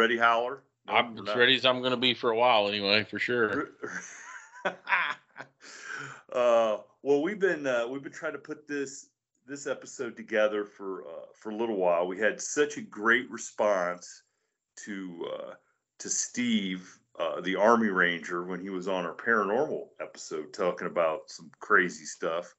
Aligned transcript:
Ready, 0.00 0.16
Howler? 0.16 0.62
No, 0.86 0.94
I'm 0.94 1.18
as 1.18 1.24
not. 1.24 1.36
ready 1.36 1.54
as 1.54 1.66
I'm 1.66 1.80
going 1.80 1.90
to 1.90 1.96
be 1.98 2.14
for 2.14 2.30
a 2.30 2.36
while, 2.36 2.66
anyway, 2.68 3.04
for 3.04 3.18
sure. 3.18 3.68
uh, 4.64 4.72
well, 7.02 7.22
we've 7.22 7.38
been 7.38 7.66
uh, 7.66 7.86
we've 7.86 8.02
been 8.02 8.10
trying 8.10 8.32
to 8.32 8.38
put 8.38 8.66
this 8.66 9.10
this 9.46 9.66
episode 9.66 10.16
together 10.16 10.64
for 10.64 11.02
uh, 11.02 11.26
for 11.34 11.50
a 11.50 11.54
little 11.54 11.76
while. 11.76 12.06
We 12.06 12.18
had 12.18 12.40
such 12.40 12.78
a 12.78 12.82
great 12.82 13.30
response 13.30 14.22
to 14.84 15.28
uh, 15.34 15.54
to 15.98 16.08
Steve, 16.08 16.98
uh, 17.18 17.42
the 17.42 17.56
Army 17.56 17.88
Ranger, 17.88 18.44
when 18.44 18.60
he 18.60 18.70
was 18.70 18.88
on 18.88 19.04
our 19.04 19.14
paranormal 19.14 19.88
episode 20.00 20.54
talking 20.54 20.86
about 20.86 21.28
some 21.28 21.50
crazy 21.60 22.06
stuff. 22.06 22.54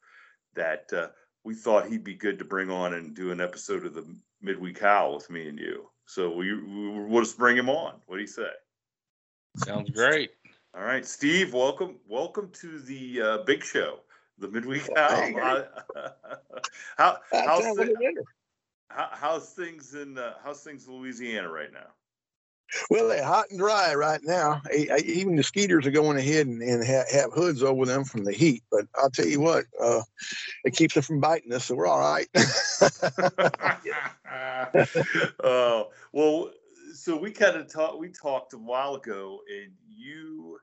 That 0.53 0.93
uh, 0.93 1.07
we 1.43 1.55
thought 1.55 1.87
he'd 1.87 2.03
be 2.03 2.13
good 2.13 2.37
to 2.37 2.45
bring 2.45 2.69
on 2.69 2.93
and 2.93 3.15
do 3.15 3.31
an 3.31 3.41
episode 3.41 3.83
of 3.83 3.95
the 3.95 4.05
Midweek 4.43 4.79
Howl 4.79 5.15
with 5.15 5.29
me 5.31 5.47
and 5.47 5.57
you. 5.57 5.89
So 6.11 6.29
we, 6.29 6.53
we 6.53 6.89
we'll 7.05 7.23
just 7.23 7.37
bring 7.37 7.55
him 7.55 7.69
on. 7.69 7.93
What 8.05 8.17
do 8.17 8.21
you 8.21 8.27
say? 8.27 8.49
Sounds 9.55 9.89
great. 9.91 10.31
All 10.75 10.83
right, 10.83 11.05
Steve, 11.05 11.53
welcome, 11.53 11.99
welcome 12.05 12.49
to 12.55 12.79
the 12.79 13.21
uh, 13.21 13.37
big 13.45 13.63
show, 13.63 13.99
the 14.37 14.49
midweek 14.49 14.89
Well, 14.89 15.09
howl. 15.09 15.15
thank 15.15 15.37
how, 16.97 17.17
how's, 17.31 17.63
how 17.63 17.75
thi- 17.75 17.79
we 17.79 17.85
do 17.85 17.95
it. 18.01 18.25
how, 18.89 19.07
how's 19.13 19.53
things 19.53 19.95
in 19.95 20.17
uh, 20.17 20.33
how's 20.43 20.61
things 20.61 20.85
in 20.85 20.95
Louisiana 20.95 21.49
right 21.49 21.71
now? 21.71 21.87
Well, 22.89 23.07
they're 23.07 23.23
hot 23.23 23.49
and 23.49 23.59
dry 23.59 23.93
right 23.95 24.21
now. 24.23 24.61
Even 24.73 25.35
the 25.35 25.43
skeeters 25.43 25.85
are 25.85 25.91
going 25.91 26.17
ahead 26.17 26.47
and, 26.47 26.61
and 26.61 26.85
ha- 26.85 27.03
have 27.11 27.33
hoods 27.33 27.63
over 27.63 27.85
them 27.85 28.05
from 28.05 28.23
the 28.23 28.31
heat. 28.31 28.63
But 28.71 28.85
I'll 28.95 29.09
tell 29.09 29.27
you 29.27 29.41
what, 29.41 29.65
uh, 29.81 30.01
it 30.63 30.75
keeps 30.75 30.93
them 30.93 31.03
from 31.03 31.19
biting 31.19 31.53
us, 31.53 31.65
so 31.65 31.75
we're 31.75 31.87
all 31.87 31.99
right. 31.99 32.27
uh, 35.43 35.83
well, 36.13 36.51
so 36.93 37.17
we 37.17 37.31
kind 37.31 37.57
of 37.57 37.71
talked. 37.71 37.99
We 37.99 38.09
talked 38.09 38.53
a 38.53 38.57
while 38.57 38.95
ago, 38.95 39.39
and 39.49 39.71
you, 39.87 40.59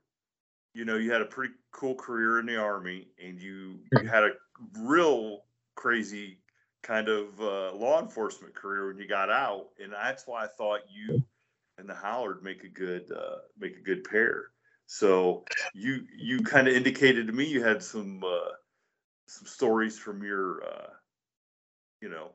you 0.74 0.84
know, 0.84 0.96
you 0.96 1.10
had 1.10 1.22
a 1.22 1.26
pretty 1.26 1.54
cool 1.72 1.94
career 1.94 2.40
in 2.40 2.46
the 2.46 2.56
army, 2.56 3.08
and 3.22 3.40
you, 3.40 3.80
you 4.00 4.08
had 4.08 4.24
a 4.24 4.30
real 4.78 5.44
crazy 5.74 6.38
kind 6.82 7.08
of 7.08 7.40
uh, 7.40 7.74
law 7.74 8.00
enforcement 8.00 8.54
career 8.54 8.88
when 8.88 8.98
you 8.98 9.06
got 9.06 9.30
out, 9.30 9.68
and 9.82 9.92
that's 9.92 10.26
why 10.26 10.44
I 10.44 10.46
thought 10.46 10.80
you 10.90 11.22
and 11.78 11.88
the 11.88 11.94
Howler 11.94 12.38
make 12.42 12.64
a 12.64 12.68
good 12.68 13.10
uh, 13.10 13.38
make 13.58 13.76
a 13.76 13.82
good 13.82 14.04
pair. 14.04 14.48
So 14.86 15.44
you 15.74 16.04
you 16.16 16.40
kind 16.40 16.68
of 16.68 16.74
indicated 16.74 17.26
to 17.26 17.32
me 17.32 17.44
you 17.44 17.62
had 17.62 17.82
some 17.82 18.22
uh, 18.24 18.52
some 19.26 19.46
stories 19.46 19.98
from 19.98 20.22
your 20.22 20.62
uh, 20.64 20.90
you 22.00 22.08
know 22.08 22.32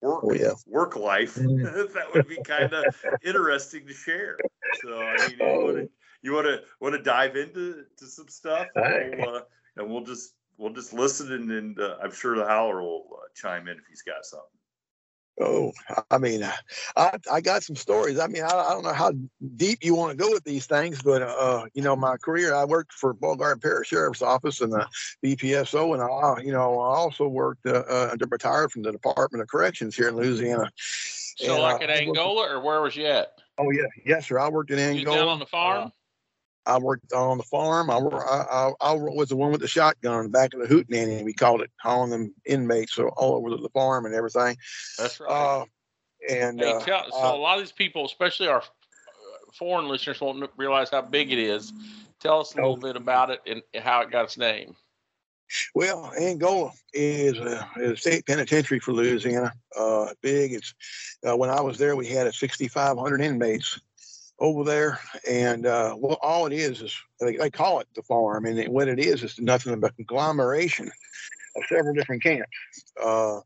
work 0.00 0.24
Oh, 0.24 0.32
yeah. 0.32 0.52
work 0.66 0.96
life 0.96 1.34
Mm. 1.36 1.92
that 1.94 2.12
would 2.12 2.28
be 2.28 2.36
kind 2.36 2.72
of 2.72 2.84
interesting 3.24 3.86
to 3.86 3.92
share. 3.92 4.36
So 4.82 5.00
I 5.02 5.28
mean, 5.28 5.38
you 5.38 5.64
want 5.64 5.76
to 5.76 5.88
you 6.22 6.32
want 6.32 6.46
to 6.46 6.62
want 6.80 6.94
to 6.94 7.02
dive 7.02 7.36
into 7.36 7.84
to 7.96 8.06
some 8.06 8.28
stuff, 8.28 8.68
and 8.74 9.18
we'll, 9.18 9.36
uh, 9.36 9.40
and 9.76 9.90
we'll 9.90 10.04
just 10.04 10.34
we'll 10.56 10.72
just 10.72 10.92
listen, 10.92 11.32
and, 11.32 11.50
and 11.50 11.80
uh, 11.80 11.96
I'm 12.02 12.12
sure 12.12 12.36
the 12.36 12.46
Howler 12.46 12.82
will 12.82 13.08
uh, 13.14 13.26
chime 13.34 13.68
in 13.68 13.78
if 13.78 13.84
he's 13.88 14.02
got 14.02 14.24
something. 14.24 14.57
Oh, 15.40 15.72
I 16.10 16.18
mean, 16.18 16.42
I, 16.96 17.18
I 17.30 17.40
got 17.40 17.62
some 17.62 17.76
stories. 17.76 18.18
I 18.18 18.26
mean, 18.26 18.42
I, 18.42 18.48
I 18.48 18.70
don't 18.70 18.82
know 18.84 18.92
how 18.92 19.12
deep 19.56 19.84
you 19.84 19.94
want 19.94 20.10
to 20.10 20.16
go 20.16 20.30
with 20.30 20.44
these 20.44 20.66
things, 20.66 21.00
but, 21.02 21.22
uh, 21.22 21.66
you 21.74 21.82
know, 21.82 21.94
my 21.96 22.16
career, 22.16 22.54
I 22.54 22.64
worked 22.64 22.92
for 22.92 23.12
Beauregard 23.14 23.60
Parish 23.60 23.88
Sheriff's 23.88 24.22
Office 24.22 24.60
and 24.60 24.72
the 24.72 24.86
BPSO, 25.24 25.94
and 25.94 26.02
I, 26.02 26.42
you 26.44 26.52
know, 26.52 26.80
I 26.80 26.96
also 26.96 27.28
worked, 27.28 27.66
uh, 27.66 27.84
uh, 27.88 28.16
retired 28.30 28.72
from 28.72 28.82
the 28.82 28.92
Department 28.92 29.42
of 29.42 29.48
Corrections 29.48 29.94
here 29.96 30.08
in 30.08 30.16
Louisiana. 30.16 30.70
So, 30.76 31.54
And, 31.54 31.62
like 31.62 31.80
uh, 31.80 31.84
at 31.84 31.90
I 31.90 31.94
worked- 32.06 32.18
Angola, 32.18 32.56
or 32.56 32.60
where 32.60 32.80
was 32.82 32.96
you 32.96 33.06
at? 33.06 33.28
Oh 33.58 33.70
yeah, 33.70 33.82
yes, 34.06 34.28
sir. 34.28 34.38
I 34.38 34.48
worked 34.48 34.70
in 34.70 34.78
Angola. 34.78 35.16
You 35.16 35.20
down 35.20 35.28
on 35.28 35.38
the 35.40 35.46
farm? 35.46 35.90
I 36.68 36.78
worked 36.78 37.12
on 37.14 37.38
the 37.38 37.44
farm. 37.44 37.90
I, 37.90 37.96
I, 37.96 38.44
I, 38.50 38.72
I 38.80 38.92
was 38.92 39.30
the 39.30 39.36
one 39.36 39.50
with 39.50 39.62
the 39.62 39.68
shotgun 39.68 40.18
in 40.18 40.24
the 40.24 40.28
back 40.28 40.52
of 40.52 40.60
the 40.60 40.66
hootenanny, 40.66 41.24
we 41.24 41.32
called 41.32 41.62
it, 41.62 41.70
hauling 41.80 42.10
them 42.10 42.34
inmates 42.44 42.94
so 42.94 43.08
all 43.16 43.34
over 43.34 43.50
the 43.50 43.70
farm 43.70 44.04
and 44.04 44.14
everything. 44.14 44.56
That's 44.98 45.18
right. 45.18 45.30
Uh, 45.30 45.64
and 46.28 46.60
hey, 46.60 46.72
uh, 46.72 46.80
so 46.80 47.34
a 47.34 47.36
lot 47.36 47.58
of 47.58 47.64
these 47.64 47.72
people, 47.72 48.04
especially 48.04 48.48
our 48.48 48.60
uh, 48.60 48.62
foreign 49.54 49.88
listeners, 49.88 50.20
won't 50.20 50.48
realize 50.56 50.90
how 50.90 51.00
big 51.00 51.32
it 51.32 51.38
is. 51.38 51.72
Tell 52.20 52.40
us 52.40 52.54
a 52.54 52.56
little 52.56 52.76
bit 52.76 52.96
about 52.96 53.30
it 53.30 53.40
and 53.46 53.62
how 53.82 54.02
it 54.02 54.10
got 54.10 54.24
its 54.24 54.36
name. 54.36 54.76
Well, 55.74 56.12
Angola 56.20 56.72
is 56.92 57.38
a, 57.38 57.66
is 57.76 57.92
a 57.92 57.96
state 57.96 58.26
penitentiary 58.26 58.80
for 58.80 58.92
Louisiana. 58.92 59.52
Uh, 59.74 60.08
big. 60.20 60.52
It's 60.52 60.74
uh, 61.26 61.36
when 61.36 61.48
I 61.48 61.62
was 61.62 61.78
there, 61.78 61.96
we 61.96 62.06
had 62.06 62.26
a 62.26 62.32
6,500 62.32 63.20
inmates 63.22 63.80
over 64.40 64.64
there, 64.64 65.00
and 65.28 65.66
uh, 65.66 65.94
well, 65.98 66.18
all 66.22 66.46
it 66.46 66.52
is 66.52 66.80
is 66.80 66.96
they, 67.20 67.36
they 67.36 67.50
call 67.50 67.80
it 67.80 67.88
the 67.94 68.02
farm, 68.02 68.46
and 68.46 68.58
it, 68.58 68.70
what 68.70 68.88
it 68.88 68.98
is 68.98 69.22
is 69.22 69.38
nothing 69.38 69.78
but 69.80 69.92
a 69.92 70.04
conglomeration 70.04 70.90
of 71.56 71.62
several 71.68 71.94
different 71.94 72.22
camps. 72.22 72.50
Uh, 73.02 73.40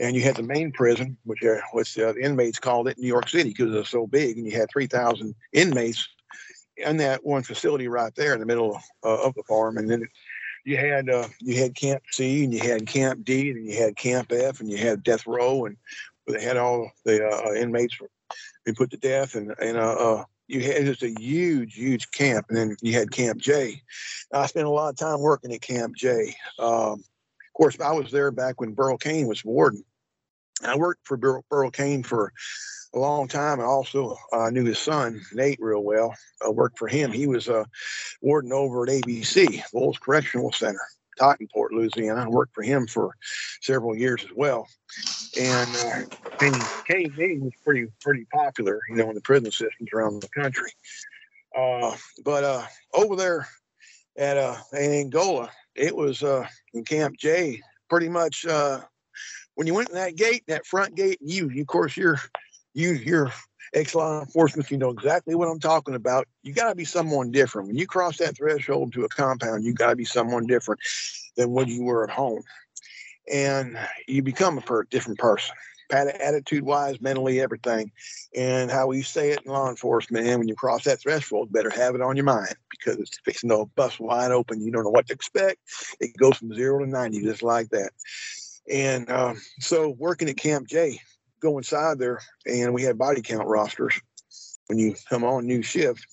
and 0.00 0.16
you 0.16 0.22
had 0.22 0.36
the 0.36 0.42
main 0.42 0.72
prison, 0.72 1.16
which, 1.24 1.42
uh, 1.44 1.58
uh, 1.74 1.82
the 2.12 2.20
inmates 2.22 2.58
called 2.58 2.88
it 2.88 2.98
New 2.98 3.06
York 3.06 3.28
City 3.28 3.50
because 3.50 3.72
it 3.72 3.78
was 3.78 3.88
so 3.88 4.06
big, 4.06 4.36
and 4.36 4.46
you 4.46 4.52
had 4.52 4.68
3,000 4.70 5.34
inmates 5.52 6.08
in 6.76 6.96
that 6.96 7.24
one 7.24 7.42
facility 7.42 7.88
right 7.88 8.14
there 8.16 8.34
in 8.34 8.40
the 8.40 8.46
middle 8.46 8.80
uh, 9.04 9.22
of 9.22 9.34
the 9.34 9.42
farm. 9.44 9.78
And 9.78 9.88
then 9.88 10.08
you 10.64 10.76
had 10.76 11.08
uh, 11.08 11.28
you 11.40 11.60
had 11.60 11.74
Camp 11.74 12.02
C, 12.10 12.44
and 12.44 12.52
you 12.52 12.60
had 12.60 12.86
Camp 12.86 13.24
D, 13.24 13.50
and 13.50 13.66
you 13.66 13.76
had 13.76 13.96
Camp 13.96 14.32
F, 14.32 14.60
and 14.60 14.70
you 14.70 14.78
had 14.78 15.02
Death 15.02 15.26
Row, 15.26 15.66
and 15.66 15.76
they 16.26 16.42
had 16.42 16.56
all 16.56 16.90
the 17.04 17.26
uh, 17.26 17.52
inmates 17.54 17.96
been 18.64 18.74
put 18.74 18.90
to 18.90 18.96
death, 18.96 19.34
and 19.34 19.54
and 19.60 19.76
uh, 19.76 19.80
uh, 19.92 20.24
you 20.48 20.60
had 20.60 20.84
just 20.84 21.02
a 21.02 21.14
huge, 21.18 21.74
huge 21.74 22.10
camp, 22.10 22.46
and 22.48 22.58
then 22.58 22.76
you 22.82 22.92
had 22.92 23.10
Camp 23.10 23.40
J. 23.40 23.82
I 24.32 24.46
spent 24.46 24.66
a 24.66 24.70
lot 24.70 24.90
of 24.90 24.96
time 24.96 25.20
working 25.20 25.52
at 25.52 25.62
Camp 25.62 25.96
J. 25.96 26.34
Um, 26.58 27.02
of 27.52 27.52
course, 27.54 27.78
I 27.80 27.92
was 27.92 28.10
there 28.10 28.30
back 28.30 28.60
when 28.60 28.74
Burl 28.74 28.98
Cain 28.98 29.26
was 29.26 29.44
warden. 29.44 29.84
I 30.64 30.76
worked 30.76 31.06
for 31.06 31.16
Burl, 31.16 31.44
Burl 31.50 31.70
Cain 31.70 32.02
for 32.02 32.32
a 32.94 32.98
long 32.98 33.28
time. 33.28 33.58
and 33.58 33.68
also 33.68 34.16
uh, 34.32 34.50
knew 34.50 34.64
his 34.64 34.78
son 34.78 35.20
Nate 35.32 35.58
real 35.60 35.82
well. 35.82 36.14
I 36.44 36.50
worked 36.50 36.78
for 36.78 36.88
him. 36.88 37.12
He 37.12 37.26
was 37.26 37.48
a 37.48 37.60
uh, 37.60 37.64
warden 38.20 38.52
over 38.52 38.84
at 38.84 38.90
AVC, 38.90 39.62
Avoyelles 39.62 40.00
Correctional 40.00 40.52
Center, 40.52 40.80
Cottonport, 41.18 41.70
Louisiana. 41.72 42.24
I 42.24 42.28
worked 42.28 42.54
for 42.54 42.62
him 42.62 42.86
for 42.86 43.14
several 43.60 43.96
years 43.96 44.22
as 44.24 44.30
well. 44.34 44.68
And 45.40 45.68
uh, 45.68 46.16
KV 46.38 47.40
was 47.40 47.52
pretty 47.64 47.86
pretty 48.00 48.26
popular, 48.32 48.80
you 48.88 48.96
know, 48.96 49.08
in 49.08 49.14
the 49.14 49.20
prison 49.20 49.50
systems 49.50 49.88
around 49.94 50.20
the 50.20 50.28
country. 50.28 50.70
Uh, 51.56 51.96
but 52.24 52.44
uh, 52.44 52.64
over 52.94 53.16
there 53.16 53.48
at 54.16 54.36
uh, 54.36 54.56
in 54.72 54.92
Angola, 54.92 55.50
it 55.74 55.94
was 55.94 56.22
uh, 56.22 56.46
in 56.74 56.84
Camp 56.84 57.16
J. 57.18 57.60
Pretty 57.88 58.08
much 58.08 58.46
uh, 58.46 58.80
when 59.54 59.66
you 59.66 59.74
went 59.74 59.90
in 59.90 59.94
that 59.94 60.16
gate, 60.16 60.44
that 60.48 60.66
front 60.66 60.94
gate, 60.94 61.18
you, 61.20 61.48
you 61.50 61.62
of 61.62 61.66
course, 61.66 61.96
you're 61.96 62.18
you 62.74 62.92
you're 62.92 63.32
ex 63.74 63.94
law 63.94 64.20
enforcement, 64.20 64.70
you 64.70 64.76
know 64.76 64.90
exactly 64.90 65.34
what 65.34 65.48
I'm 65.48 65.60
talking 65.60 65.94
about. 65.94 66.28
You 66.42 66.52
got 66.52 66.68
to 66.68 66.74
be 66.74 66.84
someone 66.84 67.30
different. 67.30 67.68
When 67.68 67.76
you 67.76 67.86
cross 67.86 68.18
that 68.18 68.36
threshold 68.36 68.92
to 68.92 69.04
a 69.04 69.08
compound, 69.08 69.64
you 69.64 69.72
got 69.72 69.90
to 69.90 69.96
be 69.96 70.04
someone 70.04 70.46
different 70.46 70.80
than 71.36 71.50
what 71.50 71.68
you 71.68 71.84
were 71.84 72.04
at 72.04 72.10
home. 72.10 72.42
And 73.32 73.78
you 74.08 74.22
become 74.22 74.58
a 74.58 74.60
per- 74.60 74.84
different 74.84 75.18
person, 75.18 75.54
attitude 75.90 76.64
wise, 76.64 77.00
mentally, 77.00 77.40
everything. 77.40 77.92
And 78.36 78.70
how 78.70 78.88
we 78.88 79.02
say 79.02 79.30
it 79.30 79.42
in 79.44 79.52
law 79.52 79.68
enforcement, 79.70 80.26
and 80.26 80.40
when 80.40 80.48
you 80.48 80.54
cross 80.54 80.84
that 80.84 81.00
threshold, 81.00 81.52
better 81.52 81.70
have 81.70 81.94
it 81.94 82.00
on 82.00 82.16
your 82.16 82.24
mind 82.24 82.54
because 82.70 82.98
it's 82.98 83.18
fixing 83.24 83.50
to 83.50 83.66
bust 83.76 84.00
wide 84.00 84.32
open. 84.32 84.60
You 84.60 84.72
don't 84.72 84.84
know 84.84 84.90
what 84.90 85.06
to 85.06 85.14
expect. 85.14 85.58
It 86.00 86.16
goes 86.16 86.36
from 86.36 86.54
zero 86.54 86.80
to 86.80 86.86
90, 86.86 87.22
just 87.22 87.42
like 87.42 87.70
that. 87.70 87.92
And 88.70 89.10
um, 89.10 89.40
so 89.60 89.90
working 89.90 90.28
at 90.28 90.36
Camp 90.36 90.68
J, 90.68 91.00
go 91.42 91.58
inside 91.58 91.98
there 91.98 92.20
and 92.46 92.72
we 92.72 92.82
had 92.82 92.96
body 92.96 93.20
count 93.20 93.46
rosters. 93.46 94.00
When 94.68 94.78
you 94.78 94.94
come 95.08 95.24
on 95.24 95.46
new 95.46 95.60
shift, 95.60 96.06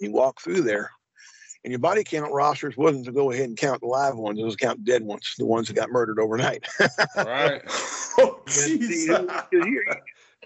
you 0.00 0.10
walk 0.10 0.40
through 0.40 0.62
there 0.62 0.90
and 1.62 1.70
your 1.70 1.78
body 1.78 2.02
count 2.04 2.32
rosters 2.32 2.76
wasn't 2.76 3.04
to 3.04 3.12
go 3.12 3.30
ahead 3.30 3.48
and 3.48 3.56
count 3.56 3.80
the 3.80 3.86
live 3.86 4.16
ones, 4.16 4.38
it 4.38 4.44
was 4.44 4.56
count 4.56 4.84
the 4.84 4.90
dead 4.90 5.02
ones, 5.02 5.34
the 5.38 5.44
ones 5.44 5.68
that 5.68 5.74
got 5.74 5.90
murdered 5.90 6.18
overnight. 6.18 6.66
right. 7.16 7.62
oh, 8.18 8.40
you're, 9.52 9.84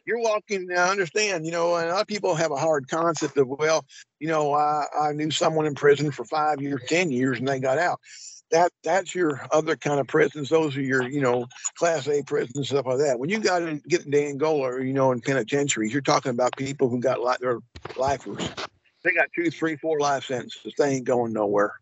you're 0.05 0.21
walking, 0.21 0.69
I 0.77 0.91
understand, 0.91 1.47
you 1.47 1.53
know, 1.53 1.77
and 1.77 1.89
a 1.89 1.93
lot 1.93 2.03
of 2.03 2.09
people 2.09 2.35
have 2.35 2.51
a 2.51 2.57
hard 2.57 2.89
concept 2.89 3.39
of, 3.39 3.49
well, 3.49 3.85
you 4.19 4.29
know, 4.29 4.53
I, 4.53 4.85
I 5.01 5.13
knew 5.13 5.31
someone 5.31 5.67
in 5.67 5.75
prison 5.75 6.11
for 6.11 6.25
five 6.25 6.61
years, 6.61 6.83
10 6.89 7.13
years, 7.13 7.39
and 7.39 7.47
they 7.47 7.61
got 7.61 7.79
out 7.79 8.01
that 8.55 8.71
that's 8.85 9.17
your 9.17 9.45
other 9.51 9.75
kind 9.75 9.99
of 9.99 10.07
prisons. 10.07 10.49
Those 10.49 10.77
are 10.77 10.81
your, 10.81 11.03
you 11.09 11.21
know, 11.21 11.47
class 11.75 12.07
A 12.07 12.23
prisons, 12.23 12.57
and 12.57 12.65
stuff 12.65 12.87
like 12.87 12.99
that. 12.99 13.19
When 13.19 13.29
you 13.29 13.41
got 13.41 13.59
to 13.59 13.81
get 13.89 14.07
into 14.07 14.25
Angola 14.25 14.75
or, 14.75 14.81
you 14.81 14.93
know, 14.93 15.11
in 15.11 15.21
penitentiaries, 15.21 15.93
you're 15.93 16.03
talking 16.03 16.31
about 16.31 16.57
people 16.57 16.89
who 16.89 17.01
got 17.01 17.21
like 17.21 17.41
their 17.41 17.59
lifers. 17.97 18.49
They 19.03 19.13
got 19.13 19.27
two, 19.35 19.51
three, 19.51 19.77
four 19.77 19.99
life 19.99 20.27
sentences. 20.27 20.73
They 20.79 20.95
ain't 20.95 21.05
going 21.05 21.33
nowhere. 21.33 21.75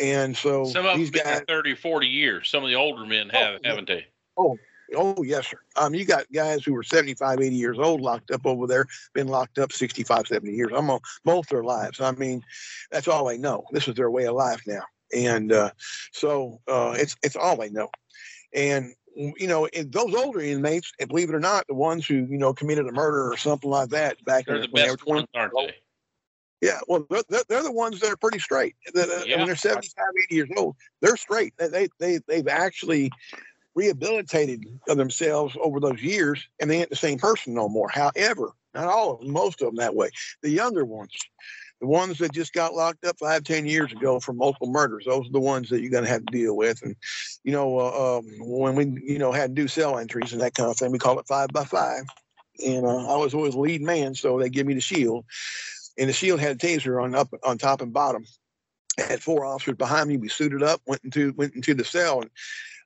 And 0.00 0.36
so 0.36 0.64
some 0.66 0.86
of 0.86 0.96
these 0.96 1.10
guys, 1.10 1.42
30, 1.48 1.74
40 1.74 2.06
years. 2.06 2.48
Some 2.50 2.62
of 2.62 2.68
the 2.68 2.76
older 2.76 3.04
men 3.04 3.28
have, 3.30 3.56
oh, 3.56 3.68
haven't 3.68 3.88
they? 3.88 4.06
Oh, 4.36 4.56
Oh, 4.94 5.24
yes, 5.24 5.48
sir. 5.48 5.58
Um, 5.74 5.96
you 5.96 6.04
got 6.04 6.30
guys 6.32 6.64
who 6.64 6.72
were 6.72 6.84
75, 6.84 7.40
80 7.40 7.56
years 7.56 7.76
old 7.76 8.00
locked 8.00 8.30
up 8.30 8.46
over 8.46 8.68
there, 8.68 8.86
been 9.14 9.26
locked 9.26 9.58
up 9.58 9.72
65, 9.72 10.28
70 10.28 10.52
years. 10.52 10.70
I'm 10.72 10.88
on 10.90 11.00
both 11.24 11.48
their 11.48 11.64
lives. 11.64 12.00
I 12.00 12.12
mean, 12.12 12.44
that's 12.92 13.08
all 13.08 13.26
they 13.26 13.36
know. 13.36 13.64
This 13.72 13.88
is 13.88 13.96
their 13.96 14.12
way 14.12 14.26
of 14.26 14.36
life 14.36 14.62
now 14.64 14.84
and 15.14 15.52
uh, 15.52 15.70
so 16.12 16.60
uh, 16.68 16.94
it's 16.96 17.16
it's 17.22 17.36
all 17.36 17.56
they 17.56 17.70
know. 17.70 17.90
And 18.54 18.94
you 19.14 19.46
know, 19.46 19.68
those 19.86 20.14
older 20.14 20.40
inmates, 20.40 20.92
and 21.00 21.08
believe 21.08 21.30
it 21.30 21.34
or 21.34 21.40
not, 21.40 21.66
the 21.66 21.74
ones 21.74 22.06
who 22.06 22.14
you 22.14 22.38
know 22.38 22.52
committed 22.52 22.86
a 22.86 22.92
murder 22.92 23.32
or 23.32 23.36
something 23.36 23.70
like 23.70 23.90
that 23.90 24.22
back 24.24 24.46
they're 24.46 24.60
the 24.60 24.68
when 24.70 24.84
best 24.84 24.84
they 24.84 25.12
were 25.12 25.20
20, 25.22 25.28
aren't 25.34 25.52
they? 25.56 25.74
Yeah, 26.62 26.78
well, 26.88 27.06
they're, 27.10 27.42
they're 27.48 27.62
the 27.62 27.72
ones 27.72 28.00
that 28.00 28.10
are 28.10 28.16
pretty 28.16 28.38
straight. 28.38 28.76
Yeah. 28.94 29.36
When 29.36 29.46
they're 29.46 29.56
75, 29.56 30.04
80 30.24 30.34
years 30.34 30.48
old, 30.56 30.76
they're 31.02 31.16
straight. 31.16 31.52
They, 31.58 31.88
they, 32.00 32.18
they've 32.26 32.48
actually 32.48 33.12
rehabilitated 33.74 34.64
themselves 34.86 35.54
over 35.60 35.80
those 35.80 36.02
years, 36.02 36.48
and 36.58 36.70
they 36.70 36.78
ain't 36.80 36.90
the 36.90 36.96
same 36.96 37.18
person 37.18 37.52
no 37.52 37.68
more. 37.68 37.90
However, 37.90 38.52
not 38.74 38.88
all 38.88 39.12
of 39.12 39.20
them, 39.20 39.30
most 39.32 39.60
of 39.60 39.68
them 39.68 39.76
that 39.76 39.94
way. 39.94 40.08
The 40.42 40.50
younger 40.50 40.84
ones, 40.84 41.12
the 41.80 41.86
ones 41.86 42.18
that 42.18 42.32
just 42.32 42.52
got 42.52 42.74
locked 42.74 43.04
up 43.04 43.18
five, 43.18 43.44
ten 43.44 43.66
years 43.66 43.92
ago 43.92 44.18
for 44.20 44.32
multiple 44.32 44.68
murders, 44.68 45.04
those 45.06 45.26
are 45.26 45.32
the 45.32 45.40
ones 45.40 45.68
that 45.68 45.80
you're 45.80 45.90
going 45.90 46.04
to 46.04 46.10
have 46.10 46.24
to 46.24 46.32
deal 46.32 46.56
with. 46.56 46.82
And, 46.82 46.96
you 47.44 47.52
know, 47.52 47.78
uh, 47.78 48.18
um, 48.18 48.24
when 48.40 48.74
we, 48.74 49.02
you 49.04 49.18
know, 49.18 49.32
had 49.32 49.54
to 49.54 49.62
do 49.62 49.68
cell 49.68 49.98
entries 49.98 50.32
and 50.32 50.40
that 50.40 50.54
kind 50.54 50.70
of 50.70 50.76
thing, 50.76 50.90
we 50.90 50.98
call 50.98 51.18
it 51.18 51.26
five 51.26 51.48
by 51.48 51.64
five. 51.64 52.04
And 52.64 52.86
uh, 52.86 53.14
I 53.14 53.16
was 53.16 53.34
always 53.34 53.54
lead 53.54 53.82
man, 53.82 54.14
so 54.14 54.38
they 54.38 54.48
give 54.48 54.66
me 54.66 54.74
the 54.74 54.80
shield. 54.80 55.24
And 55.98 56.08
the 56.08 56.14
shield 56.14 56.40
had 56.40 56.56
a 56.56 56.58
taser 56.58 57.02
on 57.02 57.14
up 57.14 57.28
on 57.42 57.58
top 57.58 57.82
and 57.82 57.92
bottom. 57.92 58.24
I 58.98 59.02
had 59.02 59.22
four 59.22 59.44
officers 59.44 59.76
behind 59.76 60.08
me. 60.08 60.16
We 60.16 60.28
suited 60.28 60.62
up, 60.62 60.80
went 60.86 61.04
into 61.04 61.34
went 61.36 61.54
into 61.54 61.74
the 61.74 61.84
cell, 61.84 62.22
and 62.22 62.30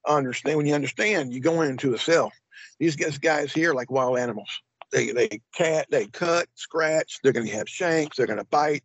understand 0.07 0.57
when 0.57 0.67
you 0.67 0.75
understand, 0.75 1.33
you 1.33 1.41
go 1.41 1.63
into 1.63 1.95
a 1.95 1.99
cell. 1.99 2.33
These 2.81 2.97
guys 2.97 3.53
here 3.53 3.75
like 3.75 3.91
wild 3.91 4.19
animals. 4.19 4.49
They 4.93 5.13
they 5.13 5.41
cat 5.55 5.87
they 5.91 6.07
cut, 6.07 6.49
scratch. 6.55 7.21
They're 7.23 7.33
going 7.33 7.47
to 7.47 7.53
have 7.53 7.69
shanks. 7.69 8.17
They're 8.17 8.27
going 8.27 8.39
to 8.39 8.45
bite. 8.45 8.85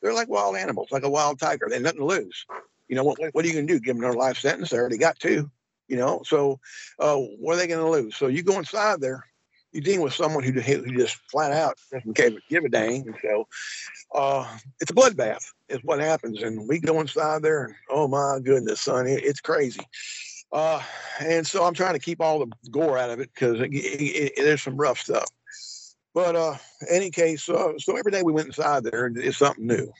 They're 0.00 0.14
like 0.14 0.28
wild 0.28 0.56
animals, 0.56 0.88
like 0.90 1.04
a 1.04 1.10
wild 1.10 1.38
tiger. 1.38 1.66
They 1.68 1.76
have 1.76 1.82
nothing 1.82 2.00
to 2.00 2.06
lose. 2.06 2.46
You 2.88 2.96
know 2.96 3.04
what? 3.04 3.18
What 3.32 3.44
are 3.44 3.48
you 3.48 3.54
going 3.54 3.66
to 3.66 3.72
do? 3.72 3.80
Give 3.80 3.94
them 3.94 4.02
their 4.02 4.14
life 4.14 4.38
sentence? 4.38 4.70
They 4.70 4.78
already 4.78 4.98
got 4.98 5.18
two. 5.18 5.50
You 5.88 5.98
know, 5.98 6.22
so 6.24 6.58
uh, 6.98 7.16
what 7.16 7.54
are 7.54 7.56
they 7.58 7.66
going 7.66 7.84
to 7.84 7.90
lose? 7.90 8.16
So 8.16 8.28
you 8.28 8.42
go 8.42 8.58
inside 8.58 9.00
there, 9.00 9.26
you 9.72 9.80
deal 9.80 10.02
with 10.02 10.14
someone 10.14 10.44
who, 10.44 10.52
who 10.52 10.96
just 10.96 11.16
flat 11.30 11.52
out 11.52 11.78
doesn't 11.90 12.16
give 12.48 12.64
a 12.64 12.68
dang. 12.68 13.06
And 13.06 13.16
so 13.20 13.46
uh, 14.14 14.56
it's 14.80 14.90
a 14.90 14.94
bloodbath 14.94 15.44
is 15.68 15.80
what 15.82 16.00
happens. 16.00 16.42
And 16.42 16.68
we 16.68 16.78
go 16.78 17.00
inside 17.00 17.42
there 17.42 17.64
and 17.64 17.74
oh 17.90 18.08
my 18.08 18.38
goodness, 18.42 18.80
son, 18.80 19.06
it, 19.06 19.24
it's 19.24 19.40
crazy. 19.40 19.86
Uh, 20.52 20.82
and 21.20 21.46
so 21.46 21.64
I'm 21.64 21.74
trying 21.74 21.94
to 21.94 21.98
keep 21.98 22.20
all 22.20 22.38
the 22.38 22.52
gore 22.70 22.98
out 22.98 23.10
of 23.10 23.20
it 23.20 23.30
because 23.34 23.58
there's 24.36 24.62
some 24.62 24.76
rough 24.76 25.00
stuff. 25.00 25.28
But 26.14 26.36
uh, 26.36 26.56
any 26.90 27.10
case, 27.10 27.48
uh, 27.48 27.72
so 27.78 27.96
every 27.96 28.12
day 28.12 28.22
we 28.22 28.32
went 28.32 28.48
inside 28.48 28.84
there, 28.84 29.10
it's 29.14 29.38
something 29.38 29.66
new. 29.66 29.90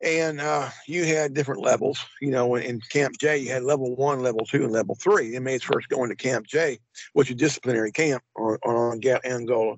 And 0.00 0.40
uh, 0.40 0.68
you 0.86 1.04
had 1.04 1.34
different 1.34 1.62
levels. 1.62 2.04
You 2.20 2.30
know, 2.30 2.54
in 2.54 2.80
Camp 2.80 3.18
J, 3.18 3.38
you 3.38 3.50
had 3.50 3.64
level 3.64 3.96
one, 3.96 4.22
level 4.22 4.46
two, 4.46 4.62
and 4.64 4.72
level 4.72 4.94
three. 4.94 5.34
Inmates 5.34 5.64
first 5.64 5.88
going 5.88 6.10
to 6.10 6.16
Camp 6.16 6.46
J, 6.46 6.78
which 7.14 7.30
is 7.30 7.36
disciplinary 7.36 7.90
camp 7.90 8.22
on, 8.36 8.58
on 8.64 9.00
Angola. 9.24 9.76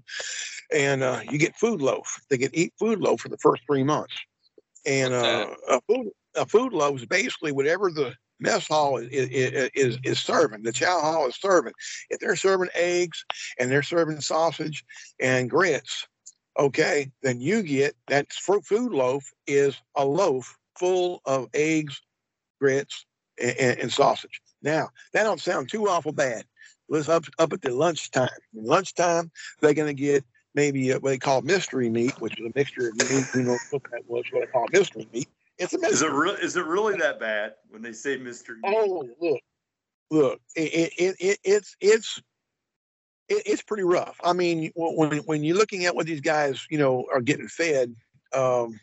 And 0.74 1.02
uh, 1.02 1.20
you 1.30 1.38
get 1.38 1.56
food 1.56 1.80
loaf. 1.80 2.20
They 2.28 2.36
get 2.36 2.54
eat 2.54 2.74
food 2.78 3.00
loaf 3.00 3.22
for 3.22 3.28
the 3.28 3.38
first 3.38 3.62
three 3.66 3.82
months. 3.82 4.14
And 4.84 5.14
uh, 5.14 5.48
a 5.68 5.80
food 5.88 6.10
a 6.36 6.46
food 6.46 6.72
loaf 6.72 7.00
is 7.00 7.06
basically 7.06 7.52
whatever 7.52 7.90
the 7.90 8.14
mess 8.40 8.66
hall 8.66 8.96
is, 8.98 9.08
is, 9.10 9.98
is, 10.02 10.18
serving. 10.18 10.62
The 10.62 10.72
chow 10.72 11.00
hall 11.00 11.28
is 11.28 11.36
serving. 11.36 11.72
If 12.08 12.20
they're 12.20 12.36
serving 12.36 12.70
eggs 12.74 13.24
and 13.58 13.70
they're 13.70 13.82
serving 13.82 14.20
sausage 14.20 14.84
and 15.20 15.50
grits, 15.50 16.06
okay, 16.58 17.10
then 17.22 17.40
you 17.40 17.62
get 17.62 17.94
that 18.08 18.32
food 18.32 18.92
loaf 18.92 19.32
is 19.46 19.76
a 19.96 20.04
loaf 20.04 20.56
full 20.78 21.20
of 21.24 21.48
eggs, 21.54 22.00
grits, 22.60 23.04
and, 23.40 23.78
and, 23.78 23.92
sausage. 23.92 24.40
Now, 24.62 24.88
that 25.12 25.24
don't 25.24 25.40
sound 25.40 25.70
too 25.70 25.88
awful 25.88 26.12
bad. 26.12 26.44
Let's 26.88 27.08
up 27.08 27.24
up 27.38 27.52
at 27.52 27.62
the 27.62 27.70
lunchtime. 27.70 28.28
lunchtime, 28.52 29.30
they're 29.60 29.74
going 29.74 29.94
to 29.94 30.02
get 30.02 30.24
maybe 30.54 30.90
what 30.92 31.04
they 31.04 31.18
call 31.18 31.42
mystery 31.42 31.88
meat, 31.88 32.20
which 32.20 32.38
is 32.38 32.46
a 32.46 32.52
mixture 32.54 32.88
of 32.88 32.96
meat. 32.96 33.24
You 33.34 33.42
know 33.42 33.58
what 33.70 33.82
that 33.92 34.02
was, 34.08 34.24
what 34.30 34.40
they 34.40 34.52
call 34.52 34.66
mystery 34.72 35.08
meat. 35.12 35.28
It's 35.60 35.74
a 35.74 35.78
Is 35.86 36.00
it 36.00 36.10
real? 36.10 36.34
Is 36.34 36.56
it 36.56 36.64
really 36.64 36.96
that 36.96 37.20
bad 37.20 37.52
when 37.68 37.82
they 37.82 37.92
say 37.92 38.16
mystery? 38.16 38.60
Oh, 38.64 39.04
look, 39.20 39.40
look, 40.10 40.40
it, 40.56 40.92
it, 40.98 41.16
it 41.20 41.38
it's 41.44 41.76
it's 41.80 42.22
it's 43.28 43.62
pretty 43.62 43.82
rough. 43.82 44.16
I 44.24 44.32
mean, 44.32 44.72
when 44.74 45.18
when 45.18 45.44
you're 45.44 45.58
looking 45.58 45.84
at 45.84 45.94
what 45.94 46.06
these 46.06 46.22
guys, 46.22 46.66
you 46.70 46.78
know, 46.78 47.04
are 47.12 47.20
getting 47.20 47.46
fed. 47.46 47.94
Um, 48.32 48.80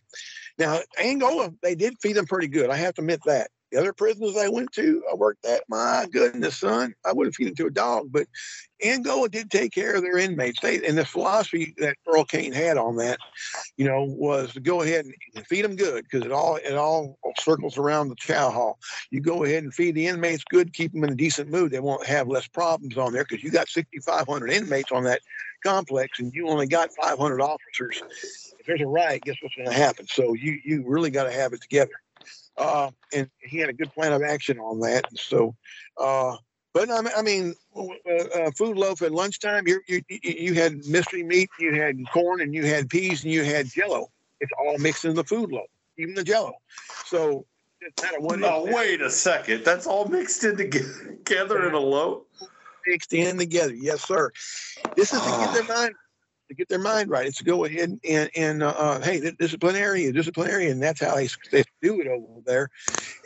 now, 0.60 0.79
Angola, 1.01 1.51
they 1.63 1.74
did 1.74 1.96
feed 2.00 2.13
them 2.13 2.27
pretty 2.27 2.48
good. 2.48 2.69
I 2.69 2.75
have 2.75 2.93
to 2.96 3.01
admit 3.01 3.22
that. 3.25 3.50
The 3.71 3.79
other 3.79 3.93
prisons 3.93 4.38
I 4.38 4.47
went 4.47 4.71
to, 4.74 5.03
I 5.12 5.15
worked 5.15 5.45
at, 5.45 5.63
my 5.67 6.07
goodness, 6.12 6.57
son, 6.57 6.93
I 7.05 7.12
wouldn't 7.12 7.36
feed 7.36 7.47
it 7.47 7.57
to 7.57 7.65
a 7.65 7.71
dog, 7.71 8.07
but 8.12 8.27
Angola 8.83 9.27
did 9.27 9.50
take 9.50 9.74
care 9.74 9.95
of 9.95 10.03
their 10.03 10.17
inmates. 10.17 10.62
They, 10.62 10.86
and 10.86 10.97
the 10.97 11.05
philosophy 11.05 11.74
that 11.77 11.97
Burl 12.05 12.24
Cain 12.24 12.53
had 12.53 12.77
on 12.77 12.95
that, 12.97 13.19
you 13.75 13.86
know, 13.86 14.03
was 14.03 14.53
to 14.53 14.59
go 14.59 14.81
ahead 14.81 15.05
and 15.36 15.47
feed 15.47 15.65
them 15.65 15.75
good 15.75 16.03
because 16.03 16.25
it 16.25 16.31
all 16.31 16.55
it 16.57 16.75
all 16.75 17.17
circles 17.39 17.77
around 17.77 18.09
the 18.09 18.15
chow 18.15 18.50
hall. 18.51 18.79
You 19.12 19.19
go 19.19 19.43
ahead 19.43 19.63
and 19.63 19.74
feed 19.74 19.95
the 19.95 20.07
inmates 20.07 20.43
good, 20.45 20.74
keep 20.74 20.93
them 20.93 21.03
in 21.03 21.12
a 21.12 21.15
decent 21.15 21.50
mood. 21.50 21.71
They 21.71 21.79
won't 21.79 22.05
have 22.05 22.27
less 22.27 22.47
problems 22.47 22.97
on 22.97 23.13
there 23.13 23.25
because 23.27 23.43
you 23.43 23.51
got 23.51 23.67
6,500 23.67 24.50
inmates 24.51 24.91
on 24.91 25.03
that 25.03 25.21
complex 25.65 26.19
and 26.19 26.33
you 26.33 26.47
only 26.47 26.67
got 26.67 26.89
500 27.01 27.41
officers. 27.41 28.01
If 28.59 28.65
there's 28.65 28.81
a 28.81 28.88
riot, 28.88 29.24
guess 29.24 29.36
what's 29.41 29.55
going 29.55 29.69
to 29.69 29.75
happen? 29.75 30.07
So 30.07 30.33
you 30.33 30.59
you 30.63 30.83
really 30.86 31.09
got 31.09 31.24
to 31.24 31.31
have 31.31 31.53
it 31.53 31.62
together. 31.62 31.91
Uh, 32.57 32.89
and 33.13 33.29
he 33.39 33.59
had 33.59 33.69
a 33.69 33.73
good 33.73 33.93
plan 33.93 34.13
of 34.13 34.23
action 34.23 34.59
on 34.59 34.79
that. 34.79 35.05
So, 35.15 35.55
uh, 35.97 36.35
but 36.73 36.89
I 36.91 37.21
mean, 37.21 37.55
uh, 37.75 38.13
uh, 38.35 38.51
food 38.51 38.77
loaf 38.77 39.01
at 39.01 39.11
lunchtime. 39.11 39.67
You, 39.67 39.81
you 39.87 40.01
you 40.09 40.53
had 40.53 40.85
mystery 40.85 41.23
meat, 41.23 41.49
you 41.59 41.73
had 41.73 41.97
corn, 42.11 42.41
and 42.41 42.53
you 42.53 42.65
had 42.65 42.89
peas, 42.89 43.23
and 43.23 43.31
you 43.31 43.43
had 43.43 43.67
Jello. 43.67 44.11
It's 44.39 44.51
all 44.59 44.77
mixed 44.77 45.05
in 45.05 45.15
the 45.15 45.23
food 45.23 45.51
loaf, 45.51 45.67
even 45.97 46.13
the 46.13 46.23
Jello. 46.23 46.53
So, 47.05 47.45
what. 48.19 48.39
No, 48.39 48.67
wait 48.69 49.01
a 49.01 49.09
second. 49.09 49.63
That's 49.65 49.87
all 49.87 50.05
mixed 50.05 50.43
in 50.43 50.57
together 50.57 51.67
in 51.67 51.73
a 51.73 51.79
loaf. 51.79 52.23
Mixed 52.85 53.13
in 53.13 53.37
together, 53.37 53.73
yes, 53.73 54.07
sir. 54.07 54.31
This 54.95 55.13
is 55.13 55.21
to 55.21 55.29
get 55.29 55.53
their 55.53 55.75
mind 55.75 55.95
to 56.49 56.55
get 56.55 56.69
their 56.69 56.79
mind 56.79 57.09
right. 57.09 57.27
It's 57.27 57.37
to 57.39 57.43
go 57.43 57.65
ahead 57.65 57.99
and 58.07 58.29
and 58.35 58.63
uh, 58.63 58.69
uh 58.69 59.01
hey, 59.01 59.31
disciplinary, 59.37 60.05
and 60.69 60.81
that's 60.81 61.01
how 61.01 61.15
they, 61.15 61.27
they 61.51 61.63
do 61.81 61.99
it 62.01 62.07
over 62.07 62.41
there. 62.45 62.69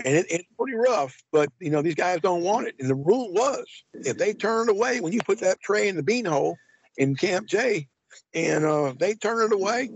And 0.05 0.15
it, 0.15 0.25
it's 0.29 0.47
pretty 0.57 0.77
rough, 0.77 1.15
but 1.31 1.49
you 1.59 1.69
know 1.69 1.81
these 1.81 1.95
guys 1.95 2.19
don't 2.21 2.43
want 2.43 2.67
it. 2.67 2.75
And 2.79 2.89
the 2.89 2.95
rule 2.95 3.31
was 3.33 3.65
if 3.93 4.17
they 4.17 4.33
turned 4.33 4.69
away 4.69 4.99
when 4.99 5.13
you 5.13 5.21
put 5.25 5.39
that 5.39 5.61
tray 5.61 5.87
in 5.87 5.95
the 5.95 6.03
bean 6.03 6.25
hole 6.25 6.57
in 6.97 7.15
Camp 7.15 7.47
J, 7.47 7.87
and 8.33 8.65
uh, 8.65 8.93
they 8.97 9.15
turn 9.15 9.43
it 9.43 9.53
away, 9.53 9.91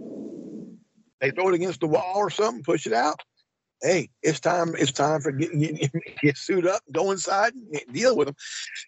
they 1.21 1.31
throw 1.31 1.49
it 1.49 1.55
against 1.55 1.79
the 1.79 1.87
wall 1.87 2.13
or 2.15 2.29
something, 2.29 2.63
push 2.63 2.85
it 2.85 2.93
out 2.93 3.19
hey, 3.81 4.09
it's 4.23 4.39
time. 4.39 4.73
It's 4.77 4.91
time 4.91 5.21
for 5.21 5.31
getting 5.31 5.59
get, 5.59 5.91
get 6.21 6.37
suit 6.37 6.65
up, 6.65 6.81
go 6.91 7.11
inside, 7.11 7.53
and 7.53 7.81
deal 7.93 8.15
with 8.15 8.27
them. 8.27 8.35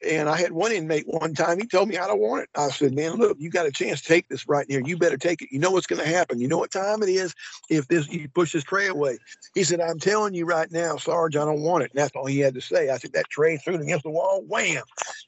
And 0.07 0.29
I 0.29 0.37
had 0.37 0.51
one 0.51 0.71
inmate 0.71 1.05
one 1.07 1.33
time. 1.33 1.59
He 1.59 1.67
told 1.67 1.89
me 1.89 1.97
I 1.97 2.07
don't 2.07 2.19
want 2.19 2.43
it. 2.43 2.49
I 2.55 2.69
said, 2.69 2.93
man, 2.93 3.13
look, 3.13 3.37
you 3.39 3.49
got 3.49 3.65
a 3.65 3.71
chance 3.71 4.01
take 4.01 4.27
this 4.27 4.47
right 4.47 4.65
here. 4.69 4.81
You 4.85 4.97
better 4.97 5.17
take 5.17 5.41
it. 5.41 5.49
You 5.51 5.59
know 5.59 5.71
what's 5.71 5.87
going 5.87 6.01
to 6.01 6.07
happen. 6.07 6.39
You 6.39 6.47
know 6.47 6.57
what 6.57 6.71
time 6.71 7.03
it 7.03 7.09
is 7.09 7.33
if 7.69 7.87
this 7.87 8.07
you 8.09 8.27
push 8.29 8.53
this 8.53 8.63
tray 8.63 8.87
away. 8.87 9.17
He 9.53 9.63
said, 9.63 9.81
I'm 9.81 9.99
telling 9.99 10.33
you 10.33 10.45
right 10.45 10.71
now, 10.71 10.97
Sarge, 10.97 11.35
I 11.35 11.45
don't 11.45 11.61
want 11.61 11.83
it. 11.83 11.91
And 11.91 11.99
that's 11.99 12.15
all 12.15 12.25
he 12.25 12.39
had 12.39 12.53
to 12.55 12.61
say. 12.61 12.91
I 12.91 12.97
took 12.97 13.13
that 13.13 13.29
tray, 13.29 13.57
threw 13.57 13.75
it 13.75 13.81
against 13.81 14.03
the 14.03 14.09
wall, 14.09 14.43
wham. 14.47 14.83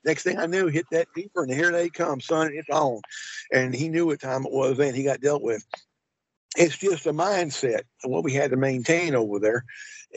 Next 0.06 0.24
thing 0.24 0.40
I 0.40 0.46
knew, 0.46 0.68
hit 0.68 0.86
that 0.92 1.08
deeper, 1.16 1.44
and 1.44 1.52
here 1.52 1.72
they 1.72 1.90
come, 1.90 2.22
son. 2.22 2.52
It's 2.54 2.70
on. 2.70 3.02
And 3.52 3.74
he 3.74 3.90
knew 3.90 4.06
what 4.06 4.22
time 4.22 4.46
it 4.46 4.52
was, 4.52 4.80
and 4.80 4.96
he 4.96 5.04
got 5.04 5.22
dealt 5.22 5.42
with 5.42 5.66
it's 6.58 6.78
just 6.78 7.06
a 7.06 7.14
mindset 7.14 7.82
and 8.04 8.12
what 8.12 8.24
we 8.24 8.34
had 8.34 8.52
to 8.52 8.58
maintain 8.58 9.16
over 9.16 9.40
there. 9.40 9.66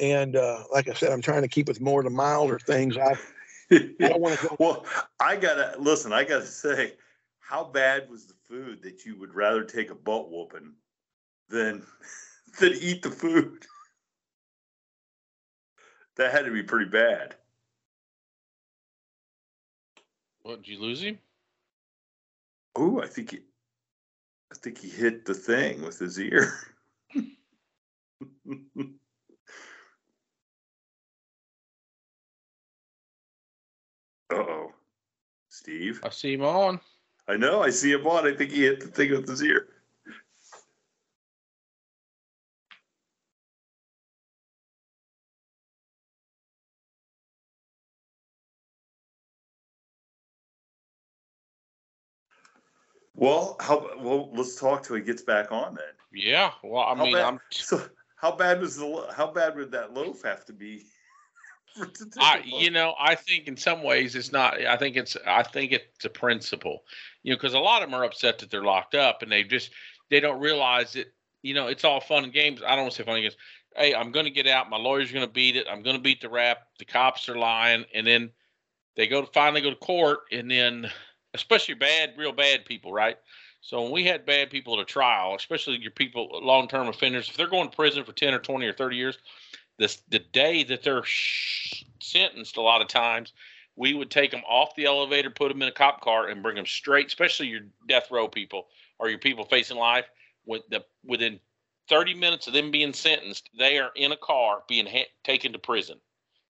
And 0.01 0.37
uh, 0.37 0.65
like 0.73 0.89
I 0.89 0.95
said, 0.95 1.13
I'm 1.13 1.21
trying 1.21 1.43
to 1.43 1.49
keep 1.49 1.69
with 1.69 1.81
more 1.81 2.01
of 2.01 2.05
the 2.05 2.11
milder 2.11 2.59
things. 2.59 2.97
I, 2.97 3.19
I 3.71 3.93
don't 4.01 4.21
want 4.21 4.39
to 4.39 4.49
go. 4.49 4.57
well, 4.59 4.87
I 5.21 5.37
gotta 5.37 5.79
listen. 5.79 6.13
I 6.13 6.25
gotta 6.25 6.47
say, 6.47 6.95
how 7.41 7.65
bad 7.65 8.09
was 8.09 8.27
the 8.27 8.35
food 8.49 8.83
that 8.83 9.05
you 9.05 9.19
would 9.19 9.35
rather 9.35 9.65
take 9.65 9.91
a 9.91 9.95
butt 9.95 10.31
whooping 10.31 10.73
than 11.49 11.83
than 12.61 12.73
eat 12.81 13.03
the 13.03 13.11
food? 13.11 13.67
That 16.17 16.33
had 16.33 16.45
to 16.45 16.51
be 16.51 16.63
pretty 16.63 16.91
bad. 16.91 17.37
What 20.43 20.63
did 20.63 20.69
you 20.69 20.81
lose 20.81 21.03
him? 21.03 21.19
Oh, 22.75 23.01
I 23.01 23.07
think 23.07 23.37
I 24.53 24.55
think 24.55 24.79
he 24.79 24.91
hit 24.91 25.25
the 25.25 25.33
thing 25.33 25.81
with 25.83 25.99
his 25.99 26.21
ear. 26.21 26.53
Uh 34.31 34.37
oh. 34.37 34.73
Steve? 35.51 36.01
I 36.03 36.09
see 36.09 36.35
him 36.35 36.43
on. 36.43 36.81
I 37.29 37.37
know, 37.37 37.63
I 37.63 37.69
see 37.69 37.93
him 37.93 38.07
on. 38.07 38.27
I 38.27 38.35
think 38.35 38.51
he 38.51 38.63
hit 38.63 38.81
the 38.81 38.87
thing 38.87 39.11
with 39.11 39.29
his 39.29 39.43
ear. 39.43 39.69
Well, 53.15 53.57
how 53.61 53.91
well? 53.99 54.31
Let's 54.33 54.59
talk 54.59 54.83
till 54.83 54.97
he 54.97 55.03
gets 55.03 55.23
back 55.23 55.53
on 55.53 55.75
then. 55.75 55.85
Yeah. 56.13 56.53
Well, 56.63 56.83
I 56.83 56.95
how 56.97 57.05
mean, 57.05 57.15
bad, 57.15 57.25
I'm. 57.25 57.41
So, 57.53 57.83
how 58.17 58.33
bad 58.33 58.61
was 58.61 58.77
the? 58.77 59.07
How 59.15 59.31
bad 59.31 59.57
would 59.57 59.73
that 59.73 59.93
loaf 59.93 60.23
have 60.23 60.45
to 60.47 60.53
be? 60.53 60.85
I, 62.19 62.43
you 62.45 62.71
know, 62.71 62.95
I 62.99 63.15
think 63.15 63.49
in 63.49 63.57
some 63.57 63.83
ways 63.83 64.15
it's 64.15 64.33
not. 64.33 64.61
I 64.65 64.77
think 64.77 64.97
it's. 64.97 65.17
I 65.27 65.43
think 65.43 65.73
it's 65.73 66.05
a 66.05 66.11
principle. 66.11 66.85
You 67.23 67.33
know, 67.33 67.37
because 67.37 67.55
a 67.55 67.59
lot 67.59 67.83
of 67.83 67.91
them 67.91 67.99
are 67.99 68.05
upset 68.05 68.39
that 68.39 68.51
they're 68.51 68.65
locked 68.65 68.95
up 68.95 69.23
and 69.23 69.31
they 69.31 69.45
just 69.45 69.71
they 70.11 70.21
don't 70.21 70.41
realize 70.41 70.93
that. 70.95 71.13
You 71.43 71.55
know, 71.55 71.67
it's 71.67 71.85
all 71.85 72.01
fun 72.01 72.23
and 72.23 72.33
games. 72.33 72.63
I 72.65 72.77
don't 72.77 72.85
want 72.85 72.93
to 72.93 72.99
say 72.99 73.05
fun 73.05 73.17
and 73.17 73.25
games. 73.25 73.37
Hey, 73.75 73.95
I'm 73.95 74.13
going 74.13 74.27
to 74.27 74.31
get 74.31 74.47
out. 74.47 74.71
My 74.71 74.77
lawyer's 74.77 75.11
going 75.11 75.27
to 75.27 75.33
beat 75.33 75.57
it. 75.57 75.67
I'm 75.69 75.83
going 75.83 75.97
to 75.97 76.03
beat 76.03 76.21
the 76.21 76.29
rap. 76.29 76.59
The 76.79 76.85
cops 76.85 77.29
are 77.29 77.37
lying, 77.37 77.85
and 77.93 78.07
then 78.07 78.31
they 78.95 79.09
go 79.09 79.23
to 79.23 79.27
finally 79.33 79.61
go 79.61 79.71
to 79.71 79.77
court, 79.77 80.21
and 80.31 80.49
then 80.49 80.89
especially 81.35 81.75
bad, 81.75 82.15
real 82.17 82.33
bad 82.33 82.65
people, 82.65 82.93
right? 82.93 83.19
So 83.61 83.81
when 83.83 83.93
we 83.93 84.05
had 84.05 84.27
bad 84.27 84.51
people 84.51 84.75
at 84.75 84.81
a 84.81 84.85
trial, 84.85 85.35
especially 85.37 85.79
your 85.79 85.93
people, 85.93 86.29
long-term 86.43 86.89
offenders, 86.89 87.29
if 87.29 87.37
they're 87.37 87.47
going 87.47 87.71
to 87.71 87.77
prison 87.77 88.05
for 88.05 88.13
10 88.13 88.35
or 88.35 88.41
20 88.41 88.67
or 88.67 88.73
30 88.73 88.97
years, 88.97 89.19
this 89.79 90.03
the 90.09 90.19
day 90.19 90.65
that 90.65 90.83
they're 90.83 91.05
sh- 91.05 91.85
sentenced, 92.01 92.57
a 92.57 92.61
lot 92.61 92.83
of 92.83 92.89
times, 92.89 93.33
we 93.77 93.95
would 93.95 94.11
take 94.11 94.31
them 94.31 94.43
off 94.49 94.75
the 94.75 94.85
elevator, 94.85 95.31
put 95.31 95.49
them 95.49 95.63
in 95.63 95.69
a 95.69 95.73
cop 95.73 96.01
car, 96.03 96.29
and 96.29 96.43
bring 96.43 96.57
them 96.57 96.67
straight, 96.67 97.07
especially 97.07 97.47
your 97.47 97.63
death 97.89 98.11
row 98.11 98.29
people 98.29 98.67
or 98.99 99.09
your 99.09 99.19
people 99.19 99.45
facing 99.45 99.79
life. 99.79 100.07
With 100.45 100.63
the 100.71 100.85
within 101.05 101.41
30 101.89 102.15
minutes 102.15 102.47
of 102.47 102.53
them 102.53 102.71
being 102.71 102.93
sentenced, 102.93 103.49
they 103.59 103.79
are 103.79 103.91
in 103.95 104.13
a 104.13 104.17
car 104.17 104.65
being 104.69 104.87
ha- 104.87 105.11
taken 105.25 105.53
to 105.53 105.59
prison, 105.59 105.99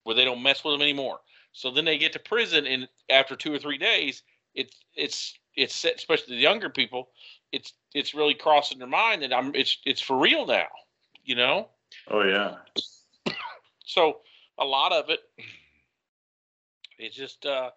where 0.03 0.15
they 0.15 0.25
don't 0.25 0.41
mess 0.41 0.63
with 0.63 0.73
them 0.73 0.81
anymore. 0.81 1.19
So 1.51 1.69
then 1.69 1.85
they 1.85 1.97
get 1.97 2.13
to 2.13 2.19
prison, 2.19 2.65
and 2.65 2.87
after 3.09 3.35
two 3.35 3.53
or 3.53 3.59
three 3.59 3.77
days, 3.77 4.23
it's 4.55 4.75
it's 4.95 5.37
it's 5.55 5.83
especially 5.83 6.35
the 6.35 6.41
younger 6.41 6.69
people, 6.69 7.09
it's 7.51 7.73
it's 7.93 8.13
really 8.13 8.33
crossing 8.33 8.79
their 8.79 8.87
mind 8.87 9.21
that 9.21 9.33
I'm 9.33 9.53
it's 9.55 9.77
it's 9.85 10.01
for 10.01 10.17
real 10.17 10.45
now, 10.45 10.67
you 11.23 11.35
know. 11.35 11.69
Oh 12.09 12.23
yeah. 12.23 12.55
so 13.85 14.19
a 14.57 14.65
lot 14.65 14.91
of 14.91 15.09
it, 15.09 15.19
it's 16.97 17.15
just 17.15 17.45
uh, 17.45 17.71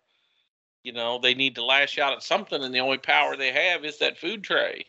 you 0.83 0.93
know, 0.93 1.19
they 1.19 1.35
need 1.35 1.55
to 1.57 1.65
lash 1.65 1.99
out 1.99 2.13
at 2.13 2.23
something, 2.23 2.63
and 2.63 2.75
the 2.75 2.81
only 2.81 2.99
power 2.99 3.37
they 3.37 3.53
have 3.53 3.85
is 3.85 3.99
that 3.99 4.19
food 4.19 4.43
tray. 4.43 4.87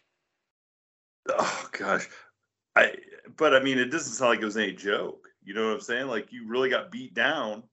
Oh 1.29 1.69
gosh, 1.77 2.07
I 2.75 2.95
but 3.35 3.53
I 3.53 3.59
mean, 3.61 3.77
it 3.77 3.91
doesn't 3.91 4.13
sound 4.13 4.29
like 4.29 4.41
it 4.41 4.45
was 4.45 4.57
any 4.57 4.73
joke. 4.73 5.27
You 5.43 5.53
know 5.53 5.67
what 5.67 5.75
I'm 5.75 5.81
saying? 5.81 6.07
Like 6.07 6.31
you 6.31 6.47
really 6.47 6.69
got 6.69 6.91
beat 6.91 7.13
down 7.13 7.63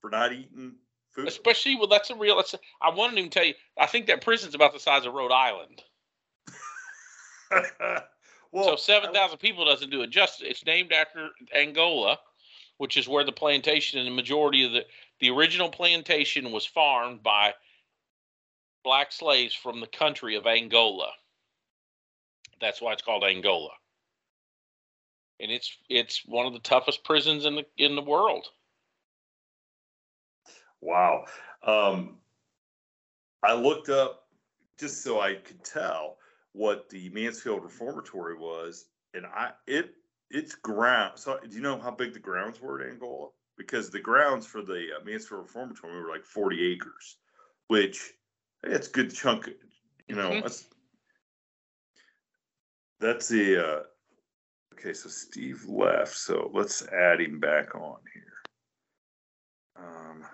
for 0.00 0.10
not 0.10 0.32
eating 0.32 0.74
Food. 1.16 1.28
Especially 1.28 1.76
well, 1.76 1.86
that's 1.86 2.10
a 2.10 2.14
real. 2.14 2.36
That's 2.36 2.52
a, 2.52 2.58
I 2.82 2.90
wanted 2.90 3.22
to 3.22 3.28
tell 3.30 3.46
you. 3.46 3.54
I 3.78 3.86
think 3.86 4.06
that 4.06 4.22
prison's 4.22 4.54
about 4.54 4.74
the 4.74 4.78
size 4.78 5.06
of 5.06 5.14
Rhode 5.14 5.32
Island. 5.32 5.82
well, 8.52 8.64
so 8.64 8.76
seven 8.76 9.14
thousand 9.14 9.38
people 9.38 9.64
doesn't 9.64 9.88
do 9.88 10.02
it 10.02 10.10
justice. 10.10 10.46
It's 10.46 10.66
named 10.66 10.92
after 10.92 11.30
Angola, 11.56 12.18
which 12.76 12.98
is 12.98 13.08
where 13.08 13.24
the 13.24 13.32
plantation 13.32 13.98
and 13.98 14.06
the 14.06 14.12
majority 14.12 14.66
of 14.66 14.72
the 14.72 14.84
the 15.20 15.30
original 15.30 15.70
plantation 15.70 16.52
was 16.52 16.66
farmed 16.66 17.22
by 17.22 17.54
black 18.84 19.10
slaves 19.10 19.54
from 19.54 19.80
the 19.80 19.86
country 19.86 20.36
of 20.36 20.46
Angola. 20.46 21.08
That's 22.60 22.82
why 22.82 22.92
it's 22.92 23.00
called 23.00 23.24
Angola. 23.24 23.70
And 25.40 25.50
it's 25.50 25.74
it's 25.88 26.26
one 26.26 26.44
of 26.44 26.52
the 26.52 26.58
toughest 26.58 27.04
prisons 27.04 27.46
in 27.46 27.54
the 27.54 27.64
in 27.78 27.96
the 27.96 28.02
world. 28.02 28.48
Wow. 30.80 31.24
Um, 31.62 32.18
I 33.42 33.54
looked 33.54 33.88
up 33.88 34.26
just 34.78 35.02
so 35.02 35.20
I 35.20 35.34
could 35.34 35.64
tell 35.64 36.18
what 36.52 36.88
the 36.88 37.08
Mansfield 37.10 37.62
Reformatory 37.62 38.36
was, 38.36 38.86
and 39.14 39.26
I 39.26 39.52
it 39.66 39.94
it's 40.30 40.54
ground. 40.54 41.18
So 41.18 41.38
do 41.38 41.54
you 41.54 41.62
know 41.62 41.78
how 41.78 41.90
big 41.90 42.12
the 42.12 42.18
grounds 42.18 42.60
were 42.60 42.80
at 42.80 42.90
Angola? 42.90 43.28
Because 43.56 43.90
the 43.90 44.00
grounds 44.00 44.46
for 44.46 44.62
the 44.62 44.88
uh, 44.96 45.04
Mansfield 45.04 45.42
Reformatory 45.42 46.00
were 46.00 46.10
like 46.10 46.24
40 46.24 46.72
acres, 46.72 47.16
which 47.68 48.12
a 48.64 48.78
good 48.92 49.14
chunk. 49.14 49.50
You 50.08 50.16
know, 50.16 50.30
mm-hmm. 50.30 50.40
that's 50.40 50.64
that's 53.00 53.28
the 53.28 53.64
uh, 53.64 53.82
okay. 54.74 54.92
So 54.92 55.08
Steve 55.08 55.64
left, 55.68 56.16
so 56.16 56.50
let's 56.52 56.86
add 56.88 57.20
him 57.20 57.40
back 57.40 57.74
on 57.74 57.98
here. 58.12 58.32
Um, 59.78 60.24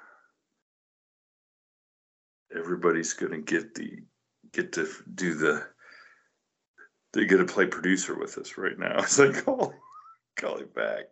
everybody's 2.57 3.13
going 3.13 3.33
to 3.33 3.39
get 3.39 3.75
the 3.75 4.03
get 4.53 4.73
to 4.73 4.89
do 5.15 5.35
the 5.35 5.65
they 7.13 7.27
get 7.27 7.39
to 7.39 7.45
play 7.45 7.67
producer 7.67 8.19
with 8.19 8.39
us 8.39 8.57
right 8.57 8.79
now. 8.79 8.97
It's 8.99 9.19
like 9.19 9.45
call 9.45 9.75
call 10.37 10.59
him 10.59 10.69
back. 10.75 11.05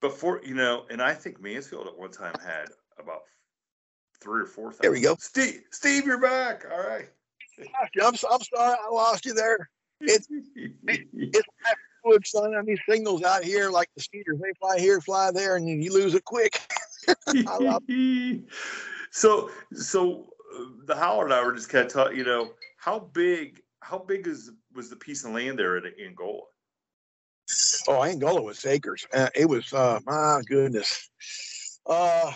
Before 0.00 0.40
you 0.44 0.54
know, 0.54 0.84
and 0.90 1.00
I 1.00 1.14
think 1.14 1.40
Mansfield 1.40 1.86
at 1.86 1.98
one 1.98 2.10
time 2.10 2.34
had 2.42 2.66
about 2.98 3.22
three 4.22 4.42
or 4.42 4.46
four. 4.46 4.74
There 4.80 4.92
we 4.92 5.00
go. 5.00 5.16
Steve, 5.18 5.62
Steve, 5.70 6.06
you're 6.06 6.20
back. 6.20 6.64
All 6.70 6.86
right. 6.86 7.08
I'm, 8.02 8.14
I'm 8.30 8.40
sorry 8.40 8.42
I 8.54 8.90
lost 8.90 9.24
you 9.24 9.32
there. 9.32 9.70
It's 10.00 10.26
it's 10.56 11.48
wood 12.04 12.26
son. 12.26 12.54
I 12.54 12.62
mean, 12.62 12.78
signals 12.88 13.22
out 13.22 13.44
here 13.44 13.70
like 13.70 13.88
the 13.96 14.02
speeders. 14.02 14.38
They 14.40 14.52
fly 14.58 14.78
here, 14.78 15.00
fly 15.00 15.30
there, 15.30 15.56
and 15.56 15.82
you 15.82 15.92
lose 15.92 16.14
it 16.14 16.24
quick. 16.24 16.60
So, 19.14 19.48
so 19.72 20.26
uh, 20.58 20.64
the 20.86 20.96
Howler 20.96 21.26
and 21.26 21.34
I 21.34 21.44
were 21.44 21.54
just 21.54 21.68
kind 21.68 21.86
of 21.86 21.92
talking. 21.92 22.18
You 22.18 22.24
know, 22.24 22.50
how 22.76 22.98
big? 22.98 23.62
How 23.80 23.96
big 23.96 24.26
is 24.26 24.50
was 24.74 24.90
the 24.90 24.96
piece 24.96 25.24
of 25.24 25.30
land 25.30 25.56
there 25.56 25.76
at 25.76 25.84
Angola? 26.04 26.42
Oh, 27.86 28.02
Angola 28.02 28.42
was 28.42 28.66
acres. 28.66 29.06
Uh, 29.14 29.28
it 29.36 29.48
was 29.48 29.72
uh, 29.72 30.00
my 30.04 30.42
goodness. 30.46 31.08
Uh, 31.86 32.32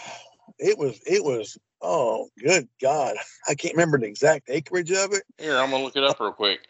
it 0.61 0.79
was 0.79 1.01
it 1.05 1.25
was 1.25 1.59
oh 1.83 2.29
good 2.41 2.69
God. 2.81 3.17
I 3.49 3.57
can't 3.57 3.75
remember 3.75 3.99
the 3.99 4.07
exact 4.07 4.49
acreage 4.49 4.93
of 4.93 5.13
it. 5.13 5.25
Here, 5.37 5.59
I'm 5.59 5.73
gonna 5.73 5.83
look 5.83 5.97
it 5.97 6.05
up 6.05 6.21
real 6.21 6.31
quick. 6.31 6.61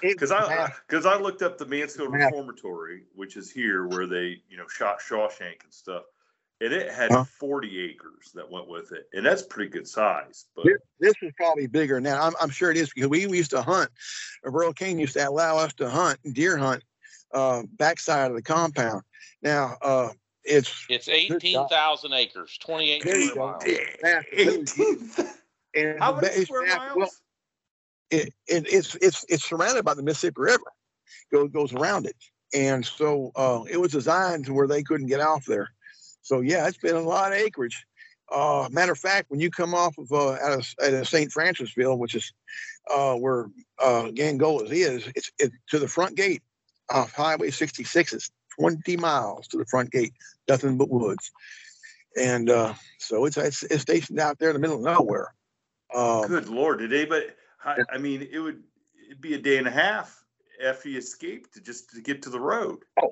Because 0.00 0.32
I 0.32 0.72
because 0.88 1.04
I 1.04 1.18
looked 1.18 1.42
up 1.42 1.58
the 1.58 1.66
Mansfield 1.66 2.14
Reformatory, 2.14 3.02
which 3.14 3.36
is 3.36 3.50
here 3.50 3.88
where 3.88 4.06
they 4.06 4.40
you 4.48 4.56
know 4.56 4.68
shot 4.68 5.00
Shawshank 5.00 5.64
and 5.64 5.72
stuff, 5.72 6.04
and 6.60 6.72
it 6.72 6.90
had 6.92 7.10
huh? 7.10 7.24
40 7.38 7.90
acres 7.90 8.30
that 8.34 8.50
went 8.50 8.68
with 8.68 8.92
it, 8.92 9.08
and 9.12 9.24
that's 9.24 9.42
pretty 9.42 9.70
good 9.70 9.86
size. 9.86 10.46
But 10.54 10.66
this, 10.66 10.78
this 11.00 11.14
is 11.22 11.32
probably 11.36 11.66
bigger 11.66 12.00
now. 12.00 12.22
I'm, 12.22 12.34
I'm 12.40 12.50
sure 12.50 12.70
it 12.70 12.76
is 12.76 12.90
because 12.94 13.08
we, 13.08 13.26
we 13.26 13.38
used 13.38 13.50
to 13.50 13.62
hunt. 13.62 13.90
Burl 14.42 14.72
Cain 14.72 14.98
used 14.98 15.14
to 15.14 15.28
allow 15.28 15.58
us 15.58 15.74
to 15.74 15.88
hunt 15.88 16.18
deer 16.32 16.56
hunt 16.56 16.82
uh, 17.32 17.62
backside 17.76 18.30
of 18.30 18.36
the 18.36 18.42
compound. 18.42 19.02
Now, 19.42 19.76
uh, 19.82 20.10
it's 20.44 20.86
it's 20.88 21.08
eighteen 21.08 21.66
thousand 21.68 22.12
acres, 22.12 22.58
twenty 22.58 22.92
eight 22.92 23.02
square 23.02 23.34
miles. 23.34 23.64
and 25.74 25.98
How 25.98 26.20
many 26.20 26.44
square 26.44 26.66
miles? 26.66 26.96
Well, 26.96 27.10
it, 28.10 28.32
it, 28.46 28.66
it's 28.72 28.94
it's 28.96 29.24
it's 29.28 29.44
surrounded 29.44 29.84
by 29.84 29.94
the 29.94 30.02
Mississippi 30.02 30.40
River. 30.40 30.64
Goes 31.32 31.50
goes 31.50 31.72
around 31.74 32.06
it, 32.06 32.16
and 32.54 32.84
so 32.84 33.32
uh, 33.36 33.62
it 33.68 33.78
was 33.78 33.92
designed 33.92 34.46
to 34.46 34.54
where 34.54 34.68
they 34.68 34.82
couldn't 34.82 35.06
get 35.06 35.20
off 35.20 35.44
there. 35.46 35.73
So 36.24 36.40
yeah, 36.40 36.66
it's 36.66 36.78
been 36.78 36.96
a 36.96 37.00
lot 37.00 37.32
of 37.32 37.38
acreage. 37.38 37.86
Uh, 38.32 38.66
matter 38.72 38.92
of 38.92 38.98
fact, 38.98 39.30
when 39.30 39.40
you 39.40 39.50
come 39.50 39.74
off 39.74 39.96
of 39.98 40.10
uh, 40.10 40.32
out 40.32 40.58
of, 40.58 40.74
out 40.82 40.94
of 40.94 41.08
St. 41.08 41.30
Francisville, 41.30 41.98
which 41.98 42.14
is 42.14 42.32
uh, 42.90 43.14
where 43.14 43.50
uh, 43.78 44.08
Angola's 44.18 44.72
is, 44.72 45.06
it's 45.14 45.30
it, 45.38 45.52
to 45.68 45.78
the 45.78 45.86
front 45.86 46.16
gate 46.16 46.42
off 46.90 47.12
Highway 47.12 47.50
66 47.50 48.12
It's 48.14 48.30
20 48.58 48.96
miles 48.96 49.46
to 49.48 49.58
the 49.58 49.66
front 49.66 49.90
gate, 49.90 50.14
nothing 50.48 50.78
but 50.78 50.88
woods. 50.88 51.30
And 52.16 52.48
uh, 52.48 52.72
so 52.98 53.26
it's, 53.26 53.36
it's, 53.36 53.62
it's 53.64 53.82
stationed 53.82 54.18
out 54.18 54.38
there 54.38 54.48
in 54.48 54.54
the 54.54 54.60
middle 54.60 54.76
of 54.76 54.82
nowhere. 54.82 55.34
Um, 55.94 56.26
Good 56.26 56.48
Lord, 56.48 56.78
did 56.78 56.92
anybody? 56.92 57.26
I, 57.62 57.76
I 57.92 57.98
mean, 57.98 58.26
it 58.32 58.38
would 58.38 58.62
it'd 59.06 59.20
be 59.20 59.34
a 59.34 59.38
day 59.38 59.58
and 59.58 59.68
a 59.68 59.70
half 59.70 60.24
after 60.64 60.88
you 60.88 60.98
escaped 60.98 61.54
to 61.54 61.60
just 61.60 61.90
to 61.90 62.00
get 62.00 62.22
to 62.22 62.30
the 62.30 62.40
road. 62.40 62.78
Oh, 63.02 63.10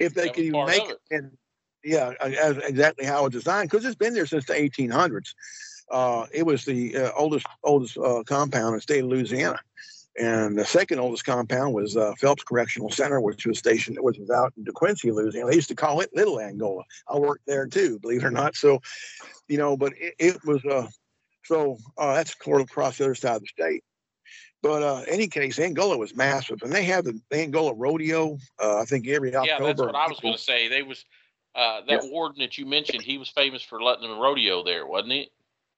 if 0.00 0.14
they 0.14 0.28
could 0.30 0.44
even 0.44 0.66
make 0.66 0.88
it. 0.88 0.98
And, 1.10 1.36
yeah, 1.84 2.12
exactly 2.22 3.04
how 3.04 3.26
it's 3.26 3.34
designed 3.34 3.70
because 3.70 3.84
it's 3.84 3.96
been 3.96 4.14
there 4.14 4.26
since 4.26 4.46
the 4.46 4.54
1800s. 4.54 5.34
Uh, 5.90 6.26
it 6.32 6.44
was 6.44 6.64
the 6.64 6.96
uh, 6.96 7.10
oldest 7.16 7.46
oldest 7.64 7.96
uh, 7.96 8.22
compound 8.26 8.68
in 8.68 8.74
the 8.74 8.80
state 8.80 9.04
of 9.04 9.10
Louisiana. 9.10 9.58
And 10.18 10.58
the 10.58 10.64
second 10.64 10.98
oldest 10.98 11.24
compound 11.24 11.74
was 11.74 11.96
uh, 11.96 12.12
Phelps 12.18 12.42
Correctional 12.42 12.90
Center, 12.90 13.20
which 13.20 13.46
was 13.46 13.58
stationed, 13.58 13.98
which 14.00 14.18
was 14.18 14.30
out 14.30 14.52
in 14.56 14.64
DeQuincy, 14.64 15.12
Louisiana. 15.14 15.48
They 15.48 15.54
used 15.54 15.68
to 15.68 15.76
call 15.76 16.00
it 16.00 16.10
Little 16.12 16.40
Angola. 16.40 16.82
I 17.08 17.16
worked 17.16 17.46
there 17.46 17.66
too, 17.66 18.00
believe 18.00 18.24
it 18.24 18.26
or 18.26 18.32
not. 18.32 18.56
So, 18.56 18.80
you 19.46 19.58
know, 19.58 19.76
but 19.76 19.92
it, 19.96 20.14
it 20.18 20.44
was, 20.44 20.64
uh, 20.64 20.88
so 21.44 21.78
uh, 21.96 22.14
that's 22.14 22.32
across 22.32 22.98
the 22.98 23.04
other 23.04 23.14
side 23.14 23.36
of 23.36 23.42
the 23.42 23.46
state. 23.46 23.84
But 24.60 24.82
uh, 24.82 25.02
any 25.06 25.28
case, 25.28 25.60
Angola 25.60 25.96
was 25.96 26.16
massive, 26.16 26.62
and 26.62 26.72
they 26.72 26.82
have 26.84 27.04
the 27.04 27.20
Angola 27.32 27.72
rodeo. 27.74 28.38
Uh, 28.60 28.78
I 28.80 28.84
think 28.86 29.06
every 29.06 29.34
October. 29.34 29.62
Yeah, 29.62 29.66
that's 29.68 29.80
what 29.80 29.94
I 29.94 30.08
was 30.08 30.18
going 30.18 30.34
to 30.34 30.40
say. 30.40 30.66
They 30.66 30.82
was 30.82 31.04
uh, 31.54 31.80
that 31.88 32.04
yeah. 32.04 32.10
warden 32.10 32.40
that 32.40 32.58
you 32.58 32.66
mentioned. 32.66 33.02
He 33.02 33.18
was 33.18 33.28
famous 33.28 33.62
for 33.62 33.82
letting 33.82 34.08
them 34.08 34.18
rodeo 34.18 34.64
there, 34.64 34.86
wasn't 34.86 35.12
he? 35.12 35.30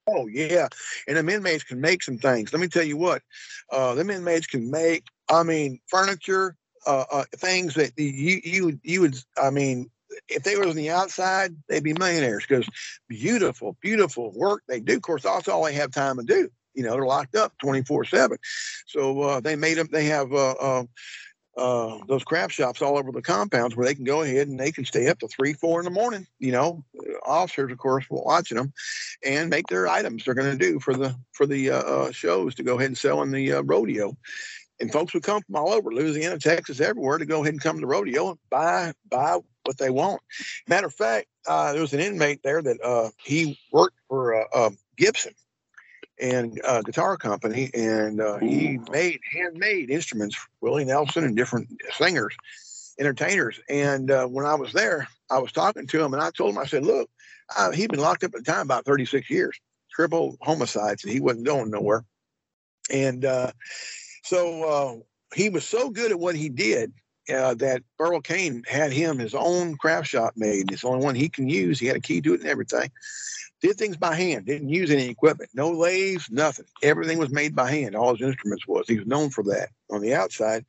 Oh 0.06 0.26
yeah, 0.26 0.68
and 1.06 1.16
the 1.16 1.35
inmates 1.35 1.64
can 1.64 1.80
make 1.80 2.02
some 2.02 2.18
things. 2.18 2.52
Let 2.52 2.61
me 2.61 2.68
tell 2.68 2.83
you 2.83 2.96
what, 2.96 3.22
uh, 3.70 3.94
them 3.94 4.11
inmates 4.11 4.46
can 4.46 4.70
make. 4.70 5.04
I 5.28 5.42
mean, 5.42 5.78
furniture, 5.87 6.56
uh, 6.87 7.04
uh, 7.12 7.24
things 7.37 7.74
that 7.74 7.92
you 7.96 8.40
you 8.42 8.80
you 8.83 9.00
would. 9.02 9.16
I 9.40 9.50
mean, 9.50 9.90
if 10.28 10.42
they 10.42 10.56
was 10.56 10.68
on 10.68 10.76
the 10.76 10.90
outside, 10.90 11.54
they'd 11.68 11.85
be 11.85 11.92
millionaires 11.92 12.44
because 12.48 12.68
beautiful, 13.09 13.76
beautiful 13.80 14.33
work 14.33 14.62
they 14.68 14.80
do. 14.80 14.96
Of 14.96 15.02
course, 15.02 15.22
that's 15.22 15.48
all 15.48 15.64
they 15.64 15.74
have 15.74 15.92
time 15.92 16.16
to 16.16 16.24
do. 16.24 16.50
You 16.74 16.85
know, 16.85 16.92
they're 16.92 17.06
locked 17.06 17.37
up 17.37 17.52
twenty 17.59 17.83
four 17.83 18.04
seven. 18.04 18.38
So 18.87 19.20
uh, 19.20 19.40
they 19.40 19.56
made 19.56 19.76
them. 19.76 19.88
They 19.92 20.06
have 20.06 20.33
uh, 20.33 20.52
uh, 20.52 20.85
uh, 21.56 21.98
those 22.06 22.24
craft 22.24 22.52
shops 22.52 22.80
all 22.80 22.96
over 22.96 23.10
the 23.12 23.22
compounds 23.22 23.74
where 23.74 23.86
they 23.86 23.94
can 23.94 24.04
go 24.04 24.22
ahead 24.22 24.48
and 24.48 24.58
they 24.58 24.70
can 24.70 24.84
stay 24.84 25.08
up 25.08 25.18
to 25.18 25.28
three, 25.28 25.52
four 25.52 25.80
in 25.80 25.84
the 25.84 25.90
morning. 25.90 26.26
You 26.38 26.52
know, 26.52 26.84
officers, 27.26 27.72
of 27.72 27.78
course, 27.78 28.04
watching 28.08 28.56
them 28.56 28.72
and 29.24 29.50
make 29.50 29.66
their 29.66 29.88
items 29.88 30.24
they're 30.24 30.34
going 30.34 30.50
to 30.50 30.58
do 30.58 30.78
for 30.78 30.94
the 30.94 31.14
for 31.32 31.46
the 31.46 31.70
uh, 31.70 31.82
uh, 31.82 32.12
shows 32.12 32.54
to 32.56 32.62
go 32.62 32.76
ahead 32.76 32.86
and 32.86 32.98
sell 32.98 33.22
in 33.22 33.30
the 33.30 33.52
uh, 33.52 33.62
rodeo. 33.62 34.16
And 34.80 34.90
folks 34.90 35.12
would 35.12 35.24
come 35.24 35.42
from 35.42 35.56
all 35.56 35.72
over 35.72 35.92
Louisiana, 35.92 36.38
Texas, 36.38 36.80
everywhere 36.80 37.18
to 37.18 37.26
go 37.26 37.42
ahead 37.42 37.52
and 37.52 37.60
come 37.60 37.76
to 37.76 37.80
the 37.80 37.86
rodeo 37.86 38.30
and 38.30 38.38
buy 38.48 38.92
buy 39.10 39.38
what 39.64 39.76
they 39.78 39.90
want. 39.90 40.22
Matter 40.68 40.86
of 40.86 40.94
fact, 40.94 41.26
uh, 41.46 41.72
there 41.72 41.82
was 41.82 41.92
an 41.92 42.00
inmate 42.00 42.42
there 42.42 42.62
that 42.62 42.78
uh, 42.82 43.10
he 43.22 43.58
worked 43.72 43.98
for 44.08 44.46
Gibson 44.96 45.34
and 46.20 46.61
uh, 46.64 46.83
guitar 46.83 47.16
company, 47.16 47.70
and 47.74 48.20
uh, 48.20 48.38
he 48.38 48.78
made 48.90 49.20
handmade 49.33 49.90
instruments 49.90 50.37
for 50.37 50.48
Willie 50.61 50.85
Nelson 50.85 51.24
and 51.24 51.37
different 51.37 51.68
singers, 51.92 52.37
entertainers. 52.98 53.61
And 53.68 54.11
uh, 54.11 54.26
when 54.26 54.44
I 54.44 54.54
was 54.54 54.72
there, 54.72 55.09
I 55.30 55.38
was 55.38 55.52
talking 55.52 55.87
to 55.87 56.04
him, 56.04 56.12
and 56.12 56.22
I 56.22 56.30
told 56.30 56.50
him, 56.50 56.59
I 56.59 56.66
said, 56.66 56.85
"Look, 56.85 57.09
uh, 57.56 57.70
he'd 57.70 57.90
been 57.90 58.00
locked 58.00 58.24
up 58.24 58.35
at 58.35 58.44
the 58.44 58.50
time 58.52 58.62
about 58.62 58.85
36 58.85 59.30
years, 59.30 59.59
triple 59.90 60.37
homicides, 60.40 61.04
and 61.04 61.12
he 61.12 61.20
wasn't 61.20 61.46
going 61.46 61.70
nowhere." 61.70 62.04
And 62.92 63.24
uh, 63.24 63.52
so 64.24 64.64
uh, 64.64 65.35
he 65.35 65.48
was 65.48 65.64
so 65.64 65.90
good 65.90 66.11
at 66.11 66.18
what 66.18 66.35
he 66.35 66.48
did 66.48 66.92
uh, 67.33 67.55
that 67.55 67.83
Burl 67.99 68.21
Cain 68.21 68.62
had 68.66 68.93
him 68.93 69.19
his 69.19 69.35
own 69.35 69.77
craft 69.77 70.09
shop 70.09 70.35
made. 70.37 70.73
It's 70.73 70.83
the 70.83 70.88
only 70.88 71.05
one 71.05 71.14
he 71.14 71.29
can 71.29 71.49
use. 71.49 71.79
He 71.79 71.87
had 71.87 71.97
a 71.97 72.01
key 72.01 72.21
to 72.21 72.35
it 72.35 72.40
and 72.40 72.49
everything 72.49 72.90
did 73.61 73.77
things 73.77 73.97
by 73.97 74.14
hand, 74.14 74.47
didn't 74.47 74.69
use 74.69 74.90
any 74.90 75.09
equipment, 75.09 75.51
no 75.55 75.71
lathes, 75.71 76.31
nothing. 76.31 76.64
Everything 76.83 77.19
was 77.19 77.31
made 77.31 77.55
by 77.55 77.71
hand. 77.71 77.95
All 77.95 78.14
his 78.14 78.27
instruments 78.27 78.66
was. 78.66 78.88
He 78.88 78.99
was 78.99 79.07
known 79.07 79.31
for 79.31 79.45
that 79.45 79.69
on 79.90 80.01
the 80.01 80.14
outside. 80.14 80.64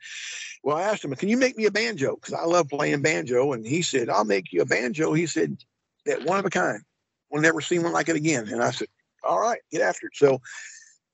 Well, 0.63 0.78
I 0.78 0.84
asked 0.84 1.04
him, 1.04 1.15
can 1.15 1.30
you 1.30 1.38
make 1.38 1.58
me 1.58 1.65
a 1.65 1.71
banjo? 1.71 2.15
Because 2.15 2.34
I 2.34 2.43
love 2.43 2.69
playing 2.69 3.02
banjo. 3.02 3.54
And 3.54 3.65
he 3.65 3.82
said, 3.82 4.10
I'll 4.10 4.26
make 4.26 4.52
you 4.52 4.62
a 4.62 4.65
banjo. 4.65 5.13
He 5.13 5.26
said, 5.26 5.58
that 6.06 6.24
one 6.24 6.39
of 6.39 6.45
a 6.45 6.50
kind. 6.50 6.82
We'll 7.30 7.41
never 7.41 7.62
see 7.62 7.80
one 7.80 7.93
like 7.93 8.10
it 8.10 8.15
again. 8.15 8.47
And 8.50 8.62
I 8.62 8.71
said, 8.71 8.88
all 9.24 9.39
right, 9.39 9.60
get 9.71 9.82
after 9.82 10.08
it. 10.08 10.15
So 10.15 10.41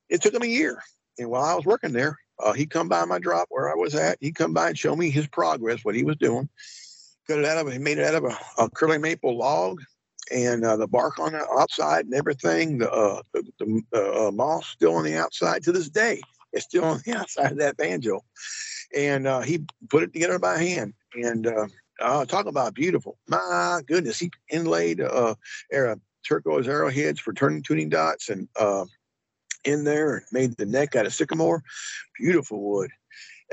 it 0.10 0.22
took 0.22 0.34
him 0.34 0.44
a 0.44 0.48
year. 0.48 0.82
And 1.20 1.30
while 1.30 1.44
I 1.44 1.56
was 1.56 1.66
working 1.66 1.92
there, 1.92 2.18
uh, 2.40 2.54
he'd 2.54 2.70
come 2.70 2.88
by 2.88 3.06
my 3.06 3.20
drop 3.20 3.48
where 3.50 3.70
I 3.70 3.76
was 3.76 3.96
at. 3.96 4.18
He'd 4.22 4.36
come 4.36 4.54
by 4.54 4.70
and 4.70 4.78
show 4.78 4.96
me 4.96 5.10
his 5.10 5.28
progress, 5.28 5.84
what 5.84 5.96
he 5.96 6.04
was 6.04 6.18
doing. 6.18 6.50
Cut 7.28 7.40
it 7.40 7.46
out 7.46 7.58
of, 7.58 7.72
he 7.72 7.80
made 7.80 7.98
it 7.98 8.06
out 8.06 8.16
of 8.16 8.26
a, 8.26 8.64
a 8.64 8.70
curly 8.70 8.98
maple 8.98 9.38
log 9.38 9.82
and 10.32 10.64
uh, 10.66 10.76
the 10.76 10.88
bark 10.88 11.20
on 11.20 11.34
the 11.34 11.46
outside 11.60 12.06
and 12.06 12.14
everything. 12.14 12.78
The, 12.80 12.92
uh, 12.92 13.22
the, 13.34 13.84
the 13.92 14.28
uh, 14.28 14.32
moss 14.32 14.68
still 14.68 14.96
on 14.96 15.04
the 15.04 15.16
outside 15.16 15.64
to 15.64 15.72
this 15.72 15.90
day. 15.90 16.22
It's 16.54 16.66
still 16.66 16.86
on 16.86 17.02
the 17.06 17.14
outside 17.18 17.52
of 17.52 17.58
that 17.58 17.78
banjo, 17.78 18.24
and 18.96 19.28
uh, 19.28 19.42
he 19.42 19.66
put 19.90 20.04
it 20.04 20.14
together 20.14 20.40
by 20.40 20.58
hand. 20.58 20.94
And 21.14 21.48
uh, 22.00 22.26
talk 22.26 22.46
about 22.46 22.74
beautiful. 22.74 23.18
My 23.28 23.82
goodness, 23.86 24.20
he 24.20 24.32
inlaid 24.50 25.02
uh, 25.02 25.36
era, 25.72 26.00
turquoise 26.26 26.68
arrowheads 26.68 27.20
for 27.20 27.34
turning 27.34 27.64
tuning 27.64 27.90
dots 27.90 28.30
and 28.30 28.48
in 29.64 29.84
there 29.84 30.18
and 30.18 30.26
made 30.32 30.58
the 30.58 30.66
neck 30.66 30.96
out 30.96 31.06
of 31.06 31.14
sycamore. 31.14 31.64
Beautiful 32.20 32.62
wood 32.62 32.92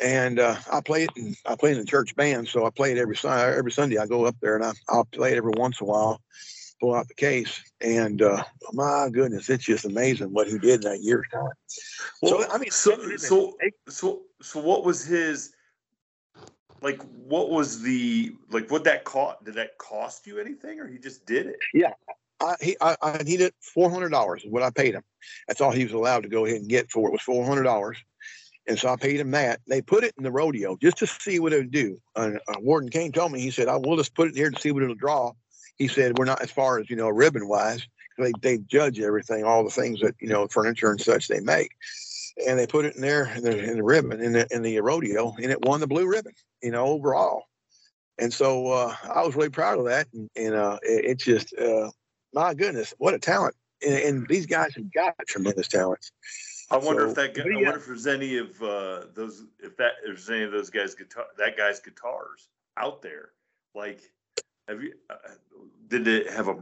and 0.02 0.40
uh, 0.40 0.56
I 0.72 0.80
play 0.80 1.04
it. 1.04 1.10
In, 1.16 1.36
I 1.46 1.54
play 1.54 1.70
in 1.70 1.78
the 1.78 1.84
church 1.84 2.16
band, 2.16 2.48
so 2.48 2.66
I 2.66 2.70
play 2.70 2.90
it 2.90 2.98
every 2.98 3.16
every 3.24 3.70
Sunday. 3.70 3.98
I 3.98 4.06
go 4.06 4.24
up 4.24 4.34
there 4.40 4.56
and 4.56 4.64
I, 4.64 4.72
I'll 4.88 5.04
play 5.04 5.30
it 5.30 5.38
every 5.38 5.52
once 5.56 5.80
in 5.80 5.86
a 5.86 5.90
while 5.90 6.20
pull 6.80 6.94
out 6.94 7.08
the 7.08 7.14
case. 7.14 7.62
And 7.80 8.22
uh, 8.22 8.44
my 8.72 9.08
goodness, 9.10 9.48
it's 9.48 9.64
just 9.64 9.84
amazing 9.84 10.32
what 10.32 10.48
he 10.48 10.58
did 10.58 10.84
in 10.84 10.90
that 10.92 11.00
year's 11.00 11.26
time. 11.32 11.48
Well, 12.22 12.42
so 12.42 12.50
I 12.50 12.58
mean, 12.58 12.70
so 12.70 13.16
so 13.16 13.54
so 13.88 14.22
so 14.42 14.60
what 14.60 14.84
was 14.84 15.04
his 15.04 15.52
like 16.82 17.02
what 17.02 17.50
was 17.50 17.80
the 17.82 18.34
like 18.50 18.70
what 18.70 18.84
that 18.84 19.04
cost 19.04 19.44
did 19.44 19.54
that 19.54 19.78
cost 19.78 20.26
you 20.26 20.38
anything 20.38 20.80
or 20.80 20.86
he 20.86 20.98
just 20.98 21.24
did 21.24 21.46
it 21.46 21.56
yeah 21.72 21.92
I, 22.40 22.56
he 22.60 22.76
I, 22.80 22.96
I 23.00 23.22
needed 23.22 23.52
four 23.60 23.90
hundred 23.90 24.10
dollars 24.10 24.44
is 24.44 24.50
what 24.50 24.62
I 24.62 24.70
paid 24.70 24.94
him. 24.94 25.02
That's 25.48 25.60
all 25.60 25.70
he 25.70 25.84
was 25.84 25.92
allowed 25.92 26.24
to 26.24 26.28
go 26.28 26.44
ahead 26.44 26.60
and 26.60 26.68
get 26.68 26.90
for 26.90 27.08
it 27.08 27.12
was 27.12 27.22
four 27.22 27.44
hundred 27.44 27.62
dollars, 27.64 27.98
and 28.66 28.78
so 28.78 28.88
I 28.88 28.96
paid 28.96 29.20
him 29.20 29.30
that. 29.32 29.60
They 29.68 29.80
put 29.82 30.04
it 30.04 30.14
in 30.16 30.24
the 30.24 30.32
rodeo 30.32 30.76
just 30.80 30.98
to 30.98 31.06
see 31.06 31.38
what 31.38 31.52
it 31.52 31.58
would 31.58 31.70
do. 31.70 31.98
Uh, 32.16 32.32
uh, 32.48 32.54
Warden 32.60 32.90
Cain 32.90 33.12
told 33.12 33.32
me 33.32 33.40
he 33.40 33.50
said 33.50 33.68
I 33.68 33.76
will 33.76 33.96
just 33.96 34.14
put 34.14 34.28
it 34.28 34.36
here 34.36 34.50
to 34.50 34.60
see 34.60 34.72
what 34.72 34.82
it'll 34.82 34.94
draw. 34.94 35.32
He 35.76 35.88
said 35.88 36.18
we're 36.18 36.24
not 36.24 36.42
as 36.42 36.50
far 36.50 36.78
as 36.78 36.90
you 36.90 36.96
know 36.96 37.08
ribbon 37.08 37.48
wise. 37.48 37.86
They 38.18 38.32
they 38.42 38.58
judge 38.58 39.00
everything, 39.00 39.44
all 39.44 39.64
the 39.64 39.70
things 39.70 40.00
that 40.00 40.14
you 40.20 40.28
know 40.28 40.46
furniture 40.48 40.90
and 40.90 41.00
such 41.00 41.28
they 41.28 41.40
make, 41.40 41.70
and 42.46 42.58
they 42.58 42.66
put 42.66 42.84
it 42.84 42.96
in 42.96 43.02
there 43.02 43.32
in 43.36 43.42
the, 43.42 43.70
in 43.70 43.76
the 43.76 43.82
ribbon 43.82 44.20
in 44.20 44.32
the 44.32 44.46
in 44.50 44.62
the 44.62 44.78
rodeo, 44.80 45.34
and 45.42 45.50
it 45.50 45.64
won 45.64 45.80
the 45.80 45.86
blue 45.86 46.06
ribbon, 46.06 46.32
you 46.62 46.70
know 46.70 46.86
overall. 46.86 47.44
And 48.18 48.32
so 48.32 48.68
uh, 48.68 48.94
I 49.12 49.24
was 49.24 49.34
really 49.34 49.50
proud 49.50 49.78
of 49.78 49.86
that, 49.86 50.06
and, 50.12 50.30
and 50.36 50.54
uh, 50.54 50.78
it, 50.82 51.04
it, 51.04 51.18
just 51.18 51.52
uh, 51.58 51.90
my 52.34 52.54
goodness, 52.54 52.92
what 52.98 53.14
a 53.14 53.18
talent! 53.18 53.54
And, 53.86 53.94
and 53.94 54.28
these 54.28 54.46
guys 54.46 54.74
have 54.74 54.92
got 54.92 55.14
tremendous 55.26 55.68
talents. 55.68 56.12
I 56.70 56.78
wonder 56.78 57.02
so, 57.02 57.08
if 57.10 57.14
that. 57.14 57.34
guy 57.34 57.42
I 57.42 57.54
wonder 57.54 57.76
if 57.76 57.86
there's 57.86 58.06
any 58.06 58.38
of 58.38 58.60
uh, 58.62 59.04
those. 59.14 59.44
If 59.62 59.76
that 59.76 59.92
if 60.04 60.26
there's 60.26 60.30
any 60.30 60.42
of 60.42 60.52
those 60.52 60.70
guys 60.70 60.94
guitar 60.94 61.26
that 61.38 61.56
guy's 61.56 61.80
guitars 61.80 62.48
out 62.76 63.02
there. 63.02 63.30
Like, 63.74 64.00
have 64.68 64.82
you? 64.82 64.94
Uh, 65.08 65.14
did 65.88 66.08
it 66.08 66.30
have 66.30 66.48
a 66.48 66.56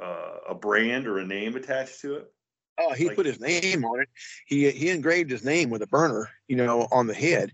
uh, 0.00 0.36
a 0.48 0.54
brand 0.54 1.06
or 1.06 1.18
a 1.18 1.26
name 1.26 1.56
attached 1.56 2.00
to 2.02 2.14
it? 2.16 2.32
Oh, 2.78 2.92
he 2.92 3.06
like, 3.06 3.16
put 3.16 3.26
his 3.26 3.40
name 3.40 3.84
on 3.84 4.00
it. 4.00 4.08
He 4.46 4.70
he 4.70 4.90
engraved 4.90 5.30
his 5.30 5.44
name 5.44 5.70
with 5.70 5.82
a 5.82 5.86
burner, 5.86 6.28
you 6.48 6.56
know, 6.56 6.88
on 6.90 7.06
the 7.06 7.14
head 7.14 7.52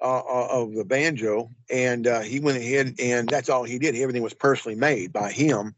uh, 0.00 0.18
uh 0.18 0.48
of 0.50 0.74
the 0.74 0.84
banjo, 0.84 1.50
and 1.70 2.06
uh, 2.06 2.20
he 2.20 2.40
went 2.40 2.58
ahead 2.58 2.94
and 2.98 3.28
that's 3.28 3.48
all 3.48 3.62
he 3.62 3.78
did. 3.78 3.94
Everything 3.94 4.22
was 4.22 4.34
personally 4.34 4.76
made 4.76 5.12
by 5.12 5.30
him, 5.30 5.74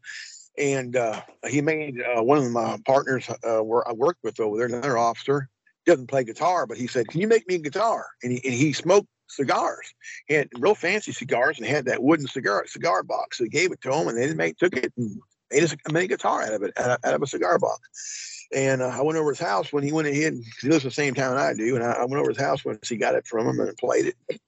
and 0.59 0.95
uh, 0.95 1.21
he 1.47 1.61
made 1.61 2.01
uh, 2.01 2.21
one 2.21 2.37
of 2.37 2.51
my 2.51 2.77
partners 2.85 3.29
uh, 3.43 3.59
where 3.59 3.87
I 3.87 3.93
worked 3.93 4.23
with 4.23 4.39
over 4.39 4.57
there, 4.57 4.67
another 4.67 4.97
officer, 4.97 5.49
doesn't 5.85 6.07
play 6.07 6.23
guitar, 6.23 6.67
but 6.67 6.77
he 6.77 6.87
said, 6.87 7.07
"Can 7.07 7.21
you 7.21 7.27
make 7.27 7.47
me 7.47 7.55
a 7.55 7.59
guitar?" 7.59 8.05
And 8.21 8.33
he, 8.33 8.41
and 8.43 8.53
he 8.53 8.73
smoked 8.73 9.07
cigars. 9.27 9.93
He 10.27 10.33
had 10.33 10.49
real 10.59 10.75
fancy 10.75 11.11
cigars 11.13 11.57
and 11.57 11.67
had 11.67 11.85
that 11.85 12.03
wooden 12.03 12.27
cigar 12.27 12.65
cigar 12.67 13.03
box. 13.03 13.37
So 13.37 13.45
he 13.45 13.49
gave 13.49 13.71
it 13.71 13.81
to 13.81 13.93
him, 13.93 14.07
and 14.07 14.17
they 14.17 14.33
made 14.33 14.57
took 14.57 14.75
it 14.75 14.91
and 14.97 15.19
made 15.51 15.63
a, 15.63 15.91
made 15.91 16.03
a 16.05 16.07
guitar 16.07 16.43
out 16.43 16.53
of 16.53 16.63
it, 16.63 16.73
out 16.77 16.91
of, 16.91 16.97
out 17.03 17.13
of 17.13 17.21
a 17.21 17.27
cigar 17.27 17.57
box. 17.57 18.47
And 18.53 18.81
uh, 18.81 18.87
I 18.87 19.01
went 19.01 19.17
over 19.17 19.29
his 19.29 19.39
house 19.39 19.71
when 19.71 19.83
he 19.83 19.91
went 19.91 20.07
ahead. 20.07 20.33
He 20.61 20.67
lives 20.67 20.83
in 20.83 20.89
the 20.89 20.93
same 20.93 21.13
town 21.13 21.37
I 21.37 21.53
do, 21.53 21.75
and 21.75 21.83
I, 21.83 21.91
I 21.93 22.05
went 22.05 22.19
over 22.19 22.29
his 22.29 22.39
house 22.39 22.65
once 22.65 22.89
he 22.89 22.97
got 22.97 23.15
it 23.15 23.27
from 23.27 23.47
him 23.47 23.59
and 23.59 23.77
played 23.77 24.07
it. 24.29 24.41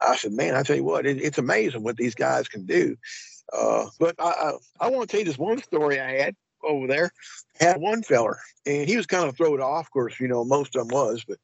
I 0.00 0.16
said, 0.16 0.32
"Man, 0.32 0.54
I 0.54 0.62
tell 0.62 0.76
you 0.76 0.84
what, 0.84 1.06
it, 1.06 1.18
it's 1.22 1.38
amazing 1.38 1.82
what 1.82 1.96
these 1.96 2.14
guys 2.14 2.48
can 2.48 2.66
do." 2.66 2.96
Uh, 3.52 3.86
but 3.98 4.14
I, 4.18 4.24
I, 4.80 4.86
I 4.86 4.90
want 4.90 5.08
to 5.08 5.12
tell 5.12 5.20
you 5.20 5.26
this 5.26 5.38
one 5.38 5.62
story 5.62 6.00
I 6.00 6.22
had 6.22 6.36
over 6.62 6.86
there. 6.86 7.10
Had 7.60 7.80
one 7.80 8.02
feller, 8.02 8.38
and 8.66 8.88
he 8.88 8.96
was 8.96 9.06
kind 9.06 9.28
of 9.28 9.36
thrown 9.36 9.60
off. 9.60 9.86
Of 9.86 9.90
course, 9.90 10.20
you 10.20 10.28
know 10.28 10.44
most 10.44 10.76
of 10.76 10.86
them 10.86 10.96
was, 10.96 11.24
but 11.26 11.38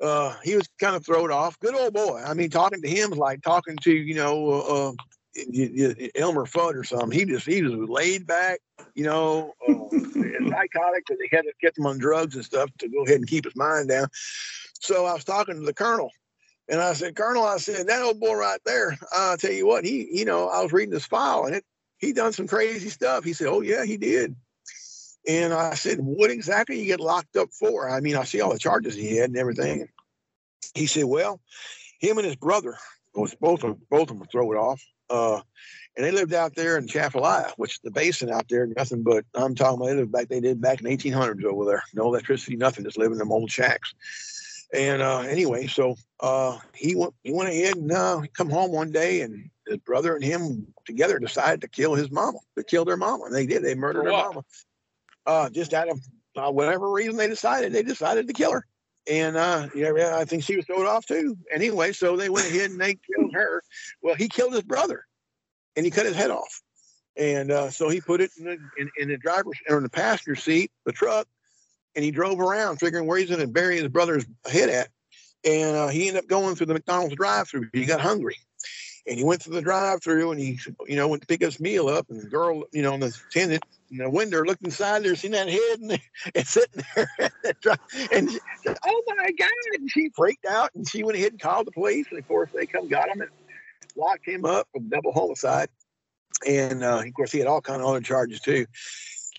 uh, 0.00 0.34
he 0.42 0.56
was 0.56 0.68
kind 0.78 0.96
of 0.96 1.04
thrown 1.04 1.30
off. 1.30 1.58
Good 1.60 1.74
old 1.74 1.92
boy. 1.92 2.22
I 2.24 2.32
mean, 2.34 2.50
talking 2.50 2.80
to 2.80 2.88
him 2.88 3.10
was 3.10 3.18
like 3.18 3.42
talking 3.42 3.76
to 3.78 3.92
you 3.92 4.14
know 4.14 4.50
uh, 4.50 4.88
uh 4.88 4.92
Elmer 6.14 6.46
Fudd 6.46 6.74
or 6.74 6.84
something. 6.84 7.10
He 7.10 7.24
just 7.24 7.46
he 7.46 7.62
was 7.62 7.88
laid 7.88 8.26
back, 8.26 8.60
you 8.94 9.04
know, 9.04 9.52
uh, 9.68 9.74
psychotic 10.50 11.04
because 11.06 11.20
he 11.20 11.28
had 11.30 11.42
to 11.42 11.52
get 11.60 11.76
him 11.76 11.86
on 11.86 11.98
drugs 11.98 12.34
and 12.34 12.44
stuff 12.44 12.70
to 12.78 12.88
go 12.88 13.04
ahead 13.04 13.16
and 13.16 13.28
keep 13.28 13.44
his 13.44 13.56
mind 13.56 13.88
down. 13.88 14.08
So 14.80 15.04
I 15.04 15.12
was 15.12 15.24
talking 15.24 15.54
to 15.54 15.60
the 15.60 15.74
colonel, 15.74 16.10
and 16.70 16.80
I 16.80 16.92
said, 16.92 17.16
Colonel, 17.16 17.44
I 17.44 17.56
said, 17.56 17.88
that 17.88 18.02
old 18.02 18.20
boy 18.20 18.34
right 18.34 18.60
there, 18.64 18.96
I'll 19.12 19.36
tell 19.36 19.52
you 19.52 19.66
what, 19.66 19.84
he, 19.84 20.08
you 20.10 20.24
know, 20.24 20.48
I 20.48 20.62
was 20.62 20.72
reading 20.72 20.94
his 20.94 21.04
file 21.04 21.44
and 21.44 21.56
it, 21.56 21.64
he 21.98 22.12
done 22.12 22.32
some 22.32 22.46
crazy 22.46 22.88
stuff. 22.88 23.24
He 23.24 23.32
said, 23.32 23.48
Oh, 23.48 23.60
yeah, 23.60 23.84
he 23.84 23.96
did. 23.96 24.34
And 25.28 25.52
I 25.52 25.74
said, 25.74 25.98
What 26.00 26.30
exactly 26.30 26.80
you 26.80 26.86
get 26.86 27.00
locked 27.00 27.36
up 27.36 27.50
for? 27.52 27.90
I 27.90 28.00
mean, 28.00 28.16
I 28.16 28.24
see 28.24 28.40
all 28.40 28.52
the 28.52 28.58
charges 28.58 28.94
he 28.94 29.16
had 29.16 29.30
and 29.30 29.38
everything. 29.38 29.88
He 30.74 30.86
said, 30.86 31.04
Well, 31.04 31.40
him 32.00 32.16
and 32.16 32.26
his 32.26 32.36
brother 32.36 32.76
was 33.14 33.34
both 33.34 33.64
of 33.64 33.76
both 33.90 34.10
of 34.10 34.18
them 34.18 34.26
throw 34.30 34.52
it 34.52 34.56
off. 34.56 34.82
Uh, 35.10 35.40
and 35.96 36.06
they 36.06 36.12
lived 36.12 36.32
out 36.32 36.54
there 36.54 36.78
in 36.78 36.84
Atchafalaya, 36.84 37.52
which 37.56 37.80
the 37.82 37.90
basin 37.90 38.30
out 38.30 38.48
there, 38.48 38.66
nothing 38.66 39.02
but 39.02 39.24
I'm 39.34 39.56
talking 39.56 39.76
about 39.76 39.88
they 39.88 39.96
lived 39.96 40.12
back 40.12 40.28
they 40.28 40.40
did 40.40 40.60
back 40.60 40.80
in 40.80 40.86
1800s 40.86 41.44
over 41.44 41.64
there. 41.64 41.82
No 41.92 42.06
electricity, 42.06 42.56
nothing, 42.56 42.84
just 42.84 42.96
living 42.96 43.14
in 43.14 43.18
them 43.18 43.32
old 43.32 43.50
shacks. 43.50 43.92
And 44.72 45.02
uh, 45.02 45.20
anyway, 45.20 45.66
so 45.66 45.96
uh, 46.20 46.58
he 46.74 46.94
went 46.94 47.14
he 47.24 47.32
went 47.32 47.48
ahead 47.48 47.76
and 47.76 47.90
uh, 47.90 48.20
come 48.34 48.48
home 48.48 48.70
one 48.70 48.92
day, 48.92 49.22
and 49.22 49.50
his 49.66 49.78
brother 49.78 50.14
and 50.14 50.22
him 50.22 50.72
together 50.84 51.18
decided 51.18 51.60
to 51.62 51.68
kill 51.68 51.94
his 51.94 52.10
mama, 52.10 52.38
to 52.56 52.62
kill 52.62 52.84
their 52.84 52.96
mama. 52.96 53.24
And 53.24 53.34
they 53.34 53.46
did. 53.46 53.62
They 53.62 53.74
murdered 53.74 54.06
their 54.06 54.12
mama. 54.12 54.44
Uh, 55.26 55.50
just 55.50 55.74
out 55.74 55.88
of 55.88 56.00
uh, 56.36 56.50
whatever 56.50 56.90
reason 56.90 57.16
they 57.16 57.28
decided, 57.28 57.72
they 57.72 57.82
decided 57.82 58.28
to 58.28 58.32
kill 58.32 58.52
her. 58.52 58.66
And 59.10 59.36
uh, 59.36 59.68
yeah, 59.74 60.16
I 60.16 60.24
think 60.24 60.44
she 60.44 60.56
was 60.56 60.66
thrown 60.66 60.86
off 60.86 61.04
too. 61.04 61.36
Anyway, 61.52 61.92
so 61.92 62.16
they 62.16 62.28
went 62.28 62.48
ahead 62.48 62.70
and 62.70 62.80
they 62.80 62.94
killed 62.94 63.34
her. 63.34 63.62
Well, 64.02 64.14
he 64.14 64.28
killed 64.28 64.52
his 64.52 64.62
brother, 64.62 65.04
and 65.74 65.84
he 65.84 65.90
cut 65.90 66.06
his 66.06 66.14
head 66.14 66.30
off. 66.30 66.62
And 67.16 67.50
uh, 67.50 67.70
so 67.70 67.88
he 67.88 68.00
put 68.00 68.20
it 68.20 68.30
in 68.38 68.44
the, 68.44 68.58
in, 68.78 68.90
in 68.96 69.08
the 69.08 69.16
driver's 69.16 69.58
or 69.68 69.78
in 69.78 69.82
the 69.82 69.90
passenger 69.90 70.36
seat, 70.36 70.70
the 70.86 70.92
truck, 70.92 71.26
and 71.94 72.04
he 72.04 72.10
drove 72.10 72.40
around 72.40 72.78
figuring 72.78 73.06
where 73.06 73.18
he's 73.18 73.28
going 73.28 73.40
to 73.40 73.46
bury 73.46 73.76
his 73.76 73.88
brother's 73.88 74.26
head 74.50 74.68
at. 74.68 74.88
And 75.44 75.76
uh, 75.76 75.88
he 75.88 76.08
ended 76.08 76.24
up 76.24 76.28
going 76.28 76.54
through 76.54 76.66
the 76.66 76.74
McDonald's 76.74 77.14
drive-through. 77.16 77.70
He 77.72 77.86
got 77.86 78.00
hungry, 78.00 78.36
and 79.06 79.16
he 79.16 79.24
went 79.24 79.42
through 79.42 79.54
the 79.54 79.62
drive-through, 79.62 80.32
and 80.32 80.40
he, 80.40 80.58
you 80.86 80.96
know, 80.96 81.08
went 81.08 81.22
to 81.22 81.26
pick 81.26 81.40
his 81.40 81.58
meal 81.58 81.88
up. 81.88 82.10
And 82.10 82.20
the 82.20 82.28
girl, 82.28 82.64
you 82.72 82.82
know, 82.82 82.92
and 82.92 83.02
the 83.02 83.18
attendant 83.30 83.64
in 83.90 83.98
the 83.98 84.10
window 84.10 84.42
looked 84.42 84.62
inside 84.62 85.02
there, 85.02 85.16
seen 85.16 85.30
that 85.30 85.48
head, 85.48 85.80
and, 85.80 85.98
and 86.34 86.46
sitting 86.46 86.84
there, 86.94 87.08
and 88.12 88.30
she, 88.30 88.38
oh 88.66 89.02
my 89.06 89.30
god! 89.38 89.50
And 89.74 89.90
she 89.90 90.10
freaked 90.14 90.44
out, 90.44 90.70
and 90.74 90.86
she 90.86 91.02
went 91.02 91.16
ahead 91.16 91.32
and 91.32 91.40
called 91.40 91.66
the 91.66 91.72
police. 91.72 92.06
And 92.10 92.18
of 92.18 92.28
course, 92.28 92.50
they 92.54 92.66
come 92.66 92.88
got 92.88 93.08
him 93.08 93.22
and 93.22 93.30
locked 93.96 94.28
him 94.28 94.44
up 94.44 94.68
for 94.72 94.80
double 94.80 95.12
homicide. 95.12 95.68
And 96.46 96.84
uh, 96.84 97.02
of 97.04 97.14
course, 97.14 97.32
he 97.32 97.38
had 97.38 97.48
all 97.48 97.62
kind 97.62 97.80
of 97.80 97.88
other 97.88 98.00
charges 98.00 98.40
too. 98.40 98.66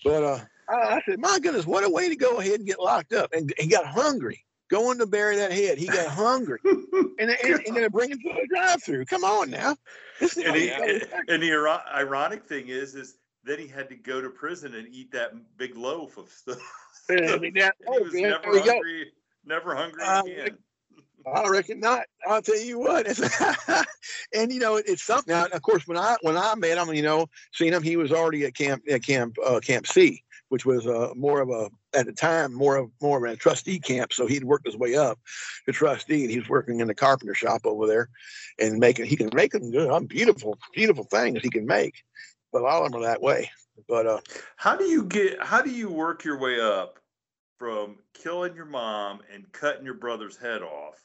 But 0.04 0.24
uh, 0.24 0.38
I 0.72 1.02
said, 1.06 1.20
my 1.20 1.38
goodness, 1.40 1.66
what 1.66 1.84
a 1.84 1.90
way 1.90 2.08
to 2.08 2.16
go 2.16 2.38
ahead 2.38 2.54
and 2.54 2.66
get 2.66 2.80
locked 2.80 3.12
up. 3.12 3.32
And 3.32 3.52
he 3.58 3.66
got 3.66 3.86
hungry 3.86 4.44
going 4.72 4.98
to 4.98 5.06
bury 5.06 5.36
that 5.36 5.52
head. 5.52 5.76
He 5.76 5.86
got 5.86 6.08
hungry. 6.08 6.58
and, 6.64 7.12
and, 7.18 7.60
and 7.66 7.76
then 7.76 7.90
bring 7.90 8.10
him 8.10 8.18
to 8.18 8.28
the 8.28 8.48
drive 8.48 8.82
through. 8.82 9.04
Come 9.04 9.22
on 9.22 9.50
now. 9.50 9.76
And, 10.20 10.56
he, 10.56 10.70
and, 10.70 11.42
the 11.42 11.80
ironic 11.94 12.44
thing 12.46 12.68
is, 12.68 12.94
is 12.94 13.16
then 13.44 13.58
he 13.58 13.66
had 13.66 13.90
to 13.90 13.96
go 13.96 14.22
to 14.22 14.30
prison 14.30 14.74
and 14.74 14.88
eat 14.90 15.12
that 15.12 15.32
big 15.58 15.76
loaf 15.76 16.16
of 16.16 16.30
stuff. 16.30 16.58
I 17.10 17.36
mean, 17.38 17.54
that, 17.54 17.74
oh, 17.86 17.98
he 17.98 18.04
was 18.04 18.12
man, 18.14 18.22
never 18.22 18.60
hungry, 18.60 19.12
never 19.44 19.76
hungry 19.76 20.02
uh, 20.02 20.22
again. 20.22 20.58
I 21.34 21.48
reckon 21.48 21.78
not. 21.78 22.04
I'll 22.26 22.42
tell 22.42 22.60
you 22.60 22.78
what. 22.78 23.06
and 24.34 24.52
you 24.52 24.58
know, 24.58 24.76
it, 24.76 24.86
it's 24.88 25.04
something. 25.04 25.32
Now, 25.32 25.46
of 25.52 25.62
course, 25.62 25.86
when 25.86 25.96
I 25.96 26.16
when 26.22 26.36
I 26.36 26.54
met 26.56 26.78
him, 26.78 26.92
you 26.94 27.02
know, 27.02 27.26
seen 27.52 27.72
him, 27.72 27.82
he 27.82 27.96
was 27.96 28.10
already 28.10 28.44
at 28.44 28.54
camp 28.54 28.82
at 28.90 29.04
camp 29.04 29.36
uh, 29.44 29.60
Camp 29.60 29.86
C 29.86 30.24
which 30.52 30.66
was 30.66 30.86
uh, 30.86 31.08
more 31.16 31.40
of 31.40 31.48
a 31.48 31.70
at 31.94 32.04
the 32.04 32.12
time 32.12 32.52
more 32.52 32.76
of 32.76 32.90
more 33.00 33.24
of 33.24 33.32
a 33.32 33.34
trustee 33.34 33.78
camp. 33.78 34.12
So 34.12 34.26
he'd 34.26 34.44
worked 34.44 34.66
his 34.66 34.76
way 34.76 34.96
up 34.96 35.18
to 35.64 35.72
trustee, 35.72 36.24
and 36.24 36.30
he 36.30 36.38
was 36.38 36.48
working 36.50 36.80
in 36.80 36.88
the 36.88 36.94
carpenter 36.94 37.34
shop 37.34 37.62
over 37.64 37.86
there, 37.86 38.10
and 38.60 38.78
making 38.78 39.06
he 39.06 39.16
can 39.16 39.30
make 39.32 39.52
them 39.52 39.70
good, 39.70 39.90
I'm 39.90 40.04
beautiful, 40.04 40.58
beautiful 40.74 41.04
things 41.04 41.40
he 41.40 41.48
can 41.48 41.64
make. 41.64 42.02
But 42.52 42.66
all 42.66 42.84
of 42.84 42.92
them 42.92 43.00
are 43.00 43.06
that 43.06 43.22
way. 43.22 43.50
But 43.88 44.06
uh, 44.06 44.20
how 44.56 44.76
do 44.76 44.84
you 44.84 45.04
get? 45.04 45.42
How 45.42 45.62
do 45.62 45.70
you 45.70 45.90
work 45.90 46.22
your 46.22 46.38
way 46.38 46.60
up 46.60 46.98
from 47.58 47.96
killing 48.12 48.54
your 48.54 48.66
mom 48.66 49.20
and 49.32 49.50
cutting 49.52 49.86
your 49.86 49.94
brother's 49.94 50.36
head 50.36 50.60
off? 50.60 51.02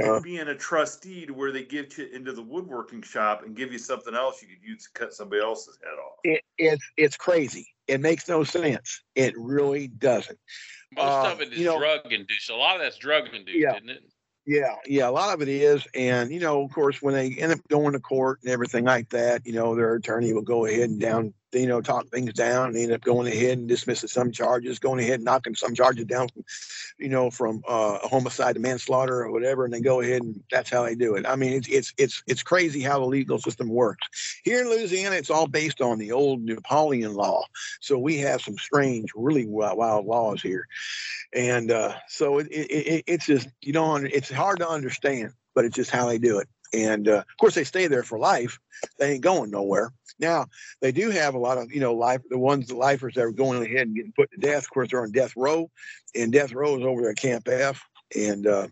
Uh, 0.00 0.20
being 0.20 0.46
a 0.46 0.54
trustee 0.54 1.26
to 1.26 1.34
where 1.34 1.50
they 1.50 1.64
get 1.64 1.98
you 1.98 2.06
into 2.14 2.30
the 2.30 2.42
woodworking 2.42 3.02
shop 3.02 3.42
and 3.44 3.56
give 3.56 3.72
you 3.72 3.78
something 3.78 4.14
else 4.14 4.40
you 4.40 4.46
could 4.46 4.64
use 4.64 4.84
to 4.84 4.90
cut 4.94 5.12
somebody 5.12 5.42
else's 5.42 5.80
head 5.82 5.98
off. 5.98 6.18
It, 6.22 6.44
it's 6.56 6.88
it's 6.96 7.16
crazy. 7.16 7.66
It 7.88 8.00
makes 8.00 8.28
no 8.28 8.44
sense. 8.44 9.02
It 9.14 9.34
really 9.36 9.88
doesn't. 9.88 10.38
Most 10.94 11.26
uh, 11.26 11.32
of 11.32 11.40
it 11.40 11.52
is 11.52 11.58
you 11.58 11.64
know, 11.66 11.78
drug 11.78 12.12
induced. 12.12 12.50
A 12.50 12.56
lot 12.56 12.76
of 12.76 12.82
that's 12.82 12.98
drug 12.98 13.34
induced, 13.34 13.58
yeah, 13.58 13.76
isn't 13.76 13.90
it? 13.90 14.02
Yeah, 14.46 14.76
yeah, 14.86 15.08
a 15.08 15.10
lot 15.10 15.34
of 15.34 15.42
it 15.42 15.48
is. 15.48 15.86
And, 15.94 16.30
you 16.30 16.40
know, 16.40 16.62
of 16.62 16.72
course, 16.72 17.02
when 17.02 17.14
they 17.14 17.34
end 17.34 17.52
up 17.52 17.60
going 17.68 17.92
to 17.92 18.00
court 18.00 18.40
and 18.42 18.50
everything 18.50 18.84
like 18.84 19.10
that, 19.10 19.46
you 19.46 19.52
know, 19.52 19.74
their 19.74 19.94
attorney 19.94 20.32
will 20.32 20.42
go 20.42 20.64
ahead 20.64 20.88
and 20.88 21.00
down 21.00 21.34
you 21.52 21.66
know, 21.66 21.80
talk 21.80 22.08
things 22.08 22.32
down 22.32 22.68
and 22.68 22.76
end 22.76 22.92
up 22.92 23.00
going 23.00 23.26
ahead 23.26 23.58
and 23.58 23.68
dismissing 23.68 24.08
some 24.08 24.30
charges, 24.30 24.78
going 24.78 25.00
ahead 25.00 25.14
and 25.14 25.24
knocking 25.24 25.54
some 25.54 25.74
charges 25.74 26.04
down 26.04 26.28
from, 26.28 26.44
you 26.98 27.08
know, 27.08 27.30
from 27.30 27.62
uh, 27.66 27.98
homicide 28.02 28.54
to 28.54 28.60
manslaughter 28.60 29.22
or 29.22 29.32
whatever, 29.32 29.64
and 29.64 29.72
they 29.72 29.80
go 29.80 30.00
ahead 30.00 30.22
and 30.22 30.42
that's 30.50 30.70
how 30.70 30.84
they 30.84 30.94
do 30.94 31.14
it. 31.14 31.26
I 31.26 31.36
mean, 31.36 31.52
it's 31.52 31.68
it's 31.68 31.92
it's 31.96 32.22
it's 32.26 32.42
crazy 32.42 32.80
how 32.80 32.98
the 32.98 33.06
legal 33.06 33.38
system 33.38 33.68
works. 33.68 34.40
Here 34.44 34.60
in 34.60 34.68
Louisiana, 34.68 35.16
it's 35.16 35.30
all 35.30 35.46
based 35.46 35.80
on 35.80 35.98
the 35.98 36.12
old 36.12 36.42
Napoleon 36.42 37.14
law, 37.14 37.44
so 37.80 37.98
we 37.98 38.18
have 38.18 38.42
some 38.42 38.58
strange, 38.58 39.10
really 39.14 39.46
wild, 39.46 39.78
wild 39.78 40.06
laws 40.06 40.42
here, 40.42 40.66
and 41.32 41.70
uh, 41.70 41.94
so 42.08 42.38
it, 42.38 42.48
it, 42.48 42.70
it, 42.70 43.04
it's 43.06 43.26
just 43.26 43.48
you 43.62 43.72
know 43.72 43.96
it's 43.96 44.30
hard 44.30 44.58
to 44.58 44.68
understand 44.68 45.32
but 45.58 45.64
it's 45.64 45.74
just 45.74 45.90
how 45.90 46.06
they 46.06 46.18
do 46.18 46.38
it. 46.38 46.48
And 46.72 47.08
uh, 47.08 47.18
of 47.18 47.36
course 47.38 47.54
they 47.54 47.64
stay 47.64 47.86
there 47.86 48.02
for 48.02 48.18
life. 48.18 48.58
They 48.98 49.12
ain't 49.12 49.22
going 49.22 49.50
nowhere. 49.50 49.92
Now 50.18 50.46
they 50.80 50.92
do 50.92 51.10
have 51.10 51.34
a 51.34 51.38
lot 51.38 51.58
of 51.58 51.72
you 51.72 51.80
know 51.80 51.94
life 51.94 52.20
the 52.28 52.38
ones 52.38 52.68
the 52.68 52.76
lifers 52.76 53.14
that 53.14 53.24
are 53.24 53.32
going 53.32 53.64
ahead 53.64 53.86
and 53.86 53.96
getting 53.96 54.12
put 54.12 54.30
to 54.32 54.38
death. 54.38 54.64
Of 54.64 54.70
course 54.70 54.90
they're 54.90 55.02
on 55.02 55.12
death 55.12 55.34
row, 55.36 55.70
and 56.14 56.32
death 56.32 56.52
row 56.52 56.76
is 56.76 56.84
over 56.84 57.08
at 57.08 57.16
Camp 57.16 57.48
F, 57.48 57.82
and 58.16 58.46
uh, 58.46 58.68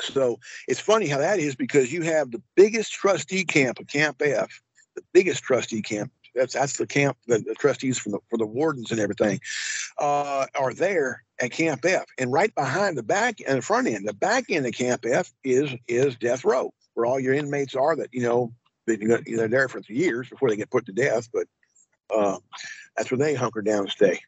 so 0.00 0.38
it's 0.68 0.80
funny 0.80 1.06
how 1.06 1.18
that 1.18 1.38
is 1.38 1.54
because 1.54 1.92
you 1.92 2.02
have 2.02 2.30
the 2.30 2.42
biggest 2.54 2.92
trustee 2.92 3.44
camp 3.44 3.78
of 3.78 3.86
Camp 3.86 4.20
F, 4.22 4.60
the 4.94 5.02
biggest 5.12 5.42
trustee 5.42 5.82
camp. 5.82 6.12
That's 6.34 6.52
that's 6.52 6.76
the 6.76 6.86
camp 6.86 7.16
the, 7.26 7.38
the 7.38 7.54
trustees 7.54 7.98
for 7.98 8.10
the 8.10 8.18
for 8.28 8.36
the 8.36 8.46
wardens 8.46 8.90
and 8.90 9.00
everything 9.00 9.40
uh, 9.98 10.46
are 10.54 10.74
there 10.74 11.24
at 11.40 11.50
Camp 11.50 11.84
F, 11.84 12.04
and 12.18 12.32
right 12.32 12.54
behind 12.54 12.98
the 12.98 13.02
back 13.02 13.38
and 13.46 13.58
the 13.58 13.62
front 13.62 13.88
end, 13.88 14.06
the 14.06 14.14
back 14.14 14.50
end 14.50 14.66
of 14.66 14.72
Camp 14.72 15.04
F 15.06 15.32
is 15.44 15.70
is 15.88 16.16
death 16.16 16.44
row 16.44 16.72
where 16.96 17.06
all 17.06 17.20
your 17.20 17.34
inmates 17.34 17.74
are 17.74 17.94
that 17.94 18.08
you 18.12 18.22
know 18.22 18.52
they're 18.86 19.48
there 19.48 19.68
for 19.68 19.80
years 19.88 20.28
before 20.28 20.48
they 20.48 20.56
get 20.56 20.70
put 20.70 20.86
to 20.86 20.92
death, 20.92 21.28
but 21.32 21.46
uh, 22.14 22.38
that's 22.96 23.10
where 23.10 23.18
they 23.18 23.34
hunker 23.34 23.62
down 23.62 23.80
and 23.80 23.90
stay. 23.90 24.20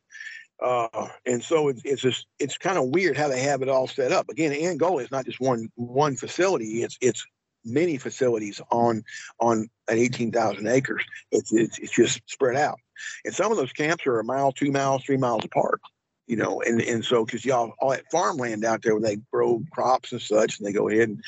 Uh, 0.62 1.08
and 1.24 1.42
so 1.42 1.68
it's, 1.68 1.80
it's 1.84 2.02
just 2.02 2.26
it's 2.38 2.58
kind 2.58 2.78
of 2.78 2.88
weird 2.88 3.16
how 3.16 3.28
they 3.28 3.40
have 3.40 3.62
it 3.62 3.68
all 3.68 3.86
set 3.86 4.12
up. 4.12 4.28
Again, 4.28 4.52
Angola 4.52 5.02
is 5.02 5.10
not 5.10 5.24
just 5.24 5.40
one 5.40 5.70
one 5.76 6.16
facility; 6.16 6.82
it's 6.82 6.98
it's 7.00 7.24
many 7.64 7.96
facilities 7.96 8.60
on 8.70 9.02
on 9.40 9.68
at 9.88 9.96
18,000 9.96 10.66
acres. 10.66 11.04
It's, 11.30 11.52
it's 11.52 11.78
it's 11.78 11.92
just 11.92 12.20
spread 12.26 12.56
out, 12.56 12.80
and 13.24 13.34
some 13.34 13.52
of 13.52 13.56
those 13.56 13.72
camps 13.72 14.06
are 14.06 14.18
a 14.18 14.24
mile, 14.24 14.52
two 14.52 14.72
miles, 14.72 15.04
three 15.04 15.16
miles 15.16 15.44
apart. 15.44 15.80
You 16.26 16.36
know, 16.36 16.60
and 16.60 16.82
and 16.82 17.04
so 17.04 17.24
because 17.24 17.44
y'all 17.44 17.72
all 17.78 17.90
that 17.90 18.10
farmland 18.10 18.64
out 18.64 18.82
there 18.82 18.94
where 18.94 19.02
they 19.02 19.18
grow 19.32 19.62
crops 19.70 20.10
and 20.12 20.20
such, 20.20 20.58
and 20.58 20.66
they 20.66 20.72
go 20.72 20.88
ahead 20.88 21.08
and 21.08 21.22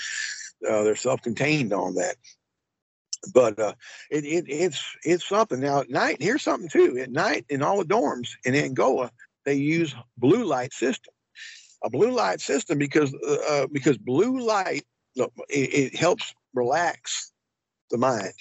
uh, 0.68 0.82
they're 0.82 0.96
self-contained 0.96 1.72
on 1.72 1.94
that 1.94 2.16
but 3.32 3.58
uh, 3.58 3.74
it, 4.10 4.24
it, 4.24 4.44
it's 4.48 4.82
it's 5.04 5.28
something. 5.28 5.60
Now 5.60 5.80
at 5.80 5.90
night, 5.90 6.18
here's 6.20 6.42
something 6.42 6.68
too. 6.68 6.98
At 6.98 7.10
night, 7.10 7.44
in 7.48 7.62
all 7.62 7.78
the 7.78 7.84
dorms 7.84 8.30
in 8.44 8.54
Angola, 8.54 9.10
they 9.44 9.54
use 9.54 9.94
blue 10.16 10.44
light 10.44 10.72
system, 10.72 11.12
a 11.84 11.90
blue 11.90 12.10
light 12.10 12.40
system 12.40 12.78
because 12.78 13.14
uh, 13.14 13.36
uh 13.48 13.66
because 13.72 13.98
blue 13.98 14.40
light 14.40 14.84
it, 15.16 15.30
it 15.48 15.96
helps 15.96 16.34
relax 16.54 17.32
the 17.90 17.98
mind. 17.98 18.32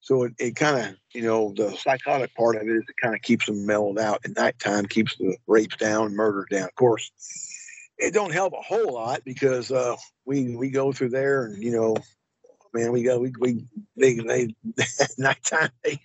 So 0.00 0.22
it, 0.22 0.34
it 0.38 0.56
kind 0.56 0.78
of, 0.78 0.96
you 1.14 1.22
know, 1.22 1.52
the 1.56 1.76
psychotic 1.76 2.34
part 2.36 2.56
of 2.56 2.62
it 2.62 2.68
is 2.68 2.84
it 2.88 2.94
kind 3.02 3.14
of 3.14 3.22
keeps 3.22 3.46
them 3.46 3.66
mellowed 3.66 3.98
out 3.98 4.20
at 4.24 4.36
nighttime, 4.36 4.86
keeps 4.86 5.16
the 5.16 5.36
rapes 5.48 5.76
down, 5.76 6.14
murders 6.14 6.46
down. 6.48 6.64
Of 6.64 6.74
course, 6.76 7.10
it 7.98 8.12
don't 8.12 8.32
help 8.32 8.52
a 8.52 8.62
whole 8.62 8.94
lot 8.94 9.22
because 9.24 9.72
uh, 9.72 9.96
we 10.24 10.56
we 10.56 10.70
go 10.70 10.92
through 10.92 11.10
there 11.10 11.46
and 11.46 11.62
you 11.62 11.72
know 11.72 11.96
man. 12.76 12.92
We 12.92 13.02
go, 13.02 13.18
we, 13.18 13.32
we 13.38 13.64
they, 13.96 14.14
they 14.14 14.54
nighttime 15.18 15.70
they 15.82 16.00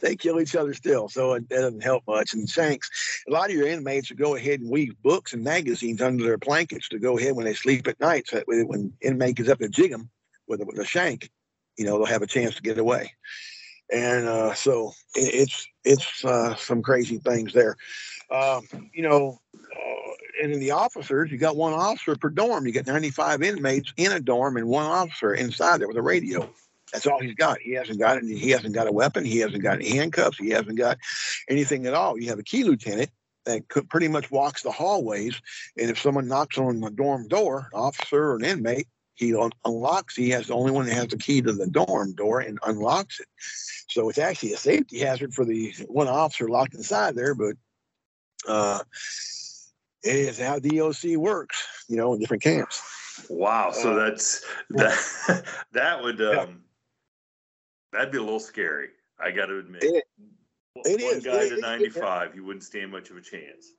they 0.00 0.16
kill 0.16 0.40
each 0.40 0.56
other 0.56 0.72
still, 0.72 1.08
so 1.08 1.34
it, 1.34 1.48
that 1.50 1.56
doesn't 1.56 1.82
help 1.82 2.04
much. 2.06 2.32
And 2.32 2.48
Shanks, 2.48 2.88
a 3.28 3.32
lot 3.32 3.50
of 3.50 3.56
your 3.56 3.68
inmates 3.68 4.08
will 4.08 4.16
go 4.16 4.34
ahead 4.34 4.60
and 4.60 4.70
weave 4.70 4.94
books 5.02 5.34
and 5.34 5.44
magazines 5.44 6.00
under 6.00 6.24
their 6.24 6.38
blankets 6.38 6.88
to 6.88 6.98
go 6.98 7.18
ahead 7.18 7.36
when 7.36 7.44
they 7.44 7.54
sleep 7.54 7.86
at 7.86 8.00
night. 8.00 8.28
So 8.28 8.36
that 8.36 8.46
when 8.46 8.92
inmate 9.02 9.36
gets 9.36 9.50
up 9.50 9.58
to 9.58 9.68
jig 9.68 9.90
them 9.90 10.10
with 10.46 10.62
a, 10.62 10.64
with 10.64 10.78
a 10.78 10.86
shank, 10.86 11.30
you 11.76 11.84
know 11.84 11.98
they'll 11.98 12.06
have 12.06 12.22
a 12.22 12.26
chance 12.26 12.54
to 12.54 12.62
get 12.62 12.78
away. 12.78 13.12
And 13.92 14.26
uh, 14.26 14.54
so 14.54 14.92
it, 15.14 15.34
it's 15.34 15.68
it's 15.84 16.24
uh, 16.24 16.54
some 16.56 16.82
crazy 16.82 17.18
things 17.18 17.52
there. 17.52 17.76
Um, 18.30 18.66
you 18.92 19.02
know, 19.02 19.38
and 20.42 20.52
in 20.52 20.60
the 20.60 20.70
officers, 20.70 21.30
you 21.30 21.38
got 21.38 21.56
one 21.56 21.72
officer 21.72 22.16
per 22.16 22.30
dorm. 22.30 22.66
You 22.66 22.72
got 22.72 22.86
95 22.86 23.42
inmates 23.42 23.92
in 23.96 24.12
a 24.12 24.20
dorm 24.20 24.56
and 24.56 24.68
one 24.68 24.86
officer 24.86 25.34
inside 25.34 25.80
there 25.80 25.88
with 25.88 25.96
a 25.96 26.02
radio. 26.02 26.48
That's 26.92 27.06
all 27.06 27.20
he's 27.20 27.34
got. 27.34 27.58
He 27.60 27.72
hasn't 27.72 27.98
got 27.98 28.16
any, 28.16 28.34
he 28.36 28.50
hasn't 28.50 28.74
got 28.74 28.86
a 28.86 28.92
weapon. 28.92 29.24
He 29.24 29.38
hasn't 29.38 29.62
got 29.62 29.74
any 29.76 29.90
handcuffs. 29.90 30.38
He 30.38 30.50
hasn't 30.50 30.78
got 30.78 30.98
anything 31.48 31.86
at 31.86 31.94
all. 31.94 32.18
You 32.18 32.28
have 32.30 32.38
a 32.38 32.44
key 32.44 32.64
lieutenant 32.64 33.10
that 33.44 33.68
could, 33.68 33.90
pretty 33.90 34.08
much 34.08 34.30
walks 34.30 34.62
the 34.62 34.70
hallways. 34.70 35.40
And 35.76 35.90
if 35.90 35.98
someone 35.98 36.28
knocks 36.28 36.56
on 36.56 36.80
the 36.80 36.90
dorm 36.90 37.28
door, 37.28 37.68
officer 37.74 38.30
or 38.30 38.36
an 38.36 38.44
inmate, 38.44 38.86
he 39.14 39.34
un- 39.34 39.50
unlocks. 39.64 40.14
He 40.14 40.30
has 40.30 40.46
the 40.46 40.54
only 40.54 40.70
one 40.70 40.86
that 40.86 40.94
has 40.94 41.08
the 41.08 41.18
key 41.18 41.42
to 41.42 41.52
the 41.52 41.66
dorm 41.66 42.12
door 42.12 42.40
and 42.40 42.58
unlocks 42.64 43.20
it. 43.20 43.26
So 43.90 44.08
it's 44.08 44.18
actually 44.18 44.52
a 44.52 44.58
safety 44.58 45.00
hazard 45.00 45.34
for 45.34 45.44
the 45.44 45.74
one 45.88 46.08
officer 46.08 46.48
locked 46.48 46.74
inside 46.74 47.16
there. 47.16 47.34
But 47.34 47.56
uh, 48.46 48.80
is 50.02 50.38
how 50.38 50.58
DOC 50.58 51.16
works, 51.16 51.84
you 51.88 51.96
know, 51.96 52.14
in 52.14 52.20
different 52.20 52.42
camps. 52.42 52.82
Wow. 53.28 53.70
So 53.72 53.92
uh, 53.92 54.04
that's 54.04 54.44
that 54.70 55.44
that 55.72 56.02
would 56.02 56.20
um 56.20 56.34
yeah. 56.34 56.46
that'd 57.92 58.12
be 58.12 58.18
a 58.18 58.22
little 58.22 58.40
scary. 58.40 58.88
I 59.18 59.30
got 59.30 59.46
to 59.46 59.58
admit. 59.58 59.82
It, 59.82 60.04
it 60.84 61.00
One 61.02 61.16
is. 61.16 61.24
guy 61.24 61.42
it, 61.42 61.50
to 61.50 61.60
95, 61.60 62.36
you 62.36 62.44
wouldn't 62.44 62.62
stand 62.62 62.92
much 62.92 63.10
of 63.10 63.16
a 63.16 63.20
chance. 63.20 63.72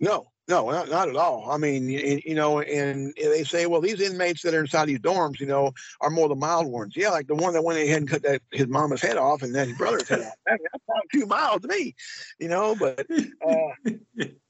No, 0.00 0.26
no, 0.48 0.70
not, 0.70 0.88
not 0.88 1.08
at 1.08 1.16
all. 1.16 1.50
I 1.50 1.58
mean, 1.58 1.88
you, 1.88 2.20
you, 2.24 2.34
know, 2.34 2.60
and 2.60 3.12
they 3.16 3.42
say, 3.42 3.66
well, 3.66 3.80
these 3.80 4.00
inmates 4.00 4.42
that 4.42 4.54
are 4.54 4.60
inside 4.60 4.86
these 4.86 5.00
dorms, 5.00 5.40
you 5.40 5.46
know, 5.46 5.72
are 6.00 6.10
more 6.10 6.28
the 6.28 6.36
mild 6.36 6.66
ones. 6.66 6.94
Yeah, 6.96 7.10
like 7.10 7.26
the 7.26 7.34
one 7.34 7.52
that 7.54 7.64
went 7.64 7.80
ahead 7.80 7.98
and 7.98 8.08
cut 8.08 8.22
that 8.22 8.42
his 8.52 8.68
mama's 8.68 9.02
head 9.02 9.16
off 9.16 9.42
and 9.42 9.52
then 9.52 9.68
his 9.68 9.78
brother's 9.78 10.08
head 10.08 10.20
off. 10.20 10.34
That, 10.46 10.60
that's 10.72 10.84
not 10.88 11.02
too 11.12 11.26
mild 11.26 11.62
to 11.62 11.68
me, 11.68 11.96
you 12.38 12.48
know. 12.48 12.76
But 12.76 13.06
uh, 13.10 13.90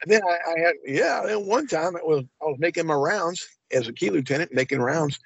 then 0.06 0.20
I, 0.22 0.38
I, 0.54 0.58
had, 0.58 0.74
yeah, 0.84 1.22
then 1.24 1.46
one 1.46 1.66
time 1.66 1.96
it 1.96 2.06
was 2.06 2.24
I 2.42 2.44
was 2.44 2.58
making 2.58 2.86
my 2.86 2.94
rounds 2.94 3.46
as 3.72 3.88
a 3.88 3.92
key 3.92 4.10
lieutenant, 4.10 4.52
making 4.52 4.80
rounds, 4.80 5.18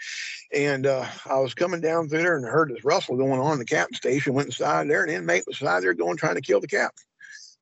and 0.54 0.86
uh, 0.86 1.04
I 1.28 1.40
was 1.40 1.52
coming 1.52 1.80
down 1.80 2.08
through 2.08 2.22
there 2.22 2.36
and 2.36 2.46
heard 2.46 2.70
this 2.70 2.84
rustle 2.84 3.16
going 3.16 3.40
on 3.40 3.54
in 3.54 3.58
the 3.58 3.64
captain 3.64 3.96
station. 3.96 4.34
Went 4.34 4.46
inside 4.46 4.88
there, 4.88 5.02
an 5.02 5.10
inmate 5.10 5.44
was 5.48 5.60
inside 5.60 5.80
there 5.80 5.94
going 5.94 6.16
trying 6.16 6.36
to 6.36 6.40
kill 6.40 6.60
the 6.60 6.68
captain. 6.68 7.04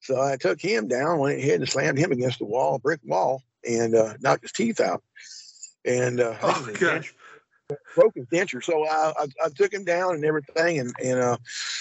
So 0.00 0.20
I 0.20 0.36
took 0.36 0.60
him 0.60 0.88
down, 0.88 1.18
went 1.18 1.38
ahead 1.38 1.60
and 1.60 1.68
slammed 1.68 1.98
him 1.98 2.12
against 2.12 2.38
the 2.38 2.44
wall, 2.44 2.78
brick 2.78 3.00
wall, 3.04 3.42
and 3.68 3.94
uh, 3.94 4.14
knocked 4.20 4.42
his 4.42 4.52
teeth 4.52 4.80
out. 4.80 5.02
And 5.84 6.20
uh, 6.20 6.36
oh, 6.42 6.70
gosh. 6.78 7.14
broke 7.94 8.14
his 8.14 8.26
denture. 8.26 8.62
So 8.62 8.86
I, 8.86 9.12
I, 9.18 9.26
I, 9.44 9.48
took 9.54 9.72
him 9.72 9.84
down 9.84 10.14
and 10.14 10.24
everything. 10.24 10.78
And, 10.78 10.92
and 11.02 11.18
uh, 11.18 11.36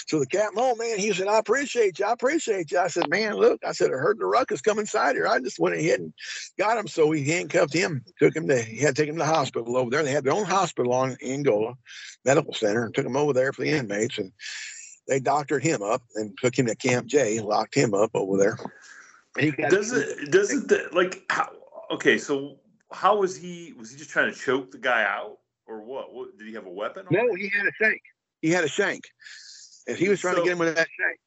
so 0.06 0.18
the 0.18 0.26
captain, 0.26 0.58
oh 0.58 0.74
man, 0.76 0.98
he 0.98 1.12
said, 1.12 1.28
I 1.28 1.38
appreciate 1.38 1.98
you. 1.98 2.06
I 2.06 2.12
appreciate 2.12 2.70
you. 2.70 2.78
I 2.78 2.88
said, 2.88 3.08
man, 3.08 3.34
look, 3.34 3.60
I 3.66 3.72
said, 3.72 3.90
I 3.90 3.96
heard 3.96 4.18
the 4.18 4.26
ruckus 4.26 4.60
come 4.60 4.78
inside 4.78 5.14
here. 5.14 5.26
I 5.26 5.40
just 5.40 5.58
went 5.58 5.76
ahead 5.76 6.00
and 6.00 6.12
got 6.58 6.78
him. 6.78 6.88
So 6.88 7.06
we 7.06 7.24
handcuffed 7.24 7.74
him, 7.74 8.04
took 8.18 8.34
him 8.34 8.48
to, 8.48 8.60
he 8.60 8.78
had 8.78 8.96
to 8.96 9.02
take 9.02 9.08
him 9.08 9.16
to 9.16 9.20
the 9.20 9.26
hospital 9.26 9.76
over 9.76 9.90
there. 9.90 10.02
They 10.02 10.12
had 10.12 10.24
their 10.24 10.34
own 10.34 10.46
hospital 10.46 10.92
on 10.92 11.16
Angola 11.24 11.74
Medical 12.24 12.54
Center 12.54 12.84
and 12.84 12.94
took 12.94 13.06
him 13.06 13.16
over 13.16 13.32
there 13.32 13.52
for 13.52 13.62
the 13.62 13.70
inmates. 13.70 14.18
And 14.18 14.32
they 15.08 15.18
doctored 15.18 15.62
him 15.62 15.82
up 15.82 16.02
and 16.14 16.36
took 16.38 16.56
him 16.56 16.66
to 16.66 16.76
Camp 16.76 17.06
J, 17.06 17.40
locked 17.40 17.74
him 17.74 17.94
up 17.94 18.10
over 18.14 18.36
there. 18.36 18.58
He 19.38 19.50
does 19.50 19.92
it 19.92 20.30
does 20.30 20.52
it 20.52 20.94
like 20.94 21.24
how, 21.30 21.50
okay, 21.90 22.18
so 22.18 22.56
how 22.92 23.16
was 23.16 23.36
he 23.36 23.74
was 23.78 23.90
he 23.90 23.98
just 23.98 24.10
trying 24.10 24.32
to 24.32 24.38
choke 24.38 24.70
the 24.70 24.78
guy 24.78 25.02
out 25.04 25.38
or 25.66 25.82
what? 25.82 26.14
what 26.14 26.36
did 26.38 26.46
he 26.46 26.54
have 26.54 26.66
a 26.66 26.70
weapon? 26.70 27.06
No, 27.10 27.34
he 27.34 27.48
had 27.48 27.66
a 27.66 27.72
shank. 27.80 28.00
He 28.42 28.50
had 28.50 28.64
a 28.64 28.68
shank. 28.68 29.04
And 29.86 29.96
he 29.96 30.08
was 30.08 30.20
trying 30.20 30.34
so, 30.34 30.40
to 30.40 30.44
get 30.44 30.52
him 30.52 30.58
with 30.58 30.74
that 30.76 30.88
shank. 30.98 31.18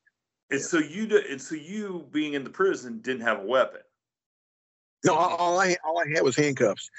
And 0.51 0.59
yeah. 0.59 0.65
so 0.65 0.77
you 0.77 1.07
do, 1.07 1.21
and 1.29 1.41
so 1.41 1.55
you 1.55 2.05
being 2.11 2.33
in 2.33 2.43
the 2.43 2.49
prison 2.49 2.99
didn't 3.01 3.21
have 3.21 3.39
a 3.39 3.45
weapon. 3.45 3.81
No, 5.03 5.15
all 5.15 5.59
I 5.59 5.77
all 5.83 5.99
I 5.99 6.07
had 6.13 6.23
was 6.23 6.35
handcuffs. 6.35 6.89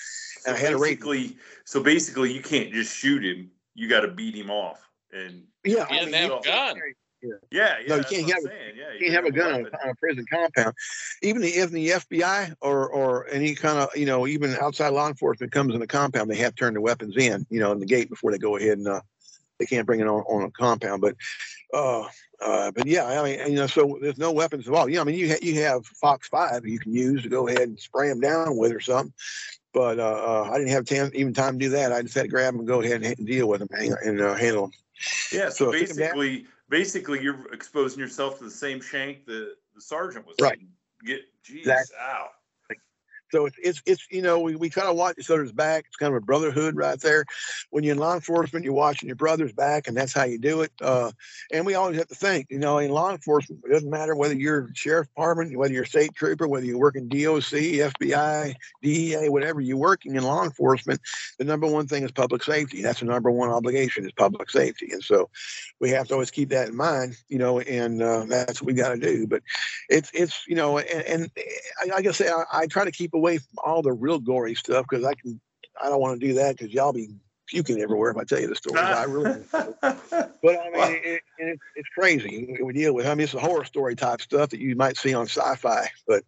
So 0.40 0.53
I 0.53 0.57
had 0.57 0.77
basically, 0.79 1.37
so 1.64 1.81
basically, 1.81 2.33
you 2.33 2.42
can't 2.42 2.73
just 2.73 2.97
shoot 2.97 3.25
him. 3.25 3.51
You 3.75 3.88
got 3.88 4.01
to 4.01 4.09
beat 4.09 4.35
him 4.35 4.51
off. 4.51 4.81
And 5.12 5.45
yeah, 5.64 5.87
he 5.87 5.98
didn't 5.98 6.14
I 6.14 6.20
mean, 6.20 6.31
have 6.31 6.40
a 6.40 6.42
gun. 6.42 6.81
Yeah, 7.22 7.35
yeah. 7.53 7.77
no, 7.87 7.96
you 7.96 8.05
can't 8.05 8.31
have, 8.33 8.53
yeah, 8.77 8.92
you 8.94 8.98
can't 8.98 9.12
have 9.12 9.25
a 9.25 9.31
gun 9.31 9.55
on, 9.55 9.66
on, 9.66 9.90
a 9.90 9.94
prison 9.94 10.25
compound. 10.29 10.75
Even 11.22 11.42
the, 11.42 11.48
if 11.48 11.70
the 11.70 11.88
FBI 11.90 12.57
or 12.61 12.88
or 12.88 13.29
any 13.29 13.55
kind 13.55 13.79
of 13.79 13.96
you 13.96 14.07
know 14.07 14.27
even 14.27 14.57
outside 14.61 14.88
law 14.88 15.07
enforcement 15.07 15.53
comes 15.53 15.72
in 15.75 15.81
the 15.81 15.87
compound, 15.87 16.29
they 16.29 16.37
have 16.37 16.55
to 16.55 16.59
turn 16.59 16.75
the 16.75 16.81
weapons 16.81 17.16
in, 17.16 17.46
you 17.48 17.61
know, 17.61 17.70
in 17.70 17.79
the 17.79 17.87
gate 17.87 18.11
before 18.11 18.33
they 18.33 18.38
go 18.38 18.57
ahead 18.57 18.79
and 18.79 18.88
uh, 18.88 19.01
they 19.59 19.66
can't 19.66 19.87
bring 19.87 20.01
it 20.01 20.09
on, 20.09 20.22
on 20.22 20.42
a 20.42 20.51
compound. 20.51 21.01
But 21.01 21.14
uh, 21.72 22.09
uh, 22.40 22.72
but 22.72 22.87
yeah, 22.87 23.05
I 23.05 23.22
mean, 23.22 23.53
you 23.53 23.57
know, 23.57 23.68
so 23.68 23.98
there's 24.03 24.18
no 24.18 24.33
weapons 24.33 24.66
at 24.66 24.75
all. 24.75 24.88
Yeah, 24.88 25.01
I 25.01 25.05
mean, 25.05 25.14
you 25.14 25.29
ha- 25.29 25.42
you 25.42 25.62
have 25.62 25.87
Fox 25.87 26.29
Five 26.29 26.66
you 26.66 26.81
can 26.81 26.92
use 26.92 27.22
to 27.22 27.29
go 27.29 27.46
ahead 27.46 27.62
and 27.62 27.79
spray 27.79 28.09
them 28.09 28.20
down 28.20 28.57
with 28.57 28.72
or 28.72 28.81
something. 28.81 29.12
But 29.72 30.01
uh, 30.01 30.03
uh 30.03 30.51
I 30.53 30.59
didn't 30.59 30.72
have 30.72 30.87
time, 30.87 31.12
even 31.14 31.33
time 31.33 31.59
to 31.59 31.66
do 31.66 31.70
that. 31.70 31.92
I 31.92 32.03
just 32.03 32.14
had 32.14 32.22
to 32.22 32.29
grab 32.29 32.55
them 32.55 32.61
and 32.61 32.68
go 32.68 32.83
ahead 32.83 33.05
and 33.05 33.27
deal 33.27 33.48
with 33.48 33.61
them 33.61 33.68
and, 33.70 33.94
and 34.05 34.20
uh, 34.20 34.35
handle 34.35 34.62
them. 34.62 34.72
Yeah, 35.33 35.49
so, 35.49 35.67
so 35.67 35.73
basically, 35.73 36.47
basically, 36.69 37.23
you're 37.23 37.53
exposing 37.53 37.99
yourself 37.99 38.38
to 38.38 38.45
the 38.45 38.51
same 38.51 38.81
shank 38.81 39.27
that 39.27 39.55
the 39.75 39.81
sergeant 39.81 40.27
was 40.27 40.37
right. 40.41 40.59
Get 41.05 41.23
geez, 41.43 41.61
exactly. 41.67 41.97
out. 42.01 42.31
So 43.33 43.47
it's 43.47 43.57
it's 43.62 43.83
it's 43.87 44.07
you 44.11 44.21
know 44.21 44.40
we, 44.40 44.57
we 44.57 44.68
kind 44.68 44.88
of 44.88 44.97
watch 44.97 45.16
each 45.18 45.31
other's 45.31 45.53
back. 45.53 45.87
It's 45.87 45.97
kind 45.97 46.14
of 46.14 46.23
a 46.23 46.25
brotherhood 46.25 46.77
right 46.77 47.01
there. 47.01 47.25
When 47.71 47.83
you're 47.83 47.95
in 47.95 47.99
law 47.99 48.14
enforcement, 48.14 48.62
you're 48.62 48.75
watching 48.75 49.09
your 49.09 49.16
brother's 49.16 49.55
back, 49.55 49.88
and 49.88 49.97
that's 49.97 50.12
how 50.12 50.25
you 50.25 50.38
do 50.38 50.61
it. 50.61 50.73
Uh, 50.83 51.12
and 51.51 51.64
we 51.64 51.75
always 51.75 51.97
have 51.97 52.09
to 52.09 52.14
think, 52.14 52.49
you 52.51 52.59
know, 52.59 52.77
in 52.77 52.90
law 52.90 53.11
enforcement, 53.11 53.62
it 53.64 53.73
doesn't 53.73 53.88
matter 53.88 54.14
whether 54.14 54.35
you're 54.35 54.68
sheriff 54.75 55.09
department, 55.09 55.57
whether 55.57 55.73
you're 55.73 55.87
state 55.87 56.14
trooper, 56.14 56.47
whether 56.47 56.66
you 56.66 56.79
work 56.79 56.95
in 56.95 57.09
DOC, 57.09 57.88
FBI, 57.95 58.55
DEA, 58.83 59.31
whatever 59.31 59.62
you're 59.62 59.79
working 59.79 60.14
in 60.14 60.23
law 60.25 60.45
enforcement. 60.45 61.01
The 61.38 61.45
number 61.45 61.66
one 61.66 61.88
thing 61.88 62.05
is 62.05 62.12
public 62.12 62.42
safety. 62.42 62.83
That's 62.83 63.01
the 63.01 63.07
number 63.07 63.31
one 63.31 63.49
obligation 63.49 64.05
is 64.05 64.12
public 64.12 64.51
safety, 64.51 64.90
and 64.92 65.03
so 65.03 65.31
we 65.81 65.88
have 65.90 66.07
to 66.09 66.14
always 66.14 66.31
keep 66.31 66.51
that 66.51 66.68
in 66.68 66.77
mind, 66.77 67.16
you 67.29 67.38
know, 67.38 67.61
and 67.61 68.03
uh, 68.03 68.27
that's 68.27 68.61
what 68.61 68.66
we 68.66 68.75
got 68.75 68.90
to 68.90 68.99
do. 68.99 69.27
But 69.27 69.42
it's 69.88 70.11
it's 70.12 70.47
you 70.47 70.55
know, 70.55 70.77
and, 70.79 71.03
and 71.03 71.31
like 71.88 72.07
I 72.07 72.12
say, 72.12 72.29
I, 72.29 72.45
I 72.53 72.66
try 72.66 72.85
to 72.85 72.92
keep 72.92 73.14
away 73.23 73.39
from 73.39 73.59
all 73.63 73.83
the 73.83 73.93
real 73.93 74.19
gory 74.19 74.57
stuff 74.57 74.85
because 74.89 75.05
I 75.05 75.15
can 75.15 75.41
I 75.81 75.89
don't 75.89 76.01
want 76.01 76.21
to 76.21 76.27
do 76.27 76.35
that 76.35 76.59
because 76.59 76.75
y'all 76.75 76.93
be 76.93 77.15
puking 77.47 77.81
everywhere 77.81 78.11
if 78.11 78.17
I 78.17 78.25
tell 78.25 78.41
you 78.41 78.49
the 78.49 78.57
stories. 78.57 78.83
I 78.83 79.05
really, 79.05 79.45
but 79.53 79.65
I 80.45 80.71
mean, 80.71 81.01
it, 81.05 81.23
it, 81.39 81.59
it's 81.77 81.89
crazy 81.97 82.59
we 82.63 82.73
deal 82.73 82.95
with. 82.95 83.07
I 83.07 83.15
mean, 83.15 83.25
it's 83.25 83.35
a 83.35 83.41
horror 83.41 83.65
story 83.65 83.95
type 83.95 84.21
stuff 84.21 84.51
that 84.51 84.61
you 84.61 84.75
might 84.75 84.97
see 84.97 85.15
on 85.15 85.27
sci-fi, 85.27 85.89
but. 86.07 86.25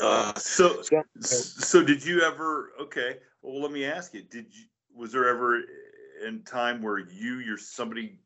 Uh, 0.00 0.34
so, 0.34 0.82
so 1.20 1.82
did 1.82 2.04
you 2.04 2.20
ever? 2.20 2.72
Okay, 2.80 3.18
well, 3.42 3.62
let 3.62 3.70
me 3.70 3.84
ask 3.84 4.12
you: 4.12 4.22
Did 4.22 4.46
you? 4.50 4.64
Was 4.94 5.12
there 5.12 5.28
ever 5.28 5.62
in 6.24 6.42
time 6.42 6.82
where 6.82 6.98
you, 6.98 7.40
your 7.40 7.58
somebody 7.58 8.18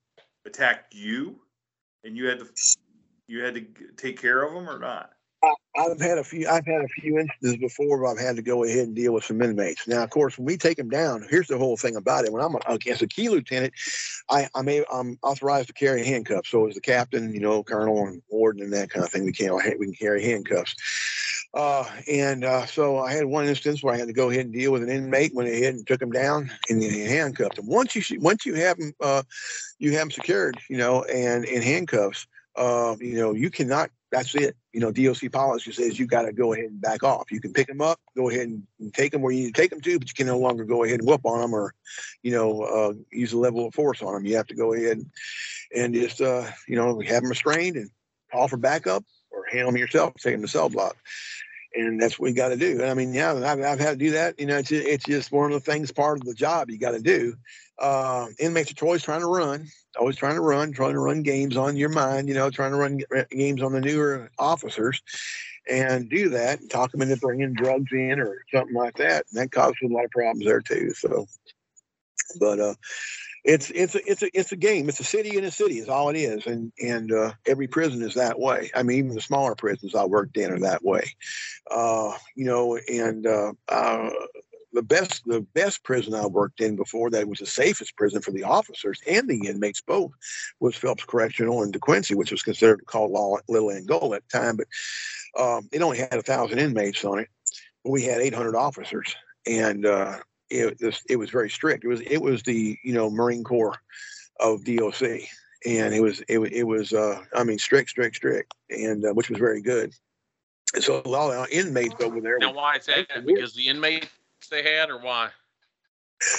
attacked 0.44 0.94
you, 0.94 1.40
and 2.04 2.16
you 2.16 2.26
had 2.26 2.40
to 2.40 2.48
you 3.26 3.42
had 3.42 3.54
to 3.54 3.66
take 3.96 4.20
care 4.20 4.42
of 4.42 4.52
them 4.52 4.68
or 4.68 4.78
not? 4.78 5.10
I've 5.76 6.00
had 6.00 6.18
a 6.18 6.24
few. 6.24 6.48
I've 6.48 6.66
had 6.66 6.82
a 6.82 6.88
few 6.88 7.18
instances 7.18 7.56
before 7.58 8.00
where 8.00 8.10
I've 8.10 8.18
had 8.18 8.36
to 8.36 8.42
go 8.42 8.64
ahead 8.64 8.86
and 8.86 8.96
deal 8.96 9.12
with 9.12 9.24
some 9.24 9.40
inmates. 9.40 9.86
Now, 9.86 10.02
of 10.02 10.10
course, 10.10 10.36
when 10.36 10.46
we 10.46 10.56
take 10.56 10.76
them 10.76 10.90
down, 10.90 11.24
here's 11.30 11.46
the 11.46 11.58
whole 11.58 11.76
thing 11.76 11.94
about 11.94 12.24
it. 12.24 12.32
When 12.32 12.42
I'm 12.42 12.56
against 12.66 13.02
a 13.02 13.06
key 13.06 13.28
lieutenant, 13.28 13.72
I, 14.28 14.48
I'm, 14.54 15.18
authorized 15.22 15.68
to 15.68 15.74
carry 15.74 16.04
handcuffs. 16.04 16.50
So 16.50 16.66
as 16.66 16.74
the 16.74 16.80
captain, 16.80 17.32
you 17.32 17.40
know, 17.40 17.62
colonel 17.62 18.06
and 18.06 18.20
warden 18.28 18.62
and 18.62 18.72
that 18.72 18.90
kind 18.90 19.04
of 19.04 19.12
thing, 19.12 19.24
we 19.24 19.32
can 19.32 19.54
we 19.78 19.86
can 19.86 19.94
carry 19.94 20.22
handcuffs. 20.24 20.74
Uh, 21.54 21.84
and 22.10 22.44
uh, 22.44 22.66
so 22.66 22.98
I 22.98 23.12
had 23.12 23.24
one 23.24 23.46
instance 23.46 23.82
where 23.82 23.94
I 23.94 23.98
had 23.98 24.08
to 24.08 24.12
go 24.12 24.30
ahead 24.30 24.44
and 24.44 24.54
deal 24.54 24.70
with 24.70 24.82
an 24.82 24.90
inmate. 24.90 25.34
Went 25.34 25.48
ahead 25.48 25.74
and 25.74 25.86
took 25.86 26.00
him 26.00 26.10
down 26.10 26.50
and, 26.68 26.82
and 26.82 27.08
handcuffed 27.08 27.58
him. 27.58 27.66
Once 27.66 27.94
you 27.96 28.20
once 28.20 28.44
you 28.44 28.54
have 28.54 28.78
him, 28.78 28.92
uh, 29.02 29.22
you 29.78 29.92
have 29.92 30.02
him 30.02 30.10
secured, 30.10 30.60
you 30.68 30.76
know, 30.76 31.04
and 31.04 31.44
in 31.44 31.62
handcuffs. 31.62 32.26
Uh, 32.54 32.96
you 33.00 33.16
know, 33.16 33.32
you 33.32 33.50
cannot. 33.50 33.90
That's 34.10 34.34
it. 34.34 34.56
You 34.72 34.80
know, 34.80 34.90
DOC 34.90 35.30
policy 35.32 35.70
says 35.72 35.98
you 35.98 36.06
got 36.06 36.22
to 36.22 36.32
go 36.32 36.52
ahead 36.52 36.66
and 36.66 36.80
back 36.80 37.02
off. 37.02 37.30
You 37.30 37.40
can 37.40 37.52
pick 37.52 37.66
them 37.66 37.80
up, 37.80 38.00
go 38.16 38.30
ahead 38.30 38.48
and, 38.48 38.62
and 38.80 38.92
take 38.92 39.12
them 39.12 39.20
where 39.20 39.32
you 39.32 39.44
need 39.44 39.54
to 39.54 39.60
take 39.60 39.70
them 39.70 39.82
to, 39.82 39.98
but 39.98 40.08
you 40.08 40.14
can 40.14 40.26
no 40.26 40.38
longer 40.38 40.64
go 40.64 40.82
ahead 40.82 41.00
and 41.00 41.08
whoop 41.08 41.20
on 41.24 41.40
them 41.40 41.54
or, 41.54 41.74
you 42.22 42.32
know, 42.32 42.62
uh, 42.62 42.92
use 43.10 43.34
a 43.34 43.38
level 43.38 43.66
of 43.66 43.74
force 43.74 44.00
on 44.00 44.14
them. 44.14 44.24
You 44.24 44.36
have 44.36 44.46
to 44.46 44.54
go 44.54 44.72
ahead 44.72 45.04
and 45.76 45.94
just, 45.94 46.22
uh, 46.22 46.46
you 46.66 46.76
know, 46.76 47.00
have 47.00 47.22
them 47.22 47.28
restrained 47.28 47.76
and 47.76 47.90
call 48.32 48.48
for 48.48 48.56
backup 48.56 49.04
handle 49.50 49.72
them 49.72 49.80
yourself, 49.80 50.14
take 50.14 50.34
them 50.34 50.42
to 50.42 50.48
cell 50.48 50.68
block 50.68 50.96
and 51.74 52.00
that's 52.00 52.18
what 52.18 52.26
we 52.26 52.32
got 52.32 52.48
to 52.48 52.56
do. 52.56 52.80
And 52.80 52.90
I 52.90 52.94
mean, 52.94 53.12
yeah, 53.12 53.34
I've, 53.34 53.60
I've 53.60 53.80
had 53.80 53.98
to 53.98 54.04
do 54.04 54.10
that. 54.12 54.38
You 54.38 54.46
know, 54.46 54.58
it's 54.58 54.72
it's 54.72 55.04
just 55.04 55.32
one 55.32 55.52
of 55.52 55.64
the 55.64 55.70
things, 55.70 55.92
part 55.92 56.18
of 56.18 56.24
the 56.24 56.34
job 56.34 56.70
you 56.70 56.78
got 56.78 56.92
to 56.92 57.00
do. 57.00 57.34
Uh, 57.78 58.26
inmates 58.38 58.72
are 58.72 58.84
always 58.84 59.02
trying 59.02 59.20
to 59.20 59.26
run, 59.26 59.68
always 59.98 60.16
trying 60.16 60.34
to 60.34 60.40
run, 60.40 60.72
trying 60.72 60.94
to 60.94 61.00
run 61.00 61.22
games 61.22 61.56
on 61.56 61.76
your 61.76 61.88
mind. 61.88 62.28
You 62.28 62.34
know, 62.34 62.50
trying 62.50 62.72
to 62.72 62.76
run 62.76 63.00
games 63.30 63.62
on 63.62 63.72
the 63.72 63.80
newer 63.80 64.30
officers, 64.38 65.00
and 65.70 66.08
do 66.08 66.30
that, 66.30 66.60
and 66.60 66.70
talk 66.70 66.90
them 66.90 67.02
into 67.02 67.16
bringing 67.16 67.54
drugs 67.54 67.92
in 67.92 68.18
or 68.18 68.42
something 68.52 68.76
like 68.76 68.96
that. 68.96 69.26
And 69.30 69.40
that 69.40 69.52
causes 69.52 69.76
a 69.84 69.88
lot 69.88 70.04
of 70.04 70.10
problems 70.10 70.44
there 70.44 70.60
too. 70.60 70.92
So, 70.94 71.26
but 72.40 72.58
uh, 72.58 72.74
it's 73.48 73.70
it's 73.70 73.94
a, 73.94 74.10
it's 74.10 74.22
a 74.22 74.38
it's 74.38 74.52
a 74.52 74.56
game. 74.56 74.90
It's 74.90 75.00
a 75.00 75.04
city 75.04 75.38
in 75.38 75.44
a 75.44 75.50
city 75.50 75.78
is 75.78 75.88
all 75.88 76.10
it 76.10 76.16
is, 76.16 76.46
and 76.46 76.70
and 76.80 77.10
uh, 77.10 77.32
every 77.46 77.66
prison 77.66 78.02
is 78.02 78.12
that 78.14 78.38
way. 78.38 78.70
I 78.74 78.82
mean, 78.82 78.98
even 78.98 79.14
the 79.14 79.22
smaller 79.22 79.54
prisons 79.54 79.94
I 79.94 80.04
worked 80.04 80.36
in 80.36 80.52
are 80.52 80.58
that 80.60 80.84
way. 80.84 81.10
Uh, 81.70 82.12
you 82.36 82.44
know, 82.44 82.76
and 82.76 83.26
uh, 83.26 83.54
uh, 83.70 84.10
the 84.74 84.82
best 84.82 85.22
the 85.24 85.40
best 85.54 85.82
prison 85.82 86.14
I 86.14 86.26
worked 86.26 86.60
in 86.60 86.76
before 86.76 87.08
that 87.08 87.26
was 87.26 87.38
the 87.38 87.46
safest 87.46 87.96
prison 87.96 88.20
for 88.20 88.32
the 88.32 88.44
officers 88.44 89.00
and 89.08 89.26
the 89.26 89.46
inmates 89.48 89.80
both 89.80 90.12
was 90.60 90.76
Phelps 90.76 91.04
Correctional 91.04 91.62
in 91.62 91.72
DeQuincy, 91.72 92.14
which 92.14 92.30
was 92.30 92.42
considered 92.42 92.84
called 92.84 93.42
Little 93.48 93.70
Angola 93.70 94.16
at 94.16 94.24
the 94.28 94.38
time, 94.38 94.58
but 94.58 94.66
um, 95.42 95.68
it 95.72 95.80
only 95.80 95.96
had 95.96 96.12
a 96.12 96.22
thousand 96.22 96.58
inmates 96.58 97.02
on 97.02 97.20
it. 97.20 97.28
We 97.82 98.02
had 98.02 98.20
800 98.20 98.54
officers, 98.54 99.16
and 99.46 99.86
uh, 99.86 100.18
it 100.50 100.80
was 100.80 101.02
it 101.08 101.16
was 101.16 101.30
very 101.30 101.50
strict. 101.50 101.84
It 101.84 101.88
was 101.88 102.00
it 102.02 102.18
was 102.18 102.42
the 102.42 102.78
you 102.82 102.92
know 102.92 103.10
Marine 103.10 103.44
Corps 103.44 103.76
of 104.40 104.64
DOC, 104.64 105.02
and 105.66 105.94
it 105.94 106.00
was 106.00 106.20
it, 106.28 106.38
it 106.38 106.64
was 106.64 106.92
uh, 106.92 107.22
I 107.34 107.44
mean 107.44 107.58
strict, 107.58 107.90
strict, 107.90 108.16
strict, 108.16 108.54
and 108.70 109.04
uh, 109.04 109.12
which 109.12 109.30
was 109.30 109.38
very 109.38 109.60
good. 109.60 109.94
And 110.74 110.82
so 110.82 111.02
a 111.04 111.08
lot 111.08 111.32
of 111.32 111.48
inmates 111.50 111.94
over 112.00 112.20
there. 112.20 112.38
Now, 112.38 112.52
why 112.52 112.76
is 112.76 112.86
that? 112.86 113.24
Because 113.26 113.54
the 113.54 113.68
inmates 113.68 114.08
they 114.50 114.62
had, 114.62 114.90
or 114.90 114.98
why? 114.98 115.30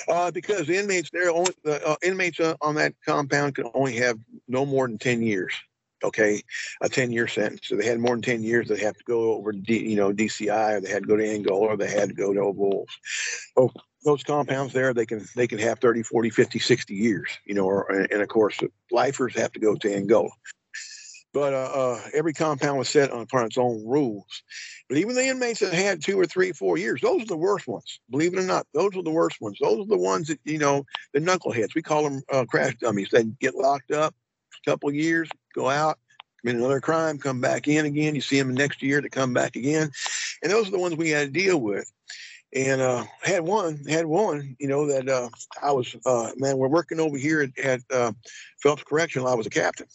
Uh, 0.08 0.30
because 0.32 0.68
the 0.68 0.78
inmates 0.78 1.10
there 1.12 1.32
only 1.32 1.54
the 1.64 1.86
uh, 1.88 1.96
inmates 2.04 2.40
uh, 2.40 2.56
on 2.62 2.76
that 2.76 2.94
compound 3.06 3.56
could 3.56 3.68
only 3.74 3.96
have 3.96 4.18
no 4.48 4.66
more 4.66 4.88
than 4.88 4.98
ten 4.98 5.22
years 5.22 5.54
okay, 6.04 6.42
a 6.82 6.90
10 6.90 7.12
year 7.12 7.28
sentence. 7.28 7.68
So 7.68 7.76
they 7.76 7.86
had 7.86 8.00
more 8.00 8.16
than 8.16 8.22
10 8.22 8.44
years, 8.44 8.68
they 8.68 8.80
have 8.80 8.98
to 8.98 9.04
go 9.04 9.34
over 9.34 9.52
to, 9.52 9.60
D, 9.60 9.90
you 9.90 9.96
know, 9.96 10.14
DCI 10.14 10.78
or 10.78 10.82
they 10.82 10.90
had 10.90 11.04
to 11.04 11.08
go 11.08 11.18
to 11.18 11.30
Angola 11.30 11.68
or 11.68 11.78
they 11.78 11.90
had 11.90 12.10
to 12.10 12.16
go 12.16 12.34
to 12.34 12.50
Wolves. 12.50 12.98
Oh, 13.58 13.72
those 14.04 14.24
compounds 14.24 14.74
there, 14.74 14.94
they 14.94 15.06
can, 15.06 15.26
they 15.36 15.48
can 15.48 15.60
have 15.60 15.80
30, 15.80 16.04
40, 16.04 16.30
50, 16.30 16.60
60 16.60 16.94
years, 16.94 17.30
you 17.46 17.54
know, 17.54 17.66
or, 17.66 17.90
and 17.90 18.22
of 18.22 18.28
course, 18.28 18.58
lifers 18.92 19.36
have 19.36 19.52
to 19.54 19.60
go 19.60 19.76
to 19.76 19.94
Angola. 19.94 20.30
But 21.32 21.54
uh, 21.54 21.72
uh, 21.74 22.02
every 22.14 22.34
compound 22.34 22.80
was 22.80 22.90
set 22.90 23.12
on 23.12 23.22
upon 23.22 23.46
its 23.46 23.58
own 23.58 23.86
rules. 23.88 24.42
But 24.88 24.98
even 24.98 25.14
the 25.14 25.28
inmates 25.28 25.60
that 25.60 25.74
had 25.74 26.02
two 26.02 26.20
or 26.20 26.26
three, 26.26 26.52
four 26.54 26.78
years, 26.78 27.02
those 27.02 27.22
are 27.22 27.28
the 27.28 27.38
worst 27.38 27.68
ones. 27.68 28.00
Believe 28.10 28.34
it 28.34 28.40
or 28.40 28.46
not, 28.46 28.66
those 28.74 28.96
are 28.96 29.04
the 29.04 29.12
worst 29.12 29.40
ones. 29.40 29.58
Those 29.62 29.86
are 29.86 29.88
the 29.88 29.98
ones 29.98 30.28
that, 30.30 30.40
you 30.44 30.58
know, 30.58 30.86
the 31.14 31.20
knuckleheads. 31.20 31.76
We 31.76 31.84
call 31.84 32.04
them 32.04 32.22
uh, 32.34 32.46
crash 32.46 32.76
dummies. 32.78 33.10
They 33.12 33.26
get 33.40 33.54
locked 33.54 33.92
up 33.92 34.16
a 34.66 34.70
couple 34.70 34.92
years, 34.92 35.30
go 35.54 35.70
out, 35.70 36.00
commit 36.42 36.56
another 36.56 36.82
crime, 36.82 37.20
come 37.20 37.42
back 37.42 37.68
in 37.68 37.86
again. 37.86 38.16
You 38.16 38.22
see 38.22 38.40
them 38.40 38.48
the 38.48 38.56
next 38.56 38.82
year 38.82 39.00
to 39.00 39.10
come 39.10 39.34
back 39.34 39.56
again, 39.56 39.92
and 40.42 40.52
those 40.52 40.68
are 40.68 40.72
the 40.72 40.80
ones 40.80 40.96
we 40.96 41.10
had 41.10 41.34
to 41.34 41.40
deal 41.40 41.60
with. 41.60 41.92
And 42.54 42.82
uh, 42.82 43.04
had 43.22 43.42
one, 43.42 43.78
had 43.88 44.08
one, 44.08 44.56
you 44.60 44.68
know, 44.68 44.88
that 44.88 45.08
uh, 45.08 45.30
I 45.62 45.72
was, 45.72 45.96
uh, 46.06 46.32
man, 46.38 46.58
we're 46.58 46.68
working 46.68 47.00
over 47.00 47.18
here 47.18 47.42
at, 47.42 47.60
at 47.64 47.82
uh, 47.92 48.12
Phelps 48.64 48.84
Correctional. 48.84 49.28
I 49.28 49.36
was 49.36 49.46
a 49.46 49.52
captain, 49.52 49.86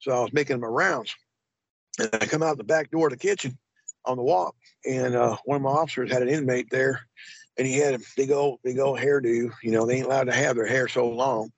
so 0.00 0.12
I 0.12 0.20
was 0.20 0.32
making 0.32 0.60
my 0.60 0.66
rounds, 0.66 1.14
and 1.98 2.10
I 2.12 2.26
come 2.26 2.42
out 2.42 2.58
the 2.58 2.64
back 2.64 2.90
door 2.90 3.06
of 3.06 3.12
the 3.12 3.18
kitchen 3.18 3.56
on 4.04 4.18
the 4.18 4.22
walk, 4.22 4.54
and 4.84 5.14
uh, 5.14 5.36
one 5.46 5.56
of 5.56 5.62
my 5.62 5.70
officers 5.70 6.12
had 6.12 6.20
an 6.20 6.28
inmate 6.28 6.68
there, 6.68 7.00
and 7.56 7.66
he 7.66 7.78
had 7.78 7.94
a 7.94 8.00
big 8.14 8.30
old, 8.30 8.60
big 8.62 8.78
old 8.78 8.98
hairdo. 8.98 9.50
You 9.62 9.70
know, 9.70 9.86
they 9.86 9.96
ain't 9.96 10.06
allowed 10.06 10.24
to 10.24 10.34
have 10.34 10.54
their 10.54 10.66
hair 10.66 10.88
so 10.88 11.08
long 11.08 11.50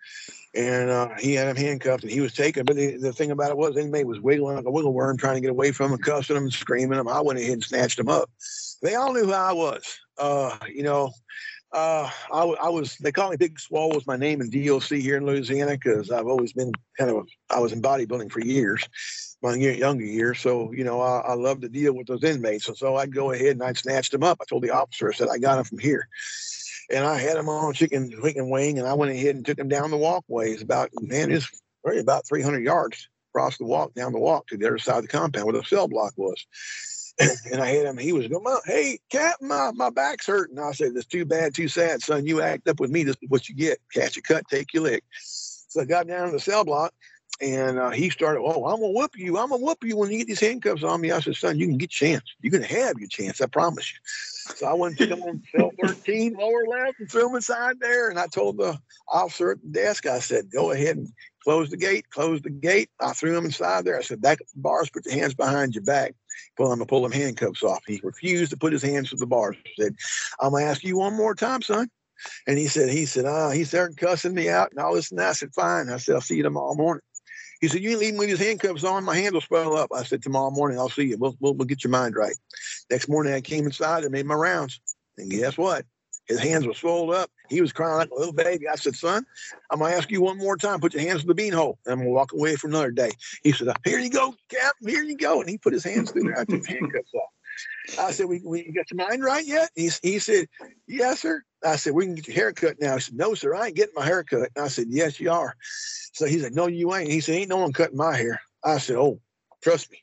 and 0.54 0.90
uh, 0.90 1.10
he 1.18 1.34
had 1.34 1.48
him 1.48 1.56
handcuffed 1.56 2.02
and 2.02 2.12
he 2.12 2.20
was 2.20 2.32
taken. 2.32 2.64
But 2.64 2.76
the, 2.76 2.96
the 2.96 3.12
thing 3.12 3.30
about 3.30 3.50
it 3.50 3.56
was, 3.56 3.74
the 3.74 3.82
inmate 3.82 4.06
was 4.06 4.20
wiggling 4.20 4.56
like 4.56 4.64
a 4.64 4.70
wiggle 4.70 4.92
worm, 4.92 5.16
trying 5.16 5.36
to 5.36 5.40
get 5.40 5.50
away 5.50 5.72
from 5.72 5.92
him, 5.92 5.98
cussing 5.98 6.36
him, 6.36 6.50
screaming 6.50 6.98
him. 6.98 7.08
I 7.08 7.20
went 7.20 7.38
ahead 7.38 7.52
and 7.52 7.64
snatched 7.64 7.98
him 7.98 8.08
up. 8.08 8.30
They 8.82 8.94
all 8.94 9.12
knew 9.12 9.26
who 9.26 9.32
I 9.32 9.52
was. 9.52 9.98
Uh, 10.18 10.56
you 10.72 10.82
know, 10.82 11.12
uh, 11.72 12.10
I, 12.32 12.42
I, 12.42 12.68
was, 12.70 12.96
they 12.96 13.12
call 13.12 13.30
me 13.30 13.36
Big 13.36 13.60
Swole 13.60 13.90
was 13.90 14.06
my 14.06 14.16
name 14.16 14.40
in 14.40 14.50
DOC 14.50 14.88
here 14.98 15.18
in 15.18 15.26
Louisiana 15.26 15.72
because 15.72 16.10
I've 16.10 16.26
always 16.26 16.52
been 16.52 16.72
kind 16.98 17.10
of, 17.10 17.28
I 17.50 17.60
was 17.60 17.72
in 17.72 17.82
bodybuilding 17.82 18.32
for 18.32 18.40
years, 18.40 18.88
my 19.42 19.54
younger 19.54 20.04
years. 20.04 20.40
So, 20.40 20.72
you 20.72 20.84
know, 20.84 21.00
I, 21.00 21.20
I 21.20 21.34
love 21.34 21.60
to 21.60 21.68
deal 21.68 21.94
with 21.94 22.06
those 22.06 22.24
inmates. 22.24 22.68
And 22.68 22.76
so 22.76 22.96
I'd 22.96 23.14
go 23.14 23.32
ahead 23.32 23.50
and 23.50 23.62
I'd 23.62 23.76
snatch 23.76 24.10
them 24.10 24.22
up. 24.22 24.38
I 24.40 24.44
told 24.48 24.62
the 24.62 24.70
officer, 24.70 25.10
I 25.10 25.14
said, 25.14 25.28
I 25.30 25.38
got 25.38 25.58
him 25.58 25.64
from 25.64 25.78
here 25.78 26.08
and 26.90 27.04
I 27.04 27.18
had 27.18 27.36
him 27.36 27.48
on 27.48 27.74
chicken 27.74 28.10
chicken 28.22 28.48
wing, 28.48 28.78
and 28.78 28.88
I 28.88 28.94
went 28.94 29.12
ahead 29.12 29.36
and 29.36 29.44
took 29.44 29.58
him 29.58 29.68
down 29.68 29.90
the 29.90 29.96
walkways. 29.96 30.62
About 30.62 30.90
man, 31.00 31.30
it's 31.30 31.48
probably 31.82 32.00
about 32.00 32.26
300 32.26 32.62
yards 32.62 33.08
across 33.30 33.58
the 33.58 33.64
walk 33.64 33.94
down 33.94 34.12
the 34.12 34.18
walk 34.18 34.46
to 34.48 34.56
the 34.56 34.66
other 34.66 34.78
side 34.78 34.98
of 34.98 35.02
the 35.02 35.08
compound 35.08 35.46
where 35.46 35.54
the 35.54 35.64
cell 35.64 35.88
block 35.88 36.12
was. 36.16 36.46
And 37.18 37.60
I 37.60 37.66
had 37.66 37.86
him. 37.86 37.98
He 37.98 38.12
was 38.12 38.28
going, 38.28 38.44
"Hey, 38.64 39.00
Cap, 39.10 39.36
my 39.40 39.70
my 39.72 39.90
back's 39.90 40.26
hurting." 40.26 40.58
I 40.58 40.72
said, 40.72 40.94
"That's 40.94 41.06
too 41.06 41.24
bad, 41.24 41.54
too 41.54 41.68
sad, 41.68 42.02
son. 42.02 42.26
You 42.26 42.40
act 42.40 42.68
up 42.68 42.80
with 42.80 42.90
me. 42.90 43.04
This 43.04 43.16
is 43.22 43.28
what 43.28 43.48
you 43.48 43.54
get. 43.54 43.78
Catch 43.92 44.16
a 44.16 44.22
cut, 44.22 44.44
take 44.48 44.72
your 44.72 44.84
lick." 44.84 45.04
So 45.12 45.80
I 45.80 45.84
got 45.84 46.06
down 46.06 46.26
to 46.26 46.32
the 46.32 46.40
cell 46.40 46.64
block, 46.64 46.92
and 47.40 47.78
uh, 47.78 47.90
he 47.90 48.10
started, 48.10 48.40
"Oh, 48.40 48.66
I'm 48.66 48.80
gonna 48.80 48.92
whoop 48.92 49.16
you. 49.16 49.38
I'm 49.38 49.50
gonna 49.50 49.62
whoop 49.62 49.84
you 49.84 49.96
when 49.96 50.10
you 50.10 50.18
get 50.18 50.28
these 50.28 50.40
handcuffs 50.40 50.84
on 50.84 51.00
me." 51.00 51.10
I 51.10 51.20
said, 51.20 51.36
"Son, 51.36 51.58
you 51.58 51.66
can 51.66 51.78
get 51.78 51.90
chance. 51.90 52.24
You're 52.40 52.52
gonna 52.52 52.66
have 52.66 52.98
your 52.98 53.08
chance. 53.08 53.40
I 53.40 53.46
promise 53.46 53.92
you." 53.92 53.98
So 54.58 54.66
I 54.66 54.74
went 54.74 54.98
to 54.98 55.06
him 55.06 55.22
on 55.22 55.42
cell 55.54 55.70
13 55.80 56.34
lower 56.34 56.66
left 56.66 56.98
and 56.98 57.10
threw 57.10 57.28
him 57.28 57.36
inside 57.36 57.76
there. 57.80 58.08
And 58.10 58.18
I 58.18 58.26
told 58.26 58.58
the 58.58 58.78
officer 59.08 59.52
at 59.52 59.62
the 59.62 59.68
desk, 59.68 60.06
I 60.06 60.18
said, 60.18 60.50
go 60.50 60.72
ahead 60.72 60.96
and 60.96 61.12
close 61.42 61.70
the 61.70 61.76
gate, 61.76 62.10
close 62.10 62.42
the 62.42 62.50
gate. 62.50 62.90
I 63.00 63.12
threw 63.12 63.36
him 63.36 63.44
inside 63.44 63.84
there. 63.84 63.98
I 63.98 64.02
said, 64.02 64.20
back 64.20 64.38
the 64.38 64.44
bars, 64.56 64.90
put 64.90 65.06
your 65.06 65.14
hands 65.14 65.34
behind 65.34 65.74
your 65.74 65.84
back. 65.84 66.14
Pull 66.56 66.72
him 66.72 66.78
to 66.78 66.86
pull 66.86 67.04
him 67.04 67.12
handcuffs 67.12 67.62
off. 67.62 67.82
He 67.86 68.00
refused 68.02 68.50
to 68.50 68.56
put 68.56 68.72
his 68.72 68.82
hands 68.82 69.10
to 69.10 69.16
the 69.16 69.26
bars. 69.26 69.56
I 69.64 69.82
said, 69.82 69.96
I'm 70.40 70.52
gonna 70.52 70.64
ask 70.64 70.84
you 70.84 70.98
one 70.98 71.14
more 71.14 71.34
time, 71.34 71.62
son. 71.62 71.88
And 72.46 72.58
he 72.58 72.66
said, 72.66 72.90
he 72.90 73.06
said, 73.06 73.24
ah, 73.26 73.50
he's 73.50 73.70
there 73.70 73.88
cussing 73.90 74.34
me 74.34 74.48
out 74.48 74.70
and 74.70 74.80
all 74.80 74.94
this 74.94 75.10
and. 75.10 75.20
I 75.20 75.32
said, 75.32 75.54
fine. 75.54 75.88
I 75.88 75.98
said, 75.98 76.16
I'll 76.16 76.20
see 76.20 76.36
you 76.36 76.42
tomorrow 76.42 76.74
morning. 76.74 77.02
He 77.60 77.68
said, 77.68 77.82
you 77.82 77.90
ain't 77.90 78.00
leaving 78.00 78.18
with 78.18 78.28
his 78.28 78.40
handcuffs 78.40 78.84
on. 78.84 79.04
My 79.04 79.16
hand 79.16 79.34
will 79.34 79.40
swell 79.40 79.76
up. 79.76 79.90
I 79.94 80.04
said, 80.04 80.22
tomorrow 80.22 80.50
morning, 80.50 80.78
I'll 80.78 80.88
see 80.88 81.04
you. 81.04 81.18
We'll, 81.18 81.36
we'll, 81.40 81.54
we'll 81.54 81.66
get 81.66 81.82
your 81.82 81.90
mind 81.90 82.14
right. 82.14 82.36
Next 82.90 83.08
morning, 83.08 83.34
I 83.34 83.40
came 83.40 83.66
inside 83.66 84.04
and 84.04 84.12
made 84.12 84.26
my 84.26 84.34
rounds. 84.34 84.80
And 85.16 85.30
guess 85.30 85.58
what? 85.58 85.84
His 86.26 86.38
hands 86.38 86.66
were 86.66 86.74
swelled 86.74 87.10
up. 87.10 87.30
He 87.48 87.60
was 87.60 87.72
crying 87.72 87.98
like 87.98 88.10
a 88.10 88.18
little 88.18 88.32
baby. 88.32 88.68
I 88.68 88.76
said, 88.76 88.94
son, 88.94 89.24
I'm 89.70 89.78
going 89.78 89.90
to 89.90 89.96
ask 89.96 90.10
you 90.10 90.20
one 90.20 90.38
more 90.38 90.56
time. 90.56 90.80
Put 90.80 90.94
your 90.94 91.02
hands 91.02 91.22
in 91.22 91.28
the 91.28 91.34
beanhole. 91.34 91.76
And 91.84 91.92
I'm 91.92 91.98
going 91.98 92.08
to 92.08 92.14
walk 92.14 92.32
away 92.32 92.56
for 92.56 92.68
another 92.68 92.90
day. 92.90 93.10
He 93.42 93.52
said, 93.52 93.68
here 93.84 93.98
you 93.98 94.10
go, 94.10 94.34
Captain. 94.48 94.88
Here 94.88 95.02
you 95.02 95.16
go. 95.16 95.40
And 95.40 95.48
he 95.48 95.58
put 95.58 95.72
his 95.72 95.84
hands 95.84 96.10
through 96.10 96.24
there. 96.24 96.38
I 96.38 96.44
took 96.44 96.66
handcuffs 96.66 97.14
off. 97.14 97.30
I 97.98 98.10
said, 98.12 98.26
we, 98.26 98.42
we 98.44 98.70
got 98.72 98.90
your 98.90 99.08
mind 99.08 99.22
right 99.24 99.46
yet? 99.46 99.70
He, 99.74 99.90
he 100.02 100.18
said, 100.18 100.46
yes, 100.86 101.20
sir. 101.20 101.42
I 101.64 101.76
said, 101.76 101.94
we 101.94 102.04
can 102.04 102.14
get 102.14 102.28
your 102.28 102.36
haircut 102.36 102.76
now. 102.80 102.94
He 102.94 103.00
said, 103.00 103.16
no, 103.16 103.34
sir, 103.34 103.54
I 103.54 103.66
ain't 103.66 103.76
getting 103.76 103.94
my 103.94 104.04
hair 104.04 104.22
cut. 104.22 104.50
And 104.54 104.64
I 104.64 104.68
said, 104.68 104.86
yes, 104.90 105.18
you 105.18 105.30
are. 105.30 105.56
So 106.12 106.26
he 106.26 106.38
said, 106.38 106.54
no, 106.54 106.66
you 106.66 106.94
ain't. 106.94 107.10
He 107.10 107.20
said, 107.20 107.36
ain't 107.36 107.48
no 107.48 107.56
one 107.56 107.72
cutting 107.72 107.96
my 107.96 108.16
hair. 108.16 108.40
I 108.64 108.78
said, 108.78 108.96
oh, 108.96 109.20
trust 109.62 109.90
me. 109.90 110.02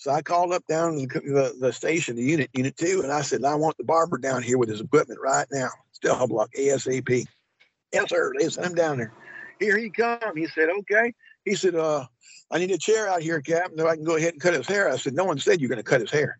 So 0.00 0.10
I 0.10 0.22
called 0.22 0.54
up 0.54 0.66
down 0.66 0.94
to 0.94 1.06
the, 1.06 1.20
the, 1.20 1.56
the, 1.60 1.72
station, 1.74 2.16
the 2.16 2.22
unit, 2.22 2.48
unit 2.54 2.74
two, 2.74 3.02
and 3.02 3.12
I 3.12 3.20
said, 3.20 3.44
I 3.44 3.54
want 3.54 3.76
the 3.76 3.84
barber 3.84 4.16
down 4.16 4.42
here 4.42 4.56
with 4.56 4.70
his 4.70 4.80
equipment 4.80 5.20
right 5.22 5.46
now. 5.52 5.68
Still 5.92 6.26
block 6.26 6.48
ASAP. 6.58 7.26
Yes, 7.92 8.08
sir. 8.08 8.32
They 8.38 8.48
sent 8.48 8.68
him 8.68 8.74
down 8.74 8.96
there. 8.96 9.12
Here 9.58 9.76
he 9.76 9.90
come. 9.90 10.34
He 10.34 10.46
said, 10.46 10.70
okay. 10.70 11.12
He 11.44 11.54
said, 11.54 11.74
uh, 11.74 12.06
I 12.50 12.58
need 12.58 12.70
a 12.70 12.78
chair 12.78 13.08
out 13.08 13.20
here, 13.20 13.42
Cap, 13.42 13.72
And 13.72 13.78
so 13.78 13.88
I 13.88 13.94
can 13.94 14.04
go 14.04 14.16
ahead 14.16 14.32
and 14.32 14.40
cut 14.40 14.54
his 14.54 14.66
hair. 14.66 14.90
I 14.90 14.96
said, 14.96 15.12
no 15.12 15.24
one 15.24 15.38
said 15.38 15.60
you're 15.60 15.68
going 15.68 15.76
to 15.76 15.82
cut 15.82 16.00
his 16.00 16.10
hair. 16.10 16.38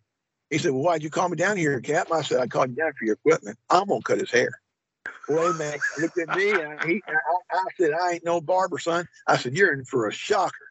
He 0.49 0.57
said, 0.57 0.71
well, 0.71 0.81
why'd 0.81 1.03
you 1.03 1.11
call 1.11 1.29
me 1.29 1.35
down 1.35 1.55
here, 1.55 1.79
Cap? 1.81 2.07
I 2.11 2.23
said, 2.23 2.39
I 2.39 2.47
called 2.47 2.71
you 2.71 2.77
down 2.77 2.93
for 2.97 3.05
your 3.05 3.13
equipment. 3.13 3.59
I'm 3.69 3.89
going 3.89 4.01
to 4.01 4.05
cut 4.05 4.19
his 4.19 4.31
hair. 4.31 4.59
Boy, 5.27 5.53
man, 5.53 5.77
looked 5.99 6.17
at 6.17 6.35
me. 6.35 6.49
And 6.49 6.83
he, 6.89 7.03
I, 7.07 7.57
I 7.57 7.63
said, 7.79 7.91
I 7.93 8.13
ain't 8.13 8.25
no 8.25 8.41
barber, 8.41 8.79
son. 8.79 9.07
I 9.27 9.37
said, 9.37 9.55
you're 9.55 9.71
in 9.71 9.85
for 9.85 10.07
a 10.07 10.11
shocker 10.11 10.70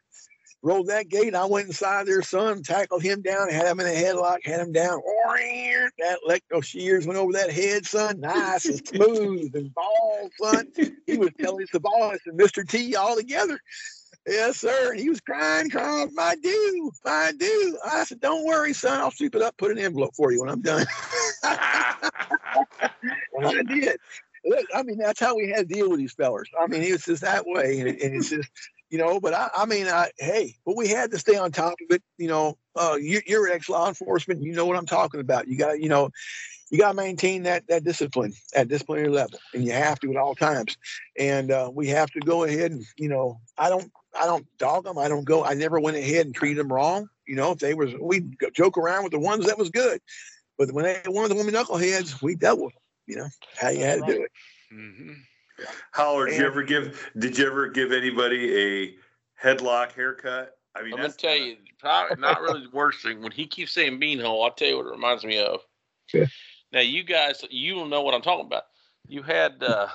rolled 0.61 0.87
that 0.87 1.09
gate. 1.09 1.35
I 1.35 1.45
went 1.45 1.67
inside 1.67 2.05
their 2.05 2.21
son, 2.21 2.63
tackled 2.63 3.03
him 3.03 3.21
down, 3.21 3.49
had 3.49 3.67
him 3.67 3.79
in 3.79 3.87
a 3.87 3.89
headlock, 3.89 4.45
had 4.45 4.59
him 4.59 4.71
down. 4.71 5.01
That 5.99 6.19
electro 6.25 6.61
shears 6.61 7.07
went 7.07 7.19
over 7.19 7.33
that 7.33 7.51
head, 7.51 7.85
son, 7.85 8.19
nice 8.19 8.65
and 8.65 8.87
smooth 8.87 9.55
and 9.55 9.73
bald, 9.73 10.31
son. 10.41 10.67
He 11.05 11.17
was 11.17 11.31
telling 11.39 11.63
us 11.63 11.69
the 11.71 11.79
boss 11.79 12.19
and 12.25 12.39
Mr. 12.39 12.67
T 12.67 12.95
all 12.95 13.15
together. 13.15 13.59
Yes, 14.27 14.57
sir. 14.57 14.91
And 14.91 14.99
he 14.99 15.09
was 15.09 15.19
crying, 15.19 15.69
crying, 15.69 16.11
my 16.13 16.35
due, 16.41 16.91
my 17.03 17.33
due. 17.37 17.79
I 17.85 18.03
said, 18.03 18.21
don't 18.21 18.45
worry, 18.45 18.73
son. 18.73 18.99
I'll 18.99 19.11
sweep 19.11 19.35
it 19.35 19.41
up, 19.41 19.57
put 19.57 19.71
an 19.71 19.79
envelope 19.79 20.15
for 20.15 20.31
you 20.31 20.41
when 20.41 20.49
I'm 20.49 20.61
done. 20.61 20.85
and 21.43 21.51
I 23.45 23.63
did. 23.63 23.97
Look, 24.45 24.65
I 24.73 24.83
mean, 24.83 24.97
that's 24.97 25.19
how 25.19 25.35
we 25.35 25.49
had 25.49 25.67
to 25.69 25.73
deal 25.73 25.89
with 25.89 25.99
these 25.99 26.13
fellers. 26.13 26.49
I 26.59 26.67
mean, 26.67 26.83
it 26.83 26.91
was 26.91 27.05
just 27.05 27.21
that 27.21 27.45
way. 27.45 27.79
And, 27.79 27.89
and 27.89 28.15
it's 28.15 28.29
just, 28.29 28.49
you 28.91 28.99
know. 28.99 29.19
But 29.19 29.33
I, 29.33 29.49
I 29.55 29.65
mean, 29.65 29.87
I, 29.87 30.11
hey, 30.19 30.55
but 30.65 30.77
we 30.77 30.87
had 30.87 31.09
to 31.11 31.17
stay 31.17 31.35
on 31.35 31.51
top 31.51 31.73
of 31.73 31.95
it. 31.95 32.03
You 32.17 32.27
know, 32.27 32.57
uh, 32.75 32.97
you, 33.01 33.21
you're 33.25 33.49
ex 33.49 33.69
law 33.69 33.87
enforcement. 33.87 34.43
You 34.43 34.53
know 34.53 34.67
what 34.67 34.77
I'm 34.77 34.85
talking 34.85 35.19
about. 35.19 35.47
You 35.47 35.57
got, 35.57 35.79
you 35.79 35.89
know, 35.89 36.11
you 36.69 36.77
got 36.77 36.89
to 36.89 36.93
maintain 36.93 37.43
that 37.43 37.67
that 37.67 37.83
discipline 37.83 38.33
at 38.55 38.67
disciplinary 38.67 39.09
level, 39.09 39.39
and 39.53 39.65
you 39.65 39.71
have 39.71 39.99
to 40.01 40.11
at 40.11 40.17
all 40.17 40.35
times. 40.35 40.77
And 41.17 41.51
uh, 41.51 41.71
we 41.73 41.87
have 41.87 42.11
to 42.11 42.19
go 42.19 42.43
ahead 42.43 42.71
and, 42.71 42.85
you 42.97 43.09
know, 43.09 43.39
I 43.57 43.69
don't, 43.69 43.91
I 44.19 44.25
don't 44.25 44.45
dog 44.57 44.83
them. 44.83 44.97
I 44.97 45.07
don't 45.07 45.25
go. 45.25 45.43
I 45.43 45.53
never 45.53 45.79
went 45.79 45.97
ahead 45.97 46.25
and 46.25 46.35
treated 46.35 46.59
them 46.59 46.71
wrong. 46.71 47.09
You 47.27 47.35
know, 47.35 47.51
if 47.51 47.59
they 47.59 47.73
was, 47.73 47.93
we 47.99 48.25
joke 48.53 48.77
around 48.77 49.03
with 49.03 49.13
the 49.13 49.19
ones 49.19 49.45
that 49.45 49.57
was 49.57 49.69
good, 49.69 50.01
but 50.57 50.71
when 50.73 50.85
they 50.85 51.01
one 51.07 51.23
of 51.23 51.29
the 51.29 51.35
women 51.35 51.53
knuckleheads, 51.53 52.21
we 52.21 52.35
dealt 52.35 52.59
with 52.59 52.73
them. 52.73 52.81
You 53.07 53.15
know 53.17 53.29
how 53.57 53.69
you 53.69 53.83
had 53.83 53.99
to 53.99 54.05
do 54.05 54.23
it. 54.23 54.31
Mm-hmm. 54.73 55.13
Howard, 55.91 56.29
did 56.29 56.39
you 56.39 56.45
ever 56.45 56.63
give? 56.63 57.11
Did 57.17 57.37
you 57.37 57.47
ever 57.47 57.69
give 57.69 57.91
anybody 57.91 58.55
a 58.55 58.95
headlock 59.43 59.93
haircut? 59.93 60.57
I 60.75 60.83
mean, 60.83 60.93
I'm 60.93 60.99
gonna 60.99 61.13
tell 61.13 61.35
you, 61.35 61.57
probably 61.79 62.17
not 62.19 62.41
really 62.41 62.61
the 62.63 62.69
worst 62.71 63.01
thing. 63.01 63.21
When 63.21 63.31
he 63.31 63.45
keeps 63.45 63.71
saying 63.73 63.99
beanhole, 63.99 64.43
I'll 64.43 64.53
tell 64.53 64.67
you 64.67 64.77
what 64.77 64.85
it 64.87 64.91
reminds 64.91 65.23
me 65.25 65.39
of. 65.39 65.61
Yeah. 66.13 66.25
Now, 66.71 66.79
you 66.79 67.03
guys, 67.03 67.43
you 67.49 67.75
will 67.75 67.87
know 67.87 68.01
what 68.01 68.13
I'm 68.13 68.21
talking 68.21 68.45
about. 68.45 68.63
You 69.07 69.23
had 69.23 69.61
uh, 69.61 69.87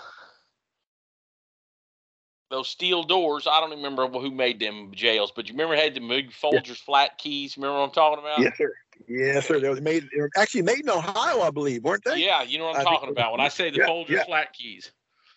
those 2.50 2.68
steel 2.68 3.02
doors. 3.02 3.46
I 3.50 3.60
don't 3.60 3.70
remember 3.70 4.06
who 4.08 4.30
made 4.30 4.60
them 4.60 4.92
jails, 4.94 5.32
but 5.34 5.48
you 5.48 5.54
remember 5.54 5.74
had 5.74 5.94
the 5.94 6.06
big 6.06 6.30
Folgers 6.32 6.68
yeah. 6.68 6.74
flat 6.74 7.18
keys. 7.18 7.56
Remember 7.56 7.78
what 7.78 7.84
I'm 7.84 7.92
talking 7.92 8.18
about? 8.18 8.40
Yes, 8.40 8.58
sir. 8.58 8.72
Yes, 9.08 9.46
sir. 9.46 9.60
They 9.60 9.68
were 9.68 9.80
made. 9.80 10.08
They 10.14 10.20
were 10.20 10.30
actually 10.36 10.62
made 10.62 10.80
in 10.80 10.90
Ohio, 10.90 11.40
I 11.40 11.50
believe, 11.50 11.82
weren't 11.82 12.04
they? 12.04 12.18
Yeah, 12.18 12.42
you 12.42 12.58
know 12.58 12.66
what 12.66 12.76
I'm 12.76 12.86
I 12.86 12.90
talking 12.90 13.10
about 13.10 13.32
when 13.32 13.40
I 13.40 13.48
say 13.48 13.70
the 13.70 13.78
yeah, 13.78 13.86
Folgers 13.86 14.08
yeah. 14.10 14.24
flat 14.24 14.52
keys. 14.52 14.90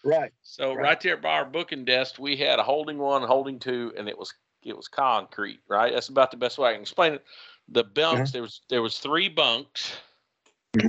Right. 0.04 0.32
So 0.41 0.74
right. 0.74 0.84
right. 0.84 1.02
there 1.02 1.18
by 1.18 1.34
our 1.34 1.45
booking 1.45 1.86
desk, 1.86 2.20
we 2.20 2.38
had 2.38 2.60
a 2.60 2.64
holding 2.64 2.97
one, 2.97 3.22
holding 3.24 3.60
two, 3.60 3.93
and 3.97 4.08
it 4.08 4.18
was 4.18 4.34
it 4.64 4.76
was 4.76 4.88
concrete. 4.88 5.60
Right. 5.68 5.93
That's 5.93 6.10
about 6.10 6.32
the 6.32 6.38
best 6.38 6.58
way 6.58 6.70
I 6.70 6.74
can 6.74 6.82
explain 6.82 7.14
it. 7.14 7.24
The 7.68 7.84
bunks 7.84 8.30
mm-hmm. 8.30 8.34
there 8.34 8.41
was 8.41 8.62
there 8.70 8.82
was 8.82 8.97
three 9.00 9.30
bunks, 9.30 9.97
mm-hmm. 10.76 10.88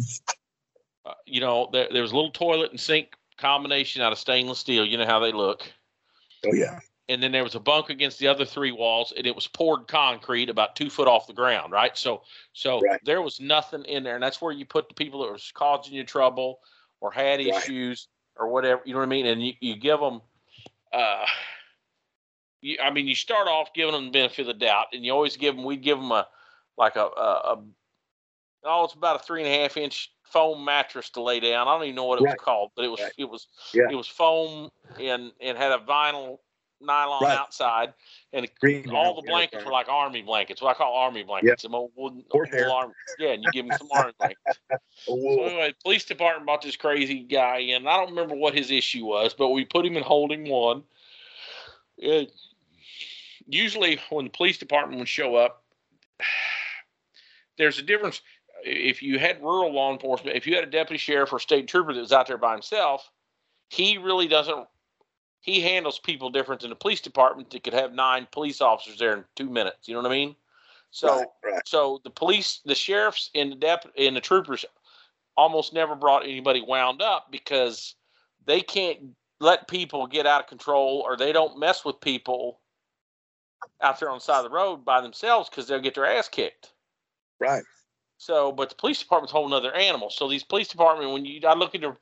Uh, 1.06 1.14
you 1.26 1.40
know, 1.40 1.68
there, 1.72 1.88
there 1.90 2.02
was 2.02 2.12
a 2.12 2.14
little 2.14 2.30
toilet 2.30 2.70
and 2.70 2.80
sink 2.80 3.16
combination 3.38 4.02
out 4.02 4.12
of 4.12 4.18
stainless 4.18 4.58
steel. 4.58 4.84
You 4.84 4.98
know 4.98 5.06
how 5.06 5.18
they 5.18 5.32
look. 5.32 5.62
Oh 6.46 6.52
yeah. 6.52 6.78
And 7.08 7.20
then 7.20 7.32
there 7.32 7.42
was 7.42 7.56
a 7.56 7.60
bunk 7.60 7.90
against 7.90 8.20
the 8.20 8.28
other 8.28 8.44
three 8.44 8.70
walls, 8.70 9.12
and 9.16 9.26
it 9.26 9.34
was 9.34 9.48
poured 9.48 9.88
concrete 9.88 10.48
about 10.48 10.76
two 10.76 10.88
foot 10.88 11.08
off 11.08 11.26
the 11.26 11.32
ground, 11.32 11.72
right? 11.72 11.96
So, 11.98 12.22
so 12.52 12.80
Right. 12.80 13.00
there 13.04 13.20
was 13.20 13.40
nothing 13.40 13.84
in 13.86 14.04
there, 14.04 14.14
and 14.14 14.22
that's 14.22 14.40
where 14.40 14.52
you 14.52 14.64
put 14.64 14.88
the 14.88 14.94
people 14.94 15.24
that 15.24 15.32
was 15.32 15.50
causing 15.52 15.94
you 15.94 16.04
trouble 16.04 16.60
or 17.00 17.10
had 17.10 17.40
Right. 17.40 17.48
issues 17.48 18.06
or 18.40 18.48
whatever. 18.48 18.80
You 18.84 18.94
know 18.94 19.00
what 19.00 19.06
I 19.06 19.10
mean? 19.10 19.26
And 19.26 19.46
you, 19.46 19.52
you 19.60 19.76
give 19.76 20.00
them, 20.00 20.22
uh, 20.92 21.24
you, 22.62 22.78
I 22.82 22.90
mean, 22.90 23.06
you 23.06 23.14
start 23.14 23.46
off 23.46 23.72
giving 23.74 23.92
them 23.92 24.06
the 24.06 24.10
benefit 24.10 24.40
of 24.40 24.46
the 24.48 24.54
doubt, 24.54 24.86
and 24.92 25.04
you 25.04 25.12
always 25.12 25.36
give 25.36 25.54
them. 25.54 25.64
We 25.64 25.76
give 25.76 25.98
them 25.98 26.10
a 26.10 26.26
like 26.76 26.96
a, 26.96 27.04
a, 27.04 27.54
a 27.54 27.62
oh, 28.64 28.84
it's 28.84 28.94
about 28.94 29.20
a 29.20 29.22
three 29.24 29.42
and 29.44 29.52
a 29.52 29.62
half 29.62 29.76
inch 29.76 30.12
foam 30.24 30.64
mattress 30.64 31.10
to 31.10 31.22
lay 31.22 31.40
down. 31.40 31.68
I 31.68 31.74
don't 31.74 31.84
even 31.84 31.96
know 31.96 32.04
what 32.04 32.18
it 32.18 32.22
Right. 32.22 32.32
was 32.34 32.44
called, 32.44 32.70
but 32.74 32.84
it 32.84 32.88
was 32.88 33.00
Right. 33.00 33.12
it 33.18 33.24
was 33.24 33.48
Yeah. 33.74 33.88
it 33.90 33.94
was 33.94 34.06
foam 34.06 34.70
and 34.98 35.32
and 35.40 35.56
had 35.58 35.72
a 35.72 35.78
vinyl 35.78 36.38
nylon 36.80 37.24
Right. 37.24 37.36
outside, 37.36 37.94
and 38.32 38.48
Green 38.60 38.88
all 38.90 39.14
the 39.14 39.22
blankets 39.22 39.64
were 39.64 39.72
like 39.72 39.88
army 39.88 40.22
blankets. 40.22 40.62
What 40.62 40.70
I 40.70 40.74
call 40.78 40.94
army 40.94 41.22
blankets. 41.22 41.62
Some 41.62 41.74
old 41.74 41.92
wooden, 41.96 42.24
old 42.32 42.48
army, 42.72 42.94
yeah, 43.18 43.30
and 43.30 43.44
you 43.44 43.50
give 43.50 43.66
them 43.66 43.76
some 43.76 43.90
army 43.92 44.12
blankets. 44.18 44.58
So 45.06 45.14
anyway, 45.44 45.74
police 45.82 46.04
department 46.04 46.46
brought 46.46 46.62
this 46.62 46.76
crazy 46.76 47.20
guy 47.20 47.58
in. 47.58 47.86
I 47.86 47.96
don't 47.96 48.10
remember 48.10 48.34
what 48.34 48.54
his 48.54 48.70
issue 48.70 49.04
was, 49.04 49.34
but 49.34 49.48
we 49.50 49.64
put 49.64 49.86
him 49.86 49.96
in 49.96 50.02
holding 50.02 50.48
one. 50.48 50.82
It- 51.98 52.32
usually, 53.46 53.98
when 54.10 54.26
the 54.26 54.30
police 54.30 54.58
department 54.58 54.98
would 54.98 55.08
show 55.08 55.36
up, 55.36 55.64
there's 57.58 57.78
a 57.78 57.82
difference. 57.82 58.22
If 58.62 59.02
you 59.02 59.18
had 59.18 59.42
rural 59.42 59.72
law 59.72 59.92
enforcement, 59.92 60.36
if 60.36 60.46
you 60.46 60.54
had 60.54 60.64
a 60.64 60.70
deputy 60.70 60.98
sheriff 60.98 61.32
or 61.32 61.38
state 61.38 61.66
trooper 61.66 61.94
that 61.94 62.00
was 62.00 62.12
out 62.12 62.26
there 62.26 62.36
by 62.36 62.52
himself, 62.52 63.10
he 63.70 63.96
really 63.96 64.28
doesn't. 64.28 64.66
He 65.40 65.60
handles 65.60 65.98
people 65.98 66.30
different 66.30 66.60
than 66.60 66.70
the 66.70 66.76
police 66.76 67.00
department 67.00 67.50
that 67.50 67.64
could 67.64 67.72
have 67.72 67.94
nine 67.94 68.28
police 68.30 68.60
officers 68.60 68.98
there 68.98 69.14
in 69.16 69.24
two 69.36 69.48
minutes. 69.48 69.88
You 69.88 69.94
know 69.94 70.02
what 70.02 70.10
I 70.10 70.14
mean? 70.14 70.36
So 70.90 71.18
right, 71.18 71.26
right. 71.44 71.62
so 71.66 72.00
the 72.04 72.10
police, 72.10 72.60
the 72.64 72.74
sheriffs, 72.74 73.30
and 73.34 73.52
the 73.52 73.56
dep- 73.56 73.92
and 73.96 74.16
the 74.16 74.20
troopers 74.20 74.64
almost 75.36 75.72
never 75.72 75.94
brought 75.94 76.24
anybody 76.24 76.60
wound 76.60 77.00
up 77.00 77.28
because 77.30 77.94
they 78.44 78.60
can't 78.60 78.98
let 79.40 79.68
people 79.68 80.06
get 80.06 80.26
out 80.26 80.42
of 80.42 80.46
control 80.48 81.02
or 81.06 81.16
they 81.16 81.32
don't 81.32 81.58
mess 81.58 81.84
with 81.84 82.00
people 82.00 82.60
out 83.80 83.98
there 83.98 84.10
on 84.10 84.18
the 84.18 84.20
side 84.20 84.38
of 84.38 84.44
the 84.44 84.50
road 84.50 84.84
by 84.84 85.00
themselves 85.00 85.48
because 85.48 85.66
they'll 85.66 85.80
get 85.80 85.94
their 85.94 86.04
ass 86.06 86.28
kicked. 86.28 86.72
Right. 87.38 87.62
So, 88.18 88.52
but 88.52 88.68
the 88.68 88.74
police 88.74 88.98
department's 88.98 89.32
a 89.32 89.36
whole 89.36 89.48
nother 89.48 89.74
animal. 89.74 90.10
So 90.10 90.28
these 90.28 90.44
police 90.44 90.68
department, 90.68 91.12
when 91.12 91.24
you, 91.24 91.40
I 91.48 91.54
look 91.54 91.74
at 91.74 91.80
the 91.80 91.96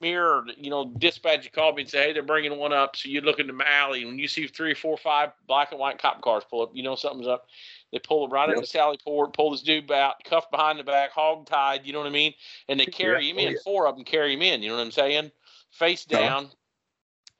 mirror, 0.00 0.44
you 0.56 0.70
know, 0.70 0.92
dispatch, 0.98 1.44
you 1.44 1.50
call 1.50 1.72
me 1.72 1.82
and 1.82 1.90
say, 1.90 2.08
hey, 2.08 2.12
they're 2.12 2.22
bringing 2.22 2.56
one 2.56 2.72
up. 2.72 2.96
So 2.96 3.08
you 3.08 3.20
look 3.20 3.38
in 3.38 3.46
the 3.46 3.68
alley, 3.68 4.00
and 4.00 4.10
when 4.10 4.18
you 4.18 4.28
see 4.28 4.46
three 4.46 4.74
four, 4.74 4.96
five 4.96 5.30
black 5.46 5.70
and 5.72 5.80
white 5.80 5.98
cop 5.98 6.22
cars 6.22 6.44
pull 6.48 6.62
up, 6.62 6.70
you 6.74 6.82
know 6.82 6.94
something's 6.94 7.26
up. 7.26 7.46
They 7.92 7.98
pull 7.98 8.26
it 8.26 8.30
right 8.30 8.48
Yep. 8.48 8.56
into 8.58 8.68
Sally 8.68 8.98
Port, 9.02 9.32
pull 9.32 9.50
this 9.50 9.62
dude 9.62 9.90
out, 9.90 10.22
cuffed 10.24 10.50
behind 10.50 10.78
the 10.78 10.84
back, 10.84 11.10
hog 11.10 11.46
tied. 11.46 11.86
You 11.86 11.92
know 11.92 11.98
what 12.00 12.08
I 12.08 12.10
mean? 12.10 12.34
And 12.68 12.78
they 12.78 12.86
carry 12.86 13.24
Yeah. 13.24 13.32
him 13.32 13.38
Oh, 13.38 13.48
in. 13.48 13.52
yeah. 13.54 13.58
Four 13.64 13.86
of 13.86 13.96
them 13.96 14.04
carry 14.04 14.34
him 14.34 14.42
in. 14.42 14.62
You 14.62 14.68
know 14.68 14.76
what 14.76 14.82
I'm 14.82 14.90
saying? 14.90 15.32
Face 15.70 16.04
Uh-huh. 16.12 16.18
down. 16.18 16.50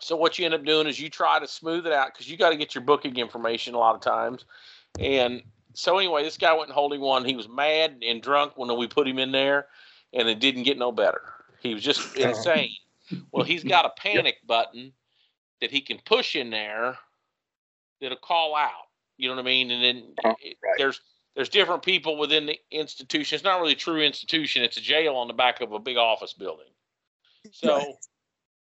So 0.00 0.16
what 0.16 0.38
you 0.38 0.44
end 0.44 0.54
up 0.54 0.64
doing 0.64 0.86
is 0.86 1.00
you 1.00 1.11
try 1.11 1.38
to 1.38 1.48
smooth 1.48 1.86
it 1.86 1.92
out 1.92 2.12
because 2.12 2.30
you 2.30 2.36
got 2.36 2.50
to 2.50 2.56
get 2.56 2.74
your 2.74 2.84
booking 2.84 3.16
information 3.16 3.74
a 3.74 3.78
lot 3.78 3.94
of 3.94 4.00
times. 4.00 4.44
And 4.98 5.42
so 5.74 5.98
anyway, 5.98 6.22
this 6.22 6.38
guy 6.38 6.52
went 6.52 6.68
and 6.68 6.74
holding 6.74 7.00
one. 7.00 7.24
He 7.24 7.36
was 7.36 7.48
mad 7.48 8.02
and 8.06 8.22
drunk 8.22 8.52
when 8.56 8.74
we 8.78 8.86
put 8.86 9.09
him 9.09 9.18
in 9.18 9.32
there, 9.32 9.66
and 10.12 10.28
it 10.28 10.38
didn't 10.38 10.62
get 10.62 10.78
no 10.78 10.92
better. 10.92 11.20
He 11.61 11.74
was 11.74 11.82
just 11.82 12.16
insane. 12.16 12.70
Well, 13.32 13.44
he's 13.44 13.64
got 13.64 13.84
a 13.84 13.90
panic 13.90 14.36
button 14.46 14.92
that 15.61 15.70
he 15.70 15.80
can 15.80 15.98
push 16.04 16.36
in 16.36 16.50
there 16.50 16.96
that'll 18.00 18.18
call 18.18 18.54
out. 18.54 18.88
You 19.16 19.28
know 19.28 19.34
what 19.34 19.42
I 19.42 19.44
mean? 19.44 19.70
And 19.70 19.82
then 19.82 20.14
oh, 20.24 20.34
it- 20.40 20.56
right. 20.62 20.74
there's 20.78 21.00
there's 21.34 21.48
different 21.48 21.82
people 21.82 22.16
within 22.16 22.46
the 22.46 22.59
institution. 22.70 23.36
It's 23.36 23.44
not 23.44 23.61
really 23.61 23.72
a 23.74 23.76
true 23.76 24.02
institution. 24.02 24.62
It's 24.64 24.76
a 24.76 24.80
jail 24.80 25.14
on 25.14 25.28
the 25.28 25.34
back 25.34 25.61
of 25.61 25.72
a 25.72 25.78
big 25.78 25.96
office 25.96 26.32
building. 26.32 26.66
So, 27.52 27.76
Right. 27.76 27.94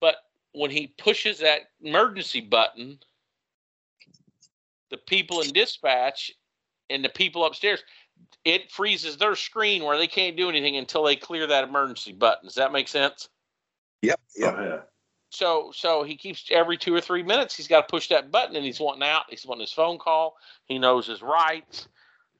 but 0.01 0.15
when 0.51 0.69
he 0.69 0.88
pushes 0.88 1.39
that 1.39 1.71
emergency 1.81 2.41
button, 2.41 2.99
the 4.89 4.97
people 4.97 5.41
in 5.41 5.51
dispatch 5.53 6.31
and 6.89 7.05
the 7.05 7.09
people 7.09 7.45
upstairs, 7.45 7.83
it 8.45 8.72
freezes 8.72 9.18
their 9.18 9.36
screen 9.36 9.84
where 9.84 9.97
they 9.97 10.07
can't 10.07 10.38
do 10.38 10.49
anything 10.49 10.78
until 10.78 11.03
they 11.03 11.15
clear 11.15 11.47
that 11.47 11.63
emergency 11.63 12.13
button. 12.13 12.45
Does 12.45 12.55
that 12.55 12.72
make 12.72 12.88
sense? 12.88 13.30
Yep. 14.01 14.20
Oh, 14.20 14.32
yep. 14.39 14.55
Oh, 14.57 14.63
yeah. 14.63 14.80
So 15.30 15.72
so 15.76 16.03
he 16.03 16.15
keeps 16.15 16.45
every 16.51 16.78
two 16.78 16.95
or 16.95 17.01
three 17.01 17.24
minutes 17.24 17.55
he's 17.55 17.68
got 17.68 17.82
to 17.88 17.91
push 17.91 18.07
that 18.09 18.32
button 18.32 18.55
and 18.55 18.63
he's 18.63 18.80
wanting 18.80 19.03
out. 19.03 19.24
He's 19.30 19.45
wanting 19.45 19.61
his 19.61 19.74
phone 19.74 19.97
call. 19.97 20.38
He 20.65 20.80
knows 20.80 21.05
his 21.07 21.22
rights. 21.22 21.89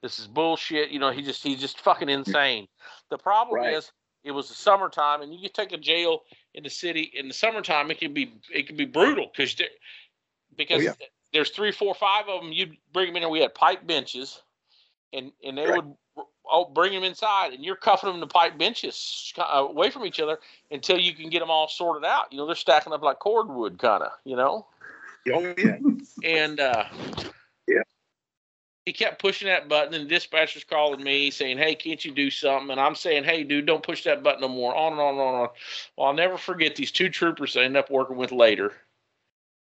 This 0.00 0.18
is 0.18 0.26
bullshit. 0.26 0.90
You 0.90 0.98
know, 0.98 1.10
he 1.10 1.20
just 1.22 1.42
he's 1.42 1.60
just 1.60 1.80
fucking 1.80 2.08
insane. 2.08 2.66
The 3.10 3.18
problem 3.18 3.56
Right. 3.56 3.74
is 3.74 3.92
it 4.24 4.30
was 4.30 4.48
the 4.48 4.54
summertime 4.54 5.20
and 5.22 5.32
you 5.34 5.40
can 5.40 5.52
take 5.52 5.72
a 5.72 5.80
jail 5.80 6.22
in 6.54 6.62
the 6.62 6.70
city 6.70 7.10
in 7.14 7.28
the 7.28 7.34
summertime 7.34 7.90
it 7.90 7.98
can 8.00 8.14
be 8.14 8.32
it 8.52 8.66
can 8.66 8.76
be 8.76 8.84
brutal 8.86 9.30
because 9.36 9.54
because 10.56 10.80
Oh, 10.80 10.84
yeah. 10.84 10.92
there's 11.32 11.50
three, 11.50 11.72
four, 11.72 11.94
five 11.94 12.26
of 12.28 12.40
them. 12.40 12.52
You'd 12.52 12.76
bring 12.92 13.08
them 13.08 13.16
in 13.16 13.22
there. 13.22 13.30
We 13.30 13.40
had 13.40 13.54
pipe 13.54 13.86
benches, 13.86 14.42
and 15.12 15.32
and 15.44 15.56
they 15.56 15.66
Right. 15.66 15.76
would 15.76 15.94
oh, 16.50 16.64
bring 16.66 16.92
them 16.92 17.04
inside, 17.04 17.52
and 17.52 17.64
you're 17.64 17.76
cuffing 17.76 18.10
them 18.10 18.20
to 18.20 18.26
pipe 18.26 18.58
benches 18.58 19.32
uh, 19.38 19.66
away 19.68 19.90
from 19.90 20.04
each 20.04 20.20
other 20.20 20.38
until 20.70 20.98
you 20.98 21.14
can 21.14 21.30
get 21.30 21.40
them 21.40 21.50
all 21.50 21.68
sorted 21.68 22.04
out. 22.04 22.32
You 22.32 22.38
know, 22.38 22.46
they're 22.46 22.54
stacking 22.54 22.92
up 22.92 23.02
like 23.02 23.18
cordwood, 23.18 23.78
kind 23.78 24.02
of. 24.02 24.12
You 24.24 24.36
know, 24.36 24.66
Oh 25.32 25.54
yeah. 25.58 25.78
and 26.24 26.60
uh, 26.60 26.84
Yeah. 27.66 27.82
He 28.86 28.92
kept 28.94 29.20
pushing 29.20 29.48
that 29.48 29.68
button, 29.68 29.92
and 29.92 30.06
the 30.06 30.08
dispatcher's 30.08 30.64
calling 30.64 31.02
me 31.02 31.30
saying, 31.30 31.58
"Hey, 31.58 31.74
can't 31.74 32.02
you 32.02 32.10
do 32.12 32.30
something?" 32.30 32.70
And 32.70 32.80
I'm 32.80 32.94
saying, 32.94 33.24
"Hey, 33.24 33.44
dude, 33.44 33.66
don't 33.66 33.82
push 33.82 34.04
that 34.04 34.22
button 34.22 34.40
no 34.40 34.48
more." 34.48 34.74
On 34.74 34.92
and 34.92 35.00
on 35.00 35.14
and 35.14 35.20
on 35.20 35.34
and 35.34 35.42
on. 35.42 35.48
Well, 35.96 36.06
I'll 36.08 36.14
never 36.14 36.38
forget 36.38 36.74
these 36.74 36.90
two 36.90 37.10
troopers 37.10 37.56
I 37.56 37.64
ended 37.64 37.84
up 37.84 37.90
working 37.90 38.16
with 38.16 38.32
later 38.32 38.72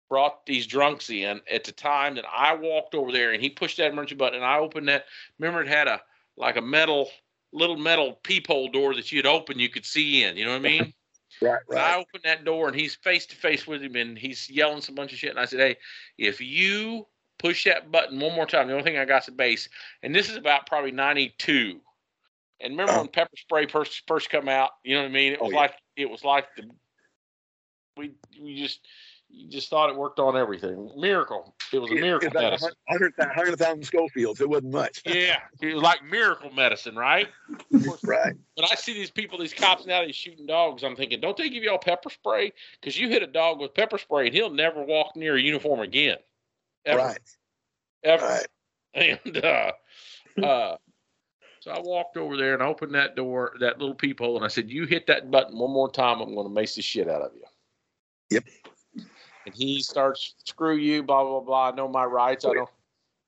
brought 0.08 0.46
these 0.46 0.66
drunks 0.66 1.10
in 1.10 1.40
at 1.50 1.64
the 1.64 1.72
time 1.72 2.14
that 2.14 2.24
I 2.32 2.54
walked 2.54 2.94
over 2.94 3.12
there 3.12 3.32
and 3.32 3.42
he 3.42 3.50
pushed 3.50 3.76
that 3.76 3.92
emergency 3.92 4.14
button 4.14 4.36
and 4.36 4.44
I 4.44 4.58
opened 4.58 4.88
that. 4.88 5.04
Remember, 5.38 5.62
it 5.62 5.68
had 5.68 5.86
a 5.88 6.00
like 6.36 6.56
a 6.56 6.62
metal, 6.62 7.08
little 7.52 7.76
metal 7.76 8.18
peephole 8.22 8.68
door 8.68 8.94
that 8.94 9.10
you'd 9.12 9.26
open, 9.26 9.58
you 9.58 9.68
could 9.68 9.84
see 9.84 10.22
in. 10.24 10.36
You 10.36 10.44
know 10.44 10.52
what 10.52 10.58
I 10.58 10.60
mean? 10.60 10.94
Right. 11.40 11.60
And 11.70 11.78
I 11.78 11.94
opened 11.96 12.24
that 12.24 12.44
door 12.44 12.66
and 12.68 12.74
he's 12.74 12.96
face 12.96 13.24
to 13.26 13.36
face 13.36 13.64
with 13.66 13.80
him 13.82 13.94
and 13.94 14.18
he's 14.18 14.50
yelling 14.50 14.80
some 14.80 14.96
bunch 14.96 15.12
of 15.12 15.18
shit. 15.18 15.30
And 15.30 15.38
I 15.38 15.44
said, 15.44 15.60
Hey, 15.60 15.76
if 16.16 16.40
you 16.40 17.06
push 17.38 17.64
that 17.64 17.92
button 17.92 18.18
one 18.18 18.34
more 18.34 18.46
time, 18.46 18.66
the 18.66 18.72
only 18.72 18.82
thing 18.82 18.96
I 18.98 19.04
got's 19.04 19.28
a 19.28 19.32
base. 19.32 19.68
And 20.02 20.12
this 20.12 20.28
is 20.30 20.36
about 20.36 20.66
probably 20.66 20.90
92. 20.90 21.80
And 22.60 22.72
remember 22.72 22.92
Oh. 22.94 22.98
when 23.02 23.08
pepper 23.08 23.36
spray 23.36 23.66
first 23.66 24.02
first 24.08 24.30
come 24.30 24.48
out? 24.48 24.70
You 24.82 24.96
know 24.96 25.02
what 25.02 25.10
I 25.10 25.12
mean? 25.12 25.34
It 25.34 25.38
Oh, 25.40 25.44
was 25.44 25.52
yeah. 25.52 25.60
like 25.60 25.74
it 25.96 26.10
was 26.10 26.24
like 26.24 26.46
the 26.56 26.68
we 27.96 28.14
we 28.40 28.60
just 28.60 28.80
you 29.30 29.48
just 29.48 29.68
thought 29.68 29.90
it 29.90 29.96
worked 29.96 30.18
on 30.18 30.36
everything. 30.36 30.90
Miracle. 30.96 31.54
It 31.72 31.78
was 31.78 31.90
a 31.90 31.94
miracle 31.94 32.30
medicine. 32.32 32.70
hun- 32.88 32.98
hundred 32.98 33.12
thou- 33.18 33.32
hundred 33.34 33.58
thousand 33.58 33.82
Scovilles. 33.82 34.40
It 34.40 34.48
wasn't 34.48 34.72
much. 34.72 35.02
Yeah, 35.06 35.40
it 35.60 35.74
was 35.74 35.82
like 35.82 36.02
miracle 36.04 36.50
medicine, 36.50 36.96
right? 36.96 37.28
Right. 38.02 38.34
When 38.54 38.64
I 38.70 38.74
see 38.74 38.94
these 38.94 39.10
people, 39.10 39.38
these 39.38 39.52
cops 39.52 39.86
nowadays 39.86 40.16
shooting 40.16 40.46
dogs, 40.46 40.82
I'm 40.82 40.96
thinking, 40.96 41.20
don't 41.20 41.36
they 41.36 41.50
give 41.50 41.62
y'all 41.62 41.78
pepper 41.78 42.10
spray? 42.10 42.52
Because 42.80 42.98
you 42.98 43.08
hit 43.08 43.22
a 43.22 43.26
dog 43.26 43.60
with 43.60 43.74
pepper 43.74 43.98
spray 43.98 44.26
and 44.26 44.34
he'll 44.34 44.50
never 44.50 44.82
walk 44.82 45.14
near 45.14 45.36
a 45.36 45.40
uniform 45.40 45.80
again. 45.80 46.16
Ever. 46.86 46.98
Right. 46.98 47.18
Ever. 48.04 48.26
Right. 48.26 48.46
And 48.94 49.44
uh, 49.44 49.72
uh, 50.42 50.76
so 51.60 51.70
I 51.70 51.78
walked 51.80 52.16
over 52.16 52.36
there 52.36 52.54
and 52.54 52.62
I 52.62 52.66
opened 52.66 52.94
that 52.94 53.14
door, 53.14 53.52
that 53.60 53.78
little 53.78 53.94
peephole, 53.94 54.36
and 54.36 54.44
I 54.44 54.48
said, 54.48 54.70
You 54.70 54.86
hit 54.86 55.06
that 55.06 55.30
button 55.30 55.56
one 55.58 55.70
more 55.70 55.90
time, 55.90 56.20
I'm 56.20 56.34
going 56.34 56.48
to 56.48 56.52
mace 56.52 56.74
the 56.74 56.82
shit 56.82 57.08
out 57.08 57.20
of 57.22 57.32
you. 57.34 57.42
Yep. 58.30 58.44
And 59.48 59.56
he 59.56 59.80
starts, 59.80 60.34
Screw 60.44 60.76
you, 60.76 61.02
blah, 61.02 61.24
blah, 61.24 61.40
blah. 61.40 61.70
I 61.70 61.74
know 61.74 61.88
my 61.88 62.04
rights. 62.04 62.44
I 62.44 62.52
don't. 62.54 62.68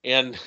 And 0.04 0.38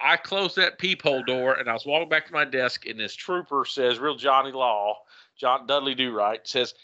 I 0.00 0.16
closed 0.16 0.56
that 0.56 0.78
peephole 0.78 1.22
door 1.22 1.54
and 1.54 1.68
I 1.68 1.72
was 1.72 1.86
walking 1.86 2.08
back 2.08 2.26
to 2.26 2.32
my 2.32 2.44
desk, 2.44 2.86
and 2.86 2.98
this 2.98 3.14
trooper 3.14 3.64
says, 3.64 3.98
Real 3.98 4.16
Johnny 4.16 4.52
Law, 4.52 4.98
John 5.36 5.66
Dudley 5.66 5.94
Do 5.94 6.12
Right, 6.12 6.40
says, 6.46 6.74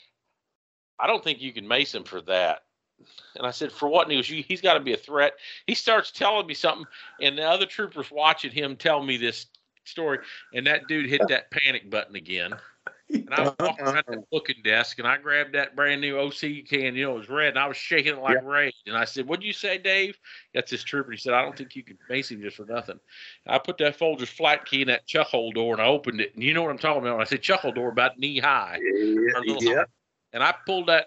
I 0.98 1.06
don't 1.06 1.22
think 1.22 1.40
you 1.40 1.52
can 1.52 1.66
mace 1.66 1.94
him 1.94 2.04
for 2.04 2.20
that. 2.22 2.62
And 3.36 3.46
I 3.46 3.50
said, 3.50 3.70
For 3.70 3.88
what? 3.88 4.08
Goes, 4.08 4.26
He's 4.26 4.60
got 4.60 4.74
to 4.74 4.80
be 4.80 4.94
a 4.94 4.96
threat. 4.96 5.34
He 5.66 5.74
starts 5.74 6.10
telling 6.10 6.46
me 6.46 6.54
something, 6.54 6.86
and 7.20 7.38
the 7.38 7.44
other 7.44 7.66
troopers 7.66 8.10
watching 8.10 8.50
him 8.50 8.76
tell 8.76 9.02
me 9.02 9.16
this 9.16 9.46
story, 9.84 10.18
and 10.52 10.66
that 10.66 10.88
dude 10.88 11.08
hit 11.08 11.22
that 11.28 11.50
panic 11.50 11.90
button 11.90 12.16
again. 12.16 12.54
And 13.10 13.28
I 13.32 13.44
uh-huh. 13.44 13.54
walked 13.60 13.80
around 13.80 14.04
the 14.06 14.22
booking 14.30 14.62
desk 14.62 14.98
and 14.98 15.08
I 15.08 15.16
grabbed 15.16 15.54
that 15.54 15.74
brand 15.74 16.00
new 16.00 16.18
OC 16.18 16.66
can, 16.68 16.94
you 16.94 17.04
know, 17.04 17.16
it 17.16 17.18
was 17.18 17.28
red, 17.28 17.50
and 17.50 17.58
I 17.58 17.66
was 17.66 17.76
shaking 17.76 18.14
it 18.14 18.20
like 18.20 18.38
yeah. 18.42 18.48
rage. 18.48 18.74
And 18.86 18.96
I 18.96 19.04
said, 19.04 19.26
What'd 19.26 19.44
you 19.44 19.52
say, 19.52 19.78
Dave? 19.78 20.18
That's 20.54 20.70
this 20.70 20.84
trooper. 20.84 21.10
He 21.12 21.16
said, 21.16 21.32
I 21.32 21.42
don't 21.42 21.56
think 21.56 21.74
you 21.74 21.82
can 21.82 21.96
face 22.06 22.30
him 22.30 22.42
just 22.42 22.56
for 22.56 22.66
nothing. 22.66 22.98
And 23.46 23.54
I 23.54 23.58
put 23.58 23.78
that 23.78 23.98
Folgers 23.98 24.28
flat 24.28 24.66
key 24.66 24.82
in 24.82 24.88
that 24.88 25.06
chuck 25.06 25.28
hole 25.28 25.52
door 25.52 25.72
and 25.72 25.82
I 25.82 25.86
opened 25.86 26.20
it. 26.20 26.34
And 26.34 26.42
you 26.42 26.52
know 26.52 26.62
what 26.62 26.70
I'm 26.70 26.78
talking 26.78 27.02
about. 27.02 27.14
When 27.14 27.26
I 27.26 27.28
said 27.28 27.42
chuck 27.42 27.60
hole 27.60 27.72
door 27.72 27.88
about 27.88 28.18
knee 28.18 28.38
high. 28.38 28.78
Yeah. 28.82 29.56
yeah. 29.60 29.84
And 30.32 30.42
I 30.42 30.54
pulled 30.66 30.88
that, 30.88 31.06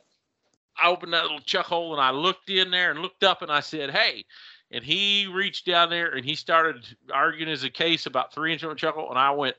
I 0.82 0.90
opened 0.90 1.14
that 1.14 1.24
little 1.24 1.40
chuck 1.40 1.68
hole 1.68 1.94
and 1.94 2.02
I 2.02 2.12
looked 2.12 2.50
in 2.50 2.72
there 2.72 2.92
and 2.92 3.02
looked 3.02 3.24
up 3.24 3.44
and 3.44 3.52
I 3.52 3.60
said, 3.60 3.92
Hey, 3.92 4.26
and 4.72 4.84
he 4.84 5.28
reached 5.28 5.66
down 5.66 5.90
there 5.90 6.16
and 6.16 6.26
he 6.26 6.36
started 6.36 6.86
arguing 7.14 7.52
as 7.52 7.64
a 7.64 7.70
case 7.70 8.06
about 8.06 8.34
three 8.34 8.54
inch 8.54 8.64
on 8.64 8.76
chuckle, 8.78 9.10
and 9.10 9.20
I 9.20 9.32
went, 9.32 9.56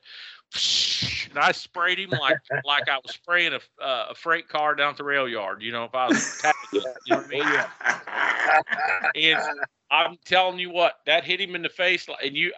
and 1.31 1.39
I 1.39 1.53
sprayed 1.53 1.99
him 1.99 2.11
like 2.11 2.39
like 2.65 2.89
I 2.89 2.99
was 3.05 3.15
spraying 3.15 3.53
a, 3.53 3.83
uh, 3.83 4.09
a 4.11 4.15
freight 4.15 4.49
car 4.49 4.75
down 4.75 4.95
the 4.97 5.05
rail 5.05 5.29
yard. 5.29 5.63
You 5.63 5.73
know, 5.73 5.85
if 5.85 5.95
I 5.95 6.09
was 6.09 6.43
you 6.73 6.81
know 6.81 6.93
what 7.17 7.27
I 7.35 7.67
mean? 9.15 9.33
and 9.33 9.61
I'm 9.91 10.19
telling 10.25 10.59
you 10.59 10.71
what, 10.71 10.97
that 11.07 11.25
hit 11.25 11.41
him 11.41 11.55
in 11.55 11.63
the 11.63 11.69
face, 11.69 12.07
and 12.23 12.37
you 12.37 12.53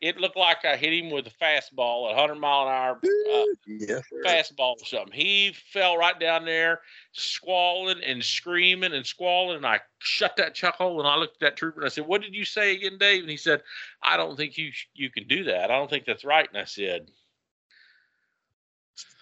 it 0.00 0.18
looked 0.18 0.36
like 0.36 0.64
I 0.64 0.76
hit 0.76 0.92
him 0.92 1.10
with 1.10 1.26
a 1.26 1.30
fastball, 1.30 2.12
a 2.12 2.14
hundred 2.14 2.36
mile 2.36 2.62
an 2.62 2.68
hour 2.68 3.00
uh, 3.02 3.44
yes, 3.66 4.04
fastball 4.24 4.74
or 4.80 4.84
something. 4.84 5.12
He 5.12 5.54
fell 5.72 5.96
right 5.96 6.18
down 6.18 6.44
there, 6.44 6.80
squalling 7.12 8.02
and 8.04 8.22
screaming 8.22 8.92
and 8.92 9.06
squalling. 9.06 9.56
And 9.56 9.66
I 9.66 9.80
shut 9.98 10.36
that 10.36 10.54
chuck 10.54 10.76
hole 10.76 11.00
and 11.00 11.08
I 11.08 11.16
looked 11.16 11.42
at 11.42 11.46
that 11.46 11.56
trooper 11.56 11.80
and 11.80 11.86
I 11.86 11.88
said, 11.88 12.06
"What 12.06 12.22
did 12.22 12.34
you 12.34 12.44
say 12.44 12.74
again, 12.74 12.98
Dave?" 12.98 13.22
And 13.22 13.30
he 13.30 13.36
said, 13.36 13.62
"I 14.02 14.16
don't 14.16 14.36
think 14.36 14.58
you 14.58 14.70
you 14.94 15.10
can 15.10 15.26
do 15.26 15.44
that. 15.44 15.70
I 15.70 15.78
don't 15.78 15.88
think 15.88 16.04
that's 16.04 16.24
right." 16.24 16.48
And 16.48 16.58
I 16.58 16.64
said. 16.64 17.10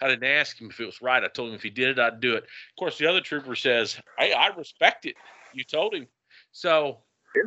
I 0.00 0.08
didn't 0.08 0.28
ask 0.28 0.60
him 0.60 0.70
if 0.70 0.80
it 0.80 0.86
was 0.86 1.02
right. 1.02 1.24
I 1.24 1.28
told 1.28 1.50
him 1.50 1.54
if 1.54 1.62
he 1.62 1.70
did 1.70 1.90
it, 1.90 1.98
I'd 1.98 2.20
do 2.20 2.34
it. 2.34 2.44
Of 2.44 2.76
course, 2.78 2.98
the 2.98 3.06
other 3.06 3.20
trooper 3.20 3.54
says, 3.54 4.00
"Hey, 4.18 4.32
I 4.32 4.48
respect 4.48 5.06
it. 5.06 5.16
You 5.52 5.64
told 5.64 5.94
him." 5.94 6.06
So, 6.52 6.98
yeah. 7.34 7.42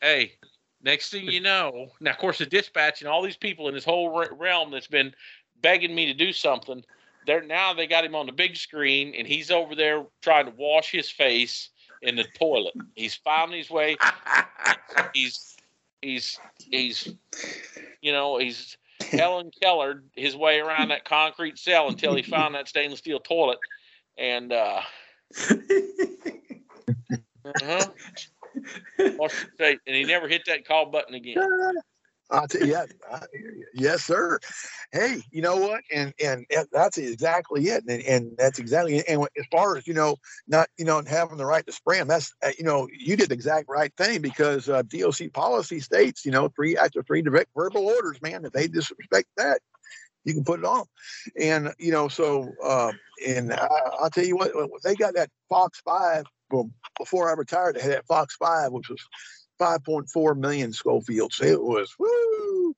hey, 0.00 0.32
Next 0.82 1.10
thing 1.10 1.26
you 1.26 1.40
know, 1.40 1.88
now 2.00 2.12
of 2.12 2.18
course 2.18 2.38
the 2.38 2.46
dispatch 2.46 3.00
and 3.00 3.08
all 3.08 3.22
these 3.22 3.36
people 3.36 3.68
in 3.68 3.74
this 3.74 3.84
whole 3.84 4.24
realm 4.36 4.70
that's 4.70 4.86
been 4.86 5.12
begging 5.60 5.94
me 5.94 6.06
to 6.06 6.14
do 6.14 6.32
something, 6.32 6.84
they're 7.26 7.42
now 7.42 7.74
they 7.74 7.86
got 7.86 8.04
him 8.04 8.14
on 8.14 8.26
the 8.26 8.32
big 8.32 8.56
screen 8.56 9.12
and 9.16 9.26
he's 9.26 9.50
over 9.50 9.74
there 9.74 10.06
trying 10.22 10.46
to 10.46 10.52
wash 10.56 10.92
his 10.92 11.10
face 11.10 11.70
in 12.02 12.14
the 12.14 12.24
toilet. 12.38 12.74
He's 12.94 13.16
found 13.16 13.52
his 13.52 13.70
way. 13.70 13.96
He's 15.14 15.56
he's 16.02 16.38
he's 16.58 17.12
you 18.00 18.12
know 18.12 18.38
he's 18.38 18.76
Helen 19.08 19.50
Keller 19.62 20.02
his 20.14 20.36
way 20.36 20.60
around 20.60 20.88
that 20.88 21.04
concrete 21.04 21.58
cell 21.58 21.88
until 21.88 22.14
he 22.14 22.22
found 22.22 22.54
that 22.54 22.68
stainless 22.68 23.00
steel 23.00 23.20
toilet, 23.20 23.58
and 24.16 24.52
uh, 24.52 24.80
uh-huh 27.44 27.88
and 29.86 29.96
he 29.96 30.04
never 30.04 30.28
hit 30.28 30.42
that 30.46 30.66
call 30.66 30.86
button 30.86 31.14
again. 31.14 31.36
I 32.30 32.46
tell 32.46 32.62
you, 32.62 32.72
yeah, 32.72 32.84
yes, 33.74 34.04
sir. 34.04 34.38
Hey, 34.92 35.22
you 35.30 35.40
know 35.40 35.56
what? 35.56 35.82
And 35.92 36.12
and 36.22 36.46
that's 36.72 36.98
exactly 36.98 37.64
it. 37.68 37.84
And, 37.88 38.02
and 38.02 38.36
that's 38.36 38.58
exactly. 38.58 38.98
It. 38.98 39.06
And 39.08 39.22
as 39.38 39.46
far 39.50 39.76
as 39.76 39.86
you 39.86 39.94
know, 39.94 40.16
not 40.46 40.68
you 40.76 40.84
know 40.84 41.02
having 41.06 41.38
the 41.38 41.46
right 41.46 41.66
to 41.66 41.72
spray 41.72 41.98
them, 41.98 42.08
that's 42.08 42.34
uh, 42.42 42.50
you 42.58 42.64
know 42.64 42.88
you 42.92 43.16
did 43.16 43.30
the 43.30 43.34
exact 43.34 43.68
right 43.68 43.92
thing 43.96 44.20
because 44.20 44.68
uh, 44.68 44.82
DOC 44.82 45.32
policy 45.32 45.80
states 45.80 46.24
you 46.26 46.32
know 46.32 46.48
three 46.48 46.76
after 46.76 47.02
three 47.02 47.22
direct 47.22 47.50
verbal 47.56 47.86
orders, 47.86 48.20
man. 48.20 48.44
If 48.44 48.52
they 48.52 48.68
disrespect 48.68 49.28
that, 49.38 49.60
you 50.24 50.34
can 50.34 50.44
put 50.44 50.60
it 50.60 50.66
on. 50.66 50.84
And 51.40 51.72
you 51.78 51.92
know, 51.92 52.08
so 52.08 52.52
uh, 52.62 52.92
and 53.26 53.52
I, 53.52 53.68
will 54.00 54.10
tell 54.10 54.24
you 54.24 54.36
what, 54.36 54.52
they 54.84 54.94
got 54.94 55.14
that 55.14 55.30
Fox 55.48 55.80
Five 55.80 56.26
well, 56.50 56.70
before 56.98 57.30
I 57.30 57.34
retired, 57.34 57.76
they 57.76 57.82
had 57.82 57.92
that 57.92 58.06
Fox 58.06 58.36
5, 58.36 58.72
which 58.72 58.88
was 58.88 59.00
5.4 59.58 60.36
million 60.36 60.72
Scovilles. 60.72 61.42
It 61.42 61.62
was 61.62 61.94
woo. 61.98 62.74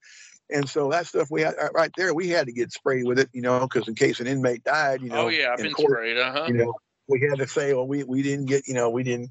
And 0.53 0.68
so 0.68 0.91
that 0.91 1.07
stuff 1.07 1.28
we 1.31 1.43
had 1.43 1.55
uh, 1.61 1.70
right 1.72 1.93
there, 1.97 2.12
we 2.12 2.28
had 2.28 2.47
to 2.47 2.53
get 2.53 2.72
sprayed 2.72 3.05
with 3.05 3.18
it, 3.18 3.28
you 3.33 3.43
know, 3.43 3.61
because 3.61 3.87
in 3.87 3.95
case 3.95 4.20
an 4.20 4.26
inmate 4.26 4.64
died, 4.64 5.01
you 5.01 5.09
know. 5.09 5.26
Oh 5.26 5.28
yeah, 5.28 5.53
I've 5.53 5.59
been 5.59 5.72
court, 5.72 5.91
sprayed, 5.93 6.18
uh 6.18 6.33
huh. 6.33 6.45
You 6.49 6.55
know, 6.55 6.74
we 7.09 7.20
had 7.20 7.39
to 7.39 7.47
say, 7.47 7.72
well, 7.72 7.87
we 7.87 8.03
we 8.03 8.22
didn't 8.22 8.47
get, 8.47 8.66
you 8.66 8.74
know, 8.74 8.91
we 8.91 9.03
didn't. 9.03 9.31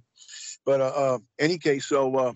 But 0.66 0.82
uh, 0.82 0.94
uh 0.96 1.20
any 1.38 1.58
case, 1.58 1.86
so 1.86 2.16
uh, 2.16 2.34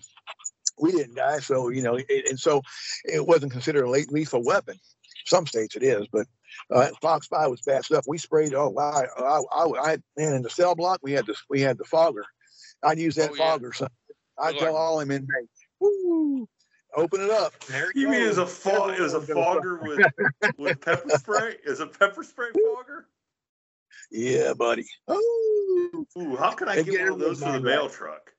we 0.78 0.92
didn't 0.92 1.14
die, 1.14 1.38
so 1.38 1.70
you 1.70 1.82
know, 1.82 1.96
it, 1.96 2.28
and 2.28 2.38
so 2.38 2.62
it 3.04 3.26
wasn't 3.26 3.52
considered 3.52 3.84
a 3.84 3.90
late 3.90 4.12
lethal 4.12 4.44
weapon. 4.44 4.78
Some 5.26 5.46
states 5.46 5.76
it 5.76 5.82
is, 5.82 6.06
but 6.12 6.26
uh, 6.70 6.88
Fox 7.00 7.26
Five 7.26 7.50
was 7.50 7.62
bad 7.62 7.84
stuff. 7.84 8.04
We 8.06 8.18
sprayed. 8.18 8.54
Oh, 8.54 8.74
I, 8.78 9.04
I, 9.16 9.40
I, 9.50 9.92
I, 9.92 9.98
man, 10.16 10.34
in 10.34 10.42
the 10.42 10.50
cell 10.50 10.74
block 10.74 11.00
we 11.02 11.12
had 11.12 11.26
this. 11.26 11.42
We 11.48 11.60
had 11.60 11.78
the 11.78 11.84
fogger. 11.84 12.24
I'd 12.82 12.98
use 12.98 13.14
that 13.14 13.30
oh, 13.32 13.36
fogger. 13.36 13.72
So 14.38 14.44
I'd 14.44 14.58
tell 14.58 14.76
all 14.76 14.98
them 14.98 15.10
inmates, 15.10 15.66
"Woo, 15.80 16.48
open 16.96 17.20
it 17.20 17.30
up." 17.30 17.58
There 17.66 17.92
you, 17.94 18.02
you 18.02 18.08
mean 18.08 18.22
as 18.22 18.38
a 18.38 18.46
fog? 18.46 18.94
It 18.94 19.00
was 19.00 19.14
a 19.14 19.20
fogger 19.20 19.76
with 19.76 20.06
with 20.58 20.80
pepper 20.80 21.10
spray? 21.10 21.56
Is 21.64 21.80
a 21.80 21.86
pepper 21.86 22.22
spray 22.22 22.48
fogger? 22.52 23.06
Yeah, 24.10 24.54
buddy. 24.54 24.86
Ooh, 25.10 26.06
Ooh 26.18 26.36
how 26.36 26.52
can 26.52 26.68
I 26.68 26.82
get 26.82 27.00
one 27.02 27.12
of 27.12 27.18
those 27.18 27.42
for 27.42 27.52
the 27.52 27.60
mail 27.60 27.88
truck? 27.88 28.32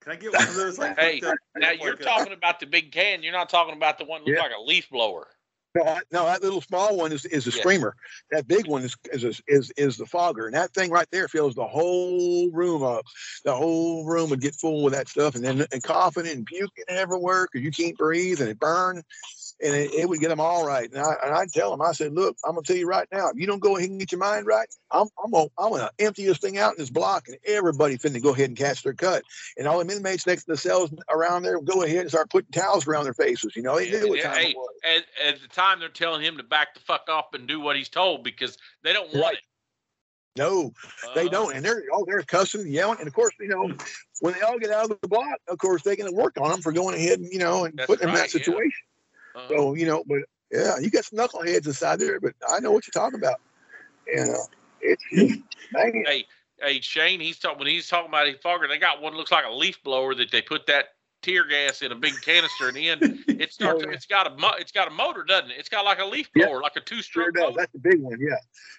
Can 0.00 0.12
I 0.12 0.16
get 0.16 0.32
one 0.32 0.42
of 0.42 0.54
those? 0.54 0.78
Like 0.78 0.98
hey, 0.98 1.22
now 1.56 1.70
you're 1.70 1.96
talking 1.96 2.32
about 2.32 2.60
the 2.60 2.66
big 2.66 2.92
can. 2.92 3.22
You're 3.22 3.32
not 3.32 3.48
talking 3.48 3.74
about 3.74 3.98
the 3.98 4.04
one 4.04 4.22
that 4.22 4.30
looks 4.30 4.38
yeah. 4.38 4.42
like 4.42 4.56
a 4.56 4.62
leaf 4.62 4.90
blower. 4.90 5.28
No, 5.74 5.98
no, 6.12 6.26
that 6.26 6.42
little 6.42 6.60
small 6.60 6.96
one 6.96 7.12
is, 7.12 7.24
is 7.24 7.46
a 7.48 7.52
streamer. 7.52 7.96
That 8.30 8.46
big 8.46 8.68
one 8.68 8.82
is, 8.82 8.96
is 9.12 9.42
is 9.48 9.72
is 9.76 9.96
the 9.96 10.06
fogger, 10.06 10.46
and 10.46 10.54
that 10.54 10.72
thing 10.72 10.90
right 10.90 11.08
there 11.10 11.26
fills 11.26 11.56
the 11.56 11.66
whole 11.66 12.50
room 12.52 12.84
up. 12.84 13.04
The 13.44 13.54
whole 13.54 14.06
room 14.06 14.30
would 14.30 14.40
get 14.40 14.54
full 14.54 14.84
with 14.84 14.94
that 14.94 15.08
stuff, 15.08 15.34
and 15.34 15.44
then 15.44 15.66
and 15.72 15.82
coughing 15.82 16.28
and 16.28 16.46
puking 16.46 16.84
everywhere 16.88 17.48
because 17.50 17.64
you 17.64 17.72
can't 17.72 17.98
breathe 17.98 18.40
and 18.40 18.50
it 18.50 18.60
burns 18.60 19.02
and 19.62 19.74
it, 19.74 19.92
it, 19.94 20.08
would 20.08 20.20
get 20.20 20.28
them 20.28 20.40
all 20.40 20.66
right. 20.66 20.90
And 20.90 21.00
I 21.00 21.14
and 21.24 21.34
I 21.34 21.46
tell 21.46 21.70
them, 21.70 21.80
I 21.80 21.92
said, 21.92 22.12
look, 22.12 22.36
I'm 22.44 22.54
gonna 22.54 22.62
tell 22.62 22.76
you 22.76 22.86
right 22.86 23.06
now, 23.12 23.28
if 23.28 23.36
you 23.36 23.46
don't 23.46 23.60
go 23.60 23.76
ahead 23.76 23.90
and 23.90 23.98
get 23.98 24.12
your 24.12 24.18
mind 24.18 24.46
right, 24.46 24.68
I'm 24.90 25.06
I'm 25.22 25.30
gonna 25.30 25.48
I'm 25.58 25.70
gonna 25.70 25.90
empty 25.98 26.26
this 26.26 26.38
thing 26.38 26.58
out 26.58 26.72
in 26.72 26.78
this 26.78 26.90
block, 26.90 27.28
and 27.28 27.38
everybody 27.46 27.96
finna 27.96 28.22
go 28.22 28.34
ahead 28.34 28.48
and 28.48 28.58
catch 28.58 28.82
their 28.82 28.94
cut. 28.94 29.22
And 29.56 29.66
all 29.66 29.84
the 29.84 29.96
inmates 29.96 30.26
next 30.26 30.44
to 30.44 30.52
the 30.52 30.58
cells 30.58 30.90
around 31.08 31.42
there 31.42 31.60
go 31.60 31.82
ahead 31.82 32.00
and 32.00 32.10
start 32.10 32.30
putting 32.30 32.50
towels 32.50 32.86
around 32.86 33.04
their 33.04 33.14
faces. 33.14 33.54
You 33.54 33.62
know, 33.62 33.76
they 33.76 33.90
knew 33.90 34.08
what 34.08 34.22
time 34.22 34.34
hey, 34.34 34.50
it 34.50 34.56
was. 34.56 34.74
At, 34.84 35.28
at 35.28 35.40
the 35.40 35.48
time, 35.48 35.80
they're 35.80 35.88
telling 35.88 36.22
him 36.22 36.36
to 36.36 36.42
back 36.42 36.74
the 36.74 36.80
fuck 36.80 37.08
off 37.08 37.26
and 37.34 37.46
do 37.46 37.60
what 37.60 37.76
he's 37.76 37.88
told 37.88 38.24
because 38.24 38.58
they 38.82 38.92
don't 38.92 39.12
want 39.12 39.24
right. 39.24 39.34
it. 39.34 39.44
No, 40.36 40.72
they 41.14 41.22
uh-huh. 41.22 41.28
don't, 41.30 41.54
and 41.54 41.64
they're 41.64 41.84
all 41.92 42.04
they're 42.04 42.22
cussing 42.22 42.62
and 42.62 42.72
yelling, 42.72 42.98
and 42.98 43.06
of 43.06 43.14
course 43.14 43.32
you 43.38 43.46
know 43.46 43.72
when 44.20 44.34
they 44.34 44.40
all 44.40 44.58
get 44.58 44.70
out 44.70 44.90
of 44.90 44.98
the 45.00 45.06
block, 45.06 45.38
of 45.46 45.58
course 45.58 45.82
they 45.82 45.94
can 45.94 46.12
work 46.12 46.36
on 46.40 46.50
them 46.50 46.60
for 46.60 46.72
going 46.72 46.96
ahead 46.96 47.20
and 47.20 47.32
you 47.32 47.38
know 47.38 47.66
and 47.66 47.78
putting 47.86 47.88
right, 47.88 48.00
them 48.00 48.08
in 48.08 48.14
that 48.16 48.30
situation. 48.30 48.72
Yeah. 49.34 49.40
Uh-huh. 49.40 49.48
So 49.48 49.74
you 49.74 49.86
know, 49.86 50.04
but 50.06 50.20
yeah, 50.50 50.78
you 50.78 50.90
got 50.90 51.04
some 51.04 51.18
knuckleheads 51.18 51.66
inside 51.66 51.98
there, 51.98 52.20
but 52.20 52.34
I 52.48 52.60
know 52.60 52.72
what 52.72 52.86
you're 52.86 53.02
talking 53.02 53.18
about. 53.18 53.40
And 54.14 54.30
uh, 54.30 54.38
it's 54.80 55.02
just, 55.12 55.40
hey, 55.74 56.24
hey, 56.60 56.80
Shane, 56.80 57.20
he's 57.20 57.38
talking 57.38 57.58
when 57.58 57.68
he's 57.68 57.88
talking 57.88 58.08
about 58.08 58.28
a 58.28 58.34
fogger. 58.42 58.68
They 58.68 58.78
got 58.78 59.02
one 59.02 59.12
that 59.12 59.18
looks 59.18 59.32
like 59.32 59.46
a 59.46 59.52
leaf 59.52 59.82
blower 59.82 60.14
that 60.14 60.30
they 60.30 60.42
put 60.42 60.66
that 60.66 60.86
tear 61.22 61.46
gas 61.46 61.82
in 61.82 61.90
a 61.90 61.94
big 61.94 62.14
canister, 62.20 62.68
and 62.68 62.76
then 62.76 63.24
it 63.26 63.52
starts. 63.52 63.82
oh, 63.82 63.88
yeah. 63.88 63.94
It's 63.94 64.06
got 64.06 64.26
a 64.26 64.36
mo- 64.36 64.54
it's 64.58 64.72
got 64.72 64.88
a 64.88 64.90
motor, 64.90 65.24
doesn't 65.24 65.50
it? 65.50 65.58
It's 65.58 65.68
got 65.68 65.84
like 65.84 65.98
a 65.98 66.04
leaf 66.04 66.30
blower, 66.34 66.48
yeah. 66.48 66.56
like 66.56 66.76
a 66.76 66.80
two 66.80 67.02
stroke. 67.02 67.36
Sure 67.36 67.52
That's 67.56 67.72
the 67.72 67.78
big 67.78 68.00
one. 68.00 68.18
Yeah, 68.20 68.36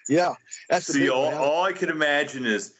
yeah. 0.08 0.34
That's 0.70 0.86
the 0.86 0.92
see. 0.94 1.10
all, 1.10 1.34
all 1.34 1.64
I 1.64 1.72
can 1.72 1.90
imagine 1.90 2.46
is 2.46 2.74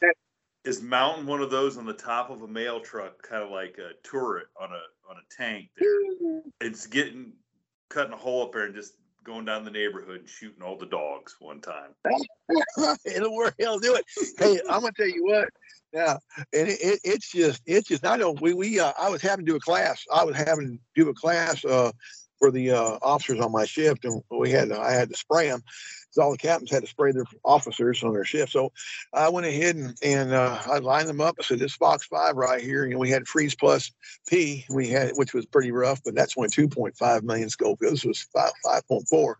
is 0.63 0.81
mounting 0.81 1.25
one 1.25 1.41
of 1.41 1.49
those 1.49 1.77
on 1.77 1.85
the 1.85 1.93
top 1.93 2.29
of 2.29 2.41
a 2.41 2.47
mail 2.47 2.79
truck, 2.79 3.21
kind 3.21 3.43
of 3.43 3.51
like 3.51 3.77
a 3.77 3.91
turret 4.07 4.47
on 4.59 4.69
a 4.71 5.09
on 5.09 5.17
a 5.17 5.35
tank. 5.35 5.69
There, 5.77 6.41
it's 6.61 6.87
getting 6.87 7.33
cutting 7.89 8.13
a 8.13 8.17
hole 8.17 8.43
up 8.43 8.53
there 8.53 8.65
and 8.65 8.75
just 8.75 8.93
going 9.23 9.45
down 9.45 9.65
the 9.65 9.71
neighborhood 9.71 10.21
and 10.21 10.29
shooting 10.29 10.63
all 10.63 10.77
the 10.77 10.85
dogs 10.85 11.35
one 11.39 11.59
time. 11.61 11.91
It'll 13.05 13.35
work. 13.35 13.55
He'll 13.57 13.79
do 13.79 13.95
it. 13.95 14.05
Hey, 14.37 14.59
I'm 14.69 14.81
gonna 14.81 14.93
tell 14.93 15.07
you 15.07 15.25
what. 15.25 15.49
Now, 15.93 16.19
and 16.53 16.67
it, 16.67 16.79
it, 16.81 16.99
it's 17.03 17.31
just 17.31 17.61
it's 17.65 17.87
just 17.87 18.05
I 18.05 18.15
know 18.15 18.31
we 18.31 18.53
we 18.53 18.79
uh, 18.79 18.93
I 18.99 19.09
was 19.09 19.21
having 19.21 19.45
to 19.45 19.51
do 19.51 19.57
a 19.57 19.59
class. 19.59 20.03
I 20.13 20.23
was 20.23 20.35
having 20.35 20.77
to 20.77 20.79
do 20.95 21.09
a 21.09 21.13
class 21.13 21.63
uh, 21.65 21.91
for 22.39 22.51
the 22.51 22.71
uh, 22.71 22.99
officers 23.01 23.39
on 23.39 23.51
my 23.51 23.65
shift, 23.65 24.05
and 24.05 24.21
we 24.29 24.51
had 24.51 24.71
I 24.71 24.93
had 24.93 25.09
to 25.09 25.17
spray 25.17 25.49
them 25.49 25.61
because 26.07 26.23
all 26.23 26.31
the 26.31 26.37
captains 26.37 26.71
had 26.71 26.83
to 26.83 26.89
spray 26.89 27.11
their 27.11 27.25
officers 27.43 28.03
on 28.03 28.13
their 28.13 28.25
shift. 28.25 28.51
So 28.51 28.71
I 29.13 29.29
went 29.29 29.45
ahead 29.45 29.75
and, 29.75 29.97
and 30.03 30.33
uh, 30.33 30.59
I 30.65 30.79
lined 30.79 31.09
them 31.09 31.21
up. 31.21 31.35
I 31.39 31.43
said, 31.43 31.59
this 31.59 31.75
Fox 31.75 32.05
5 32.07 32.35
right 32.35 32.61
here, 32.61 32.87
know, 32.87 32.97
we 32.97 33.09
had 33.09 33.27
Freeze 33.27 33.55
Plus 33.55 33.91
P, 34.27 34.65
we 34.69 34.87
had, 34.87 35.11
which 35.15 35.33
was 35.33 35.45
pretty 35.45 35.71
rough, 35.71 36.01
but 36.03 36.15
that's 36.15 36.35
only 36.37 36.49
2.5 36.49 37.23
million 37.23 37.49
Scoville. 37.49 37.91
This 37.91 38.05
was 38.05 38.21
5, 38.33 38.51
5.4. 38.65 39.33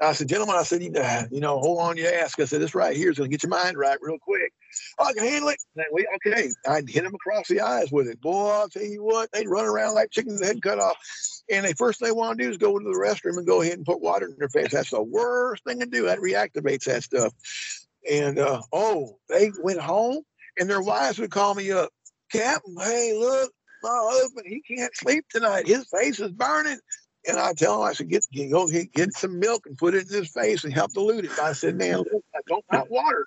I 0.00 0.12
said, 0.12 0.28
gentlemen, 0.28 0.56
I 0.56 0.62
said, 0.62 0.80
you 0.82 1.40
know, 1.40 1.58
hold 1.58 1.80
on 1.80 1.96
your 1.96 2.12
ass. 2.14 2.34
I 2.38 2.44
said, 2.44 2.60
this 2.60 2.74
right 2.74 2.96
here 2.96 3.10
is 3.10 3.18
going 3.18 3.28
to 3.30 3.34
get 3.34 3.42
your 3.42 3.50
mind 3.50 3.76
right 3.76 3.98
real 4.00 4.18
quick. 4.18 4.52
I 4.98 5.12
can 5.12 5.24
handle 5.24 5.50
it. 5.50 5.58
And 5.76 5.86
we, 5.92 6.06
okay, 6.16 6.50
I'd 6.68 6.88
hit 6.88 7.04
them 7.04 7.14
across 7.14 7.48
the 7.48 7.60
eyes 7.60 7.90
with 7.90 8.08
it. 8.08 8.20
Boy, 8.20 8.50
I'll 8.50 8.68
tell 8.68 8.82
you 8.82 9.02
what, 9.02 9.30
they'd 9.32 9.48
run 9.48 9.66
around 9.66 9.94
like 9.94 10.10
chickens 10.10 10.44
head 10.44 10.62
cut 10.62 10.78
off. 10.78 10.96
And 11.50 11.66
the 11.66 11.74
first 11.74 12.00
thing 12.00 12.08
they 12.08 12.12
want 12.12 12.38
to 12.38 12.44
do 12.44 12.50
is 12.50 12.56
go 12.58 12.76
into 12.76 12.90
the 12.90 12.98
restroom 12.98 13.38
and 13.38 13.46
go 13.46 13.62
ahead 13.62 13.74
and 13.74 13.86
put 13.86 14.00
water 14.00 14.26
in 14.26 14.36
their 14.38 14.48
face. 14.48 14.72
That's 14.72 14.90
the 14.90 15.02
worst 15.02 15.64
thing 15.64 15.80
to 15.80 15.86
do. 15.86 16.04
That 16.04 16.18
reactivates 16.18 16.84
that 16.84 17.02
stuff. 17.02 17.32
And 18.10 18.38
uh, 18.38 18.62
oh, 18.72 19.18
they 19.28 19.50
went 19.62 19.80
home 19.80 20.22
and 20.58 20.68
their 20.68 20.82
wives 20.82 21.18
would 21.18 21.30
call 21.30 21.54
me 21.54 21.72
up, 21.72 21.90
Captain, 22.30 22.76
hey, 22.78 23.14
look, 23.18 23.52
my 23.82 24.08
husband, 24.12 24.46
he 24.48 24.60
can't 24.60 24.94
sleep 24.96 25.24
tonight. 25.30 25.66
His 25.66 25.86
face 25.88 26.20
is 26.20 26.32
burning. 26.32 26.78
And 27.26 27.38
I 27.38 27.52
tell 27.52 27.82
him, 27.82 27.88
I 27.88 27.92
said, 27.92 28.08
get, 28.08 28.24
get 28.32 28.50
go 28.50 28.66
get, 28.68 28.92
get 28.92 29.12
some 29.12 29.38
milk 29.38 29.66
and 29.66 29.76
put 29.76 29.94
it 29.94 30.08
in 30.10 30.16
his 30.16 30.30
face 30.30 30.64
and 30.64 30.72
help 30.72 30.92
dilute 30.92 31.26
it. 31.26 31.38
I 31.38 31.52
said, 31.52 31.76
man, 31.76 31.98
look, 31.98 32.24
I 32.34 32.40
don't 32.46 32.64
have 32.70 32.88
water, 32.88 33.26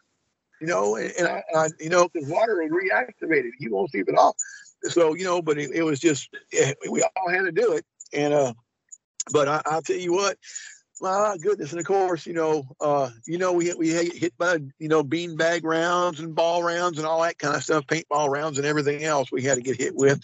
you 0.61 0.67
know, 0.67 0.95
and, 0.95 1.11
and 1.17 1.27
I, 1.27 1.43
I, 1.55 1.67
you 1.79 1.89
know, 1.89 2.07
because 2.07 2.29
water 2.29 2.61
will 2.61 2.69
reactivate 2.69 3.45
it. 3.45 3.53
You 3.59 3.73
won't 3.73 3.91
sleep 3.91 4.07
at 4.07 4.15
all. 4.15 4.35
So, 4.83 5.15
you 5.15 5.25
know, 5.25 5.41
but 5.41 5.57
it, 5.57 5.71
it 5.73 5.83
was 5.83 5.99
just, 5.99 6.29
it, 6.51 6.77
we 6.89 7.01
all 7.01 7.29
had 7.29 7.45
to 7.45 7.51
do 7.51 7.73
it. 7.73 7.85
And, 8.13 8.33
uh, 8.33 8.53
but 9.33 9.47
I, 9.47 9.61
I'll 9.65 9.81
tell 9.81 9.97
you 9.97 10.13
what, 10.13 10.37
my 11.01 11.35
goodness, 11.41 11.71
and 11.71 11.79
of 11.79 11.85
course, 11.85 12.27
you 12.27 12.33
know, 12.33 12.63
uh, 12.79 13.09
you 13.25 13.39
know, 13.39 13.53
we 13.53 13.73
we 13.73 13.89
hit 13.89 14.37
by 14.37 14.59
you 14.77 14.87
know 14.87 15.01
bean 15.01 15.35
bag 15.35 15.65
rounds 15.65 16.19
and 16.19 16.35
ball 16.35 16.61
rounds 16.61 16.99
and 16.99 17.07
all 17.07 17.23
that 17.23 17.39
kind 17.39 17.55
of 17.55 17.63
stuff, 17.63 17.87
paintball 17.87 18.29
rounds 18.29 18.59
and 18.59 18.67
everything 18.67 19.03
else. 19.03 19.31
We 19.31 19.41
had 19.41 19.55
to 19.55 19.63
get 19.63 19.77
hit 19.77 19.95
with. 19.95 20.21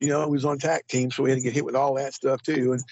You 0.00 0.08
know, 0.08 0.22
it 0.22 0.30
was 0.30 0.44
on 0.44 0.58
TAC 0.58 0.88
team, 0.88 1.12
so 1.12 1.22
we 1.22 1.30
had 1.30 1.38
to 1.38 1.44
get 1.44 1.52
hit 1.52 1.64
with 1.64 1.76
all 1.76 1.94
that 1.94 2.14
stuff 2.14 2.42
too. 2.42 2.72
And 2.72 2.82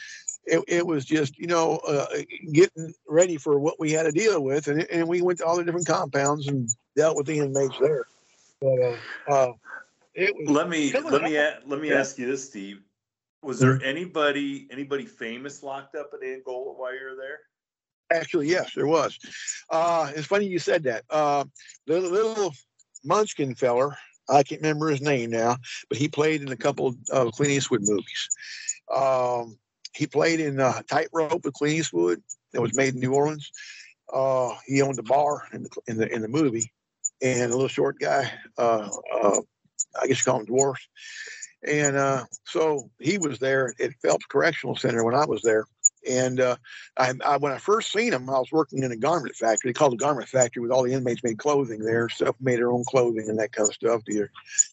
it, 0.47 0.65
it 0.69 0.87
was 0.87 1.05
just 1.05 1.39
you 1.39 1.47
know 1.47 1.77
uh, 1.89 2.07
getting 2.53 2.95
ready 3.09 3.37
for 3.37 3.59
what 3.59 3.79
we 3.79 3.93
had 3.93 4.05
to 4.05 4.13
deal 4.13 4.43
with, 4.43 4.69
and 4.69 4.83
and 4.91 5.07
we 5.09 5.23
went 5.23 5.39
to 5.39 5.47
all 5.47 5.57
the 5.57 5.65
different 5.65 5.87
compounds 5.87 6.47
and 6.47 6.69
dealt 6.95 7.17
with 7.17 7.27
the 7.27 7.39
inmates 7.39 7.79
there. 7.81 8.07
But 8.61 8.81
uh, 8.81 8.97
uh, 9.29 9.53
it 10.15 10.35
was, 10.37 10.49
let 10.49 10.69
me 10.69 10.93
let 10.93 11.23
me 11.23 11.39
let 11.67 11.81
me 11.81 11.91
yeah. 11.91 11.97
ask 12.01 12.19
you 12.19 12.27
this, 12.27 12.49
Steve. 12.49 12.81
Was 13.43 13.61
there 13.61 13.81
anybody 13.85 14.67
anybody 14.71 15.05
famous 15.05 15.63
locked 15.63 15.95
up 15.95 16.11
at 16.15 16.27
Angola 16.27 16.73
while 16.73 16.95
you 16.95 17.05
were 17.05 17.17
there? 17.17 17.41
Actually, 18.11 18.49
yes, 18.49 18.73
there 18.75 18.87
was. 18.87 19.19
Uh, 19.71 20.11
it's 20.15 20.27
funny 20.27 20.47
you 20.47 20.59
said 20.59 20.85
that. 20.85 21.05
Uh, 21.11 21.45
the 21.87 22.01
little 22.01 22.55
Munchkin 23.05 23.55
feller, 23.55 23.97
I 24.29 24.43
can't 24.43 24.63
remember 24.63 24.89
his 24.89 25.01
name 25.01 25.31
now, 25.31 25.57
but 25.89 25.99
he 25.99 26.09
played 26.09 26.43
in 26.43 26.51
a 26.51 26.57
couple 26.57 26.97
of 27.11 27.33
Clint 27.33 27.53
Eastwood 27.53 27.83
movies. 27.83 28.29
Um, 28.95 29.59
he 29.97 30.07
played 30.07 30.41
in 30.41 30.61
uh, 30.61 30.83
Tightrope 30.89 31.45
with 31.45 31.55
Clint 31.55 31.79
Eastwood 31.79 32.23
that 32.53 32.63
was 32.63 32.77
made 32.77 32.95
in 32.95 33.01
New 33.01 33.15
Orleans. 33.15 33.51
Uh, 34.13 34.55
he 34.67 34.83
owned 34.83 34.99
a 34.99 35.03
bar 35.03 35.49
in 35.53 35.65
the 35.65 35.71
in 35.89 35.97
the 35.97 36.13
in 36.13 36.23
the 36.23 36.29
movie, 36.29 36.73
and 37.23 37.51
a 37.51 37.55
little 37.55 37.69
short 37.69 37.99
guy. 37.99 38.31
Uh, 38.57 38.89
uh, 39.13 39.41
I 40.01 40.07
guess 40.07 40.25
you 40.25 40.31
call 40.31 40.41
him 40.41 40.47
dwarf. 40.47 40.77
And 41.67 41.97
uh, 41.97 42.25
so 42.45 42.91
he 43.01 43.19
was 43.19 43.39
there 43.39 43.75
at 43.81 43.93
Phelps 44.03 44.27
Correctional 44.27 44.77
Center 44.77 45.03
when 45.05 45.15
I 45.15 45.25
was 45.25 45.43
there. 45.43 45.67
And 46.09 46.39
uh, 46.39 46.57
I, 46.97 47.15
I, 47.25 47.37
when 47.39 47.51
I 47.51 47.59
first 47.59 47.93
seen 47.93 48.13
him, 48.13 48.31
I 48.31 48.39
was 48.39 48.53
working 48.53 48.85
in 48.85 48.93
a 48.93 48.97
garment 48.97 49.35
factory. 49.35 49.73
Called 49.73 49.95
a 49.95 49.97
garment 49.97 50.29
factory 50.29 50.63
with 50.63 50.71
all 50.71 50.85
the 50.85 50.93
inmates 50.93 51.25
made 51.25 51.39
clothing 51.39 51.81
there, 51.81 52.09
stuff 52.09 52.37
made 52.41 52.59
their 52.59 52.71
own 52.71 52.85
clothing 52.87 53.29
and 53.29 53.39
that 53.41 53.53
kind 53.53 53.69
of 53.69 53.75
stuff, 53.75 54.03
their 54.07 54.31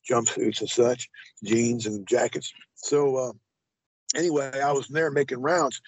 jumpsuits 0.08 0.60
and 0.60 0.70
such, 0.70 1.10
jeans 1.44 1.88
and 1.88 2.08
jackets. 2.08 2.54
So 2.76 3.16
uh, 3.16 3.32
anyway, 4.16 4.60
I 4.60 4.72
was 4.72 4.88
there 4.88 5.12
making 5.12 5.42
rounds, 5.42 5.82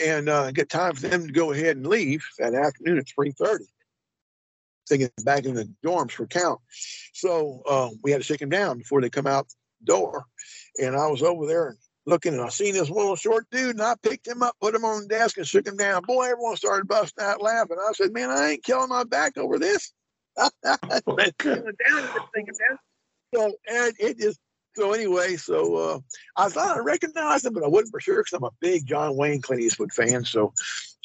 and 0.00 0.28
uh, 0.28 0.50
get 0.50 0.68
time 0.68 0.94
for 0.94 1.08
them 1.08 1.26
to 1.26 1.32
go 1.32 1.52
ahead 1.52 1.76
and 1.76 1.86
leave 1.86 2.24
that 2.38 2.54
afternoon 2.54 2.98
at 2.98 3.08
three 3.08 3.32
thirty. 3.32 3.66
Thinking 4.88 5.10
back 5.22 5.44
in 5.44 5.54
the 5.54 5.70
dorms 5.84 6.12
for 6.12 6.26
count, 6.26 6.60
so 7.12 7.62
uh, 7.68 7.90
we 8.02 8.10
had 8.10 8.18
to 8.18 8.24
shake 8.24 8.40
them 8.40 8.48
down 8.48 8.78
before 8.78 9.00
they 9.00 9.10
come 9.10 9.26
out 9.26 9.48
the 9.48 9.86
door. 9.86 10.24
And 10.80 10.96
I 10.96 11.08
was 11.08 11.22
over 11.22 11.46
there 11.46 11.76
looking 12.08 12.32
and 12.32 12.42
I 12.42 12.48
seen 12.48 12.72
this 12.72 12.90
little 12.90 13.16
short 13.16 13.46
dude 13.50 13.76
and 13.76 13.82
I 13.82 13.94
picked 14.02 14.26
him 14.26 14.42
up, 14.42 14.56
put 14.60 14.74
him 14.74 14.84
on 14.84 15.02
the 15.02 15.08
desk 15.08 15.36
and 15.36 15.46
shook 15.46 15.66
him 15.66 15.76
down. 15.76 16.02
Boy, 16.02 16.24
everyone 16.24 16.56
started 16.56 16.88
busting 16.88 17.22
out 17.22 17.42
laughing. 17.42 17.76
I 17.78 17.92
said, 17.92 18.12
man, 18.12 18.30
I 18.30 18.52
ain't 18.52 18.64
killing 18.64 18.88
my 18.88 19.04
back 19.04 19.36
over 19.36 19.58
this. 19.58 19.92
so, 20.36 20.50
and 23.68 23.94
it 23.98 24.18
just, 24.18 24.40
so 24.78 24.92
anyway, 24.92 25.36
so 25.36 25.76
uh, 25.76 25.98
I 26.36 26.48
thought 26.48 26.76
I 26.76 26.80
recognized 26.80 27.44
him, 27.44 27.54
but 27.54 27.64
I 27.64 27.68
wasn't 27.68 27.90
for 27.90 28.00
sure 28.00 28.22
because 28.22 28.32
I'm 28.32 28.44
a 28.44 28.50
big 28.60 28.86
John 28.86 29.16
Wayne 29.16 29.42
Clint 29.42 29.62
Eastwood 29.62 29.92
fan. 29.92 30.24
So 30.24 30.52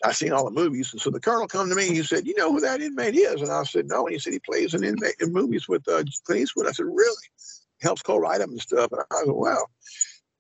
I 0.03 0.11
seen 0.11 0.31
all 0.31 0.45
the 0.45 0.51
movies. 0.51 0.91
And 0.93 1.01
so 1.01 1.09
the 1.09 1.19
colonel 1.19 1.47
come 1.47 1.69
to 1.69 1.75
me, 1.75 1.87
he 1.87 2.03
said, 2.03 2.27
you 2.27 2.35
know 2.35 2.51
who 2.51 2.59
that 2.59 2.81
inmate 2.81 3.15
is? 3.15 3.41
And 3.41 3.51
I 3.51 3.63
said, 3.63 3.87
no. 3.87 4.05
And 4.05 4.13
he 4.13 4.19
said, 4.19 4.33
he 4.33 4.39
plays 4.39 4.73
in 4.73 4.83
inmate 4.83 5.15
in 5.19 5.33
movies 5.33 5.67
with 5.67 5.87
uh, 5.87 6.03
Clint 6.25 6.41
Eastwood. 6.41 6.67
I 6.67 6.71
said, 6.71 6.85
really? 6.85 7.15
helps 7.83 8.01
co-write 8.01 8.39
them 8.39 8.51
and 8.51 8.61
stuff. 8.61 8.91
And 8.91 9.01
I 9.11 9.25
go, 9.25 9.33
wow. 9.33 9.65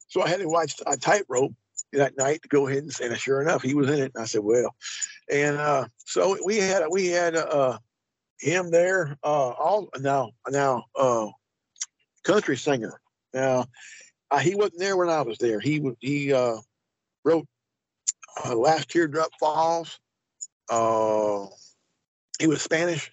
So 0.07 0.23
I 0.23 0.29
had 0.29 0.39
to 0.39 0.47
watch 0.47 0.75
a 0.87 0.97
tightrope 0.97 1.53
that 1.91 2.17
night 2.17 2.41
to 2.41 2.47
go 2.47 2.67
ahead 2.67 2.83
and 2.83 2.93
say, 2.93 3.05
and 3.05 3.17
sure 3.17 3.41
enough, 3.41 3.61
he 3.61 3.75
was 3.75 3.89
in 3.89 3.99
it. 3.99 4.11
And 4.15 4.23
I 4.23 4.25
said, 4.25 4.41
well, 4.43 4.73
and 5.31 5.57
uh, 5.57 5.85
so 6.05 6.37
we 6.45 6.57
had 6.57 6.83
we 6.89 7.07
had 7.07 7.35
uh, 7.35 7.77
him 8.39 8.71
there. 8.71 9.17
Uh, 9.23 9.49
all 9.49 9.89
now 9.99 10.31
now 10.49 10.85
uh, 10.95 11.27
country 12.23 12.57
singer. 12.57 12.99
Now 13.33 13.65
uh, 14.31 14.39
he 14.39 14.55
wasn't 14.55 14.79
there 14.79 14.97
when 14.97 15.09
I 15.09 15.21
was 15.21 15.37
there. 15.37 15.59
He 15.59 15.81
he 15.99 16.33
uh, 16.33 16.57
wrote 17.23 17.47
uh, 18.45 18.55
"Last 18.55 18.89
Teardrop 18.89 19.29
Falls." 19.39 19.99
Uh, 20.69 21.47
he 22.39 22.47
was 22.47 22.61
Spanish, 22.61 23.11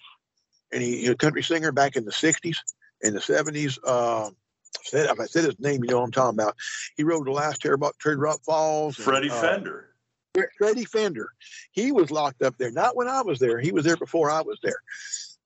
and 0.71 0.81
he, 0.81 1.01
he 1.01 1.09
was 1.09 1.15
a 1.15 1.17
country 1.17 1.43
singer 1.43 1.71
back 1.71 1.95
in 1.95 2.05
the 2.05 2.11
'60s 2.11 2.57
in 3.01 3.13
the 3.13 3.19
70s. 3.19 3.77
Uh, 3.85 4.29
said, 4.83 5.09
if 5.09 5.19
I 5.19 5.25
said 5.25 5.45
his 5.45 5.59
name, 5.59 5.83
you 5.83 5.89
know 5.89 5.99
what 5.99 6.05
I'm 6.05 6.11
talking 6.11 6.39
about. 6.39 6.55
He 6.95 7.03
wrote 7.03 7.25
The 7.25 7.31
Last 7.31 7.61
Teardrop 7.61 8.43
Falls. 8.45 8.95
Freddy 8.95 9.27
and, 9.27 9.37
uh, 9.37 9.41
Fender. 9.41 9.87
Freddy 10.57 10.85
Fender. 10.85 11.33
He 11.71 11.91
was 11.91 12.09
locked 12.09 12.41
up 12.41 12.57
there. 12.57 12.71
Not 12.71 12.95
when 12.95 13.07
I 13.07 13.21
was 13.21 13.39
there. 13.39 13.59
He 13.59 13.71
was 13.71 13.83
there 13.83 13.97
before 13.97 14.31
I 14.31 14.41
was 14.41 14.59
there. 14.63 14.81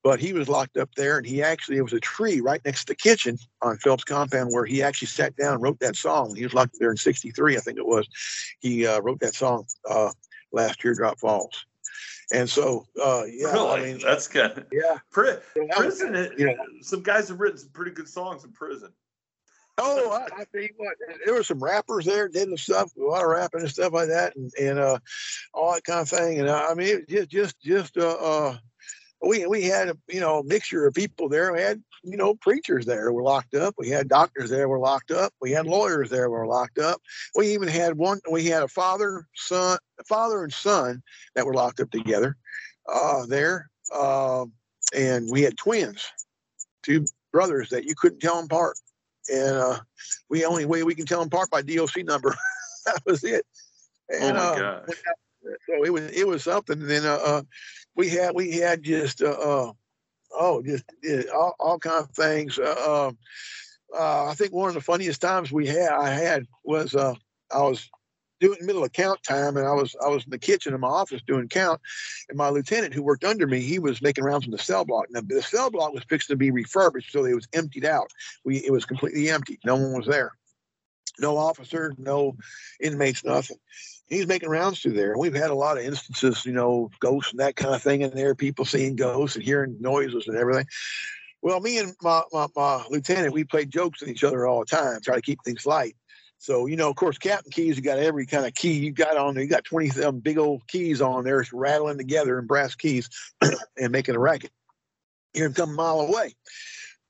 But 0.06 0.20
he 0.20 0.32
was 0.32 0.48
locked 0.48 0.76
up 0.76 0.94
there, 0.94 1.18
and 1.18 1.26
he 1.26 1.42
actually, 1.42 1.78
it 1.78 1.82
was 1.82 1.92
a 1.92 1.98
tree 1.98 2.40
right 2.40 2.64
next 2.64 2.82
to 2.82 2.86
the 2.92 2.94
kitchen 2.94 3.36
on 3.60 3.76
Phelps 3.78 4.04
compound 4.04 4.52
where 4.52 4.64
he 4.64 4.80
actually 4.80 5.08
sat 5.08 5.34
down 5.34 5.54
and 5.54 5.62
wrote 5.64 5.80
that 5.80 5.96
song. 5.96 6.32
He 6.36 6.44
was 6.44 6.54
locked 6.54 6.76
there 6.78 6.92
in 6.92 6.96
63, 6.96 7.56
I 7.56 7.58
think 7.58 7.76
it 7.76 7.84
was. 7.84 8.06
He 8.60 8.86
uh, 8.86 9.00
wrote 9.00 9.18
that 9.18 9.34
song, 9.34 9.66
uh, 9.90 10.12
Last 10.52 10.78
Teardrop 10.78 11.18
Falls. 11.18 11.66
And 12.32 12.48
so, 12.48 12.86
uh, 13.04 13.22
yeah, 13.26 13.52
really? 13.52 13.68
I 13.68 13.84
mean, 13.84 13.98
that's 13.98 14.28
good. 14.28 14.66
Yeah, 14.70 14.98
Pri- 15.10 15.38
prison. 15.72 16.12
Was, 16.12 16.30
you 16.38 16.56
some 16.82 17.02
guys 17.02 17.28
have 17.28 17.40
written 17.40 17.58
some 17.58 17.70
pretty 17.70 17.90
good 17.90 18.08
songs 18.08 18.44
in 18.44 18.52
prison. 18.52 18.92
Oh, 19.76 20.12
I, 20.12 20.42
I 20.42 20.44
tell 20.44 20.62
you 20.62 20.70
what, 20.76 20.94
there 21.24 21.34
were 21.34 21.42
some 21.42 21.62
rappers 21.62 22.04
there 22.04 22.28
did 22.28 22.48
the 22.48 22.56
stuff, 22.56 22.92
a 22.96 23.02
lot 23.02 23.24
of 23.24 23.30
rapping 23.30 23.62
and 23.62 23.70
stuff 23.70 23.92
like 23.92 24.08
that, 24.08 24.36
and 24.36 24.52
and 24.54 24.78
uh, 24.78 24.98
all 25.52 25.74
that 25.74 25.82
kind 25.82 26.00
of 26.00 26.08
thing. 26.08 26.38
And 26.38 26.48
uh, 26.48 26.64
I 26.70 26.74
mean, 26.74 27.04
just 27.08 27.28
just 27.28 27.60
just 27.60 27.96
uh, 27.98 28.16
uh, 28.20 28.56
we 29.22 29.46
we 29.46 29.64
had 29.64 29.88
a 29.88 29.96
you 30.08 30.20
know 30.20 30.42
mixture 30.42 30.86
of 30.86 30.94
people 30.94 31.28
there. 31.28 31.52
We 31.52 31.60
had 31.60 31.82
you 32.02 32.16
know 32.16 32.34
preachers 32.34 32.86
there 32.86 33.12
were 33.12 33.22
locked 33.22 33.54
up. 33.54 33.74
We 33.78 33.88
had 33.88 34.08
doctors 34.08 34.50
there 34.50 34.68
were 34.68 34.78
locked 34.78 35.10
up. 35.10 35.32
We 35.40 35.52
had 35.52 35.66
lawyers 35.66 36.10
there 36.10 36.30
were 36.30 36.46
locked 36.46 36.78
up. 36.78 37.00
We 37.34 37.52
even 37.52 37.68
had 37.68 37.96
one. 37.96 38.20
We 38.30 38.46
had 38.46 38.62
a 38.62 38.68
father 38.68 39.26
son, 39.34 39.78
father 40.06 40.42
and 40.42 40.52
son 40.52 41.02
that 41.34 41.46
were 41.46 41.54
locked 41.54 41.80
up 41.80 41.90
together 41.90 42.36
uh, 42.92 43.26
there, 43.26 43.70
uh, 43.94 44.44
and 44.94 45.30
we 45.30 45.42
had 45.42 45.56
twins, 45.56 46.06
two 46.82 47.06
brothers 47.32 47.70
that 47.70 47.84
you 47.84 47.94
couldn't 47.94 48.20
tell 48.20 48.36
them 48.36 48.46
apart. 48.46 48.76
And 49.28 49.56
uh, 49.56 49.78
we 50.30 50.44
only 50.44 50.66
way 50.66 50.82
we 50.84 50.94
can 50.94 51.06
tell 51.06 51.18
them 51.18 51.28
apart 51.28 51.50
by 51.50 51.62
DOC 51.62 52.04
number. 52.04 52.34
that 52.86 53.02
was 53.04 53.24
it. 53.24 53.44
And, 54.08 54.36
oh 54.36 54.40
my 54.40 54.46
uh, 54.46 54.80
gosh. 54.86 54.96
So 55.68 55.84
it 55.84 55.92
was 55.92 56.10
it 56.10 56.26
was 56.26 56.44
something. 56.44 56.80
And 56.80 56.90
then 56.90 57.04
uh, 57.04 57.18
uh 57.22 57.42
we 57.96 58.08
had 58.08 58.34
we 58.34 58.52
had 58.52 58.82
just 58.82 59.22
uh, 59.22 59.30
uh 59.30 59.72
oh 60.38 60.62
just 60.62 60.84
all, 61.34 61.54
all 61.58 61.78
kinds 61.78 62.04
of 62.04 62.10
things. 62.10 62.58
Uh, 62.58 63.06
um, 63.08 63.18
uh, 63.98 64.26
I 64.26 64.34
think 64.34 64.52
one 64.52 64.68
of 64.68 64.74
the 64.74 64.80
funniest 64.80 65.20
times 65.20 65.50
we 65.50 65.66
had 65.66 65.90
I 65.90 66.10
had 66.10 66.46
was 66.64 66.94
uh, 66.94 67.14
I 67.52 67.62
was 67.62 67.90
doing 68.38 68.58
middle 68.60 68.84
of 68.84 68.92
count 68.92 69.22
time 69.22 69.56
and 69.56 69.66
I 69.66 69.72
was 69.72 69.96
I 70.04 70.08
was 70.08 70.24
in 70.24 70.30
the 70.30 70.38
kitchen 70.38 70.74
in 70.74 70.80
my 70.80 70.88
office 70.88 71.22
doing 71.26 71.48
count 71.48 71.80
and 72.28 72.36
my 72.36 72.50
lieutenant 72.50 72.92
who 72.92 73.02
worked 73.02 73.24
under 73.24 73.46
me 73.46 73.60
he 73.60 73.78
was 73.78 74.02
making 74.02 74.24
rounds 74.24 74.44
in 74.44 74.50
the 74.50 74.58
cell 74.58 74.84
block. 74.84 75.06
Now 75.10 75.22
the 75.26 75.42
cell 75.42 75.70
block 75.70 75.94
was 75.94 76.04
fixed 76.04 76.28
to 76.28 76.36
be 76.36 76.50
refurbished 76.50 77.12
so 77.12 77.24
it 77.24 77.34
was 77.34 77.48
emptied 77.54 77.86
out. 77.86 78.10
We 78.44 78.58
it 78.58 78.72
was 78.72 78.84
completely 78.84 79.30
empty. 79.30 79.58
No 79.64 79.76
one 79.76 79.94
was 79.94 80.06
there. 80.06 80.32
No 81.18 81.38
officer 81.38 81.94
no 81.96 82.36
inmates 82.78 83.24
nothing 83.24 83.56
he's 84.08 84.26
making 84.26 84.48
rounds 84.48 84.80
through 84.80 84.92
there. 84.92 85.16
We've 85.18 85.34
had 85.34 85.50
a 85.50 85.54
lot 85.54 85.78
of 85.78 85.84
instances, 85.84 86.44
you 86.44 86.52
know, 86.52 86.90
ghosts 87.00 87.32
and 87.32 87.40
that 87.40 87.56
kind 87.56 87.74
of 87.74 87.82
thing 87.82 88.02
in 88.02 88.10
there, 88.10 88.34
people 88.34 88.64
seeing 88.64 88.96
ghosts 88.96 89.36
and 89.36 89.44
hearing 89.44 89.76
noises 89.80 90.28
and 90.28 90.36
everything. 90.36 90.66
Well, 91.42 91.60
me 91.60 91.78
and 91.78 91.94
my, 92.02 92.22
my, 92.32 92.46
my 92.56 92.84
lieutenant, 92.90 93.32
we 93.32 93.44
played 93.44 93.70
jokes 93.70 94.00
with 94.00 94.10
each 94.10 94.24
other 94.24 94.46
all 94.46 94.60
the 94.60 94.66
time, 94.66 95.00
try 95.02 95.16
to 95.16 95.22
keep 95.22 95.38
things 95.44 95.66
light. 95.66 95.96
So, 96.38 96.66
you 96.66 96.76
know, 96.76 96.90
of 96.90 96.96
course, 96.96 97.18
Captain 97.18 97.50
Keys, 97.50 97.76
you 97.76 97.82
got 97.82 97.98
every 97.98 98.26
kind 98.26 98.46
of 98.46 98.54
key 98.54 98.72
you 98.72 98.92
got 98.92 99.16
on 99.16 99.34
there. 99.34 99.42
You 99.42 99.48
got 99.48 99.64
20 99.64 99.88
some 99.90 100.20
big 100.20 100.38
old 100.38 100.66
keys 100.68 101.00
on 101.00 101.24
there, 101.24 101.40
it's 101.40 101.52
rattling 101.52 101.98
together 101.98 102.38
in 102.38 102.46
brass 102.46 102.74
keys 102.74 103.08
and 103.76 103.90
making 103.90 104.16
a 104.16 104.18
racket. 104.18 104.50
Hear 105.32 105.46
him 105.46 105.54
come 105.54 105.70
a 105.70 105.74
mile 105.74 106.00
away. 106.00 106.34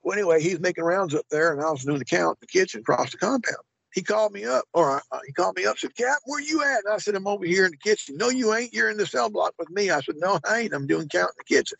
Well, 0.03 0.17
anyway, 0.17 0.41
he's 0.41 0.61
making 0.61 0.85
rounds 0.85 1.15
up 1.15 1.27
there, 1.31 1.53
and 1.53 1.61
I 1.61 1.71
was 1.71 1.85
doing 1.85 1.99
the 1.99 2.05
count 2.05 2.39
in 2.41 2.47
the 2.47 2.59
kitchen 2.59 2.81
across 2.81 3.11
the 3.11 3.19
compound. 3.19 3.57
He 3.97 4.03
called 4.03 4.33
me 4.35 4.45
up, 4.45 4.67
or 4.75 5.03
uh, 5.11 5.19
he 5.27 5.33
called 5.33 5.57
me 5.57 5.65
up, 5.65 5.79
said, 5.79 5.97
Cap, 5.97 6.19
where 6.27 6.39
you 6.39 6.63
at? 6.63 6.85
And 6.85 6.93
I 6.93 6.99
said, 6.99 7.15
I'm 7.15 7.27
over 7.27 7.47
here 7.47 7.65
in 7.65 7.71
the 7.71 7.79
kitchen. 7.79 8.19
No, 8.19 8.29
you 8.29 8.53
ain't. 8.53 8.75
You're 8.75 8.91
in 8.91 8.99
the 8.99 9.07
cell 9.07 9.31
block 9.31 9.55
with 9.59 9.71
me. 9.71 9.89
I 9.89 10.03
said, 10.03 10.17
No, 10.19 10.39
I 10.47 10.61
ain't. 10.61 10.75
I'm 10.75 10.87
doing 10.87 11.09
count 11.09 11.31
in 11.31 11.45
the 11.49 11.57
kitchen. 11.57 11.79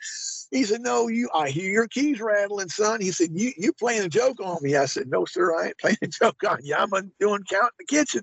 He 0.51 0.65
said, 0.65 0.81
No, 0.81 1.09
you. 1.09 1.29
I 1.35 1.51
hear 1.51 1.71
your 1.71 1.89
keys 1.89 2.19
rattling, 2.19 2.71
son. 2.71 3.03
He 3.03 3.13
said, 3.13 3.29
You 3.35 3.53
you 3.59 3.71
playing 3.75 4.03
a 4.03 4.09
joke 4.09 4.41
on 4.41 4.57
me? 4.63 4.77
I 4.77 4.87
said, 4.87 5.09
No, 5.11 5.27
sir, 5.27 5.55
I 5.55 5.67
ain't 5.67 5.79
playing 5.81 5.99
a 6.01 6.07
joke 6.07 6.43
on 6.49 6.61
you. 6.63 6.75
I'm 6.75 6.91
doing 7.21 7.45
count 7.45 7.73
in 7.79 7.87
the 7.87 7.87
kitchen. 7.87 8.23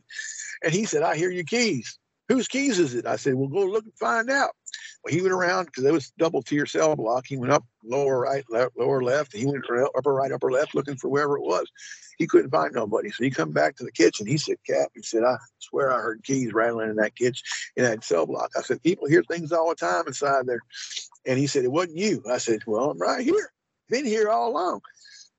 And 0.63 0.73
he 0.73 0.85
said, 0.85 1.03
I 1.03 1.15
hear 1.15 1.29
your 1.29 1.43
keys. 1.43 1.99
Whose 2.29 2.47
keys 2.47 2.79
is 2.79 2.95
it? 2.95 3.05
I 3.05 3.17
said, 3.17 3.35
Well, 3.35 3.47
go 3.47 3.63
look 3.63 3.85
and 3.85 3.97
find 3.99 4.31
out. 4.31 4.53
He 5.09 5.21
went 5.21 5.33
around 5.33 5.65
because 5.65 5.83
it 5.83 5.91
was 5.91 6.11
double 6.17 6.41
tier 6.41 6.65
cell 6.65 6.95
block. 6.95 7.25
He 7.27 7.37
went 7.37 7.51
up 7.51 7.65
lower 7.83 8.21
right, 8.21 8.43
left, 8.49 8.77
lower 8.77 9.03
left. 9.03 9.35
he 9.35 9.45
went 9.45 9.65
upper 9.95 10.13
right, 10.13 10.31
upper 10.31 10.51
left, 10.51 10.75
looking 10.75 10.95
for 10.95 11.09
wherever 11.09 11.37
it 11.37 11.43
was. 11.43 11.69
He 12.17 12.27
couldn't 12.27 12.51
find 12.51 12.73
nobody. 12.73 13.09
So 13.11 13.23
he 13.23 13.29
come 13.29 13.51
back 13.51 13.75
to 13.77 13.83
the 13.83 13.91
kitchen. 13.91 14.27
He 14.27 14.37
said, 14.37 14.57
Cap, 14.65 14.89
he 14.95 15.01
said, 15.01 15.23
I 15.23 15.35
swear 15.59 15.91
I 15.91 15.97
heard 15.97 16.23
keys 16.23 16.53
rattling 16.53 16.89
in 16.89 16.95
that 16.97 17.15
kitchen, 17.15 17.43
in 17.75 17.83
that 17.83 18.03
cell 18.03 18.25
block. 18.25 18.51
I 18.57 18.61
said, 18.61 18.81
people 18.81 19.07
hear 19.07 19.23
things 19.23 19.51
all 19.51 19.69
the 19.69 19.75
time 19.75 20.07
inside 20.07 20.45
there. 20.45 20.61
And 21.25 21.37
he 21.37 21.47
said, 21.47 21.65
it 21.65 21.71
wasn't 21.71 21.97
you. 21.97 22.23
I 22.31 22.37
said, 22.37 22.61
well, 22.65 22.91
I'm 22.91 22.97
right 22.99 23.23
here. 23.23 23.51
Been 23.89 24.05
here 24.05 24.29
all 24.29 24.51
along. 24.51 24.81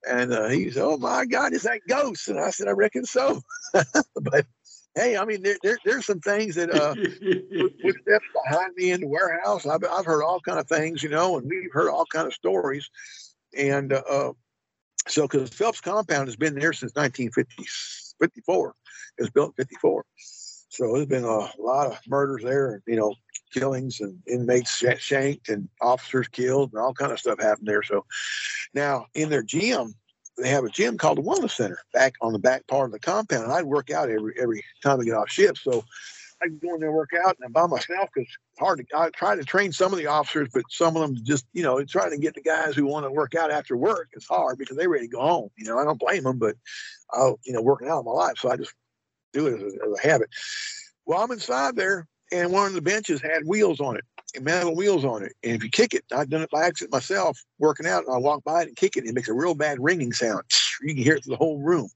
And 0.08 0.32
uh, 0.32 0.48
he 0.48 0.70
said, 0.70 0.84
oh 0.84 0.98
my 0.98 1.24
God, 1.24 1.54
is 1.54 1.62
that 1.62 1.80
ghost? 1.88 2.28
And 2.28 2.38
I 2.38 2.50
said, 2.50 2.68
I 2.68 2.72
reckon 2.72 3.06
so. 3.06 3.40
but 3.72 4.46
hey, 4.94 5.16
I 5.16 5.24
mean, 5.24 5.42
there, 5.42 5.56
there, 5.62 5.78
there's 5.84 6.06
some 6.06 6.20
things 6.20 6.54
that 6.54 6.70
uh, 6.70 6.94
with 6.96 7.96
steps 8.02 8.24
behind 8.44 8.72
me 8.76 8.92
in 8.92 9.00
the 9.00 9.08
warehouse. 9.08 9.66
I've, 9.66 9.84
I've 9.84 10.06
heard 10.06 10.22
all 10.22 10.40
kind 10.40 10.58
of 10.58 10.68
things, 10.68 11.02
you 11.02 11.08
know, 11.08 11.36
and 11.36 11.48
we've 11.48 11.72
heard 11.72 11.90
all 11.90 12.06
kind 12.06 12.26
of 12.26 12.34
stories. 12.34 12.88
And 13.56 13.92
uh, 13.92 14.32
so, 15.06 15.22
because 15.22 15.50
Phelps 15.50 15.80
Compound 15.80 16.28
has 16.28 16.36
been 16.36 16.54
there 16.54 16.72
since 16.72 16.92
1954, 16.94 18.74
it 19.18 19.22
was 19.22 19.30
built 19.30 19.54
in 19.58 19.64
54. 19.64 20.04
So 20.68 20.92
there's 20.92 21.06
been 21.06 21.24
a 21.24 21.50
lot 21.58 21.86
of 21.86 21.98
murders 22.08 22.42
there, 22.42 22.82
you 22.86 22.96
know, 22.96 23.14
killings 23.52 24.00
and 24.00 24.18
inmates 24.26 24.84
shanked 24.98 25.48
and 25.48 25.68
officers 25.80 26.26
killed 26.28 26.72
and 26.72 26.82
all 26.82 26.92
kind 26.92 27.12
of 27.12 27.20
stuff 27.20 27.40
happened 27.40 27.68
there. 27.68 27.84
So 27.84 28.04
now 28.74 29.06
in 29.14 29.28
their 29.28 29.44
gym, 29.44 29.94
they 30.36 30.48
have 30.48 30.64
a 30.64 30.68
gym 30.68 30.98
called 30.98 31.18
the 31.18 31.22
Wellness 31.22 31.52
Center 31.52 31.78
back 31.92 32.14
on 32.20 32.32
the 32.32 32.38
back 32.38 32.66
part 32.66 32.86
of 32.86 32.92
the 32.92 32.98
compound. 32.98 33.44
And 33.44 33.52
I'd 33.52 33.64
work 33.64 33.90
out 33.90 34.10
every 34.10 34.34
every 34.40 34.64
time 34.82 35.00
I 35.00 35.04
get 35.04 35.14
off 35.14 35.30
shift. 35.30 35.58
So 35.58 35.84
I'd 36.42 36.60
go 36.60 36.74
in 36.74 36.80
there 36.80 36.88
and 36.88 36.96
work 36.96 37.10
out 37.24 37.36
and 37.36 37.46
I'm 37.46 37.52
by 37.52 37.66
myself 37.66 38.10
because 38.14 38.28
hard 38.58 38.78
to 38.78 38.98
I 38.98 39.10
try 39.10 39.36
to 39.36 39.44
train 39.44 39.72
some 39.72 39.92
of 39.92 39.98
the 39.98 40.06
officers, 40.06 40.48
but 40.52 40.64
some 40.68 40.96
of 40.96 41.02
them 41.02 41.16
just, 41.24 41.46
you 41.52 41.62
know, 41.62 41.82
trying 41.84 42.10
to 42.10 42.18
get 42.18 42.34
the 42.34 42.42
guys 42.42 42.74
who 42.74 42.86
want 42.86 43.06
to 43.06 43.12
work 43.12 43.34
out 43.34 43.50
after 43.50 43.76
work 43.76 44.08
is 44.14 44.26
hard 44.26 44.58
because 44.58 44.76
they're 44.76 44.88
ready 44.88 45.06
to 45.06 45.12
go 45.12 45.20
home. 45.20 45.50
You 45.56 45.66
know, 45.66 45.78
I 45.78 45.84
don't 45.84 46.00
blame 46.00 46.24
them, 46.24 46.38
but 46.38 46.56
I'll, 47.12 47.38
you 47.44 47.52
know, 47.52 47.62
working 47.62 47.88
out 47.88 48.04
my 48.04 48.12
life. 48.12 48.38
So 48.38 48.50
I 48.50 48.56
just 48.56 48.74
do 49.32 49.46
it 49.46 49.54
as 49.54 49.62
a, 49.62 49.66
as 49.66 49.98
a 49.98 50.06
habit. 50.06 50.28
Well, 51.06 51.20
I'm 51.20 51.30
inside 51.30 51.76
there 51.76 52.06
and 52.32 52.52
one 52.52 52.66
of 52.66 52.72
the 52.72 52.82
benches 52.82 53.20
had 53.20 53.42
wheels 53.46 53.80
on 53.80 53.96
it 53.96 54.04
metal 54.40 54.74
wheels 54.74 55.04
on 55.04 55.22
it. 55.22 55.32
And 55.42 55.54
if 55.54 55.64
you 55.64 55.70
kick 55.70 55.94
it, 55.94 56.04
I've 56.12 56.30
done 56.30 56.42
it 56.42 56.50
by 56.50 56.64
accident 56.64 56.92
myself, 56.92 57.38
working 57.58 57.86
out, 57.86 58.04
and 58.06 58.14
I 58.14 58.18
walk 58.18 58.44
by 58.44 58.62
it 58.62 58.68
and 58.68 58.76
kick 58.76 58.96
it, 58.96 59.00
and 59.00 59.08
it 59.08 59.14
makes 59.14 59.28
a 59.28 59.34
real 59.34 59.54
bad 59.54 59.78
ringing 59.80 60.12
sound. 60.12 60.42
You 60.82 60.94
can 60.94 61.02
hear 61.02 61.16
it 61.16 61.24
through 61.24 61.32
the 61.32 61.38
whole 61.38 61.60
room. 61.60 61.88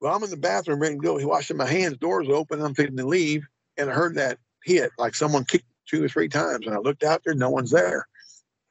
Well, 0.00 0.14
I'm 0.14 0.24
in 0.24 0.30
the 0.30 0.36
bathroom 0.36 0.80
ready 0.80 0.96
to 0.96 1.00
go. 1.00 1.26
Washing 1.26 1.56
my 1.56 1.66
hands, 1.66 1.96
doors 1.98 2.28
open, 2.28 2.60
I'm 2.60 2.74
fitting 2.74 2.96
to 2.96 3.06
leave, 3.06 3.46
and 3.76 3.88
I 3.88 3.94
heard 3.94 4.16
that 4.16 4.38
hit, 4.64 4.90
like 4.98 5.14
someone 5.14 5.44
kicked 5.44 5.66
two 5.86 6.04
or 6.04 6.08
three 6.08 6.28
times. 6.28 6.66
And 6.66 6.74
I 6.74 6.78
looked 6.78 7.04
out 7.04 7.22
there, 7.24 7.34
no 7.34 7.50
one's 7.50 7.70
there. 7.70 8.06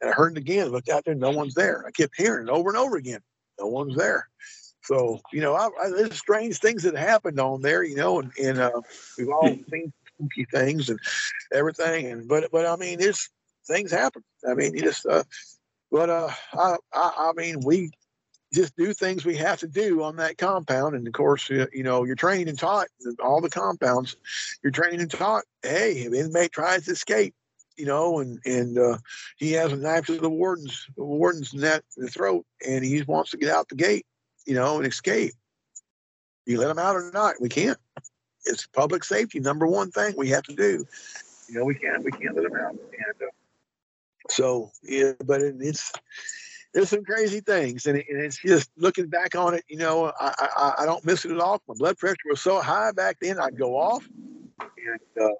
And 0.02 0.10
I 0.10 0.14
heard 0.14 0.34
it 0.34 0.40
again, 0.40 0.70
looked 0.70 0.90
out 0.90 1.06
there, 1.06 1.16
no 1.16 1.32
one's 1.32 1.54
there. 1.54 1.86
I 1.88 1.92
kept 1.92 2.16
hearing 2.18 2.48
it 2.48 2.52
over 2.52 2.70
and 2.70 2.78
over 2.78 2.98
again, 2.98 3.22
no 3.60 3.68
one's 3.68 3.96
there. 3.96 4.28
So, 4.84 5.22
you 5.32 5.42
know, 5.42 5.54
I, 5.54 5.68
I, 5.82 5.90
there's 5.90 6.18
strange 6.18 6.58
things 6.58 6.84
that 6.84 6.96
happened 6.96 7.40
on 7.40 7.62
there, 7.62 7.84
you 7.84 7.96
know, 7.96 8.20
and, 8.20 8.32
and 8.42 8.60
uh, 8.60 8.82
we've 9.18 9.30
all 9.30 9.58
seen 9.72 9.94
spooky 10.22 10.46
things 10.46 10.90
and 10.90 11.00
everything. 11.54 12.08
And 12.08 12.28
but 12.28 12.52
but 12.52 12.66
I 12.66 12.76
mean, 12.76 13.00
there's 13.00 13.30
things 13.68 13.92
happen. 13.92 14.24
I 14.48 14.54
mean, 14.54 14.76
you 14.76 14.82
just 14.82 15.06
uh, 15.06 15.24
but 15.92 16.10
uh, 16.10 16.30
I, 16.54 16.76
I 16.94 17.12
I 17.18 17.32
mean, 17.36 17.62
we 17.64 17.90
just 18.54 18.76
do 18.76 18.94
things 18.94 19.24
we 19.24 19.38
have 19.38 19.60
to 19.60 19.68
do 19.68 20.04
on 20.04 20.18
that 20.18 20.38
compound. 20.38 20.96
And 20.96 21.08
of 21.08 21.14
course, 21.14 21.50
you, 21.50 21.84
know, 21.84 22.04
you're 22.04 22.16
trained 22.16 22.50
and 22.50 22.60
taught 22.60 22.88
all 23.24 23.40
the 23.40 23.50
compounds. 23.50 24.18
You're 24.62 24.72
trained 24.72 25.02
and 25.02 25.10
taught. 25.10 25.44
Hey, 25.64 25.94
if 25.94 26.14
inmate 26.14 26.52
tries 26.52 26.86
to 26.86 26.92
escape, 26.92 27.34
you 27.78 27.86
know, 27.86 28.20
and 28.20 28.40
and 28.46 28.78
uh, 28.78 28.98
he 29.38 29.54
has 29.54 29.72
a 29.72 29.78
knife 29.78 30.08
to 30.08 30.18
the 30.18 30.30
warden's 30.30 30.88
the 30.98 31.04
warden's 31.04 31.54
net 31.54 31.84
the 31.98 32.08
throat, 32.08 32.46
and 32.68 32.84
he 32.84 33.02
wants 33.04 33.32
to 33.32 33.38
get 33.38 33.50
out 33.50 33.70
the 33.70 33.76
gate, 33.76 34.06
you 34.46 34.54
know, 34.54 34.78
and 34.78 34.88
escape. 34.88 35.34
You 36.46 36.60
let 36.60 36.72
him 36.72 36.80
out 36.80 36.96
or 36.96 37.12
not? 37.14 37.36
We 37.40 37.50
can't 37.50 37.78
it's 38.46 38.68
public 38.68 39.04
safety 39.04 39.40
number 39.40 39.68
one 39.68 39.92
thing 39.92 40.14
we 40.18 40.30
have 40.30 40.44
to 40.44 40.56
do. 40.56 40.86
You 41.48 41.60
know, 41.60 41.66
we 41.66 41.76
can't 41.76 42.04
we 42.04 42.12
can't 42.12 42.36
let 42.36 42.44
them 42.44 42.56
out. 42.56 42.72
And, 42.72 43.22
uh, 43.22 43.32
so 44.30 44.72
yeah, 44.84 45.14
but 45.26 45.42
it, 45.42 45.56
it's 45.60 45.92
there's 46.74 46.90
some 46.90 47.04
crazy 47.04 47.42
things, 47.42 47.86
and, 47.86 47.98
it, 47.98 48.06
and, 48.10 48.22
it's 48.22 48.38
just 48.38 48.70
looking 48.78 49.08
back 49.08 49.36
on 49.36 49.54
it. 49.54 49.64
You 49.68 49.78
know, 49.78 50.14
I, 50.20 50.34
I, 50.56 50.74
I 50.80 50.86
don't 50.86 51.06
miss 51.06 51.26
it 51.26 51.32
at 51.32 51.40
all. 51.40 51.62
My 51.68 51.76
blood 51.78 51.98
pressure 51.98 52.18
was 52.30 52.42
so 52.42 52.62
high 52.62 52.92
back 52.94 53.18
then, 53.22 53.40
I'd 53.40 53.58
go 53.58 53.76
off. 53.76 54.08
And 54.60 55.24
uh, 55.26 55.34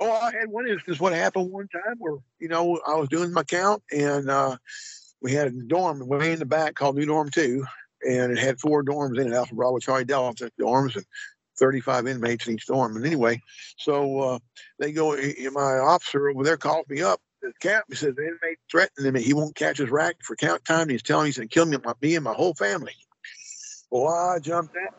oh, 0.00 0.12
I 0.12 0.32
had 0.32 0.48
one 0.48 0.66
instance. 0.66 0.98
What 0.98 1.12
happened 1.12 1.50
one 1.50 1.68
time 1.68 1.96
where 1.98 2.16
you 2.38 2.48
know 2.48 2.80
I 2.86 2.94
was 2.94 3.08
doing 3.08 3.32
my 3.32 3.44
count, 3.44 3.82
and 3.92 4.30
uh, 4.30 4.56
we 5.20 5.32
had 5.32 5.48
a 5.48 5.50
dorm 5.50 6.06
way 6.06 6.32
in 6.32 6.38
the 6.38 6.46
back 6.46 6.74
called 6.74 6.96
New 6.96 7.06
Dorm 7.06 7.30
Two, 7.30 7.64
and 8.08 8.32
it 8.32 8.38
had 8.38 8.58
four 8.58 8.82
dorms 8.82 9.20
in 9.20 9.32
it, 9.32 9.36
Alpha 9.36 9.54
Bravo 9.54 9.78
Charlie 9.78 10.04
Delta 10.04 10.50
dorms, 10.58 10.96
and 10.96 11.04
35 11.60 12.08
inmates 12.08 12.46
in 12.46 12.54
each 12.54 12.66
dorm. 12.66 12.96
And 12.96 13.06
anyway, 13.06 13.40
so 13.76 14.20
uh, 14.20 14.38
they 14.80 14.90
go, 14.92 15.16
my 15.52 15.78
officer 15.78 16.28
over 16.30 16.42
there 16.42 16.56
calls 16.56 16.88
me 16.88 17.02
up. 17.02 17.20
The 17.42 17.52
captain 17.60 17.96
says 17.96 18.14
the 18.16 18.22
inmate 18.22 18.58
threatening 18.70 19.14
him. 19.14 19.22
He 19.22 19.32
won't 19.32 19.54
catch 19.54 19.78
his 19.78 19.90
rack 19.90 20.16
for 20.22 20.36
count 20.36 20.64
time. 20.64 20.88
He's 20.88 21.02
telling 21.02 21.24
me 21.24 21.28
he's 21.28 21.38
going 21.38 21.48
to 21.48 21.54
kill 21.54 21.66
me, 21.66 21.78
me 22.02 22.16
and 22.16 22.24
my 22.24 22.34
whole 22.34 22.54
family. 22.54 22.92
Well, 23.90 24.08
I 24.08 24.38
jumped 24.40 24.76
out. 24.76 24.94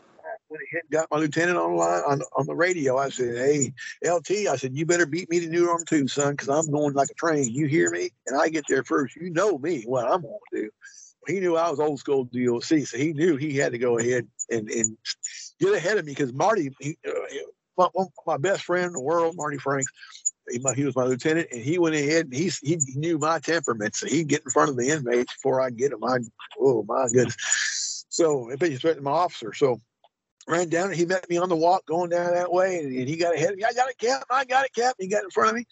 When 0.48 0.60
he 0.70 0.78
got 0.90 1.08
my 1.10 1.18
lieutenant 1.18 1.58
on 1.58 1.72
the 1.72 1.76
line 1.76 2.02
on, 2.06 2.22
on 2.36 2.46
the 2.46 2.54
radio, 2.54 2.98
I 2.98 3.08
said, 3.08 3.36
"Hey, 3.36 3.72
LT," 4.04 4.48
I 4.48 4.56
said, 4.56 4.76
"You 4.76 4.84
better 4.84 5.06
beat 5.06 5.30
me 5.30 5.40
to 5.40 5.48
New 5.48 5.64
Dorm 5.64 5.84
Two, 5.86 6.08
son, 6.08 6.32
because 6.32 6.48
I'm 6.48 6.70
going 6.70 6.92
like 6.94 7.08
a 7.10 7.14
train. 7.14 7.52
You 7.52 7.66
hear 7.66 7.90
me? 7.90 8.10
And 8.26 8.38
I 8.38 8.48
get 8.48 8.64
there 8.68 8.84
first. 8.84 9.16
You 9.16 9.30
know 9.30 9.56
me, 9.58 9.84
what 9.84 10.04
I'm 10.04 10.22
going 10.22 10.38
to 10.52 10.62
do." 10.62 10.70
He 11.26 11.40
knew 11.40 11.56
I 11.56 11.70
was 11.70 11.80
old 11.80 12.00
school 12.00 12.24
DOC, 12.24 12.86
so 12.86 12.98
he 12.98 13.12
knew 13.12 13.36
he 13.36 13.56
had 13.56 13.72
to 13.72 13.78
go 13.78 13.98
ahead 13.98 14.26
and, 14.50 14.68
and 14.68 14.96
get 15.60 15.74
ahead 15.74 15.98
of 15.98 16.04
me 16.04 16.12
because 16.12 16.32
Marty, 16.32 16.70
he, 16.80 16.96
uh, 17.06 17.12
my, 17.76 17.88
my 18.26 18.36
best 18.36 18.64
friend 18.64 18.86
in 18.86 18.92
the 18.92 19.00
world, 19.00 19.36
Marty 19.36 19.58
Franks, 19.58 19.90
he, 20.50 20.60
he, 20.74 20.84
was 20.84 20.96
my 20.96 21.04
lieutenant, 21.04 21.48
and 21.52 21.62
he 21.62 21.78
went 21.78 21.94
ahead 21.94 22.26
and 22.26 22.34
he, 22.34 22.50
he 22.62 22.78
knew 22.96 23.18
my 23.18 23.38
temperament, 23.38 23.94
so 23.94 24.06
he'd 24.06 24.28
get 24.28 24.42
in 24.44 24.50
front 24.50 24.70
of 24.70 24.76
the 24.76 24.88
inmates 24.88 25.34
before 25.34 25.60
I 25.60 25.70
get 25.70 25.92
him. 25.92 26.02
I, 26.04 26.18
oh 26.60 26.84
my 26.86 27.06
goodness! 27.12 28.06
So 28.08 28.50
if 28.50 28.60
he 28.60 28.76
threatened 28.76 29.04
my 29.04 29.12
officer, 29.12 29.52
so 29.54 29.80
ran 30.48 30.68
down 30.68 30.88
and 30.88 30.96
he 30.96 31.06
met 31.06 31.28
me 31.30 31.36
on 31.36 31.48
the 31.48 31.56
walk 31.56 31.86
going 31.86 32.10
down 32.10 32.34
that 32.34 32.52
way, 32.52 32.78
and, 32.78 32.92
and 32.92 33.08
he 33.08 33.16
got 33.16 33.34
ahead 33.34 33.50
of 33.50 33.56
me. 33.56 33.64
I 33.64 33.72
got 33.72 33.88
it, 33.88 33.98
Cap. 33.98 34.24
I 34.30 34.44
got 34.44 34.64
it, 34.64 34.74
Cap. 34.74 34.96
He 34.98 35.06
got 35.06 35.24
in 35.24 35.30
front 35.30 35.50
of 35.50 35.56
me. 35.56 35.66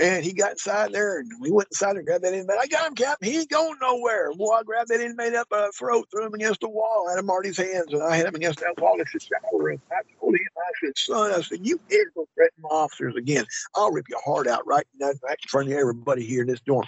And 0.00 0.24
he 0.24 0.32
got 0.32 0.52
inside 0.52 0.92
there 0.92 1.18
and 1.18 1.30
we 1.40 1.50
went 1.50 1.68
inside 1.72 1.96
and 1.96 2.06
grabbed 2.06 2.22
that 2.22 2.32
inmate. 2.32 2.58
I 2.60 2.68
got 2.68 2.86
him, 2.86 2.94
Captain. 2.94 3.28
He 3.28 3.38
ain't 3.38 3.50
going 3.50 3.76
nowhere. 3.82 4.30
Well, 4.36 4.52
I 4.52 4.62
grabbed 4.62 4.88
that 4.90 5.00
inmate 5.00 5.34
up 5.34 5.48
by 5.48 5.62
the 5.62 5.72
throat, 5.72 6.06
threw 6.10 6.26
him 6.26 6.34
against 6.34 6.60
the 6.60 6.68
wall, 6.68 7.06
I 7.08 7.12
had 7.12 7.18
him 7.18 7.26
Marty's 7.26 7.56
hands, 7.56 7.92
and 7.92 8.02
I 8.02 8.16
had 8.16 8.26
him 8.26 8.36
against 8.36 8.60
that 8.60 8.80
wall. 8.80 9.00
It's 9.00 9.12
the 9.12 9.18
shower 9.18 9.60
room. 9.60 9.82
I 9.90 10.02
told 10.20 10.34
him, 10.34 10.40
I 10.56 10.70
said, 10.80 10.92
son, 10.96 11.32
I 11.32 11.40
said, 11.40 11.66
you 11.66 11.80
ever 11.90 12.24
threaten 12.34 12.62
my 12.62 12.68
officers 12.68 13.16
again, 13.16 13.44
I'll 13.74 13.90
rip 13.90 14.08
your 14.08 14.20
heart 14.24 14.46
out 14.46 14.64
right 14.64 14.86
now 15.00 15.10
back 15.22 15.38
in 15.42 15.48
front 15.48 15.68
of 15.68 15.74
everybody 15.74 16.24
here 16.24 16.42
in 16.42 16.48
this 16.48 16.60
dorm. 16.60 16.86